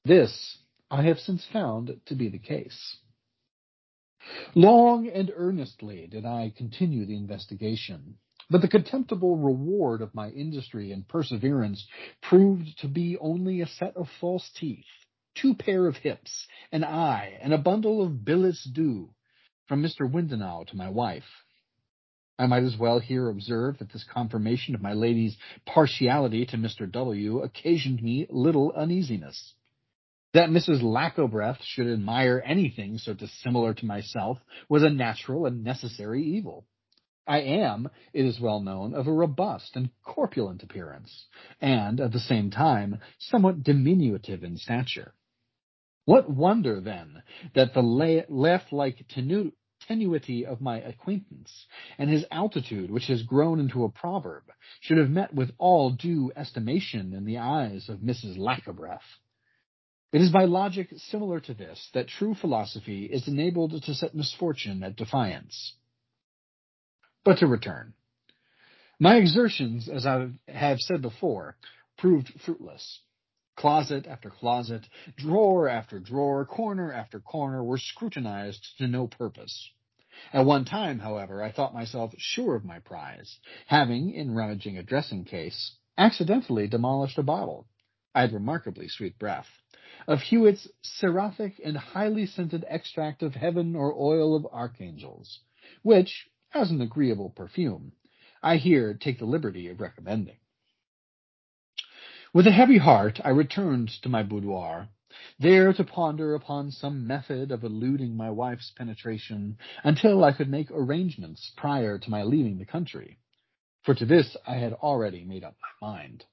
This 0.04 0.58
I 0.92 1.04
have 1.04 1.20
since 1.20 1.42
found 1.46 2.02
to 2.04 2.14
be 2.14 2.28
the 2.28 2.38
case. 2.38 2.98
Long 4.54 5.08
and 5.08 5.32
earnestly 5.34 6.06
did 6.06 6.26
I 6.26 6.52
continue 6.54 7.06
the 7.06 7.16
investigation, 7.16 8.18
but 8.50 8.60
the 8.60 8.68
contemptible 8.68 9.38
reward 9.38 10.02
of 10.02 10.14
my 10.14 10.28
industry 10.28 10.92
and 10.92 11.08
perseverance 11.08 11.88
proved 12.20 12.78
to 12.80 12.88
be 12.88 13.16
only 13.16 13.62
a 13.62 13.66
set 13.66 13.96
of 13.96 14.06
false 14.20 14.50
teeth, 14.54 14.84
two 15.34 15.54
pair 15.54 15.86
of 15.86 15.96
hips, 15.96 16.46
an 16.72 16.84
eye, 16.84 17.38
and 17.40 17.54
a 17.54 17.58
bundle 17.58 18.02
of 18.02 18.26
billets 18.26 18.62
doux 18.62 19.14
from 19.68 19.82
Mr. 19.82 20.00
Windenough 20.00 20.66
to 20.66 20.76
my 20.76 20.90
wife. 20.90 21.46
I 22.38 22.46
might 22.46 22.64
as 22.64 22.76
well 22.76 22.98
here 22.98 23.30
observe 23.30 23.78
that 23.78 23.90
this 23.94 24.04
confirmation 24.04 24.74
of 24.74 24.82
my 24.82 24.92
lady's 24.92 25.38
partiality 25.64 26.44
to 26.46 26.58
Mr. 26.58 26.90
W. 26.92 27.38
occasioned 27.38 28.02
me 28.02 28.26
little 28.28 28.72
uneasiness. 28.76 29.54
That 30.34 30.48
Mrs. 30.48 30.82
Lackobreath 30.82 31.58
should 31.62 31.86
admire 31.86 32.42
anything 32.46 32.96
so 32.96 33.12
dissimilar 33.12 33.74
to 33.74 33.86
myself 33.86 34.38
was 34.66 34.82
a 34.82 34.88
natural 34.88 35.44
and 35.44 35.62
necessary 35.62 36.24
evil. 36.24 36.66
I 37.26 37.40
am, 37.42 37.90
it 38.14 38.24
is 38.24 38.40
well 38.40 38.60
known, 38.60 38.94
of 38.94 39.06
a 39.06 39.12
robust 39.12 39.76
and 39.76 39.90
corpulent 40.02 40.62
appearance, 40.62 41.26
and 41.60 42.00
at 42.00 42.12
the 42.12 42.18
same 42.18 42.50
time 42.50 42.98
somewhat 43.18 43.62
diminutive 43.62 44.42
in 44.42 44.56
stature. 44.56 45.12
What 46.06 46.30
wonder, 46.30 46.80
then, 46.80 47.22
that 47.54 47.74
the 47.74 47.82
laugh-like 47.82 49.06
tenu- 49.08 49.52
tenuity 49.86 50.46
of 50.46 50.62
my 50.62 50.80
acquaintance, 50.80 51.66
and 51.98 52.08
his 52.08 52.24
altitude, 52.30 52.90
which 52.90 53.06
has 53.08 53.22
grown 53.22 53.60
into 53.60 53.84
a 53.84 53.90
proverb, 53.90 54.44
should 54.80 54.98
have 54.98 55.10
met 55.10 55.34
with 55.34 55.52
all 55.58 55.90
due 55.90 56.32
estimation 56.34 57.12
in 57.12 57.26
the 57.26 57.38
eyes 57.38 57.90
of 57.90 57.98
Mrs. 57.98 58.38
Lackobreath. 58.38 59.00
It 60.12 60.20
is 60.20 60.30
by 60.30 60.44
logic 60.44 60.88
similar 60.96 61.40
to 61.40 61.54
this 61.54 61.88
that 61.94 62.08
true 62.08 62.34
philosophy 62.34 63.06
is 63.06 63.26
enabled 63.26 63.82
to 63.82 63.94
set 63.94 64.14
misfortune 64.14 64.82
at 64.82 64.96
defiance. 64.96 65.74
But 67.24 67.38
to 67.38 67.46
return. 67.46 67.94
My 68.98 69.16
exertions, 69.16 69.88
as 69.88 70.04
I 70.04 70.28
have 70.48 70.78
said 70.80 71.00
before, 71.00 71.56
proved 71.96 72.28
fruitless. 72.44 73.00
Closet 73.56 74.06
after 74.06 74.28
closet, 74.28 74.86
drawer 75.16 75.68
after 75.68 75.98
drawer, 75.98 76.44
corner 76.44 76.92
after 76.92 77.18
corner 77.18 77.64
were 77.64 77.78
scrutinized 77.78 78.66
to 78.78 78.88
no 78.88 79.06
purpose. 79.06 79.70
At 80.32 80.44
one 80.44 80.66
time, 80.66 80.98
however, 80.98 81.42
I 81.42 81.52
thought 81.52 81.74
myself 81.74 82.12
sure 82.18 82.54
of 82.54 82.64
my 82.64 82.80
prize, 82.80 83.38
having, 83.66 84.12
in 84.12 84.34
rummaging 84.34 84.76
a 84.76 84.82
dressing 84.82 85.24
case, 85.24 85.76
accidentally 85.96 86.68
demolished 86.68 87.18
a 87.18 87.22
bottle. 87.22 87.66
I 88.14 88.20
had 88.20 88.32
remarkably 88.32 88.88
sweet 88.88 89.18
breath. 89.18 89.48
Of 90.06 90.20
Hewitt's 90.20 90.68
seraphic 90.82 91.58
and 91.64 91.76
highly 91.78 92.26
scented 92.26 92.62
extract 92.68 93.22
of 93.22 93.34
heaven 93.34 93.74
or 93.74 93.94
oil 93.94 94.36
of 94.36 94.44
archangels, 94.52 95.40
which, 95.82 96.28
as 96.52 96.70
an 96.70 96.82
agreeable 96.82 97.30
perfume, 97.30 97.92
I 98.42 98.56
here 98.58 98.92
take 98.92 99.18
the 99.18 99.24
liberty 99.24 99.68
of 99.68 99.80
recommending. 99.80 100.36
With 102.34 102.46
a 102.46 102.52
heavy 102.52 102.76
heart, 102.78 103.18
I 103.24 103.30
returned 103.30 103.88
to 104.02 104.10
my 104.10 104.22
boudoir, 104.22 104.88
there 105.38 105.72
to 105.72 105.84
ponder 105.84 106.34
upon 106.34 106.70
some 106.70 107.06
method 107.06 107.50
of 107.50 107.64
eluding 107.64 108.14
my 108.14 108.30
wife's 108.30 108.72
penetration 108.72 109.56
until 109.84 110.22
I 110.22 110.32
could 110.32 110.50
make 110.50 110.70
arrangements 110.70 111.50
prior 111.56 111.98
to 111.98 112.10
my 112.10 112.24
leaving 112.24 112.58
the 112.58 112.66
country, 112.66 113.18
for 113.82 113.94
to 113.94 114.04
this 114.04 114.36
I 114.46 114.56
had 114.56 114.74
already 114.74 115.24
made 115.24 115.44
up 115.44 115.56
my 115.80 115.88
mind. 115.88 116.26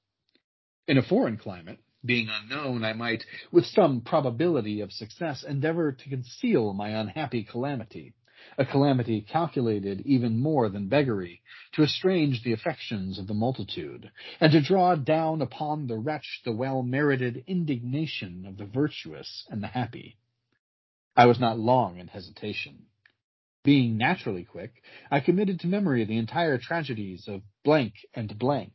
In 0.88 0.98
a 0.98 1.02
foreign 1.02 1.36
climate, 1.36 1.78
being 2.04 2.28
unknown, 2.30 2.84
I 2.84 2.94
might, 2.94 3.24
with 3.52 3.66
some 3.66 4.00
probability 4.00 4.80
of 4.80 4.92
success, 4.92 5.44
endeavor 5.44 5.92
to 5.92 6.08
conceal 6.08 6.72
my 6.72 6.88
unhappy 6.88 7.44
calamity, 7.44 8.14
a 8.56 8.64
calamity 8.64 9.20
calculated 9.20 10.00
even 10.06 10.38
more 10.38 10.70
than 10.70 10.88
beggary 10.88 11.42
to 11.72 11.82
estrange 11.82 12.42
the 12.42 12.54
affections 12.54 13.18
of 13.18 13.26
the 13.26 13.34
multitude, 13.34 14.10
and 14.40 14.50
to 14.52 14.62
draw 14.62 14.94
down 14.94 15.42
upon 15.42 15.86
the 15.86 15.98
wretch 15.98 16.40
the 16.44 16.52
well-merited 16.52 17.44
indignation 17.46 18.46
of 18.46 18.56
the 18.56 18.64
virtuous 18.64 19.46
and 19.50 19.62
the 19.62 19.68
happy. 19.68 20.16
I 21.14 21.26
was 21.26 21.38
not 21.38 21.58
long 21.58 21.98
in 21.98 22.08
hesitation. 22.08 22.86
Being 23.62 23.98
naturally 23.98 24.44
quick, 24.44 24.82
I 25.10 25.20
committed 25.20 25.60
to 25.60 25.66
memory 25.66 26.04
the 26.06 26.16
entire 26.16 26.56
tragedies 26.56 27.28
of 27.28 27.42
blank 27.62 27.92
and 28.14 28.38
blank, 28.38 28.72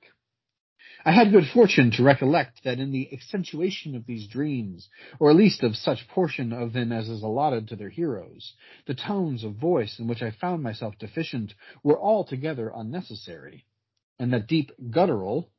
I 1.03 1.11
had 1.11 1.31
good 1.31 1.47
fortune 1.47 1.91
to 1.91 2.03
recollect 2.03 2.63
that 2.63 2.79
in 2.79 2.91
the 2.91 3.11
accentuation 3.13 3.95
of 3.95 4.05
these 4.05 4.27
dreams, 4.27 4.89
or 5.19 5.29
at 5.29 5.35
least 5.35 5.63
of 5.63 5.75
such 5.75 6.07
portion 6.07 6.51
of 6.53 6.73
them 6.73 6.91
as 6.91 7.09
is 7.09 7.21
allotted 7.21 7.67
to 7.69 7.75
their 7.75 7.89
heroes, 7.89 8.53
the 8.85 8.95
tones 8.95 9.43
of 9.43 9.55
voice 9.55 9.99
in 9.99 10.07
which 10.07 10.21
I 10.21 10.31
found 10.31 10.63
myself 10.63 10.97
deficient 10.97 11.53
were 11.83 11.99
altogether 11.99 12.71
unnecessary, 12.75 13.65
and 14.19 14.33
that 14.33 14.47
deep 14.47 14.71
guttural 14.91 15.49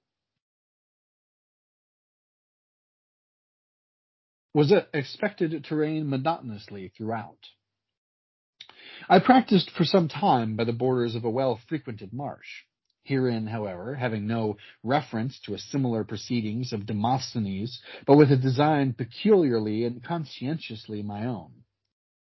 was 4.54 4.72
expected 4.94 5.64
to 5.64 5.76
reign 5.76 6.08
monotonously 6.08 6.92
throughout. 6.96 7.38
I 9.08 9.18
practiced 9.20 9.70
for 9.70 9.84
some 9.84 10.08
time 10.08 10.56
by 10.56 10.64
the 10.64 10.72
borders 10.72 11.14
of 11.14 11.24
a 11.24 11.30
well-frequented 11.30 12.12
marsh. 12.12 12.62
Herein, 13.06 13.46
however, 13.46 13.94
having 13.94 14.26
no 14.26 14.56
reference 14.82 15.38
to 15.42 15.54
a 15.54 15.58
similar 15.58 16.02
proceedings 16.02 16.72
of 16.72 16.86
Demosthenes, 16.86 17.80
but 18.04 18.16
with 18.16 18.32
a 18.32 18.36
design 18.36 18.94
peculiarly 18.94 19.84
and 19.84 20.02
conscientiously 20.02 21.04
my 21.04 21.24
own. 21.24 21.62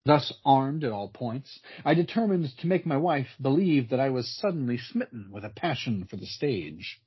Thus 0.07 0.33
armed 0.45 0.85
at 0.85 0.93
all 0.93 1.09
points, 1.09 1.59
I 1.85 1.95
determined 1.95 2.57
to 2.59 2.69
make 2.69 2.87
my 2.87 2.97
wife 2.97 3.27
believe 3.41 3.89
that 3.89 3.99
I 3.99 4.11
was 4.11 4.33
suddenly 4.39 4.79
smitten 4.79 5.31
with 5.33 5.45
a 5.45 5.51
passion 5.51 6.05
for 6.05 6.17
the 6.17 6.27
stage. 6.27 7.01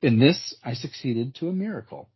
In 0.00 0.18
this 0.18 0.54
I 0.64 0.72
succeeded 0.72 1.34
to 1.34 1.48
a 1.48 1.52
miracle. 1.52 2.08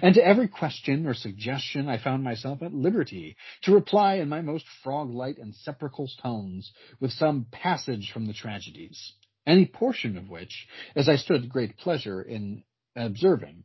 And 0.00 0.14
to 0.14 0.24
every 0.24 0.46
question 0.46 1.04
or 1.06 1.14
suggestion 1.14 1.88
I 1.88 1.98
found 1.98 2.22
myself 2.22 2.62
at 2.62 2.72
liberty 2.72 3.36
to 3.62 3.74
reply 3.74 4.14
in 4.16 4.28
my 4.28 4.40
most 4.40 4.66
frog-like 4.84 5.38
and 5.38 5.52
sepulchral 5.52 6.08
tones 6.22 6.70
with 7.00 7.12
some 7.12 7.46
passage 7.50 8.12
from 8.12 8.26
the 8.26 8.32
tragedies 8.32 9.14
any 9.48 9.64
portion 9.64 10.18
of 10.18 10.28
which, 10.28 10.68
as 10.94 11.08
I 11.08 11.16
stood 11.16 11.48
great 11.48 11.78
pleasure 11.78 12.20
in 12.20 12.62
observing, 12.94 13.64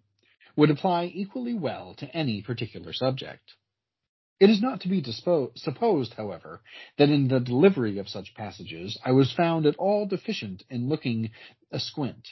would 0.55 0.71
apply 0.71 1.05
equally 1.05 1.53
well 1.53 1.93
to 1.95 2.15
any 2.15 2.41
particular 2.41 2.93
subject. 2.93 3.53
It 4.39 4.49
is 4.49 4.61
not 4.61 4.81
to 4.81 4.89
be 4.89 5.01
dispo- 5.01 5.57
supposed, 5.57 6.13
however, 6.13 6.61
that 6.97 7.09
in 7.09 7.27
the 7.27 7.39
delivery 7.39 7.97
of 7.97 8.09
such 8.09 8.33
passages 8.33 8.97
I 9.03 9.11
was 9.11 9.31
found 9.31 9.65
at 9.65 9.75
all 9.75 10.05
deficient 10.05 10.63
in 10.69 10.89
looking 10.89 11.31
asquint. 11.71 12.27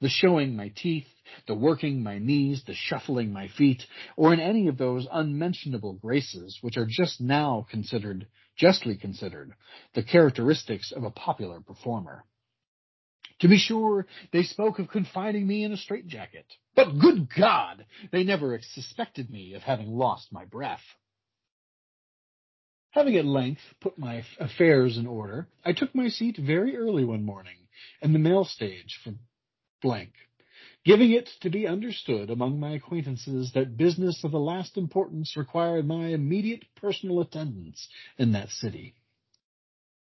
The 0.00 0.08
showing 0.08 0.56
my 0.56 0.68
teeth, 0.68 1.08
the 1.46 1.54
working 1.54 2.02
my 2.02 2.18
knees, 2.18 2.64
the 2.64 2.74
shuffling 2.74 3.32
my 3.32 3.48
feet, 3.48 3.86
or 4.16 4.34
in 4.34 4.40
any 4.40 4.68
of 4.68 4.76
those 4.76 5.06
unmentionable 5.10 5.94
graces 5.94 6.58
which 6.60 6.76
are 6.76 6.86
just 6.88 7.20
now 7.20 7.66
considered, 7.70 8.26
justly 8.56 8.96
considered, 8.96 9.54
the 9.94 10.02
characteristics 10.02 10.92
of 10.92 11.04
a 11.04 11.10
popular 11.10 11.60
performer. 11.60 12.24
To 13.44 13.48
be 13.48 13.58
sure, 13.58 14.06
they 14.32 14.42
spoke 14.42 14.78
of 14.78 14.88
confining 14.88 15.46
me 15.46 15.64
in 15.64 15.72
a 15.72 15.76
straitjacket, 15.76 16.46
but 16.74 16.98
good 16.98 17.28
God, 17.28 17.84
they 18.10 18.24
never 18.24 18.58
suspected 18.72 19.28
me 19.28 19.52
of 19.52 19.60
having 19.60 19.88
lost 19.88 20.32
my 20.32 20.46
breath. 20.46 20.80
Having 22.92 23.16
at 23.18 23.26
length 23.26 23.60
put 23.82 23.98
my 23.98 24.24
affairs 24.40 24.96
in 24.96 25.06
order, 25.06 25.46
I 25.62 25.74
took 25.74 25.94
my 25.94 26.08
seat 26.08 26.38
very 26.38 26.74
early 26.74 27.04
one 27.04 27.26
morning 27.26 27.68
in 28.00 28.14
the 28.14 28.18
mail 28.18 28.46
stage 28.46 28.98
for 29.04 29.12
blank, 29.82 30.14
giving 30.86 31.10
it 31.10 31.28
to 31.42 31.50
be 31.50 31.66
understood 31.66 32.30
among 32.30 32.58
my 32.58 32.70
acquaintances 32.70 33.52
that 33.52 33.76
business 33.76 34.24
of 34.24 34.30
the 34.30 34.40
last 34.40 34.78
importance 34.78 35.36
required 35.36 35.86
my 35.86 36.06
immediate 36.06 36.64
personal 36.76 37.20
attendance 37.20 37.88
in 38.16 38.32
that 38.32 38.48
city. 38.48 38.94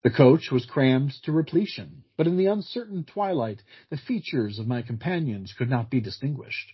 The 0.08 0.14
coach 0.14 0.50
was 0.50 0.64
crammed 0.64 1.12
to 1.24 1.32
repletion, 1.32 2.02
but 2.16 2.26
in 2.26 2.38
the 2.38 2.46
uncertain 2.46 3.04
twilight 3.04 3.62
the 3.90 3.98
features 3.98 4.58
of 4.58 4.66
my 4.66 4.80
companions 4.80 5.52
could 5.52 5.68
not 5.68 5.90
be 5.90 6.00
distinguished. 6.00 6.72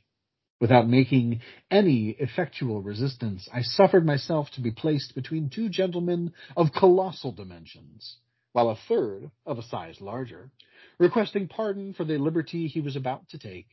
Without 0.61 0.89
making 0.89 1.41
any 1.69 2.11
effectual 2.11 2.81
resistance, 2.81 3.49
I 3.53 3.63
suffered 3.63 4.07
myself 4.07 4.53
to 4.53 4.61
be 4.61 4.71
placed 4.71 5.17
between 5.17 5.51
two 5.51 5.69
gentlemen 5.69 6.33
of 6.57 6.73
colossal 6.73 7.33
dimensions, 7.33 8.19
while 8.53 8.71
a 8.71 8.77
third, 8.77 9.33
of 9.45 9.59
a 9.59 9.65
size 9.65 10.01
larger, 10.01 10.53
requesting 11.01 11.49
pardon 11.49 11.93
for 11.93 12.05
the 12.05 12.19
liberty 12.19 12.69
he 12.69 12.81
was 12.81 12.95
about 12.95 13.29
to 13.31 13.39
take, 13.41 13.67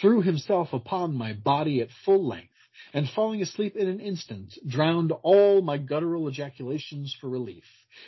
threw 0.00 0.22
himself 0.22 0.72
upon 0.72 1.14
my 1.14 1.34
body 1.34 1.80
at 1.80 1.92
full 2.04 2.26
length, 2.26 2.50
and 2.92 3.08
falling 3.08 3.40
asleep 3.42 3.76
in 3.76 3.86
an 3.86 4.00
instant, 4.00 4.58
drowned 4.66 5.12
all 5.22 5.62
my 5.62 5.78
guttural 5.78 6.26
ejaculations 6.26 7.14
for 7.20 7.28
relief, 7.30 7.62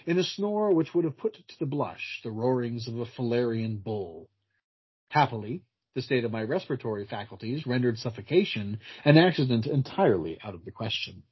in 0.06 0.18
a 0.18 0.24
snore 0.24 0.72
which 0.72 0.94
would 0.94 1.04
have 1.04 1.16
put 1.16 1.34
to 1.34 1.58
the 1.58 1.66
blush 1.66 2.20
the 2.22 2.30
roarings 2.30 2.88
of 2.88 2.98
a 2.98 3.06
Falernian 3.06 3.82
bull. 3.82 4.28
Happily, 5.08 5.62
the 5.94 6.02
state 6.02 6.24
of 6.24 6.32
my 6.32 6.42
respiratory 6.42 7.06
faculties 7.06 7.66
rendered 7.66 7.98
suffocation 7.98 8.78
an 9.04 9.16
accident 9.16 9.66
entirely 9.66 10.38
out 10.44 10.54
of 10.54 10.64
the 10.64 10.70
question. 10.70 11.22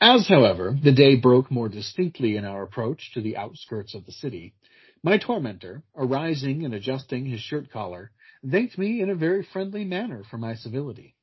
As, 0.00 0.26
however, 0.26 0.76
the 0.82 0.92
day 0.92 1.16
broke 1.16 1.50
more 1.50 1.68
distinctly 1.68 2.36
in 2.36 2.44
our 2.44 2.62
approach 2.62 3.12
to 3.12 3.20
the 3.20 3.36
outskirts 3.36 3.94
of 3.94 4.06
the 4.06 4.12
city, 4.12 4.54
my 5.02 5.18
tormentor, 5.18 5.82
arising 5.94 6.64
and 6.64 6.74
adjusting 6.74 7.26
his 7.26 7.40
shirt 7.40 7.70
collar, 7.70 8.10
thanked 8.48 8.78
me 8.78 9.00
in 9.00 9.10
a 9.10 9.14
very 9.14 9.42
friendly 9.42 9.84
manner 9.84 10.24
for 10.30 10.38
my 10.38 10.54
civility. 10.54 11.16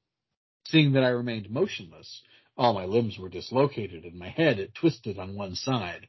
Seeing 0.67 0.93
that 0.93 1.03
I 1.03 1.09
remained 1.09 1.49
motionless, 1.49 2.21
all 2.57 2.73
my 2.73 2.85
limbs 2.85 3.17
were 3.17 3.29
dislocated 3.29 4.03
and 4.03 4.17
my 4.17 4.29
head 4.29 4.59
it 4.59 4.73
twisted 4.73 5.19
on 5.19 5.35
one 5.35 5.55
side, 5.55 6.07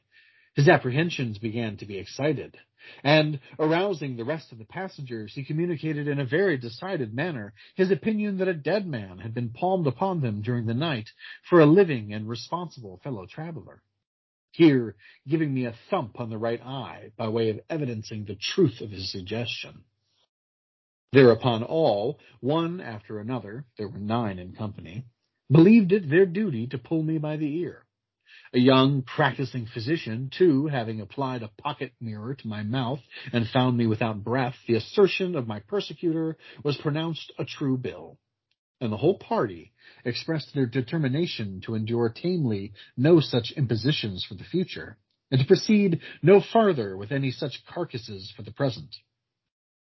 his 0.55 0.67
apprehensions 0.67 1.37
began 1.37 1.77
to 1.77 1.85
be 1.85 1.97
excited, 1.97 2.57
and, 3.03 3.39
arousing 3.59 4.15
the 4.15 4.25
rest 4.25 4.51
of 4.51 4.57
the 4.57 4.65
passengers, 4.65 5.33
he 5.33 5.43
communicated 5.43 6.07
in 6.07 6.19
a 6.19 6.25
very 6.25 6.57
decided 6.57 7.13
manner 7.13 7.53
his 7.75 7.91
opinion 7.91 8.37
that 8.37 8.47
a 8.47 8.53
dead 8.53 8.87
man 8.87 9.19
had 9.19 9.33
been 9.33 9.51
palmed 9.51 9.85
upon 9.85 10.21
them 10.21 10.41
during 10.41 10.65
the 10.65 10.73
night 10.73 11.09
for 11.49 11.59
a 11.59 11.65
living 11.65 12.13
and 12.13 12.27
responsible 12.27 12.99
fellow 13.03 13.25
traveler. 13.25 13.83
Here, 14.51 14.95
giving 15.27 15.53
me 15.53 15.65
a 15.65 15.75
thump 15.89 16.19
on 16.19 16.29
the 16.29 16.37
right 16.37 16.61
eye 16.61 17.11
by 17.15 17.27
way 17.27 17.49
of 17.49 17.59
evidencing 17.69 18.25
the 18.25 18.35
truth 18.35 18.81
of 18.81 18.89
his 18.89 19.11
suggestion. 19.11 19.83
Thereupon 21.11 21.63
all, 21.63 22.19
one 22.39 22.81
after 22.81 23.19
another, 23.19 23.65
there 23.77 23.87
were 23.87 23.99
nine 23.99 24.39
in 24.39 24.53
company, 24.53 25.05
believed 25.51 25.91
it 25.91 26.09
their 26.09 26.25
duty 26.25 26.67
to 26.67 26.77
pull 26.77 27.01
me 27.01 27.17
by 27.17 27.37
the 27.37 27.57
ear. 27.59 27.85
A 28.53 28.59
young 28.59 29.03
practicing 29.03 29.67
physician, 29.67 30.31
too, 30.35 30.67
having 30.67 31.01
applied 31.01 31.43
a 31.43 31.51
pocket 31.61 31.93
mirror 32.01 32.33
to 32.33 32.47
my 32.47 32.63
mouth 32.63 32.99
and 33.31 33.47
found 33.47 33.77
me 33.77 33.85
without 33.85 34.23
breath, 34.23 34.55
the 34.67 34.75
assertion 34.75 35.35
of 35.35 35.47
my 35.47 35.59
persecutor 35.59 36.37
was 36.63 36.77
pronounced 36.77 37.31
a 37.37 37.45
true 37.45 37.77
bill. 37.77 38.17
And 38.81 38.91
the 38.91 38.97
whole 38.97 39.19
party 39.19 39.73
expressed 40.03 40.53
their 40.53 40.65
determination 40.65 41.61
to 41.65 41.75
endure 41.75 42.09
tamely 42.09 42.73
no 42.97 43.19
such 43.19 43.51
impositions 43.55 44.25
for 44.27 44.35
the 44.35 44.43
future, 44.43 44.97
and 45.29 45.41
to 45.41 45.47
proceed 45.47 46.01
no 46.23 46.41
farther 46.41 46.97
with 46.97 47.11
any 47.11 47.31
such 47.31 47.63
carcasses 47.67 48.31
for 48.35 48.41
the 48.41 48.51
present. 48.51 48.95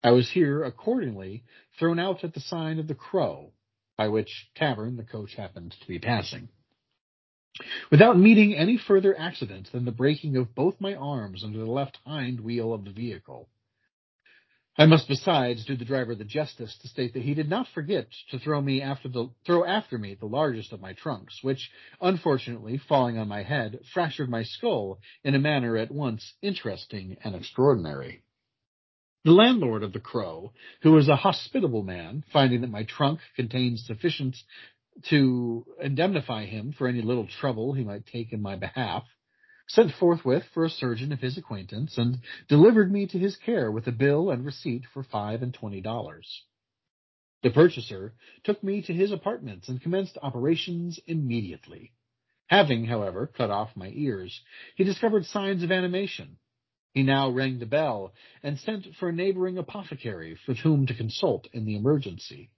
I 0.02 0.12
was 0.12 0.30
here, 0.30 0.64
accordingly, 0.64 1.44
thrown 1.78 1.98
out 1.98 2.24
at 2.24 2.34
the 2.34 2.40
sign 2.40 2.78
of 2.78 2.88
the 2.88 2.94
Crow, 2.94 3.52
by 4.00 4.08
which 4.08 4.48
tavern 4.54 4.96
the 4.96 5.04
coach 5.04 5.34
happened 5.34 5.76
to 5.78 5.86
be 5.86 5.98
passing. 5.98 6.48
Without 7.90 8.18
meeting 8.18 8.54
any 8.54 8.78
further 8.78 9.14
accident 9.18 9.68
than 9.72 9.84
the 9.84 9.92
breaking 9.92 10.38
of 10.38 10.54
both 10.54 10.80
my 10.80 10.94
arms 10.94 11.44
under 11.44 11.58
the 11.58 11.70
left 11.70 11.98
hind 12.06 12.40
wheel 12.40 12.72
of 12.72 12.86
the 12.86 12.92
vehicle. 12.92 13.50
I 14.78 14.86
must 14.86 15.06
besides 15.06 15.66
do 15.66 15.76
the 15.76 15.84
driver 15.84 16.14
the 16.14 16.24
justice 16.24 16.78
to 16.78 16.88
state 16.88 17.12
that 17.12 17.24
he 17.24 17.34
did 17.34 17.50
not 17.50 17.68
forget 17.74 18.06
to 18.30 18.38
throw 18.38 18.62
me 18.62 18.80
after 18.80 19.10
the 19.10 19.28
throw 19.44 19.66
after 19.66 19.98
me 19.98 20.14
the 20.14 20.24
largest 20.24 20.72
of 20.72 20.80
my 20.80 20.94
trunks, 20.94 21.40
which, 21.42 21.70
unfortunately, 22.00 22.78
falling 22.78 23.18
on 23.18 23.28
my 23.28 23.42
head, 23.42 23.80
fractured 23.92 24.30
my 24.30 24.44
skull 24.44 24.98
in 25.24 25.34
a 25.34 25.38
manner 25.38 25.76
at 25.76 25.90
once 25.90 26.32
interesting 26.40 27.18
and 27.22 27.34
extraordinary. 27.34 28.22
The 29.22 29.32
landlord 29.32 29.82
of 29.82 29.92
the 29.92 30.00
Crow, 30.00 30.54
who 30.80 30.92
was 30.92 31.08
a 31.08 31.16
hospitable 31.16 31.82
man, 31.82 32.24
finding 32.32 32.62
that 32.62 32.70
my 32.70 32.84
trunk 32.84 33.20
contained 33.36 33.78
sufficient 33.80 34.34
to 35.10 35.66
indemnify 35.78 36.46
him 36.46 36.72
for 36.72 36.88
any 36.88 37.02
little 37.02 37.26
trouble 37.26 37.74
he 37.74 37.84
might 37.84 38.06
take 38.06 38.32
in 38.32 38.40
my 38.40 38.56
behalf, 38.56 39.04
sent 39.68 39.92
forthwith 39.92 40.44
for 40.54 40.64
a 40.64 40.70
surgeon 40.70 41.12
of 41.12 41.20
his 41.20 41.36
acquaintance, 41.36 41.98
and 41.98 42.20
delivered 42.48 42.90
me 42.90 43.06
to 43.08 43.18
his 43.18 43.36
care 43.36 43.70
with 43.70 43.86
a 43.86 43.92
bill 43.92 44.30
and 44.30 44.46
receipt 44.46 44.84
for 44.86 45.02
five 45.02 45.42
and 45.42 45.52
twenty 45.52 45.82
dollars. 45.82 46.44
The 47.42 47.50
purchaser 47.50 48.14
took 48.42 48.64
me 48.64 48.80
to 48.82 48.94
his 48.94 49.12
apartments 49.12 49.68
and 49.68 49.82
commenced 49.82 50.16
operations 50.22 50.98
immediately. 51.06 51.92
Having, 52.46 52.86
however, 52.86 53.26
cut 53.26 53.50
off 53.50 53.76
my 53.76 53.92
ears, 53.94 54.40
he 54.76 54.84
discovered 54.84 55.26
signs 55.26 55.62
of 55.62 55.70
animation. 55.70 56.38
He 56.92 57.02
now 57.02 57.30
rang 57.30 57.58
the 57.58 57.66
bell 57.66 58.12
and 58.42 58.58
sent 58.58 58.94
for 58.96 59.08
a 59.08 59.12
neighboring 59.12 59.58
apothecary 59.58 60.36
with 60.48 60.58
whom 60.58 60.86
to 60.86 60.94
consult 60.94 61.46
in 61.52 61.64
the 61.64 61.76
emergency. 61.76 62.50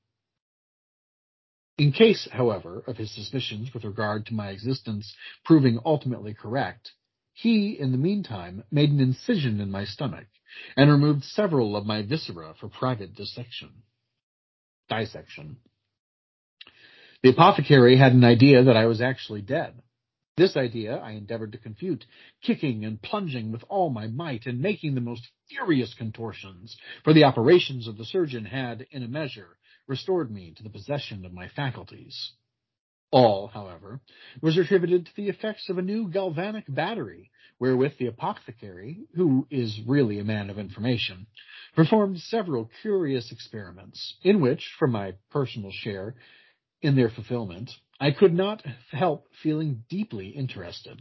In 1.78 1.92
case, 1.92 2.28
however, 2.30 2.82
of 2.86 2.96
his 2.96 3.10
suspicions 3.14 3.72
with 3.74 3.84
regard 3.84 4.26
to 4.26 4.34
my 4.34 4.50
existence 4.50 5.14
proving 5.44 5.80
ultimately 5.84 6.34
correct, 6.34 6.92
he, 7.32 7.78
in 7.78 7.92
the 7.92 7.98
meantime, 7.98 8.64
made 8.70 8.90
an 8.90 9.00
incision 9.00 9.60
in 9.60 9.70
my 9.70 9.84
stomach 9.84 10.26
and 10.76 10.90
removed 10.90 11.24
several 11.24 11.76
of 11.76 11.86
my 11.86 12.02
viscera 12.02 12.54
for 12.58 12.68
private 12.68 13.14
dissection. 13.14 13.70
Dissection. 14.88 15.56
The 17.22 17.30
apothecary 17.30 17.96
had 17.96 18.12
an 18.12 18.24
idea 18.24 18.64
that 18.64 18.76
I 18.76 18.86
was 18.86 19.00
actually 19.00 19.42
dead. 19.42 19.80
This 20.36 20.56
idea 20.56 20.96
I 20.96 21.12
endeavored 21.12 21.52
to 21.52 21.58
confute, 21.58 22.06
kicking 22.40 22.86
and 22.86 23.02
plunging 23.02 23.52
with 23.52 23.62
all 23.68 23.90
my 23.90 24.06
might 24.06 24.46
and 24.46 24.60
making 24.60 24.94
the 24.94 25.02
most 25.02 25.28
furious 25.50 25.92
contortions, 25.92 26.74
for 27.04 27.12
the 27.12 27.24
operations 27.24 27.86
of 27.86 27.98
the 27.98 28.06
surgeon 28.06 28.46
had, 28.46 28.86
in 28.90 29.02
a 29.02 29.08
measure, 29.08 29.58
restored 29.86 30.30
me 30.30 30.52
to 30.56 30.62
the 30.62 30.70
possession 30.70 31.26
of 31.26 31.34
my 31.34 31.48
faculties. 31.48 32.32
All, 33.10 33.48
however, 33.48 34.00
was 34.40 34.56
attributed 34.56 35.04
to 35.04 35.16
the 35.16 35.28
effects 35.28 35.68
of 35.68 35.76
a 35.76 35.82
new 35.82 36.08
galvanic 36.08 36.64
battery, 36.66 37.30
wherewith 37.58 37.98
the 37.98 38.06
apothecary, 38.06 39.02
who 39.14 39.46
is 39.50 39.82
really 39.86 40.18
a 40.18 40.24
man 40.24 40.48
of 40.48 40.58
information, 40.58 41.26
performed 41.76 42.20
several 42.20 42.70
curious 42.80 43.30
experiments, 43.30 44.16
in 44.22 44.40
which, 44.40 44.66
for 44.78 44.88
my 44.88 45.12
personal 45.30 45.70
share 45.70 46.14
in 46.80 46.96
their 46.96 47.10
fulfillment, 47.10 47.70
I 48.02 48.10
could 48.10 48.34
not 48.34 48.66
help 48.90 49.28
feeling 49.44 49.84
deeply 49.88 50.30
interested. 50.30 51.00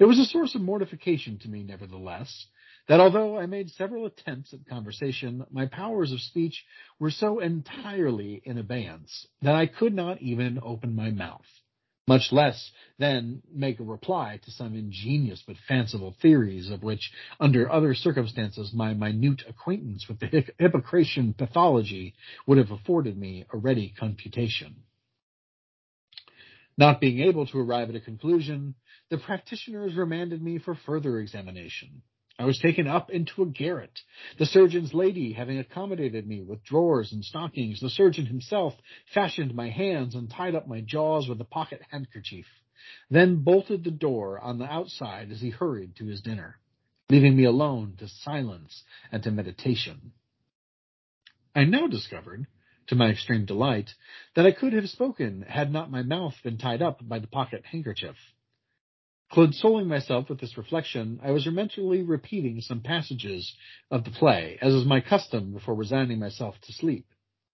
It 0.00 0.04
was 0.04 0.18
a 0.18 0.24
source 0.24 0.56
of 0.56 0.62
mortification 0.62 1.38
to 1.38 1.48
me, 1.48 1.62
nevertheless, 1.62 2.48
that 2.88 2.98
although 2.98 3.38
I 3.38 3.46
made 3.46 3.70
several 3.70 4.04
attempts 4.04 4.52
at 4.52 4.66
conversation, 4.66 5.46
my 5.52 5.66
powers 5.66 6.10
of 6.10 6.20
speech 6.20 6.64
were 6.98 7.12
so 7.12 7.38
entirely 7.38 8.42
in 8.44 8.58
abeyance 8.58 9.28
that 9.42 9.54
I 9.54 9.66
could 9.66 9.94
not 9.94 10.20
even 10.20 10.58
open 10.60 10.96
my 10.96 11.12
mouth, 11.12 11.46
much 12.08 12.32
less 12.32 12.72
then 12.98 13.40
make 13.48 13.78
a 13.78 13.84
reply 13.84 14.40
to 14.42 14.50
some 14.50 14.74
ingenious 14.74 15.44
but 15.46 15.56
fanciful 15.68 16.16
theories 16.20 16.68
of 16.68 16.82
which, 16.82 17.12
under 17.38 17.70
other 17.70 17.94
circumstances, 17.94 18.72
my 18.74 18.92
minute 18.92 19.44
acquaintance 19.48 20.08
with 20.08 20.18
the 20.18 20.52
Hippocratian 20.58 21.32
pathology 21.32 22.16
would 22.44 22.58
have 22.58 22.72
afforded 22.72 23.16
me 23.16 23.44
a 23.52 23.56
ready 23.56 23.94
confutation. 23.96 24.82
Not 26.76 27.00
being 27.00 27.20
able 27.20 27.46
to 27.46 27.58
arrive 27.58 27.88
at 27.88 27.94
a 27.94 28.00
conclusion, 28.00 28.74
the 29.08 29.18
practitioners 29.18 29.94
remanded 29.94 30.42
me 30.42 30.58
for 30.58 30.74
further 30.74 31.20
examination. 31.20 32.02
I 32.36 32.46
was 32.46 32.58
taken 32.58 32.88
up 32.88 33.10
into 33.10 33.42
a 33.42 33.46
garret, 33.46 34.00
the 34.38 34.46
surgeon's 34.46 34.92
lady 34.92 35.32
having 35.32 35.58
accommodated 35.58 36.26
me 36.26 36.42
with 36.42 36.64
drawers 36.64 37.12
and 37.12 37.24
stockings. 37.24 37.78
The 37.78 37.90
surgeon 37.90 38.26
himself 38.26 38.74
fashioned 39.12 39.54
my 39.54 39.70
hands 39.70 40.16
and 40.16 40.28
tied 40.28 40.56
up 40.56 40.66
my 40.66 40.80
jaws 40.80 41.28
with 41.28 41.40
a 41.40 41.44
pocket 41.44 41.80
handkerchief, 41.90 42.46
then 43.08 43.44
bolted 43.44 43.84
the 43.84 43.92
door 43.92 44.40
on 44.40 44.58
the 44.58 44.64
outside 44.64 45.30
as 45.30 45.40
he 45.40 45.50
hurried 45.50 45.94
to 45.96 46.06
his 46.06 46.22
dinner, 46.22 46.58
leaving 47.08 47.36
me 47.36 47.44
alone 47.44 47.94
to 47.98 48.08
silence 48.08 48.82
and 49.12 49.22
to 49.22 49.30
meditation. 49.30 50.12
I 51.54 51.64
now 51.64 51.86
discovered, 51.86 52.48
to 52.88 52.94
my 52.94 53.10
extreme 53.10 53.44
delight, 53.44 53.90
that 54.34 54.46
I 54.46 54.52
could 54.52 54.72
have 54.72 54.88
spoken 54.88 55.42
had 55.42 55.72
not 55.72 55.90
my 55.90 56.02
mouth 56.02 56.34
been 56.42 56.58
tied 56.58 56.82
up 56.82 57.06
by 57.06 57.18
the 57.18 57.26
pocket 57.26 57.64
handkerchief. 57.64 58.16
Consoling 59.32 59.88
myself 59.88 60.28
with 60.28 60.40
this 60.40 60.56
reflection, 60.56 61.18
I 61.22 61.30
was 61.30 61.46
mentally 61.46 62.02
repeating 62.02 62.60
some 62.60 62.80
passages 62.80 63.56
of 63.90 64.04
the 64.04 64.10
play, 64.10 64.58
as 64.60 64.74
is 64.74 64.84
my 64.84 65.00
custom 65.00 65.52
before 65.52 65.74
resigning 65.74 66.18
myself 66.18 66.54
to 66.62 66.72
sleep, 66.72 67.06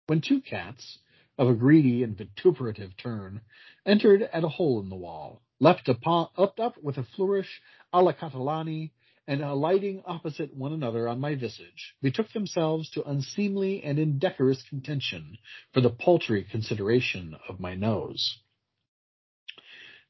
when 0.07 0.21
two 0.21 0.41
cats, 0.41 0.99
of 1.39 1.49
a 1.49 1.55
greedy 1.55 2.03
and 2.03 2.17
vituperative 2.17 2.97
turn, 2.97 3.43
entered 3.85 4.23
at 4.23 4.45
a 4.45 4.49
hole 4.49 4.81
in 4.81 4.89
the 4.89 4.97
wall, 4.97 5.43
leapt 5.61 5.89
upon, 5.89 6.29
upped 6.37 6.61
up 6.61 6.83
with 6.83 6.97
a 6.97 7.03
flourish 7.03 7.61
a 7.93 8.03
la 8.03 8.13
Catalani, 8.13 8.93
and 9.27 9.43
alighting 9.43 10.03
opposite 10.07 10.55
one 10.55 10.73
another 10.73 11.09
on 11.09 11.21
my 11.21 11.35
visage, 11.35 11.95
betook 12.01 12.31
themselves 12.33 12.91
to 12.91 13.05
unseemly 13.05 13.83
and 13.83 13.99
indecorous 13.99 14.63
contention 14.69 15.39
for 15.73 15.81
the 15.81 15.91
paltry 15.91 16.45
consideration 16.45 17.37
of 17.49 17.59
my 17.59 17.75
nose. 17.75 18.39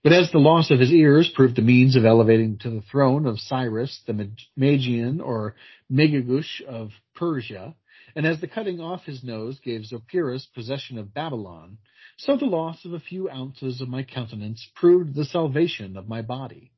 But 0.03 0.13
as 0.13 0.31
the 0.31 0.39
loss 0.39 0.71
of 0.71 0.79
his 0.79 0.93
ears 0.93 1.29
proved 1.35 1.57
the 1.57 1.63
means 1.63 1.97
of 1.97 2.05
elevating 2.05 2.59
to 2.59 2.71
the 2.71 2.83
throne 2.83 3.27
of 3.27 3.41
Cyrus 3.41 4.03
the 4.07 4.31
Magian 4.57 5.21
or 5.21 5.57
Megagush 5.91 6.61
of 6.63 6.93
Persia, 7.15 7.75
and 8.15 8.25
as 8.25 8.41
the 8.41 8.47
cutting 8.47 8.81
off 8.81 9.05
his 9.05 9.25
nose 9.25 9.59
gave 9.59 9.87
Zopyrus 9.87 10.47
possession 10.55 10.97
of 10.99 11.13
Babylon, 11.13 11.79
so 12.19 12.37
the 12.37 12.45
loss 12.45 12.85
of 12.85 12.93
a 12.93 13.01
few 13.01 13.29
ounces 13.29 13.81
of 13.81 13.89
my 13.89 14.05
countenance 14.05 14.65
proved 14.75 15.15
the 15.15 15.25
salvation 15.25 15.97
of 15.97 16.09
my 16.09 16.23
body. 16.23 16.71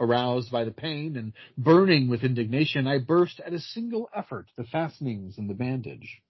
Aroused 0.00 0.50
by 0.50 0.64
the 0.64 0.70
pain 0.70 1.14
and 1.18 1.34
burning 1.58 2.08
with 2.08 2.24
indignation, 2.24 2.86
I 2.86 2.98
burst 2.98 3.38
at 3.40 3.52
a 3.52 3.60
single 3.60 4.08
effort 4.14 4.46
the 4.56 4.64
fastenings 4.64 5.36
and 5.36 5.48
the 5.48 5.54
bandage. 5.54 6.22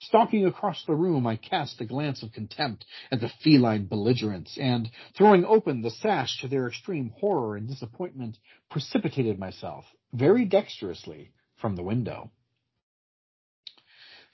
Stalking 0.00 0.44
across 0.44 0.84
the 0.84 0.94
room, 0.94 1.26
I 1.26 1.36
cast 1.36 1.80
a 1.80 1.86
glance 1.86 2.22
of 2.22 2.32
contempt 2.32 2.84
at 3.10 3.20
the 3.20 3.30
feline 3.42 3.86
belligerents, 3.86 4.58
and, 4.58 4.90
throwing 5.16 5.44
open 5.46 5.80
the 5.80 5.90
sash 5.90 6.40
to 6.42 6.48
their 6.48 6.68
extreme 6.68 7.08
horror 7.18 7.56
and 7.56 7.66
disappointment, 7.66 8.38
precipitated 8.70 9.38
myself, 9.38 9.86
very 10.12 10.44
dexterously, 10.44 11.32
from 11.56 11.76
the 11.76 11.82
window. 11.82 12.30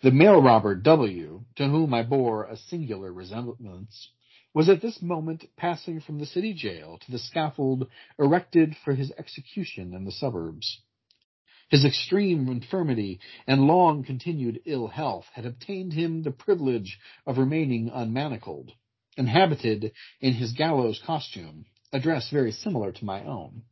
The 0.02 0.10
mail 0.10 0.42
robber 0.42 0.74
W, 0.74 1.44
to 1.56 1.68
whom 1.68 1.94
I 1.94 2.02
bore 2.02 2.44
a 2.44 2.56
singular 2.56 3.12
resemblance, 3.12 4.10
was 4.54 4.68
at 4.68 4.80
this 4.80 5.02
moment 5.02 5.44
passing 5.56 6.00
from 6.00 6.18
the 6.18 6.26
city 6.26 6.54
jail 6.54 6.98
to 7.04 7.10
the 7.10 7.18
scaffold 7.18 7.88
erected 8.18 8.76
for 8.84 8.94
his 8.94 9.12
execution 9.18 9.92
in 9.92 10.04
the 10.04 10.12
suburbs. 10.12 10.80
His 11.68 11.84
extreme 11.84 12.48
infirmity 12.48 13.18
and 13.48 13.66
long 13.66 14.04
continued 14.04 14.60
ill 14.64 14.86
health 14.86 15.26
had 15.32 15.44
obtained 15.44 15.92
him 15.92 16.22
the 16.22 16.30
privilege 16.30 17.00
of 17.26 17.36
remaining 17.36 17.90
unmanacled, 17.92 18.72
and 19.16 19.28
in 20.20 20.34
his 20.34 20.52
gallows 20.52 21.02
costume, 21.04 21.66
a 21.92 21.98
dress 21.98 22.30
very 22.30 22.52
similar 22.52 22.92
to 22.92 23.04
my 23.04 23.24
own. 23.24 23.62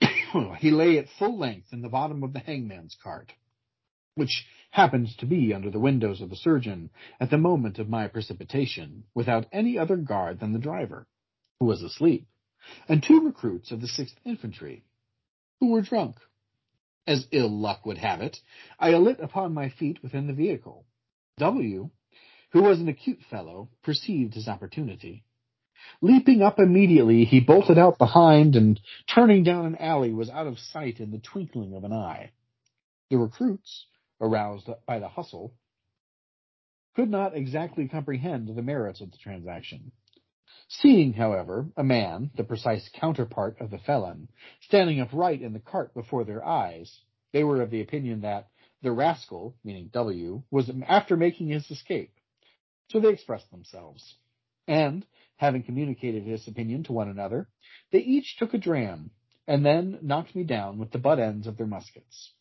he 0.60 0.70
lay 0.70 0.98
at 0.98 1.08
full 1.18 1.38
length 1.38 1.72
in 1.72 1.82
the 1.82 1.88
bottom 1.88 2.22
of 2.22 2.32
the 2.32 2.38
hangman's 2.38 2.96
cart, 3.02 3.32
which 4.14 4.46
happened 4.70 5.08
to 5.18 5.26
be 5.26 5.52
under 5.54 5.70
the 5.70 5.80
windows 5.80 6.20
of 6.20 6.30
the 6.30 6.36
surgeon 6.36 6.90
at 7.20 7.30
the 7.30 7.38
moment 7.38 7.78
of 7.78 7.88
my 7.88 8.06
precipitation, 8.06 9.04
without 9.14 9.46
any 9.52 9.78
other 9.78 9.96
guard 9.96 10.38
than 10.40 10.52
the 10.52 10.58
driver, 10.58 11.06
who 11.58 11.66
was 11.66 11.82
asleep, 11.82 12.26
and 12.88 13.02
two 13.02 13.20
recruits 13.20 13.70
of 13.70 13.80
the 13.80 13.88
Sixth 13.88 14.16
Infantry, 14.24 14.84
who 15.60 15.72
were 15.72 15.82
drunk. 15.82 16.16
As 17.06 17.26
ill 17.32 17.50
luck 17.50 17.86
would 17.86 17.98
have 17.98 18.20
it, 18.20 18.36
I 18.78 18.90
alit 18.90 19.20
upon 19.20 19.54
my 19.54 19.70
feet 19.70 20.02
within 20.02 20.26
the 20.26 20.34
vehicle. 20.34 20.84
W, 21.38 21.90
who 22.50 22.62
was 22.62 22.80
an 22.80 22.88
acute 22.88 23.20
fellow, 23.30 23.70
perceived 23.82 24.34
his 24.34 24.48
opportunity. 24.48 25.24
Leaping 26.02 26.42
up 26.42 26.58
immediately, 26.58 27.24
he 27.24 27.40
bolted 27.40 27.78
out 27.78 27.98
behind 27.98 28.56
and, 28.56 28.80
turning 29.06 29.44
down 29.44 29.64
an 29.64 29.76
alley, 29.76 30.12
was 30.12 30.28
out 30.28 30.46
of 30.46 30.58
sight 30.58 31.00
in 31.00 31.10
the 31.10 31.18
twinkling 31.18 31.74
of 31.74 31.84
an 31.84 31.92
eye. 31.92 32.30
The 33.10 33.16
recruits, 33.16 33.86
aroused 34.20 34.68
by 34.86 34.98
the 34.98 35.08
hustle, 35.08 35.54
could 36.94 37.10
not 37.10 37.36
exactly 37.36 37.88
comprehend 37.88 38.48
the 38.48 38.62
merits 38.62 39.00
of 39.00 39.12
the 39.12 39.18
transaction. 39.18 39.92
Seeing, 40.68 41.12
however, 41.12 41.66
a 41.76 41.84
man, 41.84 42.30
the 42.36 42.44
precise 42.44 42.88
counterpart 42.92 43.60
of 43.60 43.70
the 43.70 43.78
felon, 43.78 44.28
standing 44.60 45.00
upright 45.00 45.40
in 45.40 45.52
the 45.52 45.60
cart 45.60 45.94
before 45.94 46.24
their 46.24 46.44
eyes, 46.44 47.00
they 47.32 47.44
were 47.44 47.62
of 47.62 47.70
the 47.70 47.80
opinion 47.80 48.22
that 48.22 48.48
the 48.82 48.92
rascal, 48.92 49.56
meaning 49.64 49.88
W, 49.92 50.42
was 50.50 50.70
after 50.86 51.16
making 51.16 51.48
his 51.48 51.70
escape. 51.70 52.12
So 52.88 53.00
they 53.00 53.10
expressed 53.10 53.50
themselves. 53.50 54.16
And, 54.66 55.06
having 55.36 55.62
communicated 55.62 56.24
his 56.24 56.46
opinion 56.48 56.84
to 56.84 56.92
one 56.92 57.08
another, 57.08 57.48
they 57.90 58.00
each 58.00 58.36
took 58.38 58.54
a 58.54 58.58
dram, 58.58 59.10
and 59.46 59.64
then 59.64 59.98
knocked 60.02 60.34
me 60.34 60.44
down 60.44 60.78
with 60.78 60.90
the 60.90 60.98
butt 60.98 61.18
ends 61.18 61.46
of 61.46 61.56
their 61.56 61.66
muskets. 61.66 62.32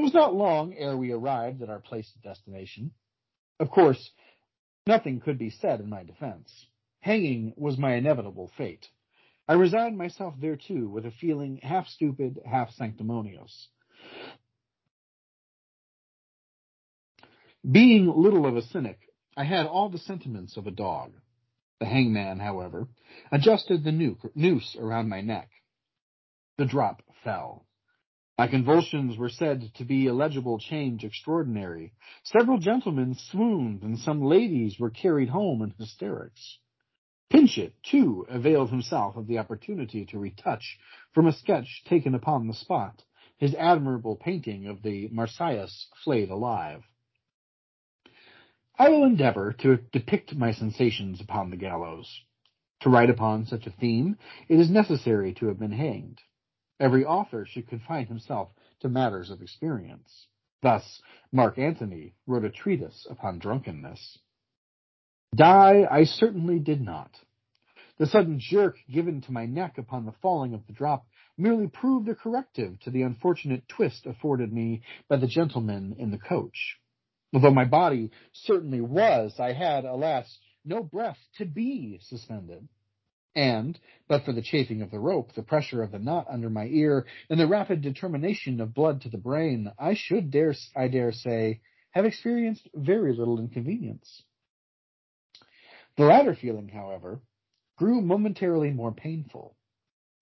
It 0.00 0.04
was 0.04 0.14
not 0.14 0.34
long 0.34 0.72
ere 0.72 0.96
we 0.96 1.12
arrived 1.12 1.60
at 1.60 1.68
our 1.68 1.78
place 1.78 2.10
of 2.16 2.22
destination. 2.22 2.92
Of 3.58 3.70
course, 3.70 4.10
Nothing 4.86 5.20
could 5.20 5.38
be 5.38 5.50
said 5.50 5.80
in 5.80 5.88
my 5.88 6.02
defense. 6.02 6.66
Hanging 7.00 7.52
was 7.56 7.78
my 7.78 7.94
inevitable 7.94 8.50
fate. 8.56 8.88
I 9.46 9.52
resigned 9.52 9.98
myself 9.98 10.34
thereto 10.40 10.88
with 10.88 11.06
a 11.06 11.10
feeling 11.10 11.58
half 11.58 11.86
stupid, 11.88 12.40
half 12.44 12.70
sanctimonious. 12.72 13.68
Being 17.70 18.06
little 18.06 18.46
of 18.46 18.56
a 18.56 18.62
cynic, 18.62 18.98
I 19.36 19.44
had 19.44 19.66
all 19.66 19.90
the 19.90 19.98
sentiments 19.98 20.56
of 20.56 20.66
a 20.66 20.70
dog. 20.70 21.12
The 21.78 21.86
hangman, 21.86 22.40
however, 22.40 22.88
adjusted 23.30 23.84
the 23.84 23.92
noose 23.92 24.76
around 24.78 25.08
my 25.08 25.20
neck. 25.20 25.50
The 26.58 26.66
drop 26.66 27.02
fell. 27.22 27.66
My 28.40 28.48
convulsions 28.48 29.18
were 29.18 29.28
said 29.28 29.70
to 29.74 29.84
be 29.84 30.06
a 30.06 30.14
legible 30.14 30.58
change 30.58 31.04
extraordinary. 31.04 31.92
Several 32.22 32.56
gentlemen 32.56 33.14
swooned, 33.14 33.82
and 33.82 33.98
some 33.98 34.22
ladies 34.22 34.80
were 34.80 34.88
carried 34.88 35.28
home 35.28 35.60
in 35.60 35.74
hysterics. 35.78 36.56
Pinchot, 37.28 37.74
too, 37.82 38.24
availed 38.30 38.70
himself 38.70 39.14
of 39.16 39.26
the 39.26 39.36
opportunity 39.36 40.06
to 40.06 40.18
retouch, 40.18 40.78
from 41.12 41.26
a 41.26 41.34
sketch 41.34 41.84
taken 41.84 42.14
upon 42.14 42.46
the 42.46 42.54
spot, 42.54 43.04
his 43.36 43.54
admirable 43.56 44.16
painting 44.16 44.66
of 44.66 44.80
the 44.80 45.08
Marsyas 45.08 45.88
flayed 46.02 46.30
alive. 46.30 46.82
I 48.78 48.88
will 48.88 49.04
endeavor 49.04 49.52
to 49.60 49.76
depict 49.92 50.34
my 50.34 50.52
sensations 50.52 51.20
upon 51.20 51.50
the 51.50 51.58
gallows. 51.58 52.22
To 52.80 52.88
write 52.88 53.10
upon 53.10 53.44
such 53.44 53.66
a 53.66 53.70
theme, 53.70 54.16
it 54.48 54.58
is 54.58 54.70
necessary 54.70 55.34
to 55.34 55.48
have 55.48 55.58
been 55.58 55.72
hanged. 55.72 56.22
Every 56.80 57.04
author 57.04 57.44
should 57.44 57.68
confine 57.68 58.06
himself 58.06 58.48
to 58.80 58.88
matters 58.88 59.30
of 59.30 59.42
experience. 59.42 60.26
Thus, 60.62 61.02
Mark 61.30 61.58
Antony 61.58 62.14
wrote 62.26 62.44
a 62.44 62.50
treatise 62.50 63.06
upon 63.08 63.38
drunkenness. 63.38 64.18
Die 65.34 65.86
I 65.90 66.04
certainly 66.04 66.58
did 66.58 66.80
not. 66.80 67.20
The 67.98 68.06
sudden 68.06 68.38
jerk 68.40 68.78
given 68.90 69.20
to 69.22 69.32
my 69.32 69.44
neck 69.44 69.76
upon 69.76 70.06
the 70.06 70.14
falling 70.22 70.54
of 70.54 70.66
the 70.66 70.72
drop 70.72 71.06
merely 71.36 71.68
proved 71.68 72.08
a 72.08 72.14
corrective 72.14 72.80
to 72.80 72.90
the 72.90 73.02
unfortunate 73.02 73.68
twist 73.68 74.06
afforded 74.06 74.52
me 74.52 74.80
by 75.06 75.16
the 75.16 75.26
gentleman 75.26 75.94
in 75.98 76.10
the 76.10 76.18
coach. 76.18 76.78
Although 77.34 77.52
my 77.52 77.66
body 77.66 78.10
certainly 78.32 78.80
was, 78.80 79.38
I 79.38 79.52
had, 79.52 79.84
alas, 79.84 80.38
no 80.64 80.82
breath 80.82 81.18
to 81.36 81.44
be 81.44 81.98
suspended. 82.02 82.68
And, 83.40 83.78
but 84.06 84.26
for 84.26 84.34
the 84.34 84.42
chafing 84.42 84.82
of 84.82 84.90
the 84.90 84.98
rope, 84.98 85.32
the 85.32 85.42
pressure 85.42 85.82
of 85.82 85.92
the 85.92 85.98
knot 85.98 86.26
under 86.28 86.50
my 86.50 86.66
ear, 86.66 87.06
and 87.30 87.40
the 87.40 87.46
rapid 87.46 87.80
determination 87.80 88.60
of 88.60 88.74
blood 88.74 89.00
to 89.00 89.08
the 89.08 89.16
brain, 89.16 89.72
I 89.78 89.94
should 89.94 90.30
dare, 90.30 90.54
I 90.76 90.88
dare 90.88 91.10
say, 91.10 91.62
have 91.92 92.04
experienced 92.04 92.68
very 92.74 93.14
little 93.14 93.40
inconvenience. 93.40 94.24
The 95.96 96.04
latter 96.04 96.34
feeling, 96.34 96.68
however, 96.68 97.22
grew 97.78 98.02
momentarily 98.02 98.72
more 98.72 98.92
painful. 98.92 99.56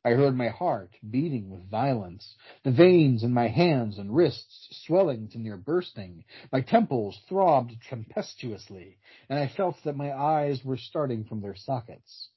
I 0.04 0.10
heard 0.10 0.36
my 0.36 0.50
heart 0.50 0.90
beating 1.10 1.50
with 1.50 1.68
violence, 1.68 2.36
the 2.62 2.70
veins 2.70 3.24
in 3.24 3.34
my 3.34 3.48
hands 3.48 3.98
and 3.98 4.14
wrists 4.14 4.68
swelling 4.86 5.26
to 5.30 5.40
near 5.40 5.56
bursting. 5.56 6.24
My 6.52 6.60
temples 6.60 7.20
throbbed 7.28 7.72
tempestuously, 7.90 8.96
and 9.28 9.40
I 9.40 9.48
felt 9.48 9.74
that 9.82 9.96
my 9.96 10.16
eyes 10.16 10.64
were 10.64 10.76
starting 10.76 11.24
from 11.24 11.40
their 11.40 11.56
sockets. 11.56 12.28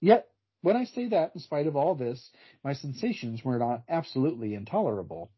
Yet, 0.00 0.28
when 0.62 0.76
I 0.76 0.84
say 0.84 1.08
that, 1.08 1.32
in 1.34 1.40
spite 1.40 1.66
of 1.66 1.76
all 1.76 1.94
this, 1.94 2.30
my 2.64 2.72
sensations 2.72 3.44
were 3.44 3.58
not 3.58 3.84
absolutely 3.88 4.54
intolerable, 4.54 5.30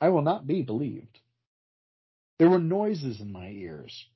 I 0.00 0.08
will 0.10 0.22
not 0.22 0.46
be 0.46 0.62
believed. 0.62 1.18
There 2.38 2.50
were 2.50 2.60
noises 2.60 3.20
in 3.20 3.32
my 3.32 3.48
ears, 3.48 4.06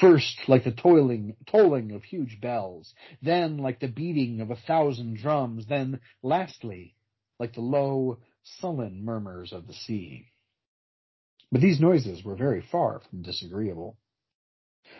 First, 0.00 0.48
like 0.48 0.64
the 0.64 0.72
toiling, 0.72 1.36
tolling 1.46 1.92
of 1.92 2.04
huge 2.04 2.40
bells, 2.40 2.94
then 3.20 3.58
like 3.58 3.80
the 3.80 3.88
beating 3.88 4.40
of 4.40 4.50
a 4.50 4.56
thousand 4.56 5.16
drums, 5.16 5.66
then, 5.66 6.00
lastly, 6.22 6.94
like 7.38 7.54
the 7.54 7.60
low, 7.60 8.18
sullen 8.42 9.04
murmurs 9.04 9.52
of 9.52 9.66
the 9.66 9.74
sea. 9.74 10.32
But 11.50 11.60
these 11.60 11.80
noises 11.80 12.24
were 12.24 12.36
very 12.36 12.62
far 12.62 13.00
from 13.00 13.22
disagreeable. 13.22 13.98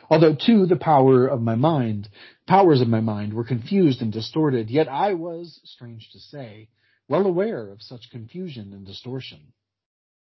Although, 0.09 0.37
too, 0.37 0.67
the 0.67 0.77
power 0.77 1.27
of 1.27 1.43
my 1.43 1.57
mind, 1.57 2.09
powers 2.47 2.81
of 2.81 2.87
my 2.89 3.01
mind 3.01 3.33
were 3.35 3.43
confused 3.43 4.01
and 4.01 4.13
distorted, 4.13 4.71
yet 4.71 4.87
I 4.87 5.15
was, 5.15 5.61
strange 5.65 6.11
to 6.13 6.21
say, 6.21 6.69
well 7.09 7.27
aware 7.27 7.69
of 7.69 7.83
such 7.83 8.11
confusion 8.11 8.73
and 8.73 8.87
distortion. 8.87 9.53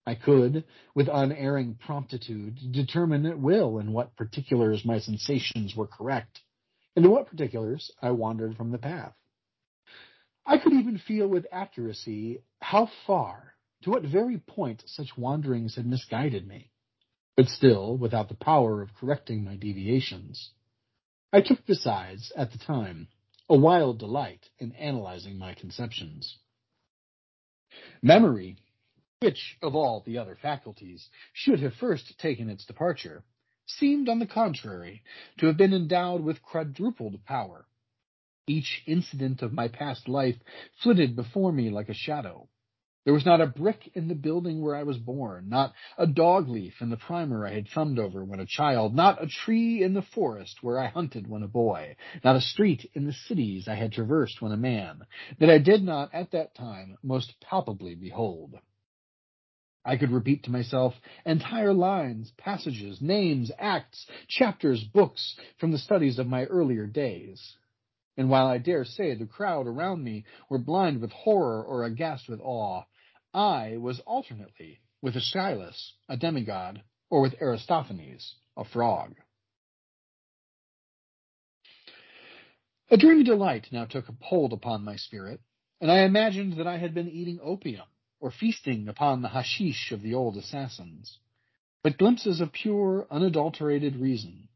I 0.07 0.15
could, 0.15 0.63
with 0.95 1.07
unerring 1.07 1.75
promptitude, 1.75 2.71
determine 2.71 3.27
at 3.27 3.37
will 3.37 3.77
in 3.77 3.93
what 3.93 4.15
particulars 4.15 4.83
my 4.83 4.97
sensations 4.99 5.75
were 5.75 5.87
correct, 5.87 6.41
and 6.95 7.05
in 7.05 7.11
what 7.11 7.27
particulars 7.27 7.91
I 8.01 8.09
wandered 8.09 8.57
from 8.57 8.71
the 8.71 8.79
path. 8.79 9.13
I 10.47 10.57
could 10.57 10.73
even 10.73 10.97
feel 10.97 11.27
with 11.27 11.45
accuracy 11.51 12.39
how 12.59 12.89
far, 13.05 13.53
to 13.83 13.91
what 13.91 14.03
very 14.03 14.39
point 14.39 14.83
such 14.87 15.15
wanderings 15.15 15.75
had 15.75 15.85
misguided 15.85 16.47
me, 16.47 16.71
but 17.35 17.47
still 17.47 17.97
without 17.97 18.29
the 18.29 18.35
power 18.35 18.81
of 18.81 18.93
correcting 18.95 19.43
my 19.43 19.55
deviations. 19.55 20.51
I 21.31 21.41
took 21.41 21.65
besides, 21.65 22.31
at 22.35 22.51
the 22.51 22.57
time, 22.59 23.07
a 23.49 23.57
wild 23.57 23.99
delight 23.99 24.49
in 24.59 24.71
analyzing 24.73 25.37
my 25.37 25.53
conceptions. 25.53 26.37
Memory 28.01 28.57
which, 29.23 29.57
of 29.61 29.73
all 29.73 30.03
the 30.05 30.17
other 30.17 30.35
faculties, 30.35 31.07
should 31.31 31.61
have 31.61 31.73
first 31.75 32.19
taken 32.19 32.49
its 32.49 32.65
departure, 32.65 33.23
seemed, 33.65 34.09
on 34.09 34.19
the 34.19 34.27
contrary, 34.27 35.01
to 35.37 35.45
have 35.45 35.55
been 35.55 35.73
endowed 35.73 36.21
with 36.21 36.41
quadrupled 36.41 37.23
power. 37.23 37.65
Each 38.47 38.83
incident 38.85 39.41
of 39.41 39.53
my 39.53 39.69
past 39.69 40.09
life 40.09 40.35
flitted 40.81 41.15
before 41.15 41.53
me 41.53 41.69
like 41.69 41.87
a 41.87 41.93
shadow. 41.93 42.49
There 43.05 43.13
was 43.13 43.25
not 43.25 43.41
a 43.41 43.47
brick 43.47 43.91
in 43.95 44.07
the 44.07 44.15
building 44.15 44.61
where 44.61 44.77
I 44.77 44.83
was 44.83 44.97
born, 44.97 45.49
not 45.49 45.73
a 45.97 46.07
dog 46.07 46.47
leaf 46.47 46.81
in 46.81 46.89
the 46.89 46.95
primer 46.95 47.45
I 47.45 47.51
had 47.51 47.67
thumbed 47.67 47.99
over 47.99 48.23
when 48.23 48.39
a 48.39 48.45
child, 48.45 48.95
not 48.95 49.21
a 49.21 49.27
tree 49.27 49.83
in 49.83 49.93
the 49.93 50.01
forest 50.01 50.63
where 50.63 50.79
I 50.79 50.87
hunted 50.87 51.27
when 51.27 51.43
a 51.43 51.47
boy, 51.49 51.97
not 52.23 52.37
a 52.37 52.41
street 52.41 52.89
in 52.93 53.05
the 53.05 53.11
cities 53.11 53.67
I 53.67 53.75
had 53.75 53.91
traversed 53.91 54.41
when 54.41 54.53
a 54.53 54.57
man, 54.57 55.05
that 55.39 55.49
I 55.49 55.57
did 55.57 55.83
not 55.83 56.13
at 56.13 56.31
that 56.31 56.55
time 56.55 56.97
most 57.03 57.33
palpably 57.41 57.93
behold. 57.95 58.57
I 59.83 59.97
could 59.97 60.11
repeat 60.11 60.43
to 60.43 60.51
myself 60.51 60.93
entire 61.25 61.73
lines, 61.73 62.31
passages, 62.37 63.01
names, 63.01 63.51
acts, 63.59 64.07
chapters, 64.29 64.81
books 64.81 65.37
from 65.57 65.71
the 65.71 65.77
studies 65.77 66.19
of 66.19 66.27
my 66.27 66.45
earlier 66.45 66.87
days. 66.87 67.57
And 68.15 68.29
while 68.29 68.47
I 68.47 68.59
dare 68.59 68.85
say 68.85 69.13
the 69.13 69.25
crowd 69.25 69.67
around 69.67 70.05
me 70.05 70.23
were 70.47 70.57
blind 70.57 71.01
with 71.01 71.11
horror 71.11 71.61
or 71.63 71.83
aghast 71.83 72.29
with 72.29 72.39
awe, 72.39 72.83
I 73.33 73.77
was 73.77 73.99
alternately 74.01 74.79
with 75.01 75.15
Aeschylus, 75.15 75.93
a 76.07 76.15
demigod, 76.15 76.83
or 77.09 77.21
with 77.21 77.41
Aristophanes, 77.41 78.35
a 78.55 78.63
frog. 78.63 79.15
A 82.91 82.97
dreamy 82.97 83.23
delight 83.23 83.69
now 83.71 83.85
took 83.85 84.05
hold 84.21 84.53
upon 84.53 84.83
my 84.83 84.97
spirit, 84.97 85.41
and 85.81 85.91
I 85.91 86.03
imagined 86.03 86.53
that 86.57 86.67
I 86.67 86.77
had 86.77 86.93
been 86.93 87.09
eating 87.09 87.39
opium 87.41 87.87
or 88.19 88.29
feasting 88.29 88.87
upon 88.87 89.23
the 89.23 89.29
hashish 89.29 89.91
of 89.91 90.03
the 90.03 90.13
old 90.13 90.37
assassins, 90.37 91.17
but 91.81 91.97
glimpses 91.97 92.39
of 92.39 92.53
pure, 92.53 93.07
unadulterated 93.09 93.95
reason, 93.95 94.47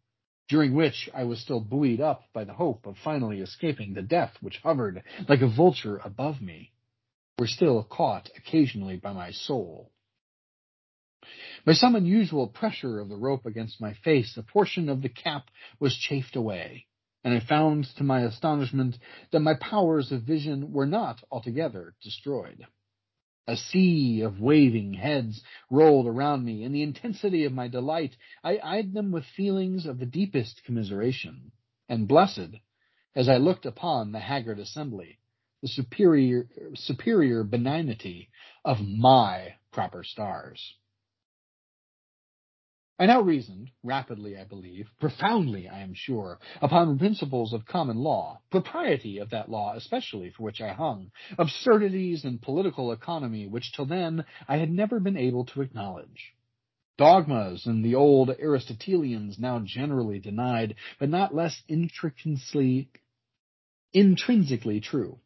during 0.47 0.75
which 0.75 1.09
I 1.15 1.23
was 1.23 1.41
still 1.41 1.61
buoyed 1.61 1.99
up 1.99 2.31
by 2.31 2.43
the 2.43 2.53
hope 2.53 2.85
of 2.85 2.99
finally 2.99 3.41
escaping 3.41 3.95
the 3.95 4.03
death 4.03 4.37
which 4.39 4.59
hovered 4.59 5.03
like 5.27 5.41
a 5.41 5.47
vulture 5.47 5.97
above 5.97 6.41
me, 6.41 6.73
were 7.37 7.47
still 7.47 7.83
caught 7.83 8.29
occasionally 8.35 8.97
by 8.97 9.13
my 9.13 9.31
soul. 9.31 9.91
By 11.65 11.73
some 11.73 11.95
unusual 11.95 12.47
pressure 12.47 12.99
of 12.99 13.09
the 13.09 13.15
rope 13.15 13.45
against 13.45 13.79
my 13.81 13.93
face, 13.93 14.35
a 14.37 14.43
portion 14.43 14.89
of 14.89 15.01
the 15.01 15.09
cap 15.09 15.49
was 15.79 15.95
chafed 15.95 16.35
away, 16.35 16.87
and 17.23 17.33
I 17.33 17.39
found 17.39 17.85
to 17.97 18.03
my 18.03 18.21
astonishment 18.21 18.97
that 19.31 19.41
my 19.41 19.53
powers 19.53 20.11
of 20.11 20.23
vision 20.23 20.71
were 20.71 20.85
not 20.85 21.23
altogether 21.31 21.93
destroyed. 22.01 22.65
A 23.45 23.55
sea 23.55 24.21
of 24.21 24.41
waving 24.41 24.93
heads 24.93 25.43
rolled 25.69 26.07
around 26.07 26.43
me. 26.43 26.63
And 26.63 26.65
in 26.65 26.71
the 26.73 26.81
intensity 26.81 27.45
of 27.45 27.53
my 27.53 27.67
delight, 27.67 28.17
I 28.43 28.59
eyed 28.63 28.93
them 28.93 29.11
with 29.11 29.25
feelings 29.25 29.85
of 29.85 29.99
the 29.99 30.05
deepest 30.05 30.63
commiseration, 30.65 31.51
and 31.87 32.07
blessed, 32.07 32.55
as 33.15 33.29
I 33.29 33.37
looked 33.37 33.65
upon 33.65 34.11
the 34.11 34.19
haggard 34.19 34.59
assembly, 34.59 35.19
the 35.67 35.83
superior, 35.83 36.47
superior 36.75 37.43
benignity 37.43 38.29
of 38.63 38.77
my 38.79 39.55
proper 39.71 40.03
stars. 40.03 40.75
I 42.99 43.05
now 43.05 43.21
reasoned, 43.21 43.69
rapidly 43.83 44.37
I 44.37 44.43
believe, 44.45 44.87
profoundly 44.99 45.67
I 45.67 45.81
am 45.81 45.93
sure, 45.93 46.39
upon 46.61 46.97
principles 46.97 47.53
of 47.53 47.65
common 47.65 47.97
law, 47.97 48.39
propriety 48.49 49.19
of 49.19 49.29
that 49.29 49.51
law 49.51 49.75
especially 49.75 50.31
for 50.31 50.43
which 50.43 50.61
I 50.61 50.73
hung, 50.73 51.11
absurdities 51.37 52.23
and 52.23 52.41
political 52.41 52.91
economy 52.91 53.45
which 53.45 53.73
till 53.73 53.85
then 53.85 54.25
I 54.47 54.57
had 54.57 54.71
never 54.71 54.99
been 54.99 55.17
able 55.17 55.45
to 55.47 55.61
acknowledge. 55.61 56.33
Dogmas 56.97 57.67
and 57.67 57.85
the 57.85 57.93
old 57.95 58.29
Aristotelians 58.29 59.37
now 59.37 59.61
generally 59.63 60.19
denied, 60.19 60.75
but 60.97 61.09
not 61.09 61.35
less 61.35 61.61
intrinsically, 61.67 62.89
intrinsically 63.93 64.79
true. 64.79 65.19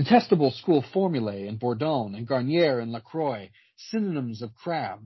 Detestable 0.00 0.50
school 0.50 0.82
formulae 0.94 1.46
in 1.46 1.58
Bourdon 1.58 2.14
and 2.14 2.26
Garnier 2.26 2.80
and 2.80 2.90
Lacroix, 2.90 3.50
synonyms 3.76 4.40
of 4.40 4.54
Crabbe, 4.54 5.04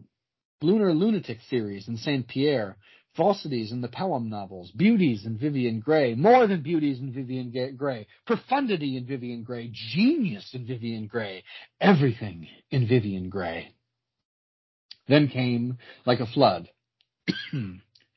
lunar 0.63 0.95
lunatic 0.95 1.39
theories 1.51 1.89
in 1.89 1.97
Saint 1.97 2.29
Pierre, 2.29 2.77
falsities 3.17 3.73
in 3.73 3.81
the 3.81 3.89
Pelham 3.89 4.31
novels, 4.31 4.71
beauties 4.71 5.27
in 5.27 5.37
Vivian 5.37 5.81
Grey, 5.81 6.15
more 6.15 6.47
than 6.47 6.63
beauties 6.63 7.01
in 7.01 7.13
Vivian 7.13 7.51
Grey, 7.77 8.07
profundity 8.25 8.97
in 8.97 9.05
Vivian 9.05 9.43
Grey, 9.43 9.69
genius 9.73 10.55
in 10.55 10.65
Vivian 10.65 11.09
Grey, 11.09 11.43
everything 11.81 12.47
in 12.71 12.87
Vivian 12.87 13.31
Grey. 13.31 13.75
Then 15.09 15.27
came, 15.27 15.79
like 16.07 16.21
a 16.21 16.27
flood, 16.27 16.71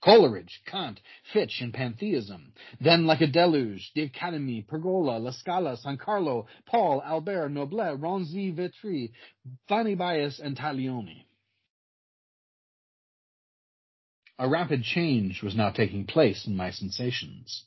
Coleridge, 0.04 0.62
Kant, 0.66 1.00
Fichte, 1.34 1.62
and 1.62 1.74
pantheism. 1.74 2.54
Then, 2.80 3.06
like 3.06 3.22
a 3.22 3.28
deluge, 3.28 3.92
the 3.96 4.04
Academy, 4.04 4.62
Pergola, 4.68 5.18
La 5.18 5.32
Scala, 5.32 5.76
San 5.78 5.98
Carlo, 5.98 6.48
Paul, 6.66 7.02
Albert, 7.04 7.50
Noblet, 7.50 8.00
Rienzi, 8.00 8.56
Vitry, 8.56 9.12
Fanny 9.68 9.96
Bias, 9.96 10.40
and 10.40 10.56
Taglioni. 10.56 11.26
A 14.40 14.48
rapid 14.48 14.84
change 14.84 15.42
was 15.42 15.56
now 15.56 15.72
taking 15.72 16.06
place 16.06 16.46
in 16.46 16.56
my 16.56 16.70
sensations. 16.70 17.64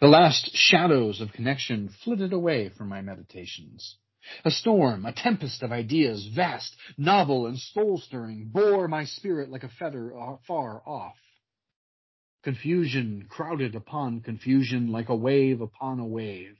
The 0.00 0.06
last 0.06 0.50
shadows 0.54 1.20
of 1.20 1.32
connection 1.32 1.90
flitted 2.04 2.32
away 2.32 2.68
from 2.68 2.88
my 2.88 3.02
meditations. 3.02 3.96
A 4.44 4.50
storm, 4.50 5.04
a 5.04 5.12
tempest 5.12 5.62
of 5.62 5.72
ideas, 5.72 6.30
vast, 6.34 6.74
novel, 6.96 7.46
and 7.46 7.58
soul-stirring, 7.58 8.50
bore 8.52 8.88
my 8.88 9.04
spirit 9.04 9.50
like 9.50 9.64
a 9.64 9.68
feather 9.68 10.16
uh, 10.16 10.36
far 10.46 10.82
off. 10.86 11.16
Confusion 12.44 13.26
crowded 13.30 13.74
upon 13.74 14.20
confusion 14.20 14.92
like 14.92 15.08
a 15.08 15.16
wave 15.16 15.62
upon 15.62 15.98
a 15.98 16.04
wave. 16.04 16.58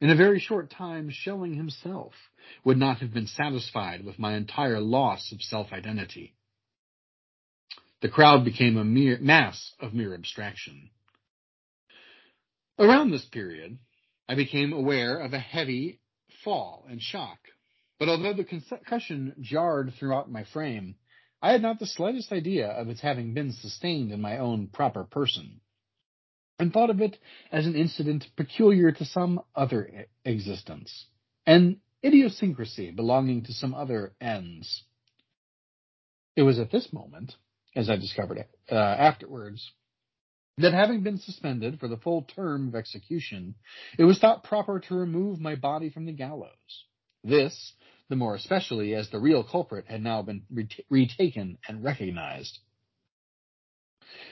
In 0.00 0.08
a 0.08 0.14
very 0.14 0.38
short 0.38 0.70
time, 0.70 1.10
Schelling 1.10 1.54
himself 1.54 2.12
would 2.64 2.78
not 2.78 2.98
have 2.98 3.12
been 3.12 3.26
satisfied 3.26 4.04
with 4.04 4.20
my 4.20 4.36
entire 4.36 4.78
loss 4.78 5.32
of 5.32 5.42
self-identity. 5.42 6.36
The 8.02 8.08
crowd 8.08 8.44
became 8.44 8.76
a 8.76 8.84
mere 8.84 9.18
mass 9.18 9.74
of 9.80 9.94
mere 9.94 10.14
abstraction. 10.14 10.90
Around 12.78 13.10
this 13.10 13.24
period, 13.24 13.78
I 14.28 14.36
became 14.36 14.72
aware 14.72 15.18
of 15.18 15.32
a 15.32 15.40
heavy 15.40 16.00
fall 16.44 16.86
and 16.88 17.02
shock, 17.02 17.38
but 17.98 18.08
although 18.08 18.34
the 18.34 18.44
concussion 18.44 19.34
jarred 19.40 19.92
throughout 19.98 20.30
my 20.30 20.44
frame, 20.44 20.94
I 21.44 21.52
had 21.52 21.60
not 21.60 21.78
the 21.78 21.86
slightest 21.86 22.32
idea 22.32 22.68
of 22.68 22.88
its 22.88 23.02
having 23.02 23.34
been 23.34 23.52
sustained 23.52 24.12
in 24.12 24.20
my 24.22 24.38
own 24.38 24.68
proper 24.68 25.04
person. 25.04 25.60
and 26.58 26.72
thought 26.72 26.88
of 26.88 27.02
it 27.02 27.18
as 27.52 27.66
an 27.66 27.74
incident 27.74 28.24
peculiar 28.34 28.92
to 28.92 29.04
some 29.04 29.42
other 29.54 30.06
existence, 30.24 31.06
an 31.44 31.82
idiosyncrasy 32.02 32.92
belonging 32.92 33.42
to 33.42 33.52
some 33.52 33.74
other 33.74 34.14
ends. 34.22 34.84
It 36.34 36.42
was 36.44 36.58
at 36.58 36.70
this 36.70 36.90
moment, 36.94 37.34
as 37.76 37.90
I 37.90 37.96
discovered 37.96 38.46
uh, 38.72 38.74
afterwards, 38.74 39.70
that 40.56 40.72
having 40.72 41.02
been 41.02 41.18
suspended 41.18 41.78
for 41.78 41.88
the 41.88 41.98
full 41.98 42.22
term 42.22 42.68
of 42.68 42.74
execution, 42.74 43.54
it 43.98 44.04
was 44.04 44.18
thought 44.18 44.44
proper 44.44 44.80
to 44.80 44.94
remove 44.94 45.40
my 45.40 45.56
body 45.56 45.90
from 45.90 46.06
the 46.06 46.12
gallows. 46.12 46.84
This, 47.22 47.74
the 48.14 48.18
more 48.18 48.36
especially 48.36 48.94
as 48.94 49.10
the 49.10 49.18
real 49.18 49.42
culprit 49.42 49.86
had 49.88 50.00
now 50.00 50.22
been 50.22 50.44
retaken 50.88 51.58
and 51.66 51.82
recognized. 51.82 52.60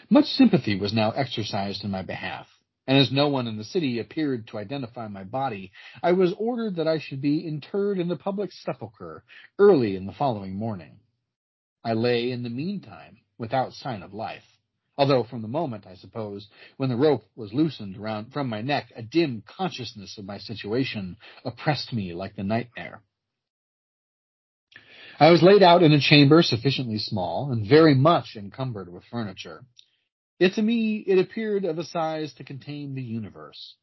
Much 0.09 0.27
sympathy 0.27 0.79
was 0.79 0.93
now 0.93 1.11
exercised 1.11 1.83
in 1.83 1.91
my 1.91 2.03
behalf, 2.03 2.47
and 2.87 2.97
as 2.97 3.11
no 3.11 3.27
one 3.27 3.49
in 3.49 3.57
the 3.57 3.65
city 3.65 3.99
appeared 3.99 4.47
to 4.47 4.57
identify 4.57 5.09
my 5.09 5.25
body, 5.25 5.73
I 6.01 6.13
was 6.13 6.33
ordered 6.39 6.77
that 6.77 6.87
I 6.87 7.01
should 7.01 7.21
be 7.21 7.45
interred 7.45 7.99
in 7.99 8.07
the 8.07 8.15
public 8.15 8.53
sepulchre 8.53 9.25
early 9.59 9.97
in 9.97 10.07
the 10.07 10.13
following 10.13 10.55
morning. 10.55 11.01
I 11.83 11.95
lay 11.95 12.31
in 12.31 12.45
the 12.45 12.51
meantime 12.51 13.19
without 13.37 13.73
sign 13.73 14.05
of 14.05 14.15
life, 14.15 14.47
although 14.97 15.25
from 15.25 15.43
the 15.43 15.49
moment, 15.49 15.89
I 15.89 15.97
suppose, 15.97 16.47
when 16.77 16.89
the 16.89 16.95
rope 16.95 17.25
was 17.35 17.53
loosened 17.53 17.97
round 17.97 18.33
from 18.33 18.49
my 18.49 18.63
neck, 18.63 18.93
a 18.95 19.03
dim 19.03 19.43
consciousness 19.45 20.19
of 20.19 20.25
my 20.25 20.39
situation 20.39 21.17
oppressed 21.45 21.93
me 21.93 22.15
like 22.15 22.37
the 22.37 22.45
nightmare. 22.45 23.03
I 25.19 25.31
was 25.31 25.43
laid 25.43 25.63
out 25.63 25.83
in 25.83 25.93
a 25.93 26.01
chamber 26.01 26.43
sufficiently 26.43 26.99
small 26.99 27.53
and 27.53 27.69
very 27.69 27.95
much 27.95 28.37
encumbered 28.37 28.93
with 28.93 29.05
furniture. 29.05 29.65
Yet 30.39 30.55
to 30.55 30.63
me 30.63 31.05
it 31.07 31.19
appeared 31.19 31.65
of 31.65 31.79
a 31.79 31.85
size 31.85 32.33
to 32.35 32.45
contain 32.45 32.95
the 32.95 33.03
universe. 33.03 33.75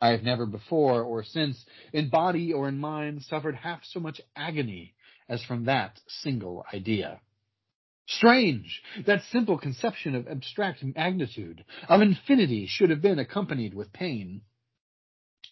I 0.00 0.10
have 0.10 0.22
never 0.22 0.46
before 0.46 1.02
or 1.02 1.24
since, 1.24 1.64
in 1.92 2.08
body 2.08 2.52
or 2.52 2.68
in 2.68 2.78
mind, 2.78 3.22
suffered 3.22 3.56
half 3.56 3.84
so 3.84 3.98
much 3.98 4.20
agony 4.36 4.94
as 5.28 5.42
from 5.42 5.64
that 5.64 5.98
single 6.06 6.64
idea. 6.72 7.20
Strange! 8.06 8.80
That 9.06 9.22
simple 9.24 9.58
conception 9.58 10.14
of 10.14 10.28
abstract 10.28 10.82
magnitude, 10.82 11.64
of 11.88 12.00
infinity, 12.00 12.66
should 12.66 12.90
have 12.90 13.02
been 13.02 13.18
accompanied 13.18 13.74
with 13.74 13.92
pain. 13.92 14.42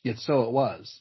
Yet 0.02 0.18
so 0.18 0.43
it 0.43 0.52
was. 0.52 1.01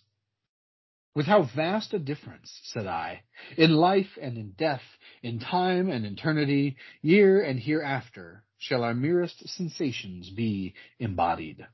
With 1.16 1.28
how 1.28 1.44
vast 1.56 1.94
a 1.94 2.00
difference, 2.00 2.60
said 2.64 2.88
I, 2.88 3.22
in 3.58 3.74
life 3.74 4.18
and 4.22 4.38
in 4.38 4.52
death, 4.52 4.82
in 5.24 5.40
time 5.40 5.90
and 5.90 6.06
eternity, 6.06 6.76
year 7.02 7.42
and 7.42 7.58
hereafter, 7.58 8.44
shall 8.58 8.84
our 8.84 8.94
merest 8.94 9.48
sensations 9.48 10.30
be 10.30 10.74
embodied. 11.00 11.66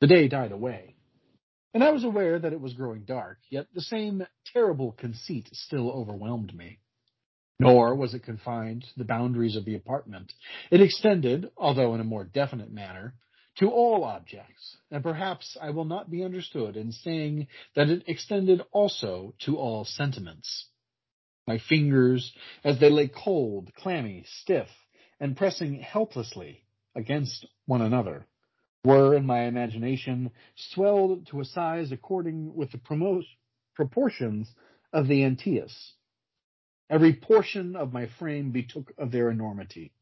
The 0.00 0.08
day 0.08 0.26
died 0.26 0.50
away, 0.50 0.96
and 1.72 1.84
I 1.84 1.92
was 1.92 2.02
aware 2.02 2.36
that 2.36 2.52
it 2.52 2.60
was 2.60 2.74
growing 2.74 3.04
dark, 3.04 3.38
yet 3.48 3.68
the 3.72 3.80
same 3.80 4.26
terrible 4.52 4.92
conceit 4.92 5.48
still 5.52 5.88
overwhelmed 5.90 6.52
me. 6.52 6.80
Nor 7.60 7.94
was 7.94 8.12
it 8.12 8.24
confined 8.24 8.82
to 8.82 8.98
the 8.98 9.04
boundaries 9.04 9.56
of 9.56 9.64
the 9.64 9.76
apartment. 9.76 10.32
It 10.70 10.80
extended, 10.80 11.50
although 11.56 11.94
in 11.94 12.00
a 12.00 12.04
more 12.04 12.24
definite 12.24 12.72
manner, 12.72 13.14
to 13.58 13.70
all 13.70 14.04
objects, 14.04 14.76
and 14.90 15.02
perhaps 15.02 15.56
I 15.60 15.70
will 15.70 15.84
not 15.84 16.10
be 16.10 16.22
understood 16.22 16.76
in 16.76 16.92
saying 16.92 17.48
that 17.74 17.88
it 17.88 18.04
extended 18.06 18.62
also 18.70 19.34
to 19.44 19.56
all 19.56 19.84
sentiments. 19.84 20.66
My 21.46 21.58
fingers, 21.58 22.32
as 22.64 22.78
they 22.80 22.90
lay 22.90 23.08
cold, 23.08 23.72
clammy, 23.74 24.24
stiff, 24.42 24.68
and 25.20 25.36
pressing 25.36 25.80
helplessly 25.80 26.64
against 26.94 27.46
one 27.66 27.80
another, 27.80 28.26
were, 28.84 29.16
in 29.16 29.24
my 29.24 29.44
imagination, 29.44 30.30
swelled 30.54 31.26
to 31.28 31.40
a 31.40 31.44
size 31.44 31.92
according 31.92 32.54
with 32.54 32.70
the 32.72 33.24
proportions 33.74 34.48
of 34.92 35.08
the 35.08 35.24
Antaeus. 35.24 35.92
Every 36.88 37.14
portion 37.14 37.74
of 37.74 37.92
my 37.92 38.08
frame 38.18 38.52
betook 38.52 38.92
of 38.98 39.10
their 39.10 39.30
enormity. 39.30 39.92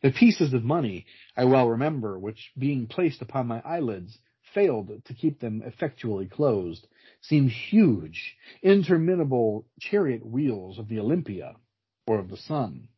The 0.00 0.12
pieces 0.12 0.54
of 0.54 0.62
money, 0.62 1.06
I 1.36 1.44
well 1.44 1.68
remember, 1.68 2.18
which 2.18 2.52
being 2.56 2.86
placed 2.86 3.20
upon 3.20 3.48
my 3.48 3.60
eyelids, 3.64 4.18
failed 4.54 5.04
to 5.04 5.14
keep 5.14 5.40
them 5.40 5.60
effectually 5.62 6.26
closed, 6.26 6.86
seemed 7.20 7.50
huge, 7.50 8.36
interminable 8.62 9.66
chariot 9.80 10.24
wheels 10.24 10.78
of 10.78 10.88
the 10.88 11.00
Olympia 11.00 11.56
or 12.06 12.20
of 12.20 12.30
the 12.30 12.36
sun. 12.36 12.88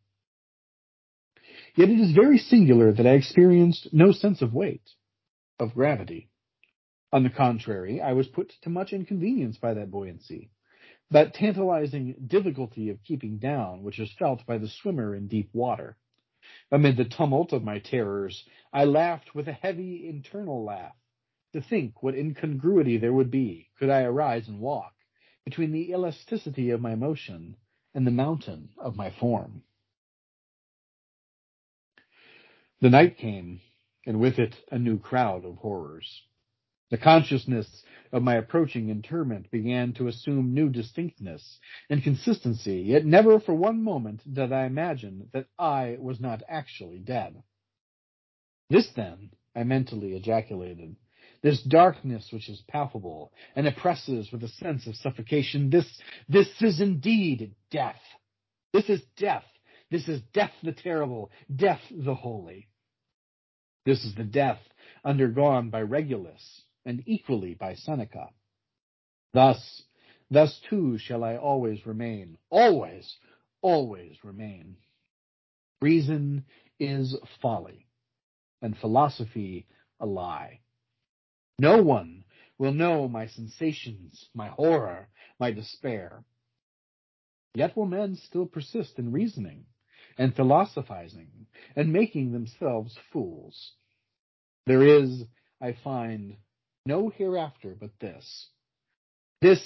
Yet 1.75 1.89
it 1.89 1.99
is 1.99 2.13
very 2.13 2.37
singular 2.37 2.93
that 2.93 3.07
I 3.07 3.15
experienced 3.15 3.89
no 3.93 4.13
sense 4.13 4.43
of 4.43 4.53
weight, 4.53 4.91
of 5.59 5.75
gravity. 5.75 6.29
On 7.13 7.23
the 7.23 7.31
contrary, 7.31 8.01
I 8.01 8.13
was 8.13 8.29
put 8.29 8.53
to 8.63 8.71
much 8.71 8.93
inconvenience 8.93 9.57
by 9.57 9.75
that 9.75 9.91
buoyancy, 9.91 10.51
that 11.11 11.33
tantalizing 11.35 12.15
difficulty 12.27 12.91
of 12.91 13.03
keeping 13.03 13.39
down 13.39 13.83
which 13.83 13.99
is 13.99 14.13
felt 14.19 14.45
by 14.45 14.59
the 14.59 14.69
swimmer 14.69 15.15
in 15.15 15.29
deep 15.29 15.49
water. 15.55 15.97
Amid 16.73 16.97
the 16.97 17.05
tumult 17.05 17.53
of 17.53 17.63
my 17.63 17.79
terrors, 17.79 18.45
I 18.73 18.85
laughed 18.85 19.35
with 19.35 19.47
a 19.49 19.53
heavy 19.53 20.09
internal 20.09 20.65
laugh, 20.65 20.97
to 21.53 21.61
think 21.61 22.03
what 22.03 22.15
incongruity 22.15 22.97
there 22.97 23.13
would 23.13 23.31
be, 23.31 23.69
could 23.79 23.91
I 23.91 24.03
arise 24.03 24.49
and 24.49 24.61
walk, 24.61 24.95
between 25.45 25.73
the 25.73 25.91
elasticity 25.91 26.71
of 26.71 26.81
my 26.81 26.95
motion 26.95 27.57
and 27.95 28.07
the 28.07 28.11
mountain 28.11 28.71
of 28.79 28.97
my 28.97 29.11
form. 29.11 29.63
The 32.81 32.91
night 32.91 33.17
came, 33.17 33.61
and 34.07 34.19
with 34.21 34.39
it 34.39 34.57
a 34.73 34.79
new 34.79 34.99
crowd 34.99 35.45
of 35.45 35.57
horrors. 35.57 36.23
The 36.91 36.99
consciousness 36.99 37.85
of 38.13 38.25
my 38.25 38.35
approaching 38.35 38.89
interment 38.89 39.51
began 39.51 39.93
to 39.95 40.09
assume 40.09 40.55
new 40.55 40.69
distinctness 40.69 41.61
and 41.89 42.03
consistency, 42.03 42.81
yet 42.81 43.05
never 43.05 43.39
for 43.39 43.55
one 43.55 43.83
moment 43.83 44.23
did 44.33 44.53
I 44.53 44.67
imagine 44.67 45.29
that 45.33 45.47
I 45.57 45.97
was 46.01 46.21
not 46.21 46.43
actually 46.49 46.99
dead. 46.99 47.43
This 48.69 48.89
then, 48.97 49.31
I 49.55 49.63
mentally 49.63 50.17
ejaculated, 50.17 50.97
this 51.43 51.63
darkness 51.63 52.29
which 52.33 52.49
is 52.49 52.63
palpable 52.69 53.33
and 53.55 53.67
oppresses 53.67 54.31
with 54.33 54.43
a 54.43 54.49
sense 54.49 54.87
of 54.87 54.97
suffocation, 54.97 55.71
this, 55.71 55.87
this 56.29 56.49
is 56.61 56.81
indeed 56.81 57.55
death. 57.71 58.01
This 58.73 58.89
is 58.89 59.01
death. 59.17 59.45
This 59.91 60.09
is 60.09 60.21
death 60.33 60.53
the 60.63 60.73
terrible, 60.73 61.31
death 61.55 61.81
the 61.91 62.15
holy. 62.15 62.69
This 63.87 64.05
is 64.05 64.15
the 64.15 64.25
death 64.25 64.61
undergone 65.05 65.71
by 65.71 65.81
Regulus, 65.83 66.63
and 66.85 67.03
equally 67.07 67.55
by 67.55 67.75
Seneca. 67.75 68.29
Thus, 69.33 69.83
thus 70.31 70.61
too 70.69 70.99
shall 70.99 71.25
I 71.25 71.37
always 71.37 71.87
remain, 71.87 72.39
always, 72.51 73.17
always 73.63 74.17
remain. 74.25 74.77
Reason 75.83 76.45
is 76.79 77.17
folly, 77.41 77.87
and 78.63 78.77
philosophy 78.77 79.67
a 80.01 80.07
lie. 80.07 80.61
No 81.59 81.83
one 81.83 82.25
will 82.59 82.73
know 82.73 83.09
my 83.09 83.27
sensations, 83.27 84.29
my 84.35 84.49
horror, 84.49 85.09
my 85.39 85.51
despair. 85.51 86.25
Yet 87.55 87.77
will 87.77 87.87
men 87.87 88.17
still 88.17 88.47
persist 88.47 88.99
in 88.99 89.13
reasoning 89.13 89.65
and 90.19 90.35
philosophizing 90.35 91.47
and 91.77 91.93
making 91.93 92.33
themselves 92.33 92.97
fools. 93.13 93.73
There 94.67 94.87
is, 94.87 95.25
I 95.61 95.77
find, 95.83 96.37
no 96.87 97.09
hereafter 97.09 97.77
but 97.79 97.91
this. 98.01 98.49
This, 99.41 99.63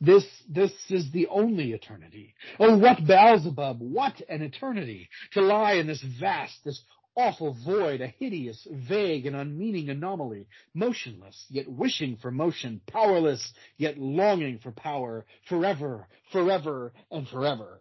this, 0.00 0.24
this 0.48 0.72
is 0.90 1.10
the 1.12 1.26
only 1.28 1.72
eternity. 1.72 2.34
Oh, 2.58 2.78
what 2.78 3.04
Beelzebub, 3.06 3.80
what 3.80 4.20
an 4.28 4.42
eternity! 4.42 5.08
To 5.32 5.40
lie 5.40 5.74
in 5.74 5.86
this 5.86 6.04
vast, 6.20 6.64
this 6.64 6.80
awful 7.16 7.56
void, 7.64 8.00
a 8.00 8.06
hideous, 8.06 8.66
vague, 8.70 9.26
and 9.26 9.34
unmeaning 9.34 9.88
anomaly, 9.88 10.46
motionless, 10.72 11.46
yet 11.50 11.68
wishing 11.68 12.16
for 12.16 12.30
motion, 12.30 12.80
powerless, 12.86 13.52
yet 13.76 13.98
longing 13.98 14.60
for 14.60 14.70
power, 14.70 15.26
forever, 15.48 16.06
forever, 16.30 16.92
and 17.10 17.26
forever. 17.26 17.80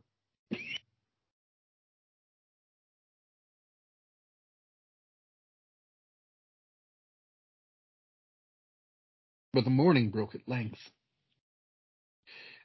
But 9.58 9.64
the 9.64 9.72
morning 9.72 10.12
broke 10.12 10.36
at 10.36 10.48
length, 10.48 10.92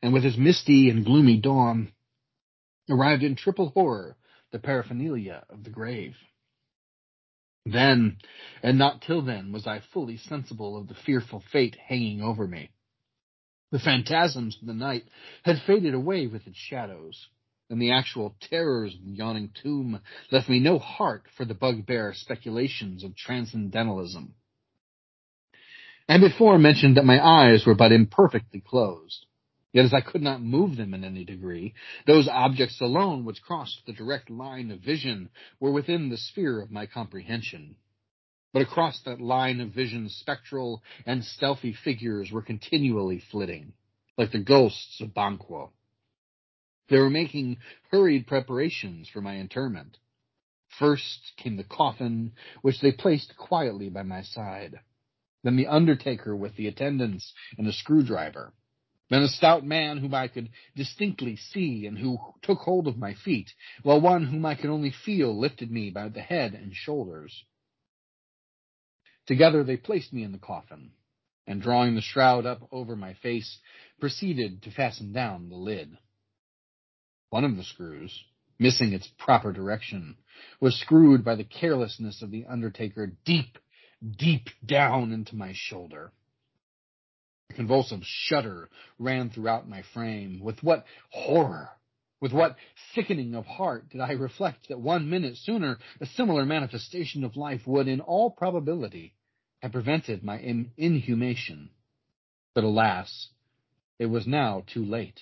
and 0.02 0.12
with 0.12 0.24
his 0.24 0.36
misty 0.36 0.90
and 0.90 1.06
gloomy 1.06 1.38
dawn 1.38 1.90
arrived 2.86 3.22
in 3.22 3.34
triple 3.34 3.70
horror 3.70 4.18
the 4.50 4.58
paraphernalia 4.58 5.46
of 5.48 5.64
the 5.64 5.70
grave. 5.70 6.14
Then, 7.64 8.18
and 8.62 8.76
not 8.76 9.00
till 9.00 9.22
then, 9.22 9.52
was 9.52 9.66
I 9.66 9.80
fully 9.80 10.18
sensible 10.18 10.76
of 10.76 10.86
the 10.86 10.94
fearful 10.94 11.42
fate 11.50 11.76
hanging 11.76 12.20
over 12.20 12.46
me. 12.46 12.68
The 13.70 13.78
phantasms 13.78 14.58
of 14.60 14.66
the 14.66 14.74
night 14.74 15.06
had 15.46 15.62
faded 15.62 15.94
away 15.94 16.26
with 16.26 16.46
its 16.46 16.58
shadows, 16.58 17.26
and 17.70 17.80
the 17.80 17.92
actual 17.92 18.36
terrors 18.38 18.94
of 18.94 19.02
the 19.06 19.12
yawning 19.12 19.54
tomb 19.62 20.02
left 20.30 20.50
me 20.50 20.60
no 20.60 20.78
heart 20.78 21.24
for 21.38 21.46
the 21.46 21.54
bugbear 21.54 22.12
speculations 22.12 23.02
of 23.02 23.16
transcendentalism. 23.16 24.34
And 26.08 26.20
before 26.20 26.58
mentioned 26.58 26.96
that 26.96 27.04
my 27.04 27.24
eyes 27.24 27.64
were 27.66 27.74
but 27.74 27.92
imperfectly 27.92 28.60
closed. 28.60 29.26
Yet 29.72 29.86
as 29.86 29.94
I 29.94 30.02
could 30.02 30.20
not 30.20 30.42
move 30.42 30.76
them 30.76 30.92
in 30.92 31.02
any 31.02 31.24
degree, 31.24 31.74
those 32.06 32.28
objects 32.28 32.80
alone 32.80 33.24
which 33.24 33.42
crossed 33.42 33.82
the 33.86 33.92
direct 33.92 34.28
line 34.28 34.70
of 34.70 34.80
vision 34.80 35.30
were 35.60 35.72
within 35.72 36.10
the 36.10 36.18
sphere 36.18 36.60
of 36.60 36.70
my 36.70 36.86
comprehension. 36.86 37.76
But 38.52 38.62
across 38.62 39.00
that 39.04 39.20
line 39.20 39.60
of 39.60 39.70
vision, 39.70 40.10
spectral 40.10 40.82
and 41.06 41.24
stealthy 41.24 41.72
figures 41.72 42.30
were 42.30 42.42
continually 42.42 43.22
flitting, 43.30 43.72
like 44.18 44.30
the 44.30 44.40
ghosts 44.40 45.00
of 45.00 45.14
Banquo. 45.14 45.72
They 46.90 46.98
were 46.98 47.08
making 47.08 47.56
hurried 47.90 48.26
preparations 48.26 49.08
for 49.08 49.22
my 49.22 49.36
interment. 49.36 49.96
First 50.78 51.32
came 51.38 51.56
the 51.56 51.64
coffin, 51.64 52.32
which 52.60 52.80
they 52.80 52.92
placed 52.92 53.34
quietly 53.38 53.88
by 53.88 54.02
my 54.02 54.22
side. 54.22 54.80
Then 55.42 55.56
the 55.56 55.66
undertaker 55.66 56.36
with 56.36 56.56
the 56.56 56.68
attendants 56.68 57.32
and 57.58 57.66
a 57.66 57.72
screwdriver. 57.72 58.52
Then 59.10 59.22
a 59.22 59.28
stout 59.28 59.64
man 59.64 59.98
whom 59.98 60.14
I 60.14 60.28
could 60.28 60.50
distinctly 60.76 61.36
see 61.36 61.86
and 61.86 61.98
who 61.98 62.18
took 62.42 62.58
hold 62.60 62.86
of 62.86 62.96
my 62.96 63.14
feet, 63.14 63.52
while 63.82 64.00
one 64.00 64.24
whom 64.24 64.46
I 64.46 64.54
could 64.54 64.70
only 64.70 64.90
feel 64.90 65.38
lifted 65.38 65.70
me 65.70 65.90
by 65.90 66.08
the 66.08 66.22
head 66.22 66.54
and 66.54 66.74
shoulders. 66.74 67.44
Together 69.26 69.64
they 69.64 69.76
placed 69.76 70.12
me 70.12 70.22
in 70.22 70.32
the 70.32 70.38
coffin, 70.38 70.92
and 71.46 71.60
drawing 71.60 71.94
the 71.94 72.00
shroud 72.00 72.46
up 72.46 72.66
over 72.72 72.96
my 72.96 73.14
face, 73.14 73.58
proceeded 74.00 74.62
to 74.62 74.70
fasten 74.70 75.12
down 75.12 75.48
the 75.48 75.56
lid. 75.56 75.98
One 77.30 77.44
of 77.44 77.56
the 77.56 77.64
screws, 77.64 78.24
missing 78.58 78.92
its 78.92 79.08
proper 79.18 79.52
direction, 79.52 80.16
was 80.60 80.78
screwed 80.80 81.24
by 81.24 81.34
the 81.34 81.44
carelessness 81.44 82.22
of 82.22 82.30
the 82.30 82.46
undertaker 82.46 83.12
deep, 83.24 83.58
deep 84.02 84.48
down 84.64 85.12
into 85.12 85.36
my 85.36 85.52
shoulder. 85.54 86.12
A 87.50 87.54
convulsive 87.54 88.00
shudder 88.02 88.68
ran 88.98 89.30
throughout 89.30 89.68
my 89.68 89.82
frame. 89.94 90.40
With 90.42 90.62
what 90.62 90.84
horror, 91.10 91.70
with 92.20 92.32
what 92.32 92.56
sickening 92.94 93.34
of 93.34 93.46
heart 93.46 93.90
did 93.90 94.00
I 94.00 94.12
reflect 94.12 94.68
that 94.68 94.80
one 94.80 95.10
minute 95.10 95.36
sooner 95.36 95.78
a 96.00 96.06
similar 96.06 96.44
manifestation 96.44 97.24
of 97.24 97.36
life 97.36 97.66
would, 97.66 97.88
in 97.88 98.00
all 98.00 98.30
probability, 98.30 99.14
have 99.60 99.72
prevented 99.72 100.24
my 100.24 100.38
inhumation. 100.76 101.70
But 102.54 102.64
alas, 102.64 103.28
it 103.98 104.06
was 104.06 104.26
now 104.26 104.64
too 104.72 104.84
late. 104.84 105.20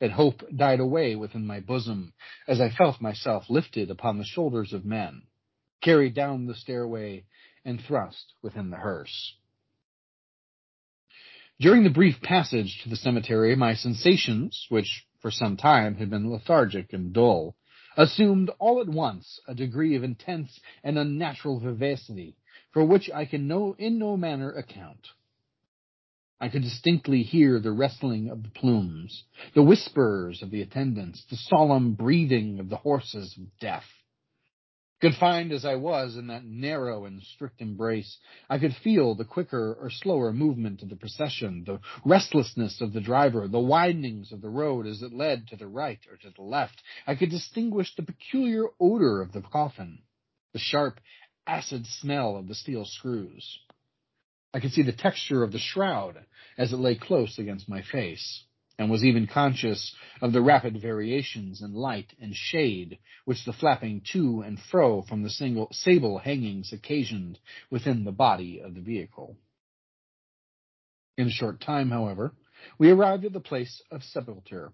And 0.00 0.12
hope 0.12 0.42
died 0.54 0.80
away 0.80 1.16
within 1.16 1.46
my 1.46 1.60
bosom 1.60 2.12
as 2.46 2.60
I 2.60 2.70
felt 2.70 3.00
myself 3.00 3.44
lifted 3.48 3.90
upon 3.90 4.18
the 4.18 4.24
shoulders 4.24 4.72
of 4.72 4.84
men, 4.84 5.22
carried 5.82 6.14
down 6.14 6.46
the 6.46 6.54
stairway, 6.54 7.24
and 7.66 7.80
thrust 7.80 8.32
within 8.40 8.70
the 8.70 8.78
hearse. 8.78 9.34
During 11.60 11.84
the 11.84 11.90
brief 11.90 12.22
passage 12.22 12.80
to 12.82 12.88
the 12.88 12.96
cemetery, 12.96 13.54
my 13.56 13.74
sensations, 13.74 14.66
which 14.70 15.06
for 15.20 15.30
some 15.30 15.56
time 15.56 15.96
had 15.96 16.08
been 16.08 16.30
lethargic 16.30 16.92
and 16.92 17.12
dull, 17.12 17.56
assumed 17.96 18.50
all 18.58 18.80
at 18.80 18.88
once 18.88 19.40
a 19.48 19.54
degree 19.54 19.96
of 19.96 20.04
intense 20.04 20.60
and 20.84 20.98
unnatural 20.98 21.60
vivacity 21.60 22.36
for 22.72 22.84
which 22.84 23.10
I 23.10 23.24
can 23.24 23.48
no, 23.48 23.74
in 23.78 23.98
no 23.98 24.18
manner 24.18 24.52
account. 24.52 25.08
I 26.38 26.50
could 26.50 26.60
distinctly 26.60 27.22
hear 27.22 27.58
the 27.58 27.72
rustling 27.72 28.28
of 28.28 28.42
the 28.42 28.50
plumes, 28.50 29.24
the 29.54 29.62
whispers 29.62 30.42
of 30.42 30.50
the 30.50 30.60
attendants, 30.60 31.24
the 31.30 31.36
solemn 31.36 31.94
breathing 31.94 32.60
of 32.60 32.68
the 32.68 32.76
horses 32.76 33.34
of 33.38 33.58
death. 33.58 33.86
Confined 34.98 35.52
as 35.52 35.66
I 35.66 35.74
was 35.74 36.16
in 36.16 36.28
that 36.28 36.46
narrow 36.46 37.04
and 37.04 37.22
strict 37.22 37.60
embrace, 37.60 38.16
I 38.48 38.58
could 38.58 38.74
feel 38.76 39.14
the 39.14 39.26
quicker 39.26 39.74
or 39.74 39.90
slower 39.90 40.32
movement 40.32 40.82
of 40.82 40.88
the 40.88 40.96
procession, 40.96 41.64
the 41.64 41.80
restlessness 42.06 42.80
of 42.80 42.94
the 42.94 43.02
driver, 43.02 43.46
the 43.46 43.60
windings 43.60 44.32
of 44.32 44.40
the 44.40 44.48
road 44.48 44.86
as 44.86 45.02
it 45.02 45.12
led 45.12 45.48
to 45.48 45.56
the 45.56 45.66
right 45.66 46.00
or 46.10 46.16
to 46.16 46.30
the 46.30 46.42
left. 46.42 46.82
I 47.06 47.14
could 47.14 47.28
distinguish 47.28 47.94
the 47.94 48.04
peculiar 48.04 48.64
odor 48.80 49.20
of 49.20 49.32
the 49.32 49.42
coffin, 49.42 50.00
the 50.54 50.58
sharp, 50.58 50.98
acid 51.46 51.86
smell 51.86 52.34
of 52.34 52.48
the 52.48 52.54
steel 52.54 52.86
screws. 52.86 53.60
I 54.54 54.60
could 54.60 54.72
see 54.72 54.82
the 54.82 54.92
texture 54.92 55.42
of 55.42 55.52
the 55.52 55.58
shroud 55.58 56.24
as 56.56 56.72
it 56.72 56.78
lay 56.78 56.94
close 56.94 57.38
against 57.38 57.68
my 57.68 57.82
face 57.82 58.45
and 58.78 58.90
was 58.90 59.04
even 59.04 59.26
conscious 59.26 59.94
of 60.20 60.32
the 60.32 60.42
rapid 60.42 60.80
variations 60.80 61.62
in 61.62 61.72
light 61.72 62.12
and 62.20 62.34
shade 62.34 62.98
which 63.24 63.44
the 63.44 63.52
flapping 63.52 64.02
to 64.12 64.42
and 64.42 64.58
fro 64.70 65.02
from 65.02 65.22
the 65.22 65.30
single 65.30 65.68
sable 65.72 66.18
hangings 66.18 66.72
occasioned 66.72 67.38
within 67.70 68.04
the 68.04 68.12
body 68.12 68.60
of 68.60 68.74
the 68.74 68.80
vehicle. 68.80 69.36
In 71.16 71.28
a 71.28 71.30
short 71.30 71.60
time, 71.60 71.90
however, 71.90 72.34
we 72.78 72.90
arrived 72.90 73.24
at 73.24 73.32
the 73.32 73.40
place 73.40 73.82
of 73.90 74.02
sepulture, 74.02 74.72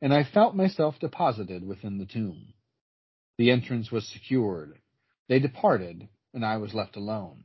and 0.00 0.14
I 0.14 0.22
felt 0.22 0.54
myself 0.54 0.98
deposited 1.00 1.66
within 1.66 1.98
the 1.98 2.06
tomb. 2.06 2.54
The 3.38 3.50
entrance 3.50 3.90
was 3.90 4.06
secured. 4.06 4.78
They 5.28 5.40
departed, 5.40 6.08
and 6.32 6.44
I 6.44 6.58
was 6.58 6.74
left 6.74 6.96
alone. 6.96 7.44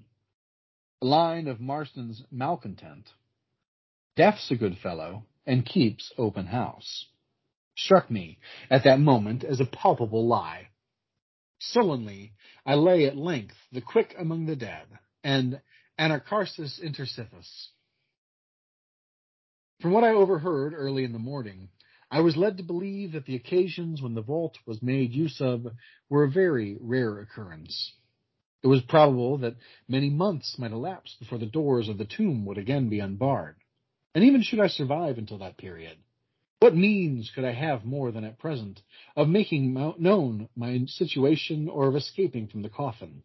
A 1.02 1.06
line 1.06 1.48
of 1.48 1.60
Marston's 1.60 2.24
malcontent. 2.30 3.10
Death's 4.16 4.52
a 4.52 4.56
good 4.56 4.78
fellow, 4.78 5.24
and 5.50 5.66
keeps 5.66 6.14
open 6.16 6.46
house, 6.46 7.08
struck 7.76 8.12
me 8.12 8.38
at 8.70 8.84
that 8.84 9.00
moment 9.00 9.44
as 9.44 9.60
a 9.60 9.66
palpable 9.66 10.28
lie. 10.28 10.68
Sullenly, 11.58 12.34
I 12.68 12.76
lay 12.76 13.06
at 13.06 13.18
length 13.18 13.56
the 13.72 13.82
quick 13.82 14.14
among 14.20 14.46
the 14.46 14.56
dead, 14.56 14.86
and 15.24 15.60
Anacharsis 16.00 16.80
inter 16.80 17.06
Scythas. 17.06 17.70
From 19.82 19.92
what 19.92 20.04
I 20.04 20.10
overheard 20.10 20.76
early 20.76 21.04
in 21.04 21.14
the 21.14 21.20
morning, 21.20 21.70
I 22.12 22.22
was 22.22 22.38
led 22.38 22.58
to 22.58 22.64
believe 22.64 23.14
that 23.14 23.26
the 23.26 23.36
occasions 23.36 24.04
when 24.04 24.14
the 24.14 24.22
vault 24.22 24.56
was 24.68 24.84
made 24.84 25.14
use 25.14 25.42
of 25.42 25.66
were 26.10 26.26
a 26.26 26.32
very 26.32 26.78
rare 26.80 27.20
occurrence. 27.22 27.94
It 28.62 28.68
was 28.68 28.84
probable 28.84 29.40
that 29.40 29.56
many 29.88 30.12
months 30.12 30.60
might 30.60 30.74
elapse 30.74 31.16
before 31.20 31.40
the 31.40 31.48
doors 31.48 31.90
of 31.90 31.98
the 31.98 32.06
tomb 32.06 32.46
would 32.46 32.60
again 32.60 32.88
be 32.88 33.00
unbarred. 33.00 33.56
And 34.16 34.24
even 34.24 34.42
should 34.42 34.60
I 34.60 34.68
survive 34.68 35.18
until 35.18 35.38
that 35.40 35.58
period, 35.58 35.98
what 36.60 36.76
means 36.76 37.32
could 37.34 37.46
I 37.46 37.54
have 37.54 37.86
more 37.86 38.12
than 38.12 38.26
at 38.26 38.40
present 38.40 38.82
of 39.16 39.30
making 39.30 39.74
known 39.74 40.50
my 40.56 40.84
situation 40.86 41.70
or 41.70 41.88
of 41.88 41.96
escaping 41.96 42.48
from 42.48 42.64
the 42.64 42.70
coffin? 42.70 43.24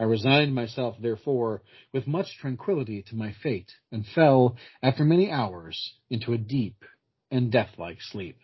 I 0.00 0.04
resigned 0.04 0.54
myself, 0.54 0.96
therefore, 1.00 1.62
with 1.92 2.06
much 2.06 2.36
tranquillity 2.38 3.02
to 3.08 3.16
my 3.16 3.32
fate, 3.42 3.72
and 3.90 4.06
fell, 4.06 4.56
after 4.82 5.04
many 5.04 5.30
hours, 5.30 5.94
into 6.08 6.32
a 6.32 6.38
deep 6.38 6.84
and 7.30 7.50
deathlike 7.50 8.00
sleep. 8.00 8.38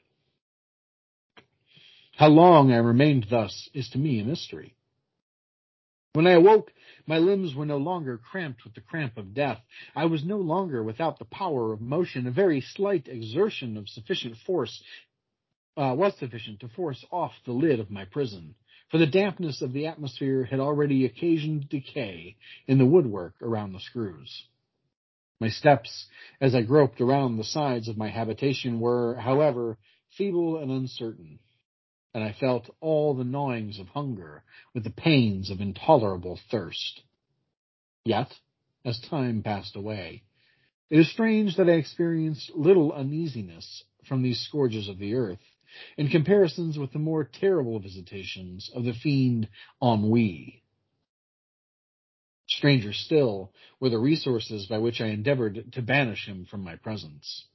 How 2.16 2.28
long 2.28 2.72
I 2.72 2.78
remained 2.78 3.26
thus 3.30 3.68
is 3.72 3.88
to 3.90 3.98
me 3.98 4.20
a 4.20 4.24
mystery. 4.24 4.74
When 6.14 6.28
I 6.28 6.34
awoke, 6.34 6.72
my 7.08 7.18
limbs 7.18 7.56
were 7.56 7.66
no 7.66 7.76
longer 7.76 8.18
cramped 8.18 8.62
with 8.62 8.74
the 8.74 8.80
cramp 8.80 9.18
of 9.18 9.34
death. 9.34 9.60
I 9.96 10.06
was 10.06 10.24
no 10.24 10.38
longer 10.38 10.80
without 10.80 11.18
the 11.18 11.24
power 11.24 11.72
of 11.72 11.80
motion. 11.80 12.28
A 12.28 12.30
very 12.30 12.60
slight 12.60 13.08
exertion 13.08 13.76
of 13.76 13.88
sufficient 13.88 14.36
force 14.46 14.80
uh, 15.76 15.92
was 15.98 16.16
sufficient 16.16 16.60
to 16.60 16.68
force 16.68 17.04
off 17.10 17.32
the 17.44 17.52
lid 17.52 17.80
of 17.80 17.90
my 17.90 18.04
prison, 18.04 18.54
for 18.92 18.98
the 18.98 19.08
dampness 19.08 19.60
of 19.60 19.72
the 19.72 19.88
atmosphere 19.88 20.44
had 20.44 20.60
already 20.60 21.04
occasioned 21.04 21.68
decay 21.68 22.36
in 22.68 22.78
the 22.78 22.86
woodwork 22.86 23.34
around 23.42 23.72
the 23.72 23.80
screws. 23.80 24.44
My 25.40 25.48
steps, 25.48 26.06
as 26.40 26.54
I 26.54 26.62
groped 26.62 27.00
around 27.00 27.38
the 27.38 27.42
sides 27.42 27.88
of 27.88 27.98
my 27.98 28.08
habitation, 28.08 28.78
were, 28.78 29.16
however, 29.16 29.78
feeble 30.16 30.58
and 30.58 30.70
uncertain 30.70 31.40
and 32.14 32.22
I 32.22 32.32
felt 32.32 32.70
all 32.80 33.14
the 33.14 33.24
gnawings 33.24 33.80
of 33.80 33.88
hunger 33.88 34.44
with 34.72 34.84
the 34.84 34.90
pains 34.90 35.50
of 35.50 35.60
intolerable 35.60 36.38
thirst. 36.50 37.02
Yet, 38.04 38.32
as 38.84 39.00
time 39.00 39.42
passed 39.42 39.74
away, 39.74 40.22
it 40.90 41.00
is 41.00 41.10
strange 41.10 41.56
that 41.56 41.68
I 41.68 41.72
experienced 41.72 42.52
little 42.54 42.92
uneasiness 42.92 43.84
from 44.08 44.22
these 44.22 44.38
scourges 44.40 44.88
of 44.88 44.98
the 44.98 45.14
earth 45.14 45.40
in 45.96 46.08
comparisons 46.08 46.78
with 46.78 46.92
the 46.92 46.98
more 46.98 47.24
terrible 47.24 47.80
visitations 47.80 48.70
of 48.74 48.84
the 48.84 48.92
fiend 48.92 49.48
ennui. 49.82 50.62
Stranger 52.46 52.92
still 52.92 53.52
were 53.80 53.88
the 53.88 53.98
resources 53.98 54.66
by 54.66 54.78
which 54.78 55.00
I 55.00 55.06
endeavored 55.06 55.72
to 55.72 55.82
banish 55.82 56.26
him 56.26 56.44
from 56.44 56.62
my 56.62 56.76
presence. 56.76 57.46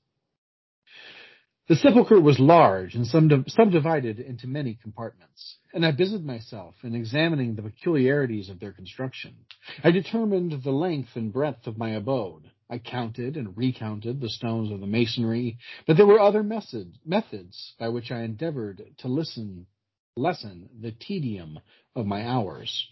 The 1.70 1.76
sepulchre 1.76 2.20
was 2.20 2.40
large 2.40 2.96
and 2.96 3.06
subdivided 3.06 4.20
into 4.20 4.48
many 4.48 4.74
compartments, 4.74 5.60
and 5.72 5.86
I 5.86 5.92
busied 5.92 6.26
myself 6.26 6.74
in 6.84 6.96
examining 6.96 7.54
the 7.54 7.62
peculiarities 7.62 8.50
of 8.50 8.60
their 8.60 8.72
construction. 8.72 9.36
I 9.84 9.92
determined 9.92 10.64
the 10.64 10.72
length 10.72 11.16
and 11.16 11.32
breadth 11.32 11.68
of 11.68 11.78
my 11.78 11.92
abode, 11.92 12.50
I 12.72 12.80
counted 12.80 13.38
and 13.38 13.56
recounted 13.56 14.20
the 14.20 14.32
stones 14.32 14.72
of 14.72 14.80
the 14.80 14.88
masonry, 14.88 15.60
but 15.86 15.96
there 15.96 16.08
were 16.08 16.20
other 16.20 16.42
method, 16.42 16.98
methods 17.06 17.76
by 17.78 17.90
which 17.90 18.10
I 18.10 18.24
endeavored 18.24 18.84
to 18.98 19.08
listen, 19.08 19.68
lessen 20.16 20.70
the 20.82 20.92
tedium 20.92 21.60
of 21.96 22.08
my 22.08 22.28
hours. 22.28 22.88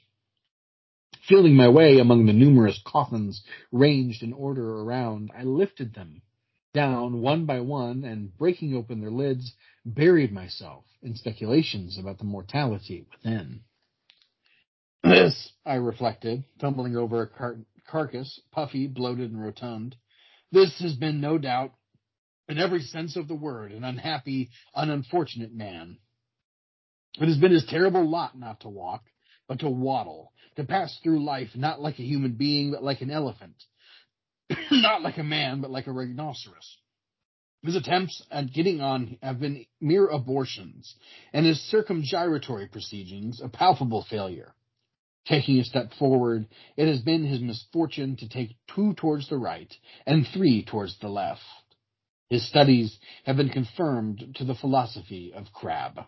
Feeling 1.28 1.56
my 1.56 1.68
way 1.68 1.98
among 1.98 2.28
the 2.28 2.32
numerous 2.32 2.80
coffins 2.86 3.42
ranged 3.72 4.22
in 4.22 4.34
order 4.34 4.82
around, 4.82 5.32
I 5.36 5.42
lifted 5.42 5.96
them 5.96 6.22
down 6.78 7.22
one 7.22 7.48
by 7.48 7.60
one 7.60 8.04
and 8.04 8.38
breaking 8.38 8.76
open 8.76 9.02
their 9.02 9.10
lids, 9.10 9.52
buried 9.84 10.32
myself 10.32 10.84
in 11.02 11.16
speculations 11.16 11.98
about 11.98 12.20
the 12.20 12.24
mortality 12.24 13.04
within. 13.12 13.62
This, 15.04 15.52
I 15.66 15.76
reflected, 15.76 16.44
tumbling 16.60 16.96
over 16.96 17.24
a 17.24 17.28
car- 17.28 17.66
carcass, 17.90 18.40
puffy, 18.52 18.86
bloated, 18.86 19.32
and 19.32 19.42
rotund. 19.42 19.96
This 20.52 20.80
has 20.80 20.94
been, 20.94 21.20
no 21.20 21.40
doubt, 21.40 21.74
in 22.48 22.60
every 22.60 22.82
sense 22.82 23.16
of 23.16 23.28
the 23.28 23.36
word, 23.36 23.72
an 23.72 23.84
unhappy, 23.84 24.52
an 24.76 24.92
unfortunate 24.92 25.54
man. 25.54 25.98
It 27.20 27.28
has 27.28 27.38
been 27.38 27.54
his 27.54 27.66
terrible 27.66 28.08
lot 28.08 28.38
not 28.38 28.60
to 28.62 28.70
walk, 28.70 29.04
but 29.48 29.62
to 29.62 29.70
waddle, 29.70 30.32
to 30.58 30.64
pass 30.64 30.96
through 31.02 31.26
life 31.26 31.50
not 31.56 31.82
like 31.82 31.98
a 31.98 32.04
human 32.04 32.34
being, 32.34 32.70
but 32.72 32.84
like 32.84 33.02
an 33.02 33.10
elephant, 33.10 33.56
not 34.72 35.02
like 35.02 35.18
a 35.18 35.24
man, 35.24 35.62
but 35.62 35.72
like 35.72 35.88
a 35.88 35.92
rhinoceros. 35.92 36.78
His 37.64 37.76
attempts 37.76 38.24
at 38.32 38.54
getting 38.54 38.82
on 38.82 39.18
have 39.22 39.40
been 39.40 39.66
mere 39.82 40.08
abortions, 40.08 40.96
and 41.34 41.46
his 41.46 41.60
circumgyratory 41.74 42.72
proceedings 42.72 43.42
a 43.42 43.50
palpable 43.50 44.06
failure. 44.10 44.54
Taking 45.26 45.60
a 45.60 45.66
step 45.66 45.92
forward, 46.00 46.48
it 46.78 46.88
has 46.88 47.02
been 47.02 47.26
his 47.26 47.42
misfortune 47.42 48.16
to 48.18 48.30
take 48.30 48.56
two 48.74 48.94
towards 48.94 49.28
the 49.28 49.38
right 49.38 49.74
and 50.06 50.26
three 50.34 50.64
towards 50.64 50.98
the 51.00 51.10
left. 51.10 51.42
His 52.30 52.48
studies 52.48 52.98
have 53.26 53.36
been 53.36 53.50
confirmed 53.50 54.36
to 54.36 54.46
the 54.46 54.56
philosophy 54.56 55.34
of 55.34 55.52
Crabbe. 55.52 56.06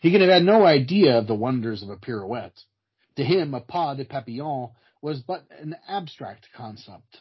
He 0.00 0.10
can 0.10 0.20
have 0.20 0.30
had 0.30 0.42
no 0.42 0.64
idea 0.64 1.18
of 1.18 1.26
the 1.26 1.34
wonders 1.34 1.82
of 1.82 1.90
a 1.90 1.96
pirouette. 1.96 2.58
To 3.16 3.24
him, 3.24 3.54
a 3.54 3.60
pas 3.60 3.96
de 3.96 4.04
papillon 4.04 4.70
was 5.00 5.20
but 5.20 5.46
an 5.58 5.76
abstract 5.88 6.48
concept. 6.56 7.18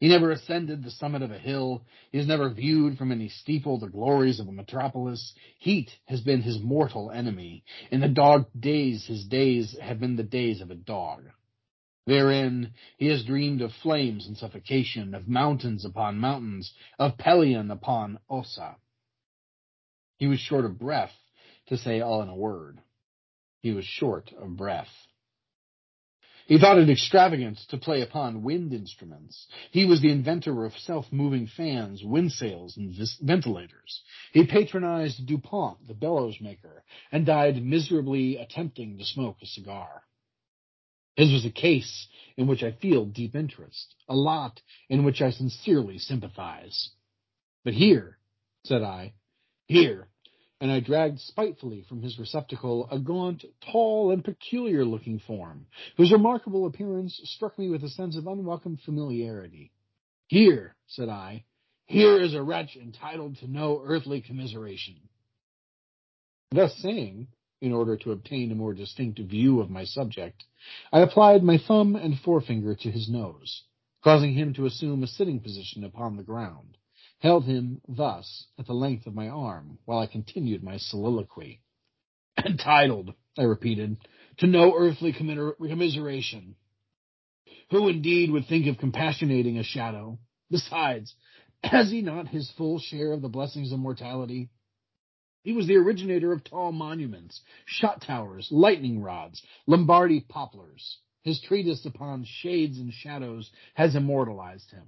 He 0.00 0.08
never 0.08 0.30
ascended 0.30 0.82
the 0.82 0.90
summit 0.90 1.20
of 1.20 1.30
a 1.30 1.38
hill. 1.38 1.84
He 2.10 2.16
has 2.16 2.26
never 2.26 2.48
viewed 2.48 2.96
from 2.96 3.12
any 3.12 3.28
steeple 3.28 3.78
the 3.78 3.88
glories 3.88 4.40
of 4.40 4.48
a 4.48 4.52
metropolis. 4.52 5.34
Heat 5.58 5.90
has 6.06 6.22
been 6.22 6.40
his 6.40 6.58
mortal 6.58 7.10
enemy. 7.10 7.64
In 7.90 8.00
the 8.00 8.08
dog 8.08 8.46
days, 8.58 9.04
his 9.06 9.24
days 9.26 9.76
have 9.78 10.00
been 10.00 10.16
the 10.16 10.22
days 10.22 10.62
of 10.62 10.70
a 10.70 10.74
dog. 10.74 11.24
Therein 12.06 12.72
he 12.96 13.08
has 13.08 13.24
dreamed 13.24 13.60
of 13.60 13.72
flames 13.82 14.26
and 14.26 14.38
suffocation, 14.38 15.14
of 15.14 15.28
mountains 15.28 15.84
upon 15.84 16.18
mountains, 16.18 16.72
of 16.98 17.18
Pelion 17.18 17.70
upon 17.70 18.18
Ossa. 18.28 18.76
He 20.16 20.26
was 20.26 20.40
short 20.40 20.64
of 20.64 20.78
breath 20.78 21.12
to 21.66 21.76
say 21.76 22.00
all 22.00 22.22
in 22.22 22.30
a 22.30 22.34
word. 22.34 22.80
He 23.60 23.72
was 23.72 23.84
short 23.84 24.32
of 24.32 24.56
breath. 24.56 24.88
He 26.50 26.58
thought 26.58 26.78
it 26.78 26.90
extravagant 26.90 27.58
to 27.68 27.78
play 27.78 28.02
upon 28.02 28.42
wind 28.42 28.72
instruments. 28.72 29.46
He 29.70 29.84
was 29.84 30.00
the 30.00 30.10
inventor 30.10 30.64
of 30.64 30.72
self-moving 30.72 31.46
fans, 31.46 32.02
windsails, 32.02 32.76
and 32.76 32.92
vis- 32.92 33.18
ventilators. 33.22 34.02
He 34.32 34.44
patronized 34.44 35.24
DuPont, 35.28 35.86
the 35.86 35.94
bellows 35.94 36.40
maker, 36.40 36.82
and 37.12 37.24
died 37.24 37.64
miserably 37.64 38.36
attempting 38.36 38.98
to 38.98 39.04
smoke 39.04 39.36
a 39.40 39.46
cigar. 39.46 40.02
His 41.14 41.30
was 41.30 41.44
a 41.44 41.50
case 41.50 42.08
in 42.36 42.48
which 42.48 42.64
I 42.64 42.72
feel 42.72 43.04
deep 43.04 43.36
interest, 43.36 43.94
a 44.08 44.16
lot 44.16 44.60
in 44.88 45.04
which 45.04 45.22
I 45.22 45.30
sincerely 45.30 45.98
sympathize. 45.98 46.90
But 47.62 47.74
here, 47.74 48.18
said 48.64 48.82
I, 48.82 49.12
here 49.66 50.08
and 50.60 50.70
I 50.70 50.80
dragged 50.80 51.20
spitefully 51.20 51.82
from 51.88 52.02
his 52.02 52.18
receptacle 52.18 52.86
a 52.90 52.98
gaunt, 52.98 53.44
tall, 53.72 54.10
and 54.10 54.22
peculiar 54.22 54.84
looking 54.84 55.18
form, 55.18 55.66
whose 55.96 56.12
remarkable 56.12 56.66
appearance 56.66 57.18
struck 57.24 57.58
me 57.58 57.70
with 57.70 57.82
a 57.82 57.88
sense 57.88 58.16
of 58.16 58.26
unwelcome 58.26 58.76
familiarity. 58.84 59.72
Here, 60.26 60.76
said 60.86 61.08
I, 61.08 61.44
here 61.86 62.20
is 62.20 62.34
a 62.34 62.42
wretch 62.42 62.76
entitled 62.76 63.38
to 63.38 63.50
no 63.50 63.82
earthly 63.82 64.20
commiseration. 64.20 64.96
Thus 66.50 66.76
saying, 66.76 67.28
in 67.62 67.72
order 67.72 67.96
to 67.96 68.12
obtain 68.12 68.52
a 68.52 68.54
more 68.54 68.74
distinct 68.74 69.18
view 69.18 69.60
of 69.60 69.70
my 69.70 69.84
subject, 69.84 70.44
I 70.92 71.00
applied 71.00 71.42
my 71.42 71.58
thumb 71.58 71.96
and 71.96 72.18
forefinger 72.18 72.74
to 72.74 72.90
his 72.90 73.08
nose, 73.08 73.62
causing 74.04 74.34
him 74.34 74.52
to 74.54 74.66
assume 74.66 75.02
a 75.02 75.06
sitting 75.06 75.40
position 75.40 75.84
upon 75.84 76.16
the 76.16 76.22
ground 76.22 76.76
held 77.20 77.44
him 77.44 77.80
thus 77.86 78.46
at 78.58 78.66
the 78.66 78.72
length 78.72 79.06
of 79.06 79.14
my 79.14 79.28
arm 79.28 79.78
while 79.84 79.98
I 79.98 80.06
continued 80.06 80.62
my 80.62 80.78
soliloquy. 80.78 81.60
Entitled, 82.44 83.14
I 83.38 83.42
repeated, 83.42 83.98
to 84.38 84.46
no 84.46 84.74
earthly 84.74 85.12
commiseration. 85.12 86.56
Who 87.70 87.88
indeed 87.88 88.30
would 88.30 88.46
think 88.46 88.66
of 88.66 88.78
compassionating 88.78 89.58
a 89.58 89.62
shadow? 89.62 90.18
Besides, 90.50 91.14
has 91.62 91.90
he 91.90 92.00
not 92.00 92.28
his 92.28 92.50
full 92.56 92.78
share 92.78 93.12
of 93.12 93.22
the 93.22 93.28
blessings 93.28 93.70
of 93.70 93.78
mortality? 93.78 94.48
He 95.42 95.52
was 95.52 95.66
the 95.66 95.76
originator 95.76 96.32
of 96.32 96.42
tall 96.42 96.72
monuments, 96.72 97.40
shot 97.66 98.02
towers, 98.02 98.48
lightning 98.50 99.00
rods, 99.00 99.42
Lombardy 99.66 100.20
poplars. 100.20 100.98
His 101.22 101.40
treatise 101.40 101.84
upon 101.84 102.24
shades 102.24 102.78
and 102.78 102.92
shadows 102.92 103.50
has 103.74 103.94
immortalized 103.94 104.70
him. 104.70 104.86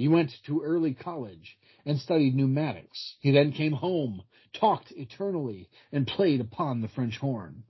He 0.00 0.08
went 0.08 0.32
to 0.46 0.62
early 0.62 0.94
college 0.94 1.58
and 1.84 1.98
studied 1.98 2.34
pneumatics. 2.34 3.16
He 3.20 3.32
then 3.32 3.52
came 3.52 3.72
home, 3.72 4.22
talked 4.54 4.90
eternally, 4.92 5.68
and 5.92 6.06
played 6.06 6.40
upon 6.40 6.80
the 6.80 6.88
French 6.88 7.18
horn. 7.18 7.64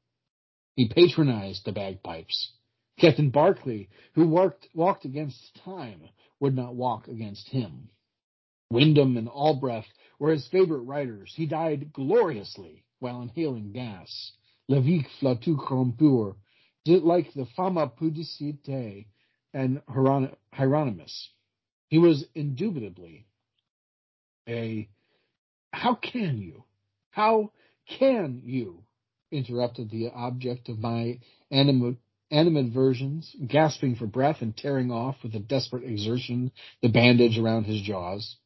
He 0.76 0.88
patronized 0.88 1.64
the 1.64 1.72
bagpipes. 1.72 2.52
Captain 3.00 3.30
Barclay, 3.30 3.88
who 4.12 4.28
walked, 4.28 4.68
walked 4.74 5.04
against 5.04 5.58
time, 5.64 6.08
would 6.38 6.54
not 6.54 6.76
walk 6.76 7.08
against 7.08 7.48
him. 7.48 7.90
Windham 8.70 9.16
and 9.16 9.26
Allbreath 9.26 9.88
were 10.20 10.30
his 10.30 10.46
favorite 10.46 10.82
writers. 10.82 11.32
He 11.34 11.46
died 11.46 11.92
gloriously 11.92 12.84
while 13.00 13.22
inhaling 13.22 13.72
gas. 13.72 14.30
Levique 14.68 15.08
flatu 15.20 15.56
corrupitur, 15.56 16.36
did 16.84 17.02
like 17.02 17.32
the 17.32 17.46
Fama 17.56 17.88
Pudicitiae 17.88 19.08
and 19.52 19.82
Hieronymus. 20.52 21.30
He 21.90 21.98
was 21.98 22.24
indubitably 22.36 23.26
a. 24.48 24.88
How 25.72 25.96
can 25.96 26.38
you? 26.38 26.64
How 27.10 27.52
can 27.98 28.42
you? 28.44 28.84
interrupted 29.32 29.90
the 29.90 30.10
object 30.10 30.68
of 30.68 30.78
my 30.80 31.20
animate, 31.52 31.96
animadversions, 32.32 33.28
gasping 33.46 33.94
for 33.94 34.06
breath 34.06 34.40
and 34.40 34.56
tearing 34.56 34.90
off 34.90 35.16
with 35.22 35.34
a 35.36 35.40
desperate 35.40 35.84
exertion 35.84 36.50
the 36.82 36.88
bandage 36.88 37.38
around 37.38 37.64
his 37.64 37.80
jaws. 37.80 38.36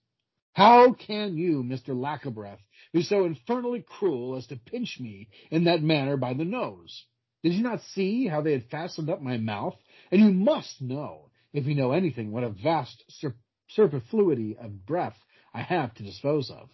How 0.53 0.93
can 0.93 1.37
you, 1.39 1.63
Mr. 1.63 1.89
Lackobreath, 1.89 2.61
be 2.93 3.03
so 3.03 3.25
infernally 3.25 3.83
cruel 3.83 4.37
as 4.37 4.47
to 4.49 4.57
pinch 4.57 4.99
me 5.01 5.29
in 5.51 5.65
that 5.65 5.83
manner 5.83 6.17
by 6.19 6.35
the 6.35 6.45
nose? 6.45 7.05
Did 7.43 7.55
you 7.55 7.63
not 7.63 7.83
see 7.95 8.27
how 8.27 8.41
they 8.43 8.53
had 8.53 8.71
fastened 8.71 9.11
up 9.11 9.21
my 9.23 9.37
mouth? 9.39 9.77
And 10.11 10.21
you 10.21 10.33
must 10.33 10.81
know 10.81 11.31
if 11.55 11.67
you 11.67 11.75
know 11.77 11.93
anything, 11.93 12.33
what 12.33 12.45
a 12.45 12.51
vast 12.51 13.03
sur- 13.09 13.37
superfluity 13.69 14.57
of 14.61 14.85
breath 14.85 15.17
I 15.55 15.63
have 15.63 15.95
to 15.95 16.03
dispose 16.03 16.51
of. 16.51 16.69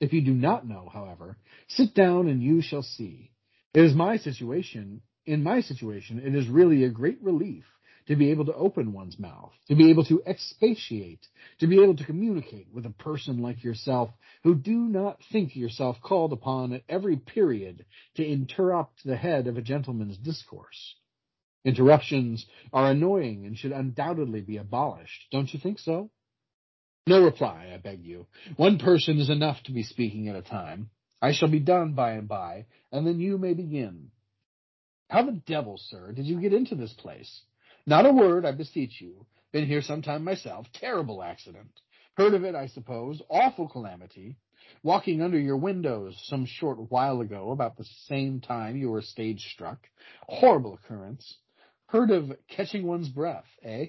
If 0.00 0.12
you 0.12 0.20
do 0.20 0.34
not 0.34 0.68
know, 0.68 0.88
however, 0.92 1.38
sit 1.68 1.94
down 1.94 2.28
and 2.28 2.42
you 2.42 2.60
shall 2.60 2.82
see. 2.82 3.32
It 3.74 3.82
is 3.82 3.94
my 3.94 4.18
situation. 4.18 5.00
In 5.26 5.42
my 5.42 5.62
situation, 5.62 6.20
it 6.24 6.34
is 6.34 6.46
really 6.46 6.84
a 6.84 6.90
great 6.90 7.22
relief 7.22 7.64
to 8.06 8.16
be 8.16 8.30
able 8.30 8.46
to 8.46 8.54
open 8.54 8.92
one's 8.92 9.18
mouth, 9.18 9.52
to 9.68 9.74
be 9.74 9.90
able 9.90 10.04
to 10.04 10.22
expatiate, 10.26 11.26
to 11.60 11.66
be 11.66 11.82
able 11.82 11.96
to 11.96 12.04
communicate 12.04 12.68
with 12.72 12.86
a 12.86 12.90
person 12.90 13.42
like 13.42 13.62
yourself 13.62 14.10
who 14.44 14.54
do 14.54 14.76
not 14.76 15.18
think 15.32 15.56
yourself 15.56 15.96
called 16.02 16.32
upon 16.32 16.72
at 16.72 16.82
every 16.88 17.16
period 17.16 17.84
to 18.14 18.26
interrupt 18.26 19.04
the 19.04 19.16
head 19.16 19.46
of 19.46 19.56
a 19.56 19.62
gentleman's 19.62 20.16
discourse. 20.16 20.96
Interruptions 21.64 22.46
are 22.72 22.90
annoying 22.90 23.44
and 23.44 23.56
should 23.58 23.72
undoubtedly 23.72 24.40
be 24.40 24.56
abolished. 24.56 25.26
Don't 25.30 25.52
you 25.52 25.60
think 25.60 25.78
so? 25.78 26.10
No 27.06 27.24
reply, 27.24 27.70
I 27.72 27.78
beg 27.78 28.04
you. 28.04 28.26
One 28.56 28.78
person 28.78 29.18
is 29.18 29.30
enough 29.30 29.62
to 29.64 29.72
be 29.72 29.82
speaking 29.82 30.28
at 30.28 30.36
a 30.36 30.42
time. 30.42 30.90
I 31.20 31.32
shall 31.32 31.48
be 31.48 31.58
done 31.58 31.94
by 31.94 32.12
and 32.12 32.28
by, 32.28 32.66
and 32.92 33.06
then 33.06 33.18
you 33.18 33.38
may 33.38 33.54
begin. 33.54 34.10
How 35.10 35.22
the 35.24 35.40
devil, 35.46 35.78
sir, 35.78 36.12
did 36.12 36.26
you 36.26 36.40
get 36.40 36.52
into 36.52 36.74
this 36.74 36.92
place? 36.92 37.42
Not 37.86 38.06
a 38.06 38.12
word, 38.12 38.44
I 38.44 38.52
beseech 38.52 39.00
you. 39.00 39.26
Been 39.52 39.66
here 39.66 39.80
some 39.80 40.02
time 40.02 40.22
myself. 40.22 40.66
Terrible 40.74 41.22
accident. 41.22 41.70
Heard 42.16 42.34
of 42.34 42.44
it, 42.44 42.54
I 42.54 42.66
suppose. 42.66 43.22
Awful 43.30 43.68
calamity. 43.68 44.36
Walking 44.82 45.22
under 45.22 45.38
your 45.38 45.56
windows 45.56 46.20
some 46.26 46.44
short 46.44 46.90
while 46.90 47.22
ago, 47.22 47.52
about 47.52 47.76
the 47.76 47.88
same 48.06 48.40
time 48.40 48.76
you 48.76 48.90
were 48.90 49.00
stage 49.00 49.50
struck. 49.52 49.78
Horrible 50.28 50.74
occurrence. 50.74 51.38
Heard 51.88 52.10
of 52.10 52.32
catching 52.48 52.86
one's 52.86 53.08
breath, 53.08 53.46
eh? 53.62 53.86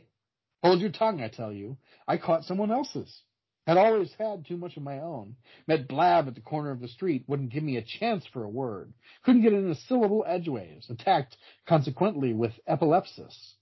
Hold 0.64 0.80
your 0.80 0.92
tongue, 0.92 1.22
I 1.22 1.28
tell 1.28 1.52
you. 1.52 1.78
I 2.08 2.18
caught 2.18 2.46
someone 2.46 2.72
else's. 2.72 3.24
Had 3.68 3.78
always 3.78 4.12
had 4.14 4.46
too 4.46 4.58
much 4.58 4.78
of 4.78 4.84
my 4.84 5.00
own. 5.00 5.36
Met 5.68 5.88
Blab 5.88 6.28
at 6.28 6.36
the 6.36 6.42
corner 6.42 6.72
of 6.72 6.80
the 6.80 6.88
street, 6.88 7.26
wouldn't 7.28 7.52
give 7.52 7.62
me 7.62 7.76
a 7.78 7.84
chance 7.84 8.26
for 8.28 8.44
a 8.44 8.50
word. 8.50 8.94
Couldn't 9.24 9.42
get 9.42 9.54
in 9.54 9.70
a 9.70 9.76
syllable 9.76 10.24
edgeways. 10.26 10.90
Attacked, 10.90 11.36
consequently, 11.68 12.34
with 12.34 12.54
epilepsis. 12.66 13.56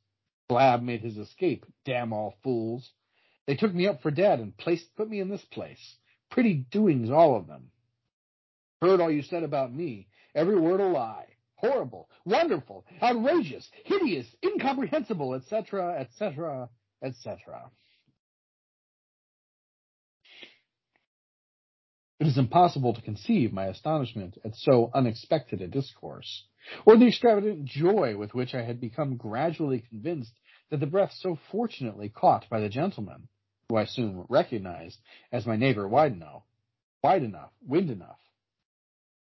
Blab 0.47 0.83
made 0.83 1.01
his 1.01 1.17
escape, 1.17 1.65
damn 1.83 2.13
all 2.13 2.35
fools. 2.43 2.91
They 3.47 3.55
took 3.55 3.73
me 3.73 3.87
up 3.87 4.01
for 4.01 4.11
dead 4.11 4.39
and 4.39 4.55
placed, 4.55 4.95
put 4.95 5.09
me 5.09 5.19
in 5.19 5.29
this 5.29 5.45
place. 5.45 5.97
Pretty 6.29 6.53
doings, 6.53 7.09
all 7.09 7.35
of 7.35 7.47
them. 7.47 7.71
Heard 8.81 9.01
all 9.01 9.11
you 9.11 9.23
said 9.23 9.43
about 9.43 9.73
me. 9.73 10.07
Every 10.35 10.59
word 10.59 10.79
a 10.79 10.87
lie. 10.87 11.36
Horrible, 11.57 12.09
wonderful, 12.25 12.85
outrageous, 13.01 13.69
hideous, 13.85 14.27
incomprehensible, 14.43 15.33
etc., 15.33 15.99
etc., 15.99 16.69
etc. 17.03 17.71
It 22.19 22.25
is 22.27 22.37
impossible 22.37 22.93
to 22.95 23.01
conceive 23.01 23.53
my 23.53 23.67
astonishment 23.67 24.37
at 24.43 24.55
so 24.55 24.89
unexpected 24.93 25.61
a 25.61 25.67
discourse, 25.67 26.47
or 26.85 26.97
the 26.97 27.07
extravagant 27.07 27.65
joy 27.65 28.17
with 28.17 28.33
which 28.33 28.55
I 28.55 28.63
had 28.63 28.81
become 28.81 29.17
gradually 29.17 29.81
convinced 29.81 30.33
that 30.69 30.79
the 30.79 30.87
breath 30.87 31.13
so 31.13 31.37
fortunately 31.51 32.09
caught 32.09 32.49
by 32.49 32.59
the 32.59 32.69
gentleman, 32.69 33.29
who 33.69 33.77
I 33.77 33.85
soon 33.85 34.25
recognized 34.29 34.99
as 35.31 35.45
my 35.45 35.57
neighbor 35.57 35.87
Wideenough, 35.87 36.43
wide 37.03 37.23
enough, 37.23 37.51
wind 37.61 37.91
enough, 37.91 38.19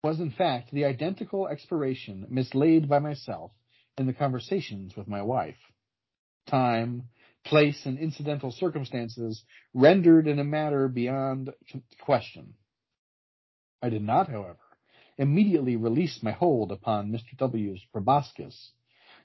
was 0.04 0.20
in 0.20 0.32
fact 0.32 0.72
the 0.72 0.86
identical 0.86 1.48
expiration 1.48 2.26
mislaid 2.28 2.90
by 2.90 2.98
myself 2.98 3.52
in 4.00 4.08
the 4.08 4.14
conversations 4.14 4.96
with 4.96 5.08
my 5.08 5.22
wife. 5.22 5.60
Time, 6.48 7.04
place, 7.46 7.86
and 7.86 8.00
incidental 8.00 8.52
circumstances 8.52 9.44
rendered 9.76 10.28
in 10.28 10.40
a 10.40 10.44
matter 10.44 10.88
beyond 10.88 11.54
question. 12.00 12.56
I 13.82 13.90
did 13.90 14.02
not, 14.02 14.28
however, 14.28 14.58
immediately 15.20 15.76
release 15.76 16.24
my 16.24 16.32
hold 16.32 16.72
upon 16.72 17.12
Mr. 17.12 17.38
W.'s 17.38 17.82
proboscis, 17.94 18.72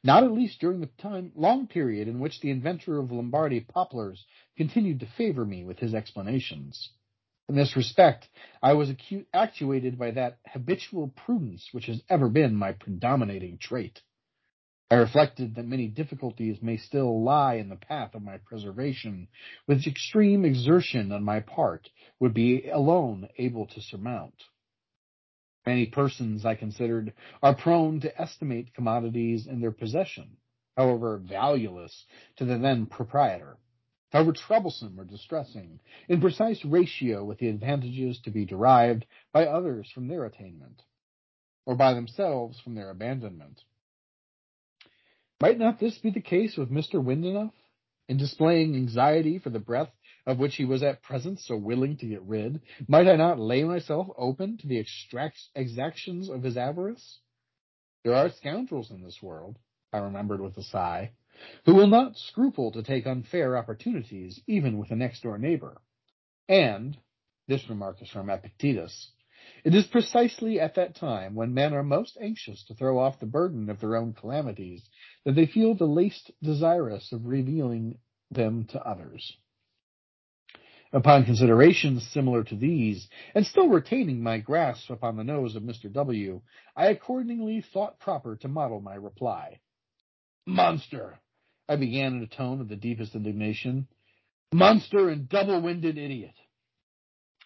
not 0.05 0.25
at 0.25 0.33
least 0.33 0.61
during 0.61 0.81
the 0.81 0.91
time 0.99 1.33
long 1.35 1.69
period 1.69 2.07
in 2.07 2.21
which 2.21 2.41
the 2.41 2.51
inventor 2.51 2.99
of 2.99 3.11
Lombardy 3.11 3.61
poplars 3.61 4.27
continued 4.59 5.01
to 5.01 5.07
favor 5.17 5.47
me 5.47 5.65
with 5.65 5.79
his 5.79 5.95
explanations. 5.95 6.91
In 7.49 7.55
this 7.55 7.77
respect, 7.77 8.29
I 8.61 8.73
was 8.73 8.91
acu- 8.91 9.27
actuated 9.33 9.99
by 9.99 10.11
that 10.13 10.41
habitual 10.49 11.09
prudence 11.09 11.69
which 11.73 11.87
has 11.87 12.03
ever 12.09 12.29
been 12.29 12.57
my 12.57 12.73
predominating 12.73 13.59
trait. 13.59 14.03
I 14.91 14.97
reflected 14.97 15.55
that 15.55 15.67
many 15.67 15.87
difficulties 15.87 16.61
may 16.61 16.77
still 16.77 17.23
lie 17.23 17.55
in 17.55 17.69
the 17.69 17.77
path 17.77 18.15
of 18.15 18.23
my 18.23 18.39
preservation, 18.39 19.29
which 19.67 19.87
extreme 19.87 20.45
exertion 20.45 21.13
on 21.13 21.23
my 21.23 21.41
part 21.41 21.89
would 22.19 22.35
be 22.35 22.69
alone 22.69 23.29
able 23.39 23.67
to 23.67 23.81
surmount. 23.81 24.45
Many 25.65 25.87
persons, 25.87 26.45
I 26.45 26.55
considered, 26.57 27.13
are 27.43 27.55
prone 27.55 28.01
to 28.01 28.21
estimate 28.21 28.75
commodities 28.75 29.47
in 29.47 29.61
their 29.61 29.73
possession, 29.73 30.37
however 30.77 31.19
valueless 31.19 32.07
to 32.37 32.45
the 32.45 32.59
then 32.59 32.87
proprietor 32.87 33.57
however 34.11 34.33
troublesome 34.33 34.99
or 34.99 35.05
distressing, 35.05 35.81
in 36.09 36.21
precise 36.21 36.65
ratio 36.65 37.25
with 37.25 37.39
the 37.39 37.49
advantages 37.49 38.21
to 38.21 38.31
be 38.31 38.45
derived 38.45 39.07
by 39.33 39.45
others 39.47 39.91
from 39.91 40.09
their 40.09 40.25
attainment, 40.25 40.83
or 41.65 41.75
by 41.75 41.93
themselves 41.95 42.61
from 42.61 42.75
their 42.75 42.91
abandonment. 42.91 43.63
Might 45.41 45.59
not 45.59 45.79
this 45.79 45.99
be 45.99 46.11
the 46.11 46.21
case 46.21 46.57
with 46.57 46.71
Mr. 46.71 46.95
Windenough, 46.95 47.53
in 48.09 48.17
displaying 48.17 48.75
anxiety 48.77 49.39
for 49.39 49.51
the 49.51 49.59
breath 49.59 49.91
of 50.27 50.39
which 50.39 50.57
he 50.57 50.65
was 50.65 50.83
at 50.83 51.03
present 51.03 51.41
so 51.41 51.57
willing 51.57 51.97
to 51.99 52.07
get 52.07 52.23
rid? 52.23 52.61
Might 52.89 53.09
I 53.09 53.17
not 53.17 53.39
lay 53.39 53.65
myself 53.65 54.07
open 54.17 54.59
to 54.59 54.67
the 54.67 54.85
exactions 55.55 56.29
of 56.29 56.43
his 56.43 56.57
avarice? 56.57 57.19
There 58.05 58.15
are 58.15 58.31
scoundrels 58.31 58.91
in 58.91 59.03
this 59.03 59.21
world, 59.21 59.59
I 59.93 59.99
remembered 59.99 60.41
with 60.41 60.57
a 60.57 60.63
sigh, 60.63 61.13
who 61.65 61.75
will 61.75 61.87
not 61.87 62.17
scruple 62.17 62.73
to 62.73 62.83
take 62.83 63.07
unfair 63.07 63.57
opportunities 63.57 64.41
even 64.47 64.79
with 64.79 64.91
a 64.91 64.97
next 64.97 65.23
door 65.23 65.39
neighbor. 65.39 65.81
And, 66.49 66.97
this 67.49 67.69
remark 67.69 68.01
is 68.03 68.11
from 68.11 68.31
Epictetus, 68.31 69.13
it 69.65 69.75
is 69.75 69.87
precisely 69.87 70.59
at 70.59 70.75
that 70.75 70.97
time 70.97 71.35
when 71.35 71.55
men 71.55 71.73
are 71.73 71.83
most 71.83 72.19
anxious 72.21 72.65
to 72.65 72.75
throw 72.75 72.99
off 72.99 73.21
the 73.21 73.27
burden 73.27 73.71
of 73.71 73.81
their 73.81 73.97
own 73.97 74.13
calamities 74.13 74.89
that 75.25 75.37
they 75.37 75.47
feel 75.47 75.75
the 75.75 75.85
least 75.85 76.33
desirous 76.43 77.13
of 77.13 77.27
revealing 77.27 77.99
them 78.31 78.65
to 78.71 78.83
others. 78.83 79.37
Upon 80.93 81.25
considerations 81.25 82.09
similar 82.09 82.43
to 82.45 82.57
these, 82.57 83.09
and 83.35 83.47
still 83.47 83.69
retaining 83.69 84.23
my 84.23 84.39
grasp 84.39 84.91
upon 84.91 85.17
the 85.17 85.25
nose 85.25 85.55
of 85.55 85.63
Mr. 85.63 85.93
W., 85.93 86.43
I 86.75 86.87
accordingly 86.87 87.61
thought 87.61 88.01
proper 88.01 88.37
to 88.37 88.49
model 88.49 88.81
my 88.81 88.95
reply. 88.95 89.61
Monster! 90.47 91.21
I 91.69 91.77
began 91.77 92.17
in 92.17 92.23
a 92.23 92.27
tone 92.27 92.61
of 92.61 92.69
the 92.69 92.77
deepest 92.77 93.15
indignation. 93.15 93.89
Monster 94.53 95.09
and 95.09 95.29
double-winded 95.29 95.99
idiot! 95.99 96.35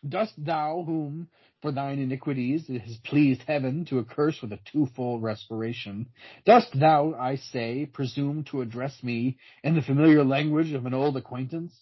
Dost 0.06 0.34
thou, 0.38 0.82
whom 0.86 1.28
for 1.60 1.72
thine 1.72 1.98
iniquities 1.98 2.68
it 2.70 2.80
has 2.82 2.96
pleased 2.98 3.42
heaven 3.46 3.84
to 3.86 3.98
accurse 3.98 4.40
with 4.40 4.52
a 4.52 4.60
twofold 4.72 5.22
respiration, 5.22 6.06
dost 6.46 6.78
thou, 6.78 7.14
I 7.14 7.36
say, 7.36 7.86
presume 7.86 8.44
to 8.44 8.62
address 8.62 9.02
me 9.02 9.38
in 9.62 9.74
the 9.74 9.82
familiar 9.82 10.24
language 10.24 10.72
of 10.72 10.86
an 10.86 10.94
old 10.94 11.16
acquaintance? 11.16 11.74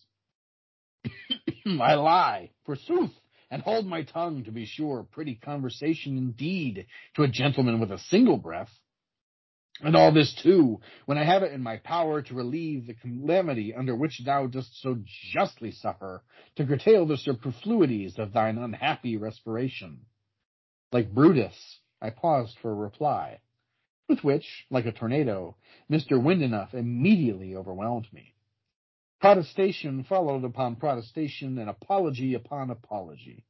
I 1.66 1.94
lie, 1.94 2.50
forsooth, 2.64 3.14
and 3.50 3.62
hold 3.62 3.86
my 3.86 4.02
tongue, 4.02 4.44
to 4.44 4.52
be 4.52 4.66
sure, 4.66 5.06
pretty 5.10 5.36
conversation 5.36 6.16
indeed 6.16 6.86
to 7.14 7.22
a 7.22 7.28
gentleman 7.28 7.78
with 7.78 7.92
a 7.92 7.98
single 7.98 8.36
breath. 8.36 8.70
And 9.80 9.94
all 9.94 10.12
this 10.12 10.34
too, 10.42 10.80
when 11.06 11.18
I 11.18 11.24
have 11.24 11.42
it 11.42 11.52
in 11.52 11.62
my 11.62 11.76
power 11.76 12.20
to 12.22 12.34
relieve 12.34 12.86
the 12.86 12.94
calamity 12.94 13.74
under 13.74 13.94
which 13.94 14.20
thou 14.24 14.46
dost 14.48 14.80
so 14.82 14.98
justly 15.32 15.70
suffer, 15.70 16.24
to 16.56 16.66
curtail 16.66 17.06
the 17.06 17.16
superfluities 17.16 18.18
of 18.18 18.32
thine 18.32 18.58
unhappy 18.58 19.16
respiration. 19.16 20.00
Like 20.90 21.14
Brutus, 21.14 21.80
I 22.00 22.10
paused 22.10 22.58
for 22.58 22.72
a 22.72 22.74
reply, 22.74 23.40
with 24.08 24.24
which, 24.24 24.66
like 24.70 24.86
a 24.86 24.92
tornado, 24.92 25.56
Mr. 25.90 26.20
Windenough 26.20 26.74
immediately 26.74 27.54
overwhelmed 27.54 28.08
me. 28.12 28.34
Protestation 29.20 30.04
followed 30.04 30.44
upon 30.44 30.76
protestation 30.76 31.58
and 31.58 31.68
apology 31.68 32.34
upon 32.34 32.70
apology. 32.70 33.44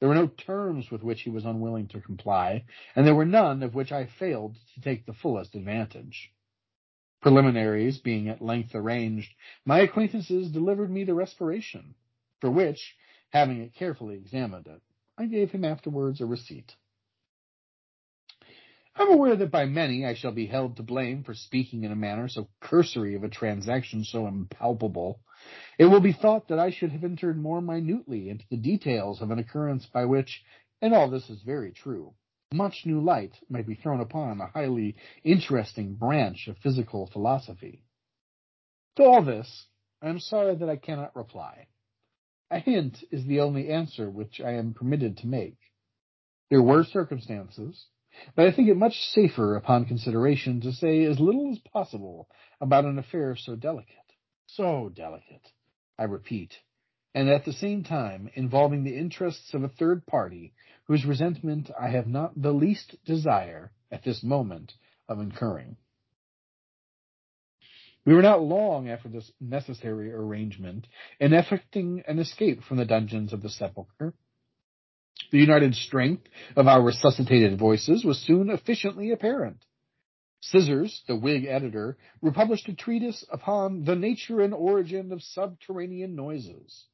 There 0.00 0.08
were 0.08 0.14
no 0.14 0.26
terms 0.26 0.90
with 0.90 1.02
which 1.02 1.22
he 1.22 1.30
was 1.30 1.44
unwilling 1.44 1.88
to 1.88 2.00
comply, 2.00 2.64
and 2.94 3.06
there 3.06 3.14
were 3.14 3.24
none 3.24 3.62
of 3.62 3.74
which 3.74 3.92
I 3.92 4.06
failed 4.06 4.56
to 4.74 4.80
take 4.80 5.06
the 5.06 5.12
fullest 5.12 5.54
advantage. 5.54 6.32
Preliminaries 7.20 7.98
being 7.98 8.28
at 8.28 8.42
length 8.42 8.74
arranged, 8.74 9.32
my 9.64 9.80
acquaintances 9.80 10.50
delivered 10.50 10.90
me 10.90 11.04
the 11.04 11.14
respiration, 11.14 11.94
for 12.40 12.50
which, 12.50 12.96
having 13.30 13.60
it 13.60 13.74
carefully 13.74 14.16
examined 14.16 14.66
it, 14.66 14.82
I 15.16 15.26
gave 15.26 15.52
him 15.52 15.64
afterwards 15.64 16.20
a 16.20 16.26
receipt. 16.26 16.74
I'm 18.96 19.10
aware 19.10 19.36
that 19.36 19.50
by 19.50 19.64
many 19.64 20.04
I 20.04 20.14
shall 20.14 20.32
be 20.32 20.46
held 20.46 20.76
to 20.76 20.82
blame 20.82 21.24
for 21.24 21.34
speaking 21.34 21.84
in 21.84 21.92
a 21.92 21.96
manner 21.96 22.28
so 22.28 22.48
cursory 22.60 23.14
of 23.14 23.24
a 23.24 23.28
transaction 23.28 24.04
so 24.04 24.26
impalpable, 24.26 25.20
it 25.78 25.86
will 25.86 26.00
be 26.00 26.12
thought 26.12 26.48
that 26.48 26.58
I 26.58 26.70
should 26.70 26.92
have 26.92 27.04
entered 27.04 27.36
more 27.36 27.60
minutely 27.60 28.28
into 28.28 28.44
the 28.50 28.56
details 28.56 29.20
of 29.20 29.30
an 29.30 29.38
occurrence 29.38 29.86
by 29.86 30.04
which, 30.04 30.42
and 30.80 30.94
all 30.94 31.10
this 31.10 31.28
is 31.28 31.42
very 31.42 31.72
true, 31.72 32.14
much 32.52 32.82
new 32.84 33.00
light 33.00 33.32
might 33.48 33.66
be 33.66 33.74
thrown 33.74 34.00
upon 34.00 34.40
a 34.40 34.46
highly 34.46 34.94
interesting 35.24 35.94
branch 35.94 36.46
of 36.46 36.58
physical 36.58 37.08
philosophy. 37.08 37.82
To 38.96 39.04
all 39.04 39.24
this, 39.24 39.66
I 40.00 40.10
am 40.10 40.20
sorry 40.20 40.54
that 40.54 40.68
I 40.68 40.76
cannot 40.76 41.16
reply. 41.16 41.66
A 42.50 42.60
hint 42.60 43.02
is 43.10 43.24
the 43.24 43.40
only 43.40 43.70
answer 43.70 44.08
which 44.08 44.40
I 44.40 44.52
am 44.52 44.74
permitted 44.74 45.18
to 45.18 45.26
make. 45.26 45.58
There 46.50 46.62
were 46.62 46.84
circumstances, 46.84 47.86
but 48.36 48.46
I 48.46 48.52
think 48.52 48.68
it 48.68 48.76
much 48.76 48.94
safer 49.10 49.56
upon 49.56 49.86
consideration 49.86 50.60
to 50.60 50.72
say 50.72 51.02
as 51.04 51.18
little 51.18 51.50
as 51.50 51.58
possible 51.72 52.28
about 52.60 52.84
an 52.84 52.98
affair 52.98 53.34
so 53.34 53.56
delicate 53.56 53.96
so 54.46 54.90
delicate, 54.94 55.52
I 55.98 56.04
repeat, 56.04 56.54
and 57.14 57.28
at 57.28 57.44
the 57.44 57.52
same 57.52 57.84
time 57.84 58.28
involving 58.34 58.82
the 58.84 58.96
interests 58.96 59.54
of 59.54 59.62
a 59.62 59.68
third 59.68 60.06
party 60.06 60.52
whose 60.86 61.04
resentment 61.04 61.70
I 61.78 61.88
have 61.88 62.06
not 62.06 62.40
the 62.40 62.52
least 62.52 62.96
desire 63.04 63.72
at 63.90 64.02
this 64.02 64.22
moment 64.22 64.72
of 65.08 65.20
incurring. 65.20 65.76
We 68.04 68.14
were 68.14 68.22
not 68.22 68.42
long 68.42 68.88
after 68.88 69.08
this 69.08 69.30
necessary 69.40 70.12
arrangement 70.12 70.86
in 71.20 71.32
effecting 71.32 72.02
an 72.06 72.18
escape 72.18 72.62
from 72.64 72.76
the 72.76 72.84
dungeons 72.84 73.32
of 73.32 73.40
the 73.40 73.48
sepulchre. 73.48 74.12
The 75.30 75.38
united 75.38 75.74
strength 75.74 76.26
of 76.54 76.66
our 76.68 76.82
resuscitated 76.82 77.58
voices 77.58 78.04
was 78.04 78.18
soon 78.18 78.50
efficiently 78.50 79.10
apparent. 79.10 79.64
Scissors, 80.48 81.02
the 81.06 81.16
Whig 81.16 81.46
editor, 81.46 81.96
republished 82.20 82.68
a 82.68 82.74
treatise 82.74 83.24
upon 83.30 83.84
the 83.84 83.96
nature 83.96 84.42
and 84.42 84.52
origin 84.52 85.10
of 85.10 85.22
subterranean 85.22 86.14
noises. 86.14 86.86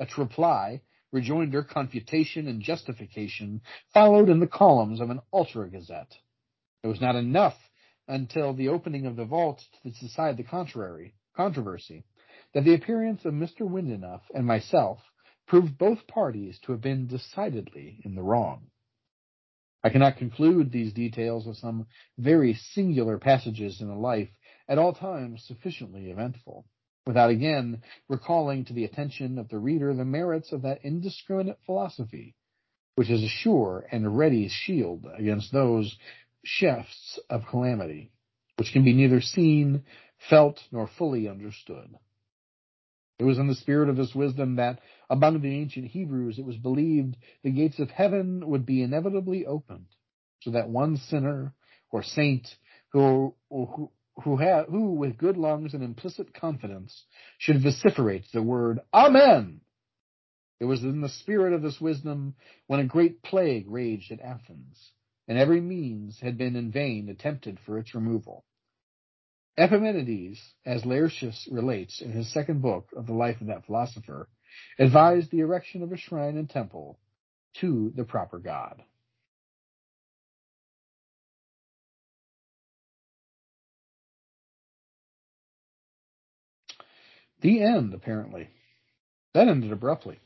A 0.00 0.08
reply, 0.16 0.80
rejoinder, 1.12 1.62
confutation, 1.62 2.48
and 2.48 2.62
justification 2.62 3.60
followed 3.92 4.30
in 4.30 4.40
the 4.40 4.46
columns 4.46 5.02
of 5.02 5.10
an 5.10 5.20
ultra 5.34 5.68
gazette. 5.68 6.16
It 6.82 6.86
was 6.86 7.00
not 7.02 7.14
enough 7.14 7.58
until 8.08 8.54
the 8.54 8.68
opening 8.68 9.04
of 9.04 9.16
the 9.16 9.26
vault 9.26 9.62
to 9.82 9.90
decide 9.90 10.38
the 10.38 10.42
contrary 10.42 11.14
controversy 11.36 12.04
that 12.54 12.64
the 12.64 12.74
appearance 12.74 13.26
of 13.26 13.34
Mr. 13.34 13.68
Windenough 13.68 14.22
and 14.34 14.46
myself 14.46 14.98
proved 15.46 15.76
both 15.76 16.06
parties 16.06 16.58
to 16.60 16.72
have 16.72 16.80
been 16.80 17.06
decidedly 17.06 18.00
in 18.02 18.14
the 18.14 18.22
wrong. 18.22 18.70
I 19.84 19.90
cannot 19.90 20.16
conclude 20.16 20.72
these 20.72 20.94
details 20.94 21.46
of 21.46 21.58
some 21.58 21.86
very 22.16 22.54
singular 22.54 23.18
passages 23.18 23.82
in 23.82 23.90
a 23.90 24.00
life 24.00 24.30
at 24.66 24.78
all 24.78 24.94
times 24.94 25.44
sufficiently 25.46 26.10
eventful, 26.10 26.64
without 27.06 27.28
again 27.28 27.82
recalling 28.08 28.64
to 28.64 28.72
the 28.72 28.84
attention 28.84 29.38
of 29.38 29.50
the 29.50 29.58
reader 29.58 29.92
the 29.92 30.06
merits 30.06 30.52
of 30.52 30.62
that 30.62 30.82
indiscriminate 30.84 31.58
philosophy, 31.66 32.34
which 32.94 33.10
is 33.10 33.22
a 33.22 33.28
sure 33.28 33.86
and 33.92 34.16
ready 34.16 34.48
shield 34.48 35.06
against 35.18 35.52
those 35.52 35.94
shafts 36.42 37.18
of 37.28 37.42
calamity, 37.50 38.10
which 38.56 38.72
can 38.72 38.84
be 38.84 38.94
neither 38.94 39.20
seen, 39.20 39.84
felt, 40.30 40.60
nor 40.72 40.88
fully 40.96 41.28
understood. 41.28 41.94
It 43.18 43.24
was 43.24 43.38
in 43.38 43.48
the 43.48 43.54
spirit 43.54 43.90
of 43.90 43.96
this 43.96 44.14
wisdom 44.14 44.56
that 44.56 44.80
among 45.14 45.40
the 45.40 45.60
ancient 45.60 45.86
Hebrews 45.86 46.40
it 46.40 46.44
was 46.44 46.56
believed 46.56 47.16
the 47.44 47.52
gates 47.52 47.78
of 47.78 47.88
heaven 47.88 48.48
would 48.48 48.66
be 48.66 48.82
inevitably 48.82 49.46
opened, 49.46 49.86
so 50.40 50.50
that 50.50 50.68
one 50.68 50.96
sinner 50.96 51.54
or 51.92 52.02
saint 52.02 52.48
who 52.90 53.34
who 53.48 53.90
who, 54.22 54.36
who 54.36 54.92
with 54.94 55.16
good 55.16 55.36
lungs 55.36 55.72
and 55.72 55.84
implicit 55.84 56.34
confidence 56.34 57.04
should 57.38 57.62
vociferate 57.62 58.24
the 58.32 58.42
word 58.42 58.80
Amen. 58.92 59.60
It 60.58 60.64
was 60.64 60.82
in 60.82 61.00
the 61.00 61.08
spirit 61.08 61.52
of 61.52 61.62
this 61.62 61.80
wisdom 61.80 62.34
when 62.66 62.80
a 62.80 62.84
great 62.84 63.22
plague 63.22 63.66
raged 63.68 64.10
at 64.10 64.20
Athens, 64.20 64.90
and 65.28 65.38
every 65.38 65.60
means 65.60 66.18
had 66.20 66.36
been 66.36 66.56
in 66.56 66.72
vain 66.72 67.08
attempted 67.08 67.58
for 67.64 67.78
its 67.78 67.94
removal. 67.94 68.44
Epimenides, 69.56 70.40
as 70.66 70.84
Laertius 70.84 71.48
relates 71.52 72.00
in 72.00 72.10
his 72.10 72.32
second 72.32 72.62
book 72.62 72.88
of 72.96 73.06
the 73.06 73.12
life 73.12 73.40
of 73.40 73.46
that 73.46 73.64
philosopher, 73.66 74.28
advised 74.78 75.30
the 75.30 75.40
erection 75.40 75.82
of 75.82 75.92
a 75.92 75.96
shrine 75.96 76.36
and 76.36 76.48
temple 76.48 76.98
to 77.60 77.92
the 77.94 78.04
proper 78.04 78.38
god. 78.38 78.82
The 87.40 87.62
end, 87.62 87.92
apparently. 87.92 88.48
That 89.34 89.48
ended 89.48 89.70
abruptly. 89.70 90.18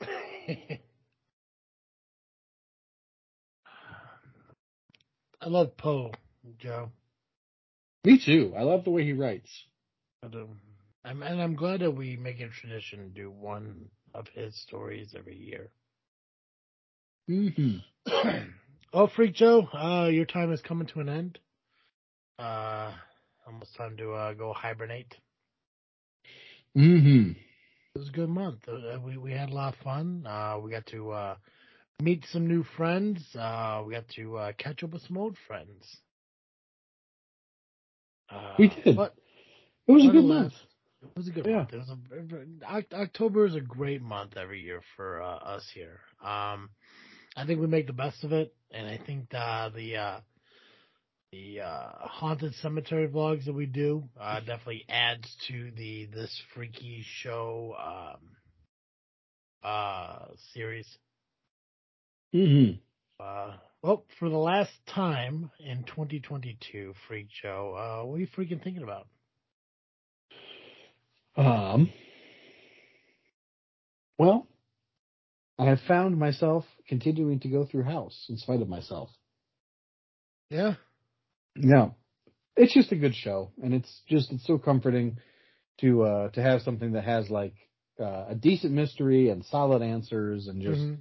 I 0.00 0.78
love 5.46 5.76
Poe, 5.76 6.12
Joe. 6.58 6.90
Me 8.04 8.18
too. 8.24 8.54
I 8.56 8.62
love 8.62 8.84
the 8.84 8.90
way 8.90 9.04
he 9.04 9.12
writes. 9.12 9.50
I 10.24 10.28
do. 10.28 10.48
I'm, 11.04 11.22
and 11.22 11.40
I'm 11.40 11.54
glad 11.54 11.80
that 11.80 11.90
we 11.90 12.16
make 12.16 12.40
it 12.40 12.44
a 12.44 12.48
tradition 12.48 12.98
to 12.98 13.08
do 13.08 13.30
one 13.30 13.88
of 14.14 14.26
his 14.28 14.60
stories 14.60 15.14
every 15.16 15.36
year. 15.36 15.70
Mm-hmm. 17.28 17.78
oh, 18.92 19.06
Freak 19.14 19.34
Joe, 19.34 19.68
uh, 19.72 20.08
your 20.08 20.24
time 20.24 20.52
is 20.52 20.60
coming 20.60 20.86
to 20.88 21.00
an 21.00 21.08
end. 21.08 21.38
Uh, 22.38 22.92
almost 23.46 23.74
time 23.76 23.96
to 23.96 24.12
uh, 24.12 24.32
go 24.34 24.52
hibernate. 24.52 25.14
Mm-hmm. 26.76 27.32
It 27.94 27.98
was 27.98 28.08
a 28.08 28.12
good 28.12 28.28
month. 28.28 28.60
Uh, 28.68 28.98
we 29.04 29.16
we 29.16 29.32
had 29.32 29.50
a 29.50 29.54
lot 29.54 29.74
of 29.74 29.80
fun. 29.80 30.24
Uh, 30.26 30.58
we 30.62 30.70
got 30.70 30.86
to 30.86 31.10
uh, 31.10 31.36
meet 32.00 32.24
some 32.30 32.46
new 32.46 32.64
friends. 32.76 33.20
Uh, 33.34 33.82
we 33.86 33.94
got 33.94 34.08
to 34.10 34.36
uh, 34.36 34.52
catch 34.56 34.84
up 34.84 34.92
with 34.92 35.02
some 35.02 35.18
old 35.18 35.36
friends. 35.46 35.96
Uh, 38.30 38.54
we 38.58 38.68
did. 38.68 38.96
But 38.96 39.14
it 39.86 39.92
was 39.92 40.06
a 40.06 40.10
good 40.10 40.24
month. 40.24 40.52
It 41.02 41.10
was 41.16 41.28
a 41.28 41.30
good 41.30 41.46
yeah. 41.46 41.56
month. 41.56 41.72
It 41.72 41.78
was 41.78 41.88
a 41.90 42.96
October 42.96 43.46
is 43.46 43.54
a 43.54 43.60
great 43.60 44.02
month 44.02 44.36
every 44.36 44.60
year 44.60 44.80
for 44.96 45.22
uh, 45.22 45.36
us 45.36 45.68
here. 45.72 46.00
Um, 46.22 46.70
I 47.36 47.46
think 47.46 47.60
we 47.60 47.66
make 47.66 47.86
the 47.86 47.92
best 47.92 48.24
of 48.24 48.32
it, 48.32 48.54
and 48.70 48.86
I 48.86 48.98
think 49.04 49.32
uh, 49.32 49.68
the 49.68 49.96
uh, 49.96 50.20
the 51.32 51.60
uh, 51.60 51.90
haunted 52.00 52.54
cemetery 52.56 53.06
vlogs 53.06 53.44
that 53.44 53.52
we 53.52 53.66
do 53.66 54.04
uh, 54.18 54.40
definitely 54.46 54.84
adds 54.88 55.36
to 55.48 55.70
the 55.76 56.06
this 56.06 56.42
freaky 56.54 57.04
show 57.22 57.76
um, 57.78 58.30
uh, 59.62 60.26
series. 60.54 60.86
Mm-hmm. 62.34 62.78
Uh, 63.20 63.54
well, 63.82 64.04
for 64.18 64.28
the 64.28 64.36
last 64.36 64.72
time 64.86 65.50
in 65.60 65.84
2022, 65.84 66.94
Freak 67.06 67.28
Show, 67.30 67.74
uh, 67.74 68.04
what 68.04 68.16
are 68.16 68.20
you 68.20 68.26
freaking 68.26 68.62
thinking 68.62 68.82
about? 68.82 69.06
Um. 71.38 71.92
Well, 74.18 74.48
I 75.58 75.66
have 75.66 75.80
found 75.86 76.18
myself 76.18 76.64
continuing 76.88 77.40
to 77.40 77.48
go 77.48 77.64
through 77.64 77.84
House 77.84 78.26
in 78.28 78.36
spite 78.36 78.60
of 78.60 78.68
myself. 78.68 79.10
Yeah. 80.50 80.74
Yeah. 81.54 81.90
It's 82.56 82.74
just 82.74 82.90
a 82.90 82.96
good 82.96 83.14
show, 83.14 83.52
and 83.62 83.72
it's 83.72 84.00
just 84.08 84.32
it's 84.32 84.46
so 84.46 84.58
comforting 84.58 85.18
to 85.80 86.02
uh 86.02 86.28
to 86.30 86.42
have 86.42 86.62
something 86.62 86.92
that 86.92 87.04
has 87.04 87.30
like 87.30 87.54
uh, 88.00 88.26
a 88.30 88.34
decent 88.34 88.72
mystery 88.72 89.28
and 89.28 89.44
solid 89.44 89.82
answers, 89.82 90.48
and 90.48 90.60
just 90.60 90.80
mm-hmm. 90.80 90.94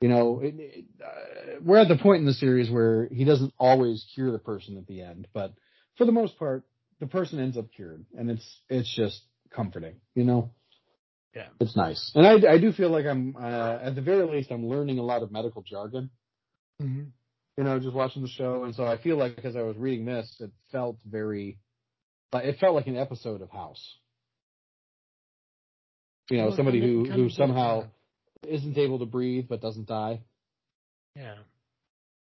you 0.00 0.08
know 0.08 0.40
it, 0.40 0.54
it, 0.56 0.84
uh, 1.04 1.58
we're 1.62 1.78
at 1.78 1.88
the 1.88 1.96
point 1.96 2.20
in 2.20 2.26
the 2.26 2.32
series 2.32 2.70
where 2.70 3.08
he 3.08 3.24
doesn't 3.24 3.52
always 3.58 4.06
cure 4.14 4.30
the 4.30 4.38
person 4.38 4.76
at 4.76 4.86
the 4.86 5.02
end, 5.02 5.26
but 5.32 5.52
for 5.96 6.04
the 6.04 6.12
most 6.12 6.38
part, 6.38 6.64
the 7.00 7.06
person 7.06 7.40
ends 7.40 7.56
up 7.56 7.66
cured, 7.74 8.04
and 8.16 8.30
it's 8.30 8.60
it's 8.68 8.94
just 8.94 9.20
comforting, 9.54 9.96
you 10.14 10.24
know. 10.24 10.50
Yeah, 11.34 11.46
it's 11.60 11.76
nice, 11.76 12.10
and 12.14 12.26
I 12.26 12.54
I 12.54 12.58
do 12.58 12.72
feel 12.72 12.90
like 12.90 13.06
I'm 13.06 13.36
uh, 13.36 13.78
at 13.82 13.94
the 13.94 14.00
very 14.00 14.26
least 14.26 14.50
I'm 14.50 14.66
learning 14.66 14.98
a 14.98 15.02
lot 15.02 15.22
of 15.22 15.30
medical 15.30 15.62
jargon. 15.62 16.10
Mm-hmm. 16.82 17.04
You 17.56 17.64
know, 17.64 17.78
just 17.78 17.94
watching 17.94 18.22
the 18.22 18.28
show, 18.28 18.64
and 18.64 18.74
so 18.74 18.84
I 18.84 18.96
feel 19.00 19.16
like 19.16 19.38
as 19.44 19.54
I 19.54 19.62
was 19.62 19.76
reading 19.76 20.06
this, 20.06 20.34
it 20.40 20.50
felt 20.72 20.96
very, 21.04 21.58
like 22.32 22.46
it 22.46 22.58
felt 22.58 22.74
like 22.74 22.88
an 22.88 22.96
episode 22.96 23.42
of 23.42 23.50
House. 23.50 23.96
You 26.30 26.38
know, 26.38 26.46
well, 26.46 26.56
somebody 26.56 26.80
who 26.80 27.04
who 27.04 27.28
somehow 27.28 27.84
isn't 28.46 28.78
able 28.78 28.98
to 29.00 29.06
breathe 29.06 29.46
but 29.48 29.60
doesn't 29.60 29.86
die. 29.86 30.20
Yeah. 31.14 31.34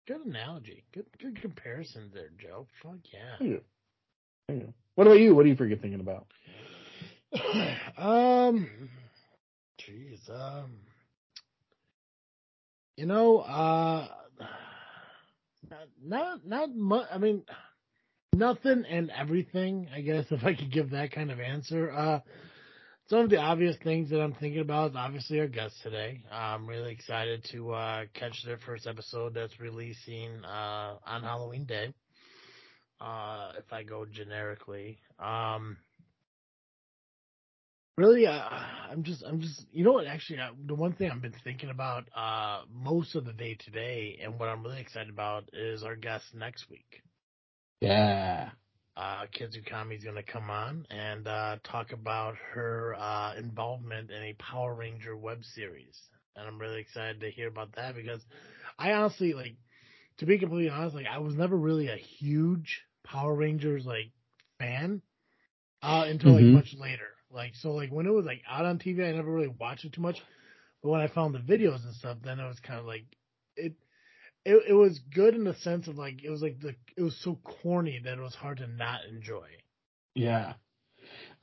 Good 0.07 0.25
analogy. 0.25 0.85
Good 0.95 1.07
good 1.21 1.41
comparison 1.41 2.11
there, 2.15 2.31
Joe. 2.39 2.67
Fuck 2.83 2.99
yeah. 3.13 3.37
Thank 3.39 3.51
you. 3.51 3.61
Thank 4.49 4.63
you. 4.63 4.75
What 4.95 5.07
about 5.07 5.19
you? 5.19 5.35
What 5.35 5.45
are 5.45 5.49
you 5.49 5.57
freaking 5.57 5.81
thinking 5.81 6.01
about? 6.01 6.27
um, 7.99 8.69
jeez, 9.81 10.31
um, 10.31 10.73
you 12.97 13.07
know, 13.07 13.39
uh, 13.39 14.09
not 16.03 16.47
not 16.47 16.75
much. 16.75 17.07
I 17.13 17.19
mean, 17.19 17.43
nothing 18.35 18.85
and 18.89 19.11
everything. 19.11 19.89
I 19.95 20.01
guess 20.01 20.27
if 20.31 20.45
I 20.45 20.55
could 20.55 20.73
give 20.73 20.91
that 20.91 21.13
kind 21.13 21.31
of 21.31 21.41
answer. 21.41 21.91
Uh, 21.91 22.21
some 23.09 23.21
of 23.21 23.31
the 23.31 23.37
obvious 23.37 23.77
things 23.85 24.11
that 24.11 24.21
I'm 24.21 24.35
thinking 24.35 24.61
about 24.61 24.97
obviously 24.97 25.39
our 25.39 25.47
guest 25.47 25.77
today. 25.83 26.25
I'm 26.31 26.67
really 26.67 26.93
excited 26.93 27.45
to 27.53 27.73
uh, 27.73 28.05
catch 28.15 28.43
their 28.45 28.59
first 28.59 28.87
episode 28.87 29.35
that's 29.35 29.61
releasing 29.61 30.45
uh, 30.45 30.97
on 31.07 31.23
Halloween 31.23 31.67
Day. 31.67 31.95
Uh, 33.01 33.53
if 33.59 33.73
I 33.73 33.85
go 33.85 34.07
generically, 34.07 34.99
um, 35.21 35.77
really, 37.97 38.27
uh, 38.27 38.49
I'm 38.91 39.03
just, 39.03 39.23
I'm 39.25 39.41
just, 39.41 39.67
you 39.73 39.85
know 39.85 39.93
what? 39.93 40.07
Actually, 40.07 40.41
uh, 40.41 40.51
the 40.67 40.75
one 40.75 40.93
thing 40.93 41.11
I've 41.11 41.23
been 41.23 41.35
thinking 41.45 41.71
about 41.71 42.05
uh, 42.15 42.63
most 42.73 43.15
of 43.15 43.25
the 43.25 43.33
day 43.33 43.57
today, 43.59 44.19
and 44.23 44.39
what 44.39 44.49
I'm 44.49 44.63
really 44.63 44.81
excited 44.81 45.11
about 45.11 45.49
is 45.53 45.83
our 45.83 45.97
guest 45.97 46.27
next 46.35 46.69
week. 46.71 47.03
Yeah 47.81 48.51
uh, 48.97 49.27
Kizukami 49.33 49.97
is 49.97 50.05
going 50.05 50.17
to 50.17 50.23
come 50.23 50.51
on 50.51 50.87
and 50.91 51.29
uh, 51.29 51.57
talk 51.65 51.93
about 51.93 52.35
her 52.55 52.97
uh, 52.99 53.35
involvement 53.37 54.11
in 54.11 54.23
a 54.23 54.33
Power 54.35 54.75
Ranger 54.75 55.17
web 55.17 55.45
series. 55.45 56.01
And 56.35 56.47
I'm 56.47 56.59
really 56.59 56.81
excited 56.81 57.21
to 57.21 57.31
hear 57.31 57.49
about 57.49 57.75
that 57.77 57.95
because 57.95 58.23
I 58.79 58.93
honestly, 58.93 59.35
like, 59.35 59.57
to 60.19 60.27
be 60.27 60.39
completely 60.39 60.71
honest, 60.71 60.95
like, 60.95 61.07
I 61.07 61.19
was 61.19 61.35
never 61.35 61.57
really 61.57 61.89
a 61.89 61.97
huge 61.97 62.83
Power 63.05 63.35
Rangers, 63.35 63.85
like, 63.85 64.13
fan 64.59 65.03
uh, 65.83 66.05
until, 66.07 66.33
mm-hmm. 66.33 66.55
like, 66.55 66.65
much 66.65 66.75
later. 66.79 67.09
Like, 67.31 67.55
so, 67.55 67.73
like, 67.73 67.91
when 67.91 68.07
it 68.07 68.13
was, 68.13 68.25
like, 68.25 68.43
out 68.49 68.65
on 68.65 68.79
TV, 68.79 69.09
I 69.09 69.13
never 69.13 69.31
really 69.31 69.55
watched 69.61 69.85
it 69.85 69.93
too 69.93 70.01
much. 70.01 70.23
But 70.83 70.91
when 70.91 71.01
I 71.01 71.09
found 71.09 71.35
the 71.35 71.39
videos 71.41 71.85
and 71.85 71.95
stuff, 71.95 72.19
then 72.25 72.39
it 72.39 72.47
was 72.47 72.61
kind 72.61 72.79
of 72.79 72.87
like, 72.87 73.05
it, 73.57 73.73
it, 74.47 74.63
it 74.69 74.73
was 74.73 75.01
good 75.13 75.35
in 75.35 75.45
the 75.45 75.55
sense 75.55 75.89
of 75.89 75.97
like 75.99 76.23
it 76.23 76.31
was 76.31 76.41
like 76.41 76.61
the 76.61 76.75
it 76.97 77.03
was 77.03 77.17
so 77.23 77.39
corny 77.43 78.01
that 78.05 78.17
it 78.17 78.21
was 78.21 78.35
hard 78.35 78.59
to 78.59 78.69
not 78.69 79.01
enjoy. 79.11 79.49
Yeah. 80.15 80.55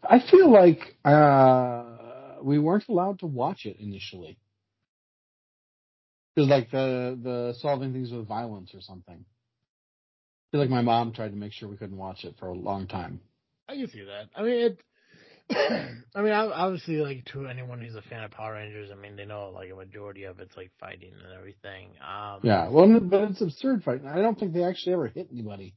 I 0.01 0.19
feel 0.19 0.49
like 0.51 0.97
uh 1.03 2.37
we 2.41 2.59
weren't 2.59 2.87
allowed 2.87 3.19
to 3.19 3.25
watch 3.27 3.65
it 3.65 3.77
initially. 3.79 4.37
Because 6.33 6.49
like 6.49 6.71
the 6.71 7.19
the 7.21 7.53
solving 7.59 7.93
things 7.93 8.11
with 8.11 8.27
violence 8.27 8.73
or 8.73 8.81
something. 8.81 9.25
I 9.25 10.45
feel 10.51 10.61
like 10.61 10.69
my 10.69 10.81
mom 10.81 11.11
tried 11.11 11.31
to 11.31 11.35
make 11.37 11.51
sure 11.51 11.67
we 11.67 11.77
couldn't 11.77 11.97
watch 11.97 12.23
it 12.23 12.35
for 12.39 12.47
a 12.47 12.53
long 12.53 12.87
time. 12.87 13.19
I 13.67 13.75
can 13.75 13.87
see 13.89 14.03
that. 14.03 14.29
I 14.35 14.43
mean, 14.43 14.61
it. 14.61 14.83
I 15.49 16.21
mean, 16.21 16.31
obviously, 16.31 16.97
like 16.97 17.25
to 17.33 17.47
anyone 17.47 17.81
who's 17.81 17.95
a 17.95 18.01
fan 18.01 18.23
of 18.23 18.31
Power 18.31 18.53
Rangers, 18.53 18.89
I 18.91 18.95
mean, 18.95 19.15
they 19.15 19.25
know 19.25 19.51
like 19.53 19.71
a 19.71 19.75
majority 19.75 20.23
of 20.23 20.39
it's 20.39 20.55
like 20.55 20.71
fighting 20.79 21.13
and 21.13 21.33
everything. 21.37 21.89
Um, 22.01 22.39
Yeah, 22.43 22.69
well, 22.69 22.99
but 22.99 23.31
it's 23.31 23.41
absurd 23.41 23.83
fighting. 23.83 24.07
I 24.07 24.21
don't 24.21 24.39
think 24.39 24.53
they 24.53 24.63
actually 24.63 24.93
ever 24.93 25.07
hit 25.07 25.29
anybody. 25.31 25.75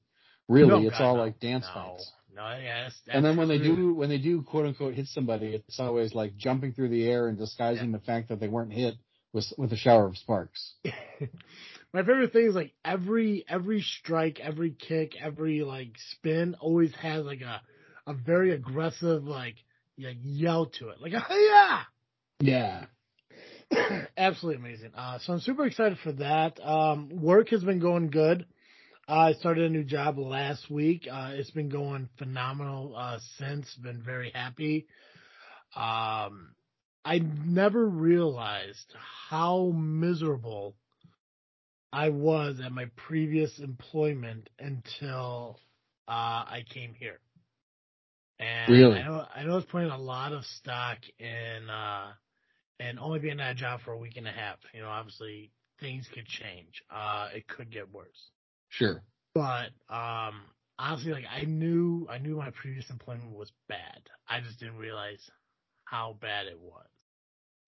Really, 0.48 0.68
no, 0.68 0.88
it's 0.88 0.98
God, 0.98 1.02
all 1.02 1.16
no, 1.16 1.22
like 1.22 1.40
dance 1.40 1.66
no, 1.74 1.80
fights. 1.80 2.12
No, 2.34 2.42
yeah, 2.62 2.84
that's, 2.84 3.00
And 3.08 3.24
then 3.24 3.36
when 3.36 3.48
they 3.48 3.58
do 3.58 3.94
when 3.94 4.08
they 4.08 4.18
do 4.18 4.42
quote 4.42 4.66
unquote 4.66 4.94
hit 4.94 5.06
somebody, 5.06 5.54
it's 5.54 5.80
always 5.80 6.14
like 6.14 6.36
jumping 6.36 6.72
through 6.72 6.90
the 6.90 7.08
air 7.08 7.28
and 7.28 7.36
disguising 7.38 7.92
the 7.92 7.98
fact 7.98 8.28
that 8.28 8.40
they 8.40 8.48
weren't 8.48 8.72
hit 8.72 8.94
with 9.32 9.46
with 9.58 9.72
a 9.72 9.76
shower 9.76 10.06
of 10.06 10.16
sparks. 10.16 10.74
My 11.92 12.02
favorite 12.02 12.32
thing 12.32 12.46
is 12.46 12.54
like 12.54 12.72
every 12.84 13.44
every 13.48 13.80
strike, 13.80 14.38
every 14.38 14.70
kick, 14.70 15.12
every 15.20 15.62
like 15.62 15.92
spin 16.10 16.54
always 16.60 16.94
has 16.96 17.24
like 17.24 17.40
a 17.40 17.62
a 18.06 18.14
very 18.14 18.52
aggressive 18.52 19.24
like 19.24 19.56
yell 19.96 20.66
to 20.66 20.90
it, 20.90 21.00
like 21.00 21.12
yeah. 21.30 21.82
Yeah. 22.40 22.86
Absolutely 24.16 24.60
amazing. 24.60 24.92
Uh, 24.94 25.18
so 25.18 25.32
I'm 25.32 25.40
super 25.40 25.66
excited 25.66 25.98
for 26.02 26.12
that. 26.12 26.60
Um, 26.60 27.08
work 27.10 27.48
has 27.50 27.64
been 27.64 27.80
going 27.80 28.10
good. 28.10 28.46
Uh, 29.08 29.12
I 29.12 29.32
started 29.34 29.64
a 29.64 29.70
new 29.70 29.84
job 29.84 30.18
last 30.18 30.70
week. 30.70 31.06
Uh, 31.10 31.30
it's 31.34 31.50
been 31.50 31.68
going 31.68 32.08
phenomenal 32.18 32.94
uh, 32.96 33.18
since. 33.38 33.72
Been 33.76 34.02
very 34.02 34.30
happy. 34.34 34.86
Um, 35.74 36.54
I 37.04 37.20
never 37.44 37.86
realized 37.86 38.92
how 39.28 39.72
miserable 39.74 40.74
I 41.92 42.08
was 42.08 42.60
at 42.64 42.72
my 42.72 42.86
previous 42.96 43.58
employment 43.60 44.50
until 44.58 45.60
uh, 46.08 46.10
I 46.10 46.64
came 46.68 46.94
here. 46.94 47.20
And 48.38 48.70
Really? 48.70 48.98
I 48.98 49.02
know 49.04 49.26
I 49.34 49.42
know 49.44 49.52
I 49.52 49.56
was 49.56 49.64
putting 49.64 49.90
a 49.90 49.98
lot 49.98 50.32
of 50.32 50.44
stock 50.44 50.98
in 51.18 51.70
uh, 51.70 52.12
and 52.78 52.98
only 52.98 53.18
being 53.18 53.40
at 53.40 53.52
a 53.52 53.54
job 53.54 53.80
for 53.84 53.92
a 53.92 53.98
week 53.98 54.16
and 54.16 54.28
a 54.28 54.32
half. 54.32 54.58
You 54.74 54.82
know, 54.82 54.88
obviously 54.88 55.52
things 55.80 56.08
could 56.12 56.26
change. 56.26 56.82
Uh, 56.90 57.28
it 57.34 57.46
could 57.48 57.70
get 57.70 57.92
worse. 57.92 58.30
Sure. 58.68 59.02
But 59.34 59.70
um, 59.88 60.42
honestly, 60.78 61.12
like 61.12 61.24
I 61.30 61.44
knew, 61.44 62.06
I 62.10 62.18
knew 62.18 62.36
my 62.36 62.50
previous 62.50 62.90
employment 62.90 63.32
was 63.32 63.52
bad. 63.68 64.02
I 64.28 64.40
just 64.40 64.58
didn't 64.60 64.78
realize 64.78 65.30
how 65.84 66.16
bad 66.20 66.46
it 66.46 66.58
was. 66.58 66.86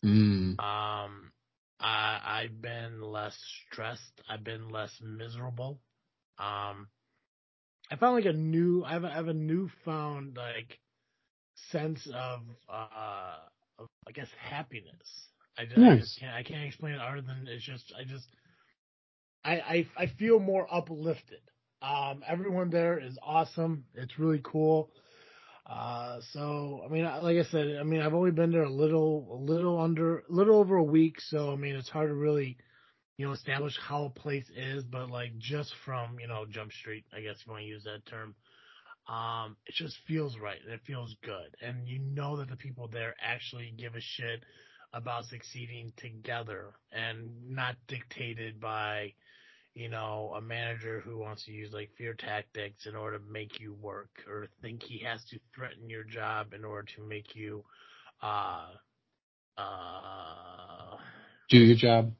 Mm. 0.04 0.58
Um, 0.58 1.32
I, 1.80 2.20
I've 2.24 2.60
been 2.60 3.00
less 3.00 3.36
stressed. 3.70 4.20
I've 4.28 4.44
been 4.44 4.68
less 4.68 4.92
miserable. 5.02 5.80
Um, 6.38 6.88
I 7.90 7.96
found 7.96 8.16
like 8.16 8.26
a 8.26 8.32
new, 8.36 8.84
I 8.84 8.92
have, 8.92 9.04
a, 9.04 9.08
I 9.08 9.14
have 9.14 9.28
a 9.28 9.34
newfound 9.34 10.36
like 10.36 10.78
sense 11.70 12.06
of, 12.14 12.40
uh, 12.68 13.36
of 13.78 13.86
I 14.06 14.12
guess 14.12 14.28
happiness. 14.38 15.28
I 15.58 15.64
just, 15.64 15.78
I 15.78 15.80
Nice. 15.80 16.00
just 16.00 16.20
can't, 16.20 16.34
I 16.34 16.42
can't 16.42 16.64
explain 16.64 16.94
it 16.94 17.00
other 17.00 17.20
than 17.22 17.46
it's 17.48 17.64
just, 17.64 17.92
I 17.98 18.04
just, 18.04 18.26
I, 19.44 19.52
I, 19.52 19.86
I 19.96 20.06
feel 20.18 20.38
more 20.38 20.66
uplifted. 20.72 21.40
Um, 21.82 22.22
everyone 22.26 22.70
there 22.70 22.98
is 22.98 23.18
awesome. 23.22 23.84
It's 23.94 24.18
really 24.18 24.40
cool. 24.42 24.90
Uh, 25.66 26.20
so 26.32 26.82
I 26.84 26.88
mean, 26.92 27.04
like 27.04 27.36
I 27.38 27.44
said, 27.50 27.76
I 27.78 27.84
mean, 27.84 28.00
I've 28.00 28.14
only 28.14 28.30
been 28.30 28.52
there 28.52 28.64
a 28.64 28.72
little, 28.72 29.28
a 29.32 29.38
little 29.52 29.78
under, 29.80 30.18
a 30.18 30.22
little 30.32 30.56
over 30.58 30.76
a 30.76 30.82
week. 30.82 31.20
So 31.20 31.52
I 31.52 31.56
mean, 31.56 31.76
it's 31.76 31.88
hard 31.90 32.08
to 32.08 32.14
really, 32.14 32.56
you 33.18 33.26
know, 33.26 33.32
establish 33.32 33.78
how 33.78 34.06
a 34.06 34.10
place 34.10 34.50
is. 34.56 34.84
But 34.84 35.10
like 35.10 35.38
just 35.38 35.74
from 35.84 36.18
you 36.20 36.28
know 36.28 36.46
Jump 36.48 36.72
Street, 36.72 37.04
I 37.14 37.20
guess 37.20 37.42
you 37.46 37.52
want 37.52 37.64
to 37.64 37.68
use 37.68 37.84
that 37.84 38.06
term. 38.06 38.34
Um, 39.08 39.56
it 39.66 39.74
just 39.74 39.98
feels 40.06 40.38
right 40.38 40.60
and 40.64 40.72
it 40.72 40.80
feels 40.86 41.16
good, 41.22 41.56
and 41.62 41.86
you 41.88 41.98
know 42.00 42.36
that 42.38 42.48
the 42.50 42.56
people 42.56 42.88
there 42.88 43.14
actually 43.20 43.74
give 43.76 43.96
a 43.96 44.00
shit 44.00 44.44
about 44.94 45.26
succeeding 45.26 45.92
together 45.96 46.74
and 46.92 47.30
not 47.48 47.76
dictated 47.88 48.60
by 48.60 49.12
you 49.74 49.88
know, 49.88 50.32
a 50.36 50.40
manager 50.40 51.00
who 51.00 51.18
wants 51.18 51.44
to 51.44 51.52
use 51.52 51.72
like 51.72 51.90
fear 51.96 52.14
tactics 52.14 52.86
in 52.86 52.96
order 52.96 53.18
to 53.18 53.24
make 53.30 53.60
you 53.60 53.74
work 53.74 54.10
or 54.28 54.48
think 54.60 54.82
he 54.82 54.98
has 54.98 55.24
to 55.26 55.38
threaten 55.54 55.88
your 55.88 56.02
job 56.04 56.52
in 56.52 56.64
order 56.64 56.88
to 56.96 57.02
make 57.06 57.36
you 57.36 57.64
uh 58.22 58.66
uh 59.56 60.96
Do 61.48 61.58
your 61.58 61.76
job, 61.76 62.12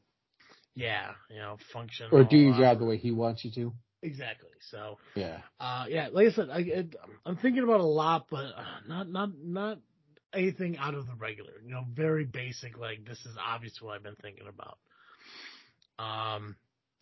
yeah, 0.78 1.10
you 1.28 1.38
know, 1.38 1.56
function 1.72 2.08
or 2.12 2.24
do 2.24 2.36
your 2.36 2.54
job 2.56 2.78
the 2.78 2.84
way 2.84 2.96
he 2.96 3.10
wants 3.10 3.44
you 3.44 3.50
to. 3.52 3.72
exactly. 4.02 4.50
So, 4.70 4.98
Yeah. 5.14 5.38
uh 5.58 5.86
yeah, 5.88 6.08
like 6.12 6.28
I 6.28 6.30
said, 6.32 6.48
I 6.50 6.58
it, 6.60 6.96
I'm 7.26 7.36
thinking 7.36 7.62
about 7.64 7.80
a 7.80 7.84
lot 8.02 8.26
but 8.30 8.44
uh, 8.56 8.80
not 8.86 9.08
not 9.08 9.30
not 9.42 9.78
anything 10.32 10.76
out 10.78 10.94
of 10.94 11.06
the 11.06 11.14
regular. 11.14 11.52
You 11.64 11.70
know, 11.72 11.84
very 11.92 12.24
basic 12.24 12.78
like 12.78 13.04
this 13.04 13.18
is 13.26 13.36
obviously 13.44 13.86
what 13.86 13.96
I've 13.96 14.02
been 14.02 14.16
thinking 14.22 14.46
about. 14.48 14.78
Um 15.98 16.56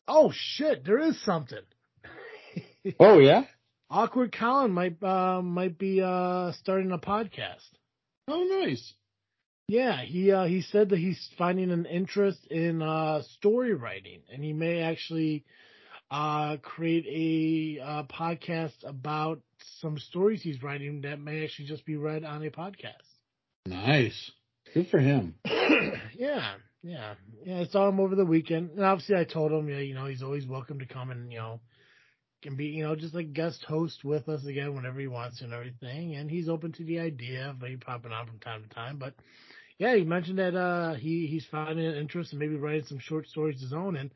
oh 0.08 0.32
shit, 0.34 0.84
there 0.84 1.00
is 1.00 1.22
something. 1.24 1.58
Oh 3.00 3.18
yeah. 3.18 3.44
Awkward 3.90 4.32
Colin 4.32 4.72
might 4.72 5.02
uh, 5.02 5.42
might 5.42 5.76
be 5.78 6.00
uh, 6.00 6.52
starting 6.52 6.92
a 6.92 6.98
podcast. 6.98 7.68
Oh 8.28 8.42
nice. 8.64 8.94
Yeah, 9.68 10.02
he 10.02 10.30
uh, 10.30 10.44
he 10.44 10.62
said 10.62 10.90
that 10.90 10.98
he's 10.98 11.28
finding 11.36 11.72
an 11.72 11.86
interest 11.86 12.38
in 12.50 12.82
uh, 12.82 13.22
story 13.38 13.74
writing, 13.74 14.20
and 14.32 14.44
he 14.44 14.52
may 14.52 14.80
actually 14.82 15.44
uh, 16.08 16.58
create 16.62 17.04
a 17.08 17.82
uh, 17.84 18.02
podcast 18.04 18.74
about 18.84 19.40
some 19.80 19.98
stories 19.98 20.40
he's 20.40 20.62
writing 20.62 21.00
that 21.00 21.18
may 21.18 21.42
actually 21.42 21.66
just 21.66 21.84
be 21.84 21.96
read 21.96 22.22
on 22.22 22.44
a 22.44 22.50
podcast. 22.50 23.02
Nice. 23.66 24.30
Good 24.72 24.86
for 24.88 25.00
him. 25.00 25.34
yeah, 25.44 26.54
yeah, 26.82 27.14
yeah. 27.44 27.60
I 27.60 27.64
saw 27.66 27.88
him 27.88 27.98
over 27.98 28.14
the 28.14 28.24
weekend, 28.24 28.70
and 28.70 28.84
obviously 28.84 29.16
I 29.16 29.24
told 29.24 29.50
him, 29.50 29.68
yeah, 29.68 29.78
you 29.78 29.94
know, 29.94 30.06
he's 30.06 30.22
always 30.22 30.46
welcome 30.46 30.78
to 30.78 30.86
come 30.86 31.10
and 31.10 31.32
you 31.32 31.38
know 31.38 31.60
can 32.42 32.54
be, 32.56 32.66
you 32.66 32.84
know, 32.84 32.94
just 32.94 33.14
like 33.14 33.32
guest 33.32 33.64
host 33.66 34.04
with 34.04 34.28
us 34.28 34.44
again 34.44 34.74
whenever 34.74 35.00
he 35.00 35.08
wants 35.08 35.40
and 35.40 35.52
everything. 35.52 36.14
And 36.14 36.30
he's 36.30 36.48
open 36.48 36.70
to 36.72 36.84
the 36.84 37.00
idea 37.00 37.50
of 37.50 37.60
maybe 37.60 37.76
popping 37.76 38.12
on 38.12 38.26
from 38.26 38.38
time 38.38 38.62
to 38.62 38.68
time. 38.68 38.98
But 38.98 39.14
yeah, 39.78 39.94
he 39.96 40.04
mentioned 40.04 40.38
that 40.38 40.56
uh 40.56 40.94
he 40.94 41.26
he's 41.26 41.46
finding 41.50 41.86
an 41.86 41.96
interest 41.96 42.32
in 42.32 42.38
maybe 42.38 42.56
writing 42.56 42.84
some 42.86 42.98
short 42.98 43.26
stories 43.28 43.56
of 43.56 43.62
his 43.62 43.72
own 43.72 43.96
and 43.96 44.10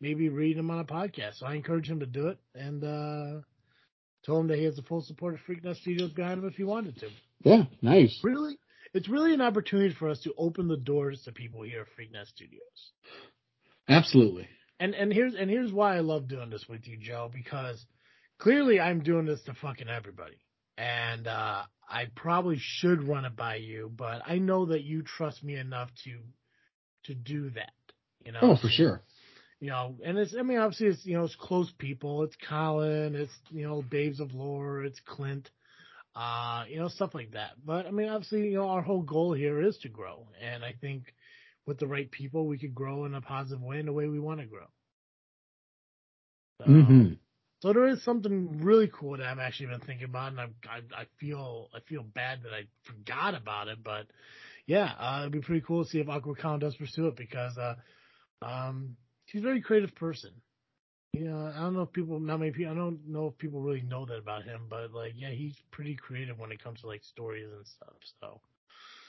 maybe 0.00 0.28
reading 0.28 0.58
them 0.58 0.70
on 0.70 0.80
a 0.80 0.84
podcast. 0.84 1.36
So 1.36 1.46
I 1.46 1.54
encourage 1.54 1.88
him 1.88 2.00
to 2.00 2.06
do 2.06 2.28
it 2.28 2.38
and 2.54 2.84
uh 2.84 3.40
told 4.24 4.42
him 4.42 4.48
that 4.48 4.58
he 4.58 4.64
has 4.64 4.76
the 4.76 4.82
full 4.82 5.02
support 5.02 5.34
of 5.34 5.40
Freaknet 5.40 5.76
Studios 5.80 6.12
behind 6.12 6.40
him 6.40 6.48
if 6.48 6.54
he 6.54 6.64
wanted 6.64 6.96
to. 6.98 7.08
Yeah. 7.42 7.64
Nice. 7.80 8.18
Really, 8.22 8.58
it's 8.92 9.08
really 9.08 9.32
an 9.34 9.40
opportunity 9.40 9.94
for 9.94 10.08
us 10.10 10.20
to 10.20 10.34
open 10.36 10.68
the 10.68 10.76
doors 10.76 11.22
to 11.24 11.32
people 11.32 11.62
here 11.62 11.82
at 11.82 11.86
Freaknet 11.86 12.26
Studios. 12.26 12.60
Absolutely. 13.88 14.46
And 14.78 14.94
and 14.94 15.12
here's 15.12 15.34
and 15.34 15.50
here's 15.50 15.72
why 15.72 15.96
I 15.96 16.00
love 16.00 16.28
doing 16.28 16.50
this 16.50 16.66
with 16.68 16.86
you, 16.86 16.96
Joe, 16.96 17.30
because 17.32 17.84
clearly 18.38 18.80
I'm 18.80 19.02
doing 19.02 19.26
this 19.26 19.42
to 19.42 19.54
fucking 19.54 19.88
everybody. 19.88 20.38
And 20.80 21.26
uh 21.26 21.62
I 21.90 22.06
probably 22.14 22.56
should 22.58 23.08
run 23.08 23.24
it 23.24 23.36
by 23.36 23.56
you, 23.56 23.90
but 23.96 24.22
I 24.24 24.38
know 24.38 24.66
that 24.66 24.82
you 24.84 25.02
trust 25.02 25.42
me 25.42 25.56
enough 25.56 25.90
to 26.04 26.18
to 27.04 27.14
do 27.14 27.50
that. 27.50 27.72
You 28.24 28.32
know? 28.32 28.40
Oh, 28.42 28.56
for 28.56 28.68
sure. 28.68 29.02
You 29.60 29.68
know, 29.70 29.96
and 30.04 30.18
it's 30.18 30.34
I 30.38 30.42
mean 30.42 30.58
obviously 30.58 30.86
it's 30.88 31.04
you 31.04 31.16
know, 31.16 31.24
it's 31.24 31.36
close 31.36 31.70
people. 31.78 32.22
It's 32.22 32.36
Colin, 32.48 33.14
it's 33.14 33.32
you 33.50 33.66
know, 33.66 33.82
Babes 33.82 34.20
of 34.20 34.32
Lore, 34.34 34.84
it's 34.84 35.00
Clint, 35.00 35.50
uh, 36.16 36.64
you 36.68 36.78
know, 36.78 36.88
stuff 36.88 37.14
like 37.14 37.32
that. 37.32 37.52
But 37.64 37.86
I 37.86 37.90
mean 37.90 38.08
obviously, 38.08 38.48
you 38.48 38.58
know, 38.58 38.68
our 38.68 38.82
whole 38.82 39.02
goal 39.02 39.32
here 39.34 39.60
is 39.62 39.76
to 39.78 39.88
grow. 39.88 40.26
And 40.40 40.64
I 40.64 40.74
think 40.80 41.14
with 41.66 41.78
the 41.78 41.86
right 41.86 42.10
people 42.10 42.46
we 42.46 42.58
could 42.58 42.74
grow 42.74 43.04
in 43.04 43.14
a 43.14 43.20
positive 43.20 43.62
way 43.62 43.80
in 43.80 43.86
the 43.86 43.92
way 43.92 44.06
we 44.08 44.20
want 44.20 44.40
to 44.40 44.46
grow. 44.46 44.66
So, 46.58 46.64
hmm 46.66 47.12
so 47.60 47.72
there 47.72 47.86
is 47.88 48.02
something 48.02 48.60
really 48.62 48.90
cool 48.92 49.16
that 49.16 49.26
I've 49.26 49.38
actually 49.38 49.66
been 49.66 49.80
thinking 49.80 50.04
about, 50.06 50.32
and 50.32 50.40
I, 50.40 50.44
I, 50.68 51.02
I 51.02 51.04
feel 51.18 51.68
I 51.74 51.80
feel 51.80 52.02
bad 52.02 52.40
that 52.44 52.52
I 52.52 52.64
forgot 52.84 53.34
about 53.34 53.68
it, 53.68 53.78
but 53.84 54.06
yeah, 54.66 54.92
uh, 54.98 55.18
it'd 55.20 55.32
be 55.32 55.40
pretty 55.40 55.64
cool 55.66 55.84
to 55.84 55.90
see 55.90 56.00
if 56.00 56.08
Awkward 56.08 56.38
Colin 56.38 56.60
does 56.60 56.76
pursue 56.76 57.08
it 57.08 57.16
because 57.16 57.56
uh, 57.58 57.74
um, 58.42 58.96
he's 59.26 59.42
a 59.42 59.44
very 59.44 59.60
creative 59.60 59.94
person. 59.94 60.30
You 61.12 61.24
know, 61.24 61.52
I 61.54 61.60
don't 61.60 61.74
know 61.74 61.82
if 61.82 61.92
people, 61.92 62.20
not 62.20 62.38
many 62.38 62.52
people, 62.52 62.72
I 62.72 62.76
don't 62.76 63.00
know 63.08 63.26
if 63.26 63.38
people 63.38 63.60
really 63.60 63.82
know 63.82 64.06
that 64.06 64.18
about 64.18 64.44
him, 64.44 64.62
but 64.70 64.92
like, 64.92 65.14
yeah, 65.16 65.30
he's 65.30 65.56
pretty 65.72 65.96
creative 65.96 66.38
when 66.38 66.52
it 66.52 66.62
comes 66.62 66.80
to 66.82 66.86
like 66.86 67.02
stories 67.02 67.48
and 67.52 67.66
stuff. 67.66 67.94
So 68.20 68.40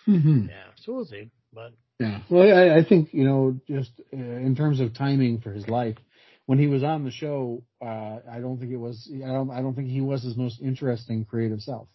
hmm 0.05 0.47
yeah, 0.47 0.71
so 0.77 0.93
we'll 0.93 1.05
see. 1.05 1.29
But 1.53 1.73
Yeah. 1.99 2.19
Well, 2.29 2.43
I, 2.57 2.77
I 2.77 2.83
think 2.83 3.13
you 3.13 3.23
know, 3.23 3.59
just 3.67 3.91
uh, 4.13 4.17
in 4.17 4.55
terms 4.55 4.79
of 4.79 4.93
timing 4.93 5.39
for 5.41 5.51
his 5.51 5.67
life, 5.69 5.97
when 6.51 6.59
he 6.59 6.67
was 6.67 6.83
on 6.83 7.05
the 7.05 7.11
show, 7.11 7.63
uh, 7.81 8.19
I 8.29 8.41
don't 8.41 8.59
think 8.59 8.73
it 8.73 8.75
was. 8.75 9.09
I 9.23 9.27
don't. 9.27 9.49
I 9.51 9.61
don't 9.61 9.73
think 9.73 9.87
he 9.87 10.01
was 10.01 10.21
his 10.21 10.35
most 10.35 10.59
interesting 10.61 11.23
creative 11.23 11.61
self 11.61 11.87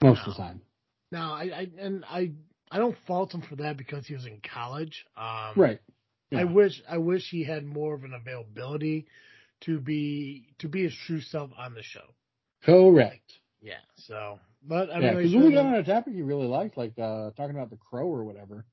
most 0.00 0.18
No. 0.18 0.30
of 0.30 0.36
the 0.36 0.40
time. 0.40 0.60
No, 1.10 1.18
I, 1.32 1.50
I 1.52 1.68
and 1.76 2.04
I 2.04 2.30
I 2.70 2.78
don't 2.78 2.96
fault 3.08 3.34
him 3.34 3.42
for 3.42 3.56
that 3.56 3.76
because 3.76 4.06
he 4.06 4.14
was 4.14 4.24
in 4.24 4.40
college. 4.54 5.04
Um, 5.16 5.54
Right. 5.56 5.80
I 6.32 6.44
wish 6.44 6.80
I 6.88 6.98
wish 6.98 7.28
he 7.28 7.42
had 7.42 7.66
more 7.66 7.92
of 7.92 8.04
an 8.04 8.14
availability 8.14 9.06
to 9.62 9.80
be 9.80 10.54
to 10.60 10.68
be 10.68 10.84
his 10.84 10.94
true 11.08 11.20
self 11.20 11.50
on 11.58 11.74
the 11.74 11.82
show. 11.82 12.06
Correct. 12.62 13.32
Yeah. 13.60 13.82
So, 13.96 14.38
but 14.62 14.90
I 14.94 15.00
yeah, 15.00 15.14
mean, 15.14 15.16
because 15.24 15.34
we 15.34 15.52
got 15.52 15.66
on 15.66 15.74
a 15.74 15.82
topic 15.82 16.14
he 16.14 16.22
really 16.22 16.46
liked, 16.46 16.76
like 16.76 16.96
uh, 17.00 17.32
talking 17.32 17.56
about 17.56 17.70
the 17.70 17.78
crow 17.78 18.06
or 18.06 18.22
whatever. 18.22 18.64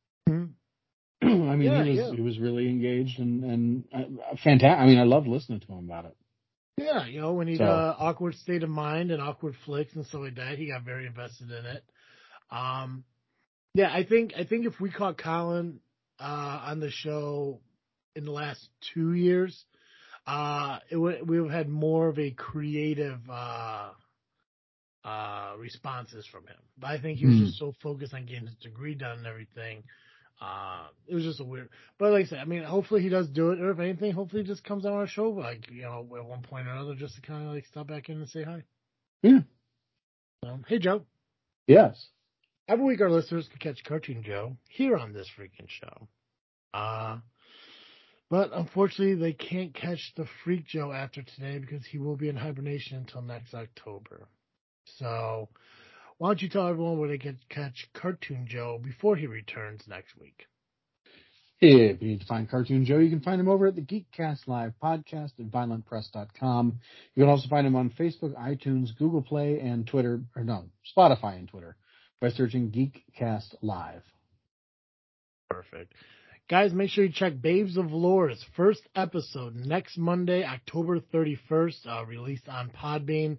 I 1.52 1.56
mean, 1.56 1.62
Yeah, 1.72 1.84
he 1.84 1.90
was 1.92 2.00
yeah. 2.00 2.12
he 2.16 2.22
was 2.22 2.40
really 2.40 2.70
engaged 2.70 3.20
and 3.20 3.44
and 3.44 3.84
uh, 3.94 4.36
fantastic. 4.44 4.80
I 4.80 4.86
mean, 4.86 5.00
I 5.00 5.04
loved 5.04 5.28
listening 5.28 5.60
to 5.62 5.68
him 5.68 5.86
about 5.90 6.06
it. 6.06 6.16
Yeah, 6.78 7.06
you 7.08 7.22
know, 7.22 7.34
when 7.34 7.48
he 7.48 7.58
So- 7.58 7.64
uh, 7.64 7.96
awkward 7.98 8.36
state 8.36 8.64
of 8.64 8.70
mind 8.70 9.12
and 9.12 9.22
awkward 9.22 9.56
flicks 9.66 9.96
and 9.96 10.06
stuff 10.06 10.22
like 10.22 10.36
that, 10.36 10.58
he 10.58 10.68
got 10.68 10.84
very 10.84 11.08
invested 11.08 11.50
in 11.52 11.66
it. 11.66 11.84
Um, 12.52 13.04
yeah, 13.74 13.92
I 13.94 14.04
think 14.04 14.34
I 14.38 14.44
think 14.44 14.66
if 14.66 14.80
we 14.80 14.90
caught 14.92 15.18
Colin 15.18 15.80
uh, 16.20 16.62
on 16.66 16.80
the 16.80 16.90
show 16.92 17.62
in 18.16 18.26
the 18.26 18.32
last 18.32 18.70
two 18.94 19.14
years, 19.14 19.66
uh, 20.26 20.80
it 20.90 20.98
would 20.98 21.28
we 21.28 21.40
would 21.42 21.52
have 21.52 21.66
had 21.66 21.70
more 21.70 22.08
of 22.08 22.18
a 22.20 22.32
creative 22.32 23.20
uh, 23.30 23.90
uh, 25.04 25.54
responses 25.60 26.26
from 26.28 26.44
him. 26.48 26.58
But 26.78 26.88
I 26.92 27.00
think 27.02 27.18
he 27.20 27.26
was 27.26 27.36
Hmm. 27.36 27.46
just 27.46 27.58
so 27.60 27.74
focused 27.82 28.14
on 28.14 28.26
getting 28.26 28.48
his 28.48 28.56
degree 28.56 28.96
done 28.96 29.20
and 29.20 29.28
everything. 29.28 29.84
Uh, 30.40 30.86
it 31.08 31.16
was 31.16 31.24
just 31.24 31.40
a 31.40 31.44
weird, 31.44 31.70
but 31.98 32.12
like 32.12 32.26
I 32.26 32.30
said, 32.30 32.40
I 32.40 32.46
mean, 32.46 32.64
hopefully 32.64 33.02
he 33.02 33.10
does 33.10 33.28
do 33.28 33.52
it, 33.52 33.60
or 33.60 33.72
if 33.72 33.80
anything, 33.80 34.12
hopefully 34.12 34.44
he 34.44 34.48
just 34.48 34.64
comes 34.64 34.86
on 34.86 34.94
our 34.94 35.08
show, 35.08 35.30
like, 35.32 35.68
you 35.72 35.82
know, 35.82 36.08
at 36.16 36.26
one 36.26 36.44
point 36.44 36.68
or 36.68 36.72
another, 36.72 36.94
just 36.94 37.16
to 37.16 37.22
kind 37.22 37.48
of 37.48 37.54
like 37.54 37.66
stop 37.66 37.88
back 37.88 38.10
in 38.10 38.18
and 38.18 38.30
say 38.30 38.44
hi. 38.44 38.64
Yeah. 39.24 39.40
So, 40.44 40.60
hey, 40.68 40.78
Joe. 40.78 41.02
Yes. 41.66 42.10
Every 42.68 42.86
week 42.86 43.02
our 43.02 43.10
listeners 43.10 43.48
can 43.48 43.60
catch 43.60 43.84
Cartoon 43.84 44.22
Joe 44.24 44.58
here 44.70 44.96
on 44.98 45.12
this 45.12 45.30
freaking 45.38 45.68
show. 45.68 46.08
Uh, 46.74 47.18
but 48.30 48.52
unfortunately, 48.54 49.16
they 49.16 49.34
can't 49.34 49.74
catch 49.74 50.14
the 50.16 50.28
Freak 50.44 50.68
Joe 50.68 50.92
after 50.92 51.24
today 51.24 51.60
because 51.60 51.86
he 51.86 51.98
will 51.98 52.18
be 52.18 52.30
in 52.30 52.36
hibernation 52.36 52.98
until 52.98 53.22
next 53.22 53.54
October. 53.54 54.28
So, 54.98 55.50
why 56.18 56.30
don't 56.30 56.42
you 56.42 56.50
tell 56.50 56.68
everyone 56.68 57.00
where 57.00 57.10
they 57.10 57.18
can 57.18 57.40
catch 57.50 57.90
Cartoon 57.94 58.48
Joe 58.48 58.80
before 58.84 59.16
he 59.16 59.28
returns 59.28 59.84
next 59.88 60.18
week? 60.20 60.48
If 61.60 62.02
you 62.02 62.10
need 62.10 62.22
to 62.22 62.28
find 62.28 62.50
Cartoon 62.50 62.86
Joe, 62.86 63.00
you 63.00 63.10
can 63.10 63.22
find 63.22 63.42
him 63.42 63.50
over 63.50 63.66
at 63.66 63.76
the 63.76 63.82
Geekcast 63.82 64.48
Live 64.48 64.74
podcast 64.82 65.32
at 65.40 65.50
violentpress.com. 65.50 66.80
You 67.16 67.24
can 67.24 67.30
also 67.30 67.48
find 67.48 67.66
him 67.66 67.76
on 67.76 67.90
Facebook, 67.90 68.36
iTunes, 68.36 68.96
Google 68.98 69.24
Play, 69.24 69.60
and 69.60 69.88
Twitter, 69.88 70.22
or 70.36 70.44
no, 70.44 70.66
Spotify 70.96 71.38
and 71.38 71.48
Twitter 71.48 71.76
by 72.22 72.30
searching 72.30 72.72
Geekcast 72.72 73.56
Live. 73.64 74.04
Perfect. 75.50 75.94
Guys, 76.50 76.74
make 76.74 76.90
sure 76.92 77.06
you 77.06 77.12
check 77.12 77.42
Babes 77.42 77.76
of 77.76 77.92
Lore's 77.92 78.44
first 78.56 78.82
episode 78.96 79.56
next 79.56 79.98
Monday, 79.98 80.46
October 80.46 81.00
31st, 81.00 81.88
uh, 81.88 82.06
released 82.06 82.48
on 82.48 82.70
Podbean. 82.70 83.38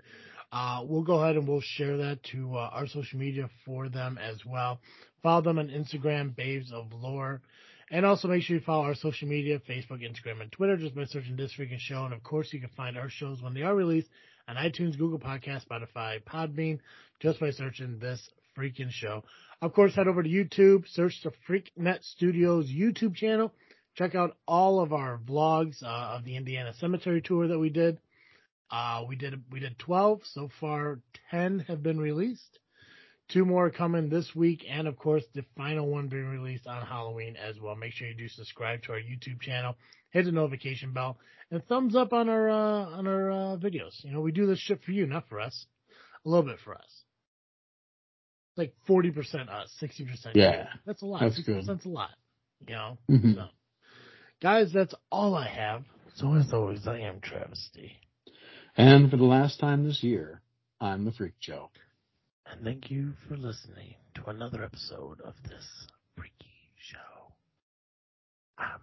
Uh, 0.51 0.83
we'll 0.85 1.03
go 1.03 1.23
ahead 1.23 1.37
and 1.37 1.47
we'll 1.47 1.61
share 1.61 1.99
that 1.99 2.23
to 2.23 2.57
uh, 2.57 2.71
our 2.73 2.87
social 2.87 3.19
media 3.19 3.49
for 3.65 3.89
them 3.89 4.19
as 4.19 4.45
well. 4.47 4.81
Follow 5.23 5.43
them 5.43 5.59
on 5.59 5.69
Instagram, 5.69 6.35
Babes 6.35 6.73
of 6.73 6.93
Lore. 6.93 7.43
And 7.91 8.05
also 8.05 8.29
make 8.29 8.43
sure 8.43 8.57
you 8.57 8.63
follow 8.63 8.85
our 8.85 8.95
social 8.95 9.29
media, 9.29 9.61
Facebook, 9.69 10.03
Instagram, 10.03 10.43
and 10.43 10.53
Twitter 10.53 10.77
just 10.77 10.95
by 10.95 11.05
searching 11.05 11.37
This 11.37 11.55
Freaking 11.59 11.79
Show. 11.79 12.05
And 12.05 12.13
of 12.13 12.23
course, 12.23 12.53
you 12.53 12.61
can 12.61 12.71
find 12.77 12.99
our 12.99 13.09
shows 13.09 13.41
when 13.41 13.55
they 13.55 13.63
are 13.63 13.75
released 13.75 14.09
on 14.47 14.57
iTunes, 14.57 14.99
Google 14.99 15.19
Podcast, 15.19 15.67
Spotify, 15.67 16.23
Podbean, 16.23 16.81
just 17.21 17.41
by 17.41 17.51
searching 17.51 17.99
This 17.99 18.29
Freaking 18.57 18.91
Show. 18.91 19.25
Of 19.63 19.73
course, 19.73 19.95
head 19.95 20.07
over 20.07 20.23
to 20.23 20.29
YouTube, 20.29 20.87
search 20.89 21.23
the 21.25 21.33
FreakNet 21.49 22.05
Studios 22.05 22.71
YouTube 22.71 23.15
channel. 23.15 23.53
Check 23.95 24.15
out 24.15 24.37
all 24.47 24.81
of 24.81 24.93
our 24.93 25.19
vlogs 25.19 25.83
uh, 25.83 26.17
of 26.17 26.25
the 26.25 26.37
Indiana 26.37 26.73
Cemetery 26.79 27.21
tour 27.21 27.49
that 27.49 27.59
we 27.59 27.71
did. 27.71 27.99
Uh, 28.71 29.05
we 29.09 29.17
did 29.17 29.43
we 29.51 29.61
did 29.61 29.79
12 29.79 30.21
so 30.25 30.49
far. 30.61 31.01
10 31.31 31.61
have 31.69 31.83
been 31.83 31.99
released. 32.01 32.59
Two 33.31 33.45
more 33.45 33.69
coming 33.71 34.09
this 34.09 34.35
week, 34.35 34.65
and 34.71 34.89
of 34.89 34.97
course, 34.97 35.23
the 35.35 35.45
final 35.55 35.87
one 35.87 36.09
being 36.09 36.27
released 36.29 36.67
on 36.67 36.85
Halloween 36.87 37.37
as 37.37 37.61
well. 37.61 37.77
Make 37.77 37.93
sure 37.93 38.09
you 38.09 38.15
do 38.15 38.27
subscribe 38.29 38.83
to 38.85 38.93
our 38.93 38.99
YouTube 38.99 39.43
channel, 39.43 39.77
hit 40.11 40.25
the 40.25 40.33
notification 40.33 40.95
bell, 40.95 41.19
and 41.51 41.63
thumbs 41.67 41.95
up 41.95 42.15
on 42.15 42.31
our 42.31 42.49
uh, 42.49 42.55
on 42.97 43.07
our 43.07 43.31
uh, 43.31 43.57
videos. 43.59 44.03
You 44.03 44.13
know, 44.13 44.23
we 44.23 44.33
do 44.33 44.47
this 44.47 44.59
shit 44.59 44.83
for 44.83 44.93
you, 44.93 45.07
not 45.07 45.29
for 45.29 45.41
us. 45.41 45.67
A 46.25 46.29
little 46.29 46.45
bit 46.47 46.59
for 46.65 46.75
us. 46.75 47.05
Like 48.57 48.73
forty 48.87 49.11
percent 49.11 49.49
us, 49.51 49.71
sixty 49.79 50.05
percent. 50.07 50.35
Yeah, 50.35 50.69
that's 50.87 51.03
a 51.03 51.07
lot. 51.07 51.21
that's 51.21 51.37
Sixty 51.37 51.53
good. 51.53 51.61
percent's 51.61 51.85
a 51.85 51.91
lot. 51.91 52.11
You 52.67 52.75
know. 52.75 52.99
Mhm. 53.11 53.35
So, 53.35 53.45
guys, 54.43 54.73
that's 54.73 54.95
all 55.13 55.35
I 55.35 55.49
have. 55.49 55.85
So 56.15 56.35
as 56.35 56.51
always, 56.53 56.87
I 56.89 57.01
am 57.01 57.21
Travesty, 57.21 57.93
And 58.79 59.11
for 59.11 59.17
the 59.17 59.25
last 59.25 59.59
time 59.59 59.85
this 59.85 60.05
year, 60.05 60.41
I'm 60.81 61.05
the 61.05 61.11
Freak 61.11 61.35
Joe. 61.41 61.69
and 62.47 62.63
thank 62.63 62.93
you 62.93 63.13
for 63.27 63.37
listening 63.37 63.97
to 64.15 64.31
another 64.31 64.63
episode 64.63 65.21
of 65.21 65.35
this 65.49 65.67
freaky 66.17 66.71
show. 66.77 67.33
I'm. 68.57 68.79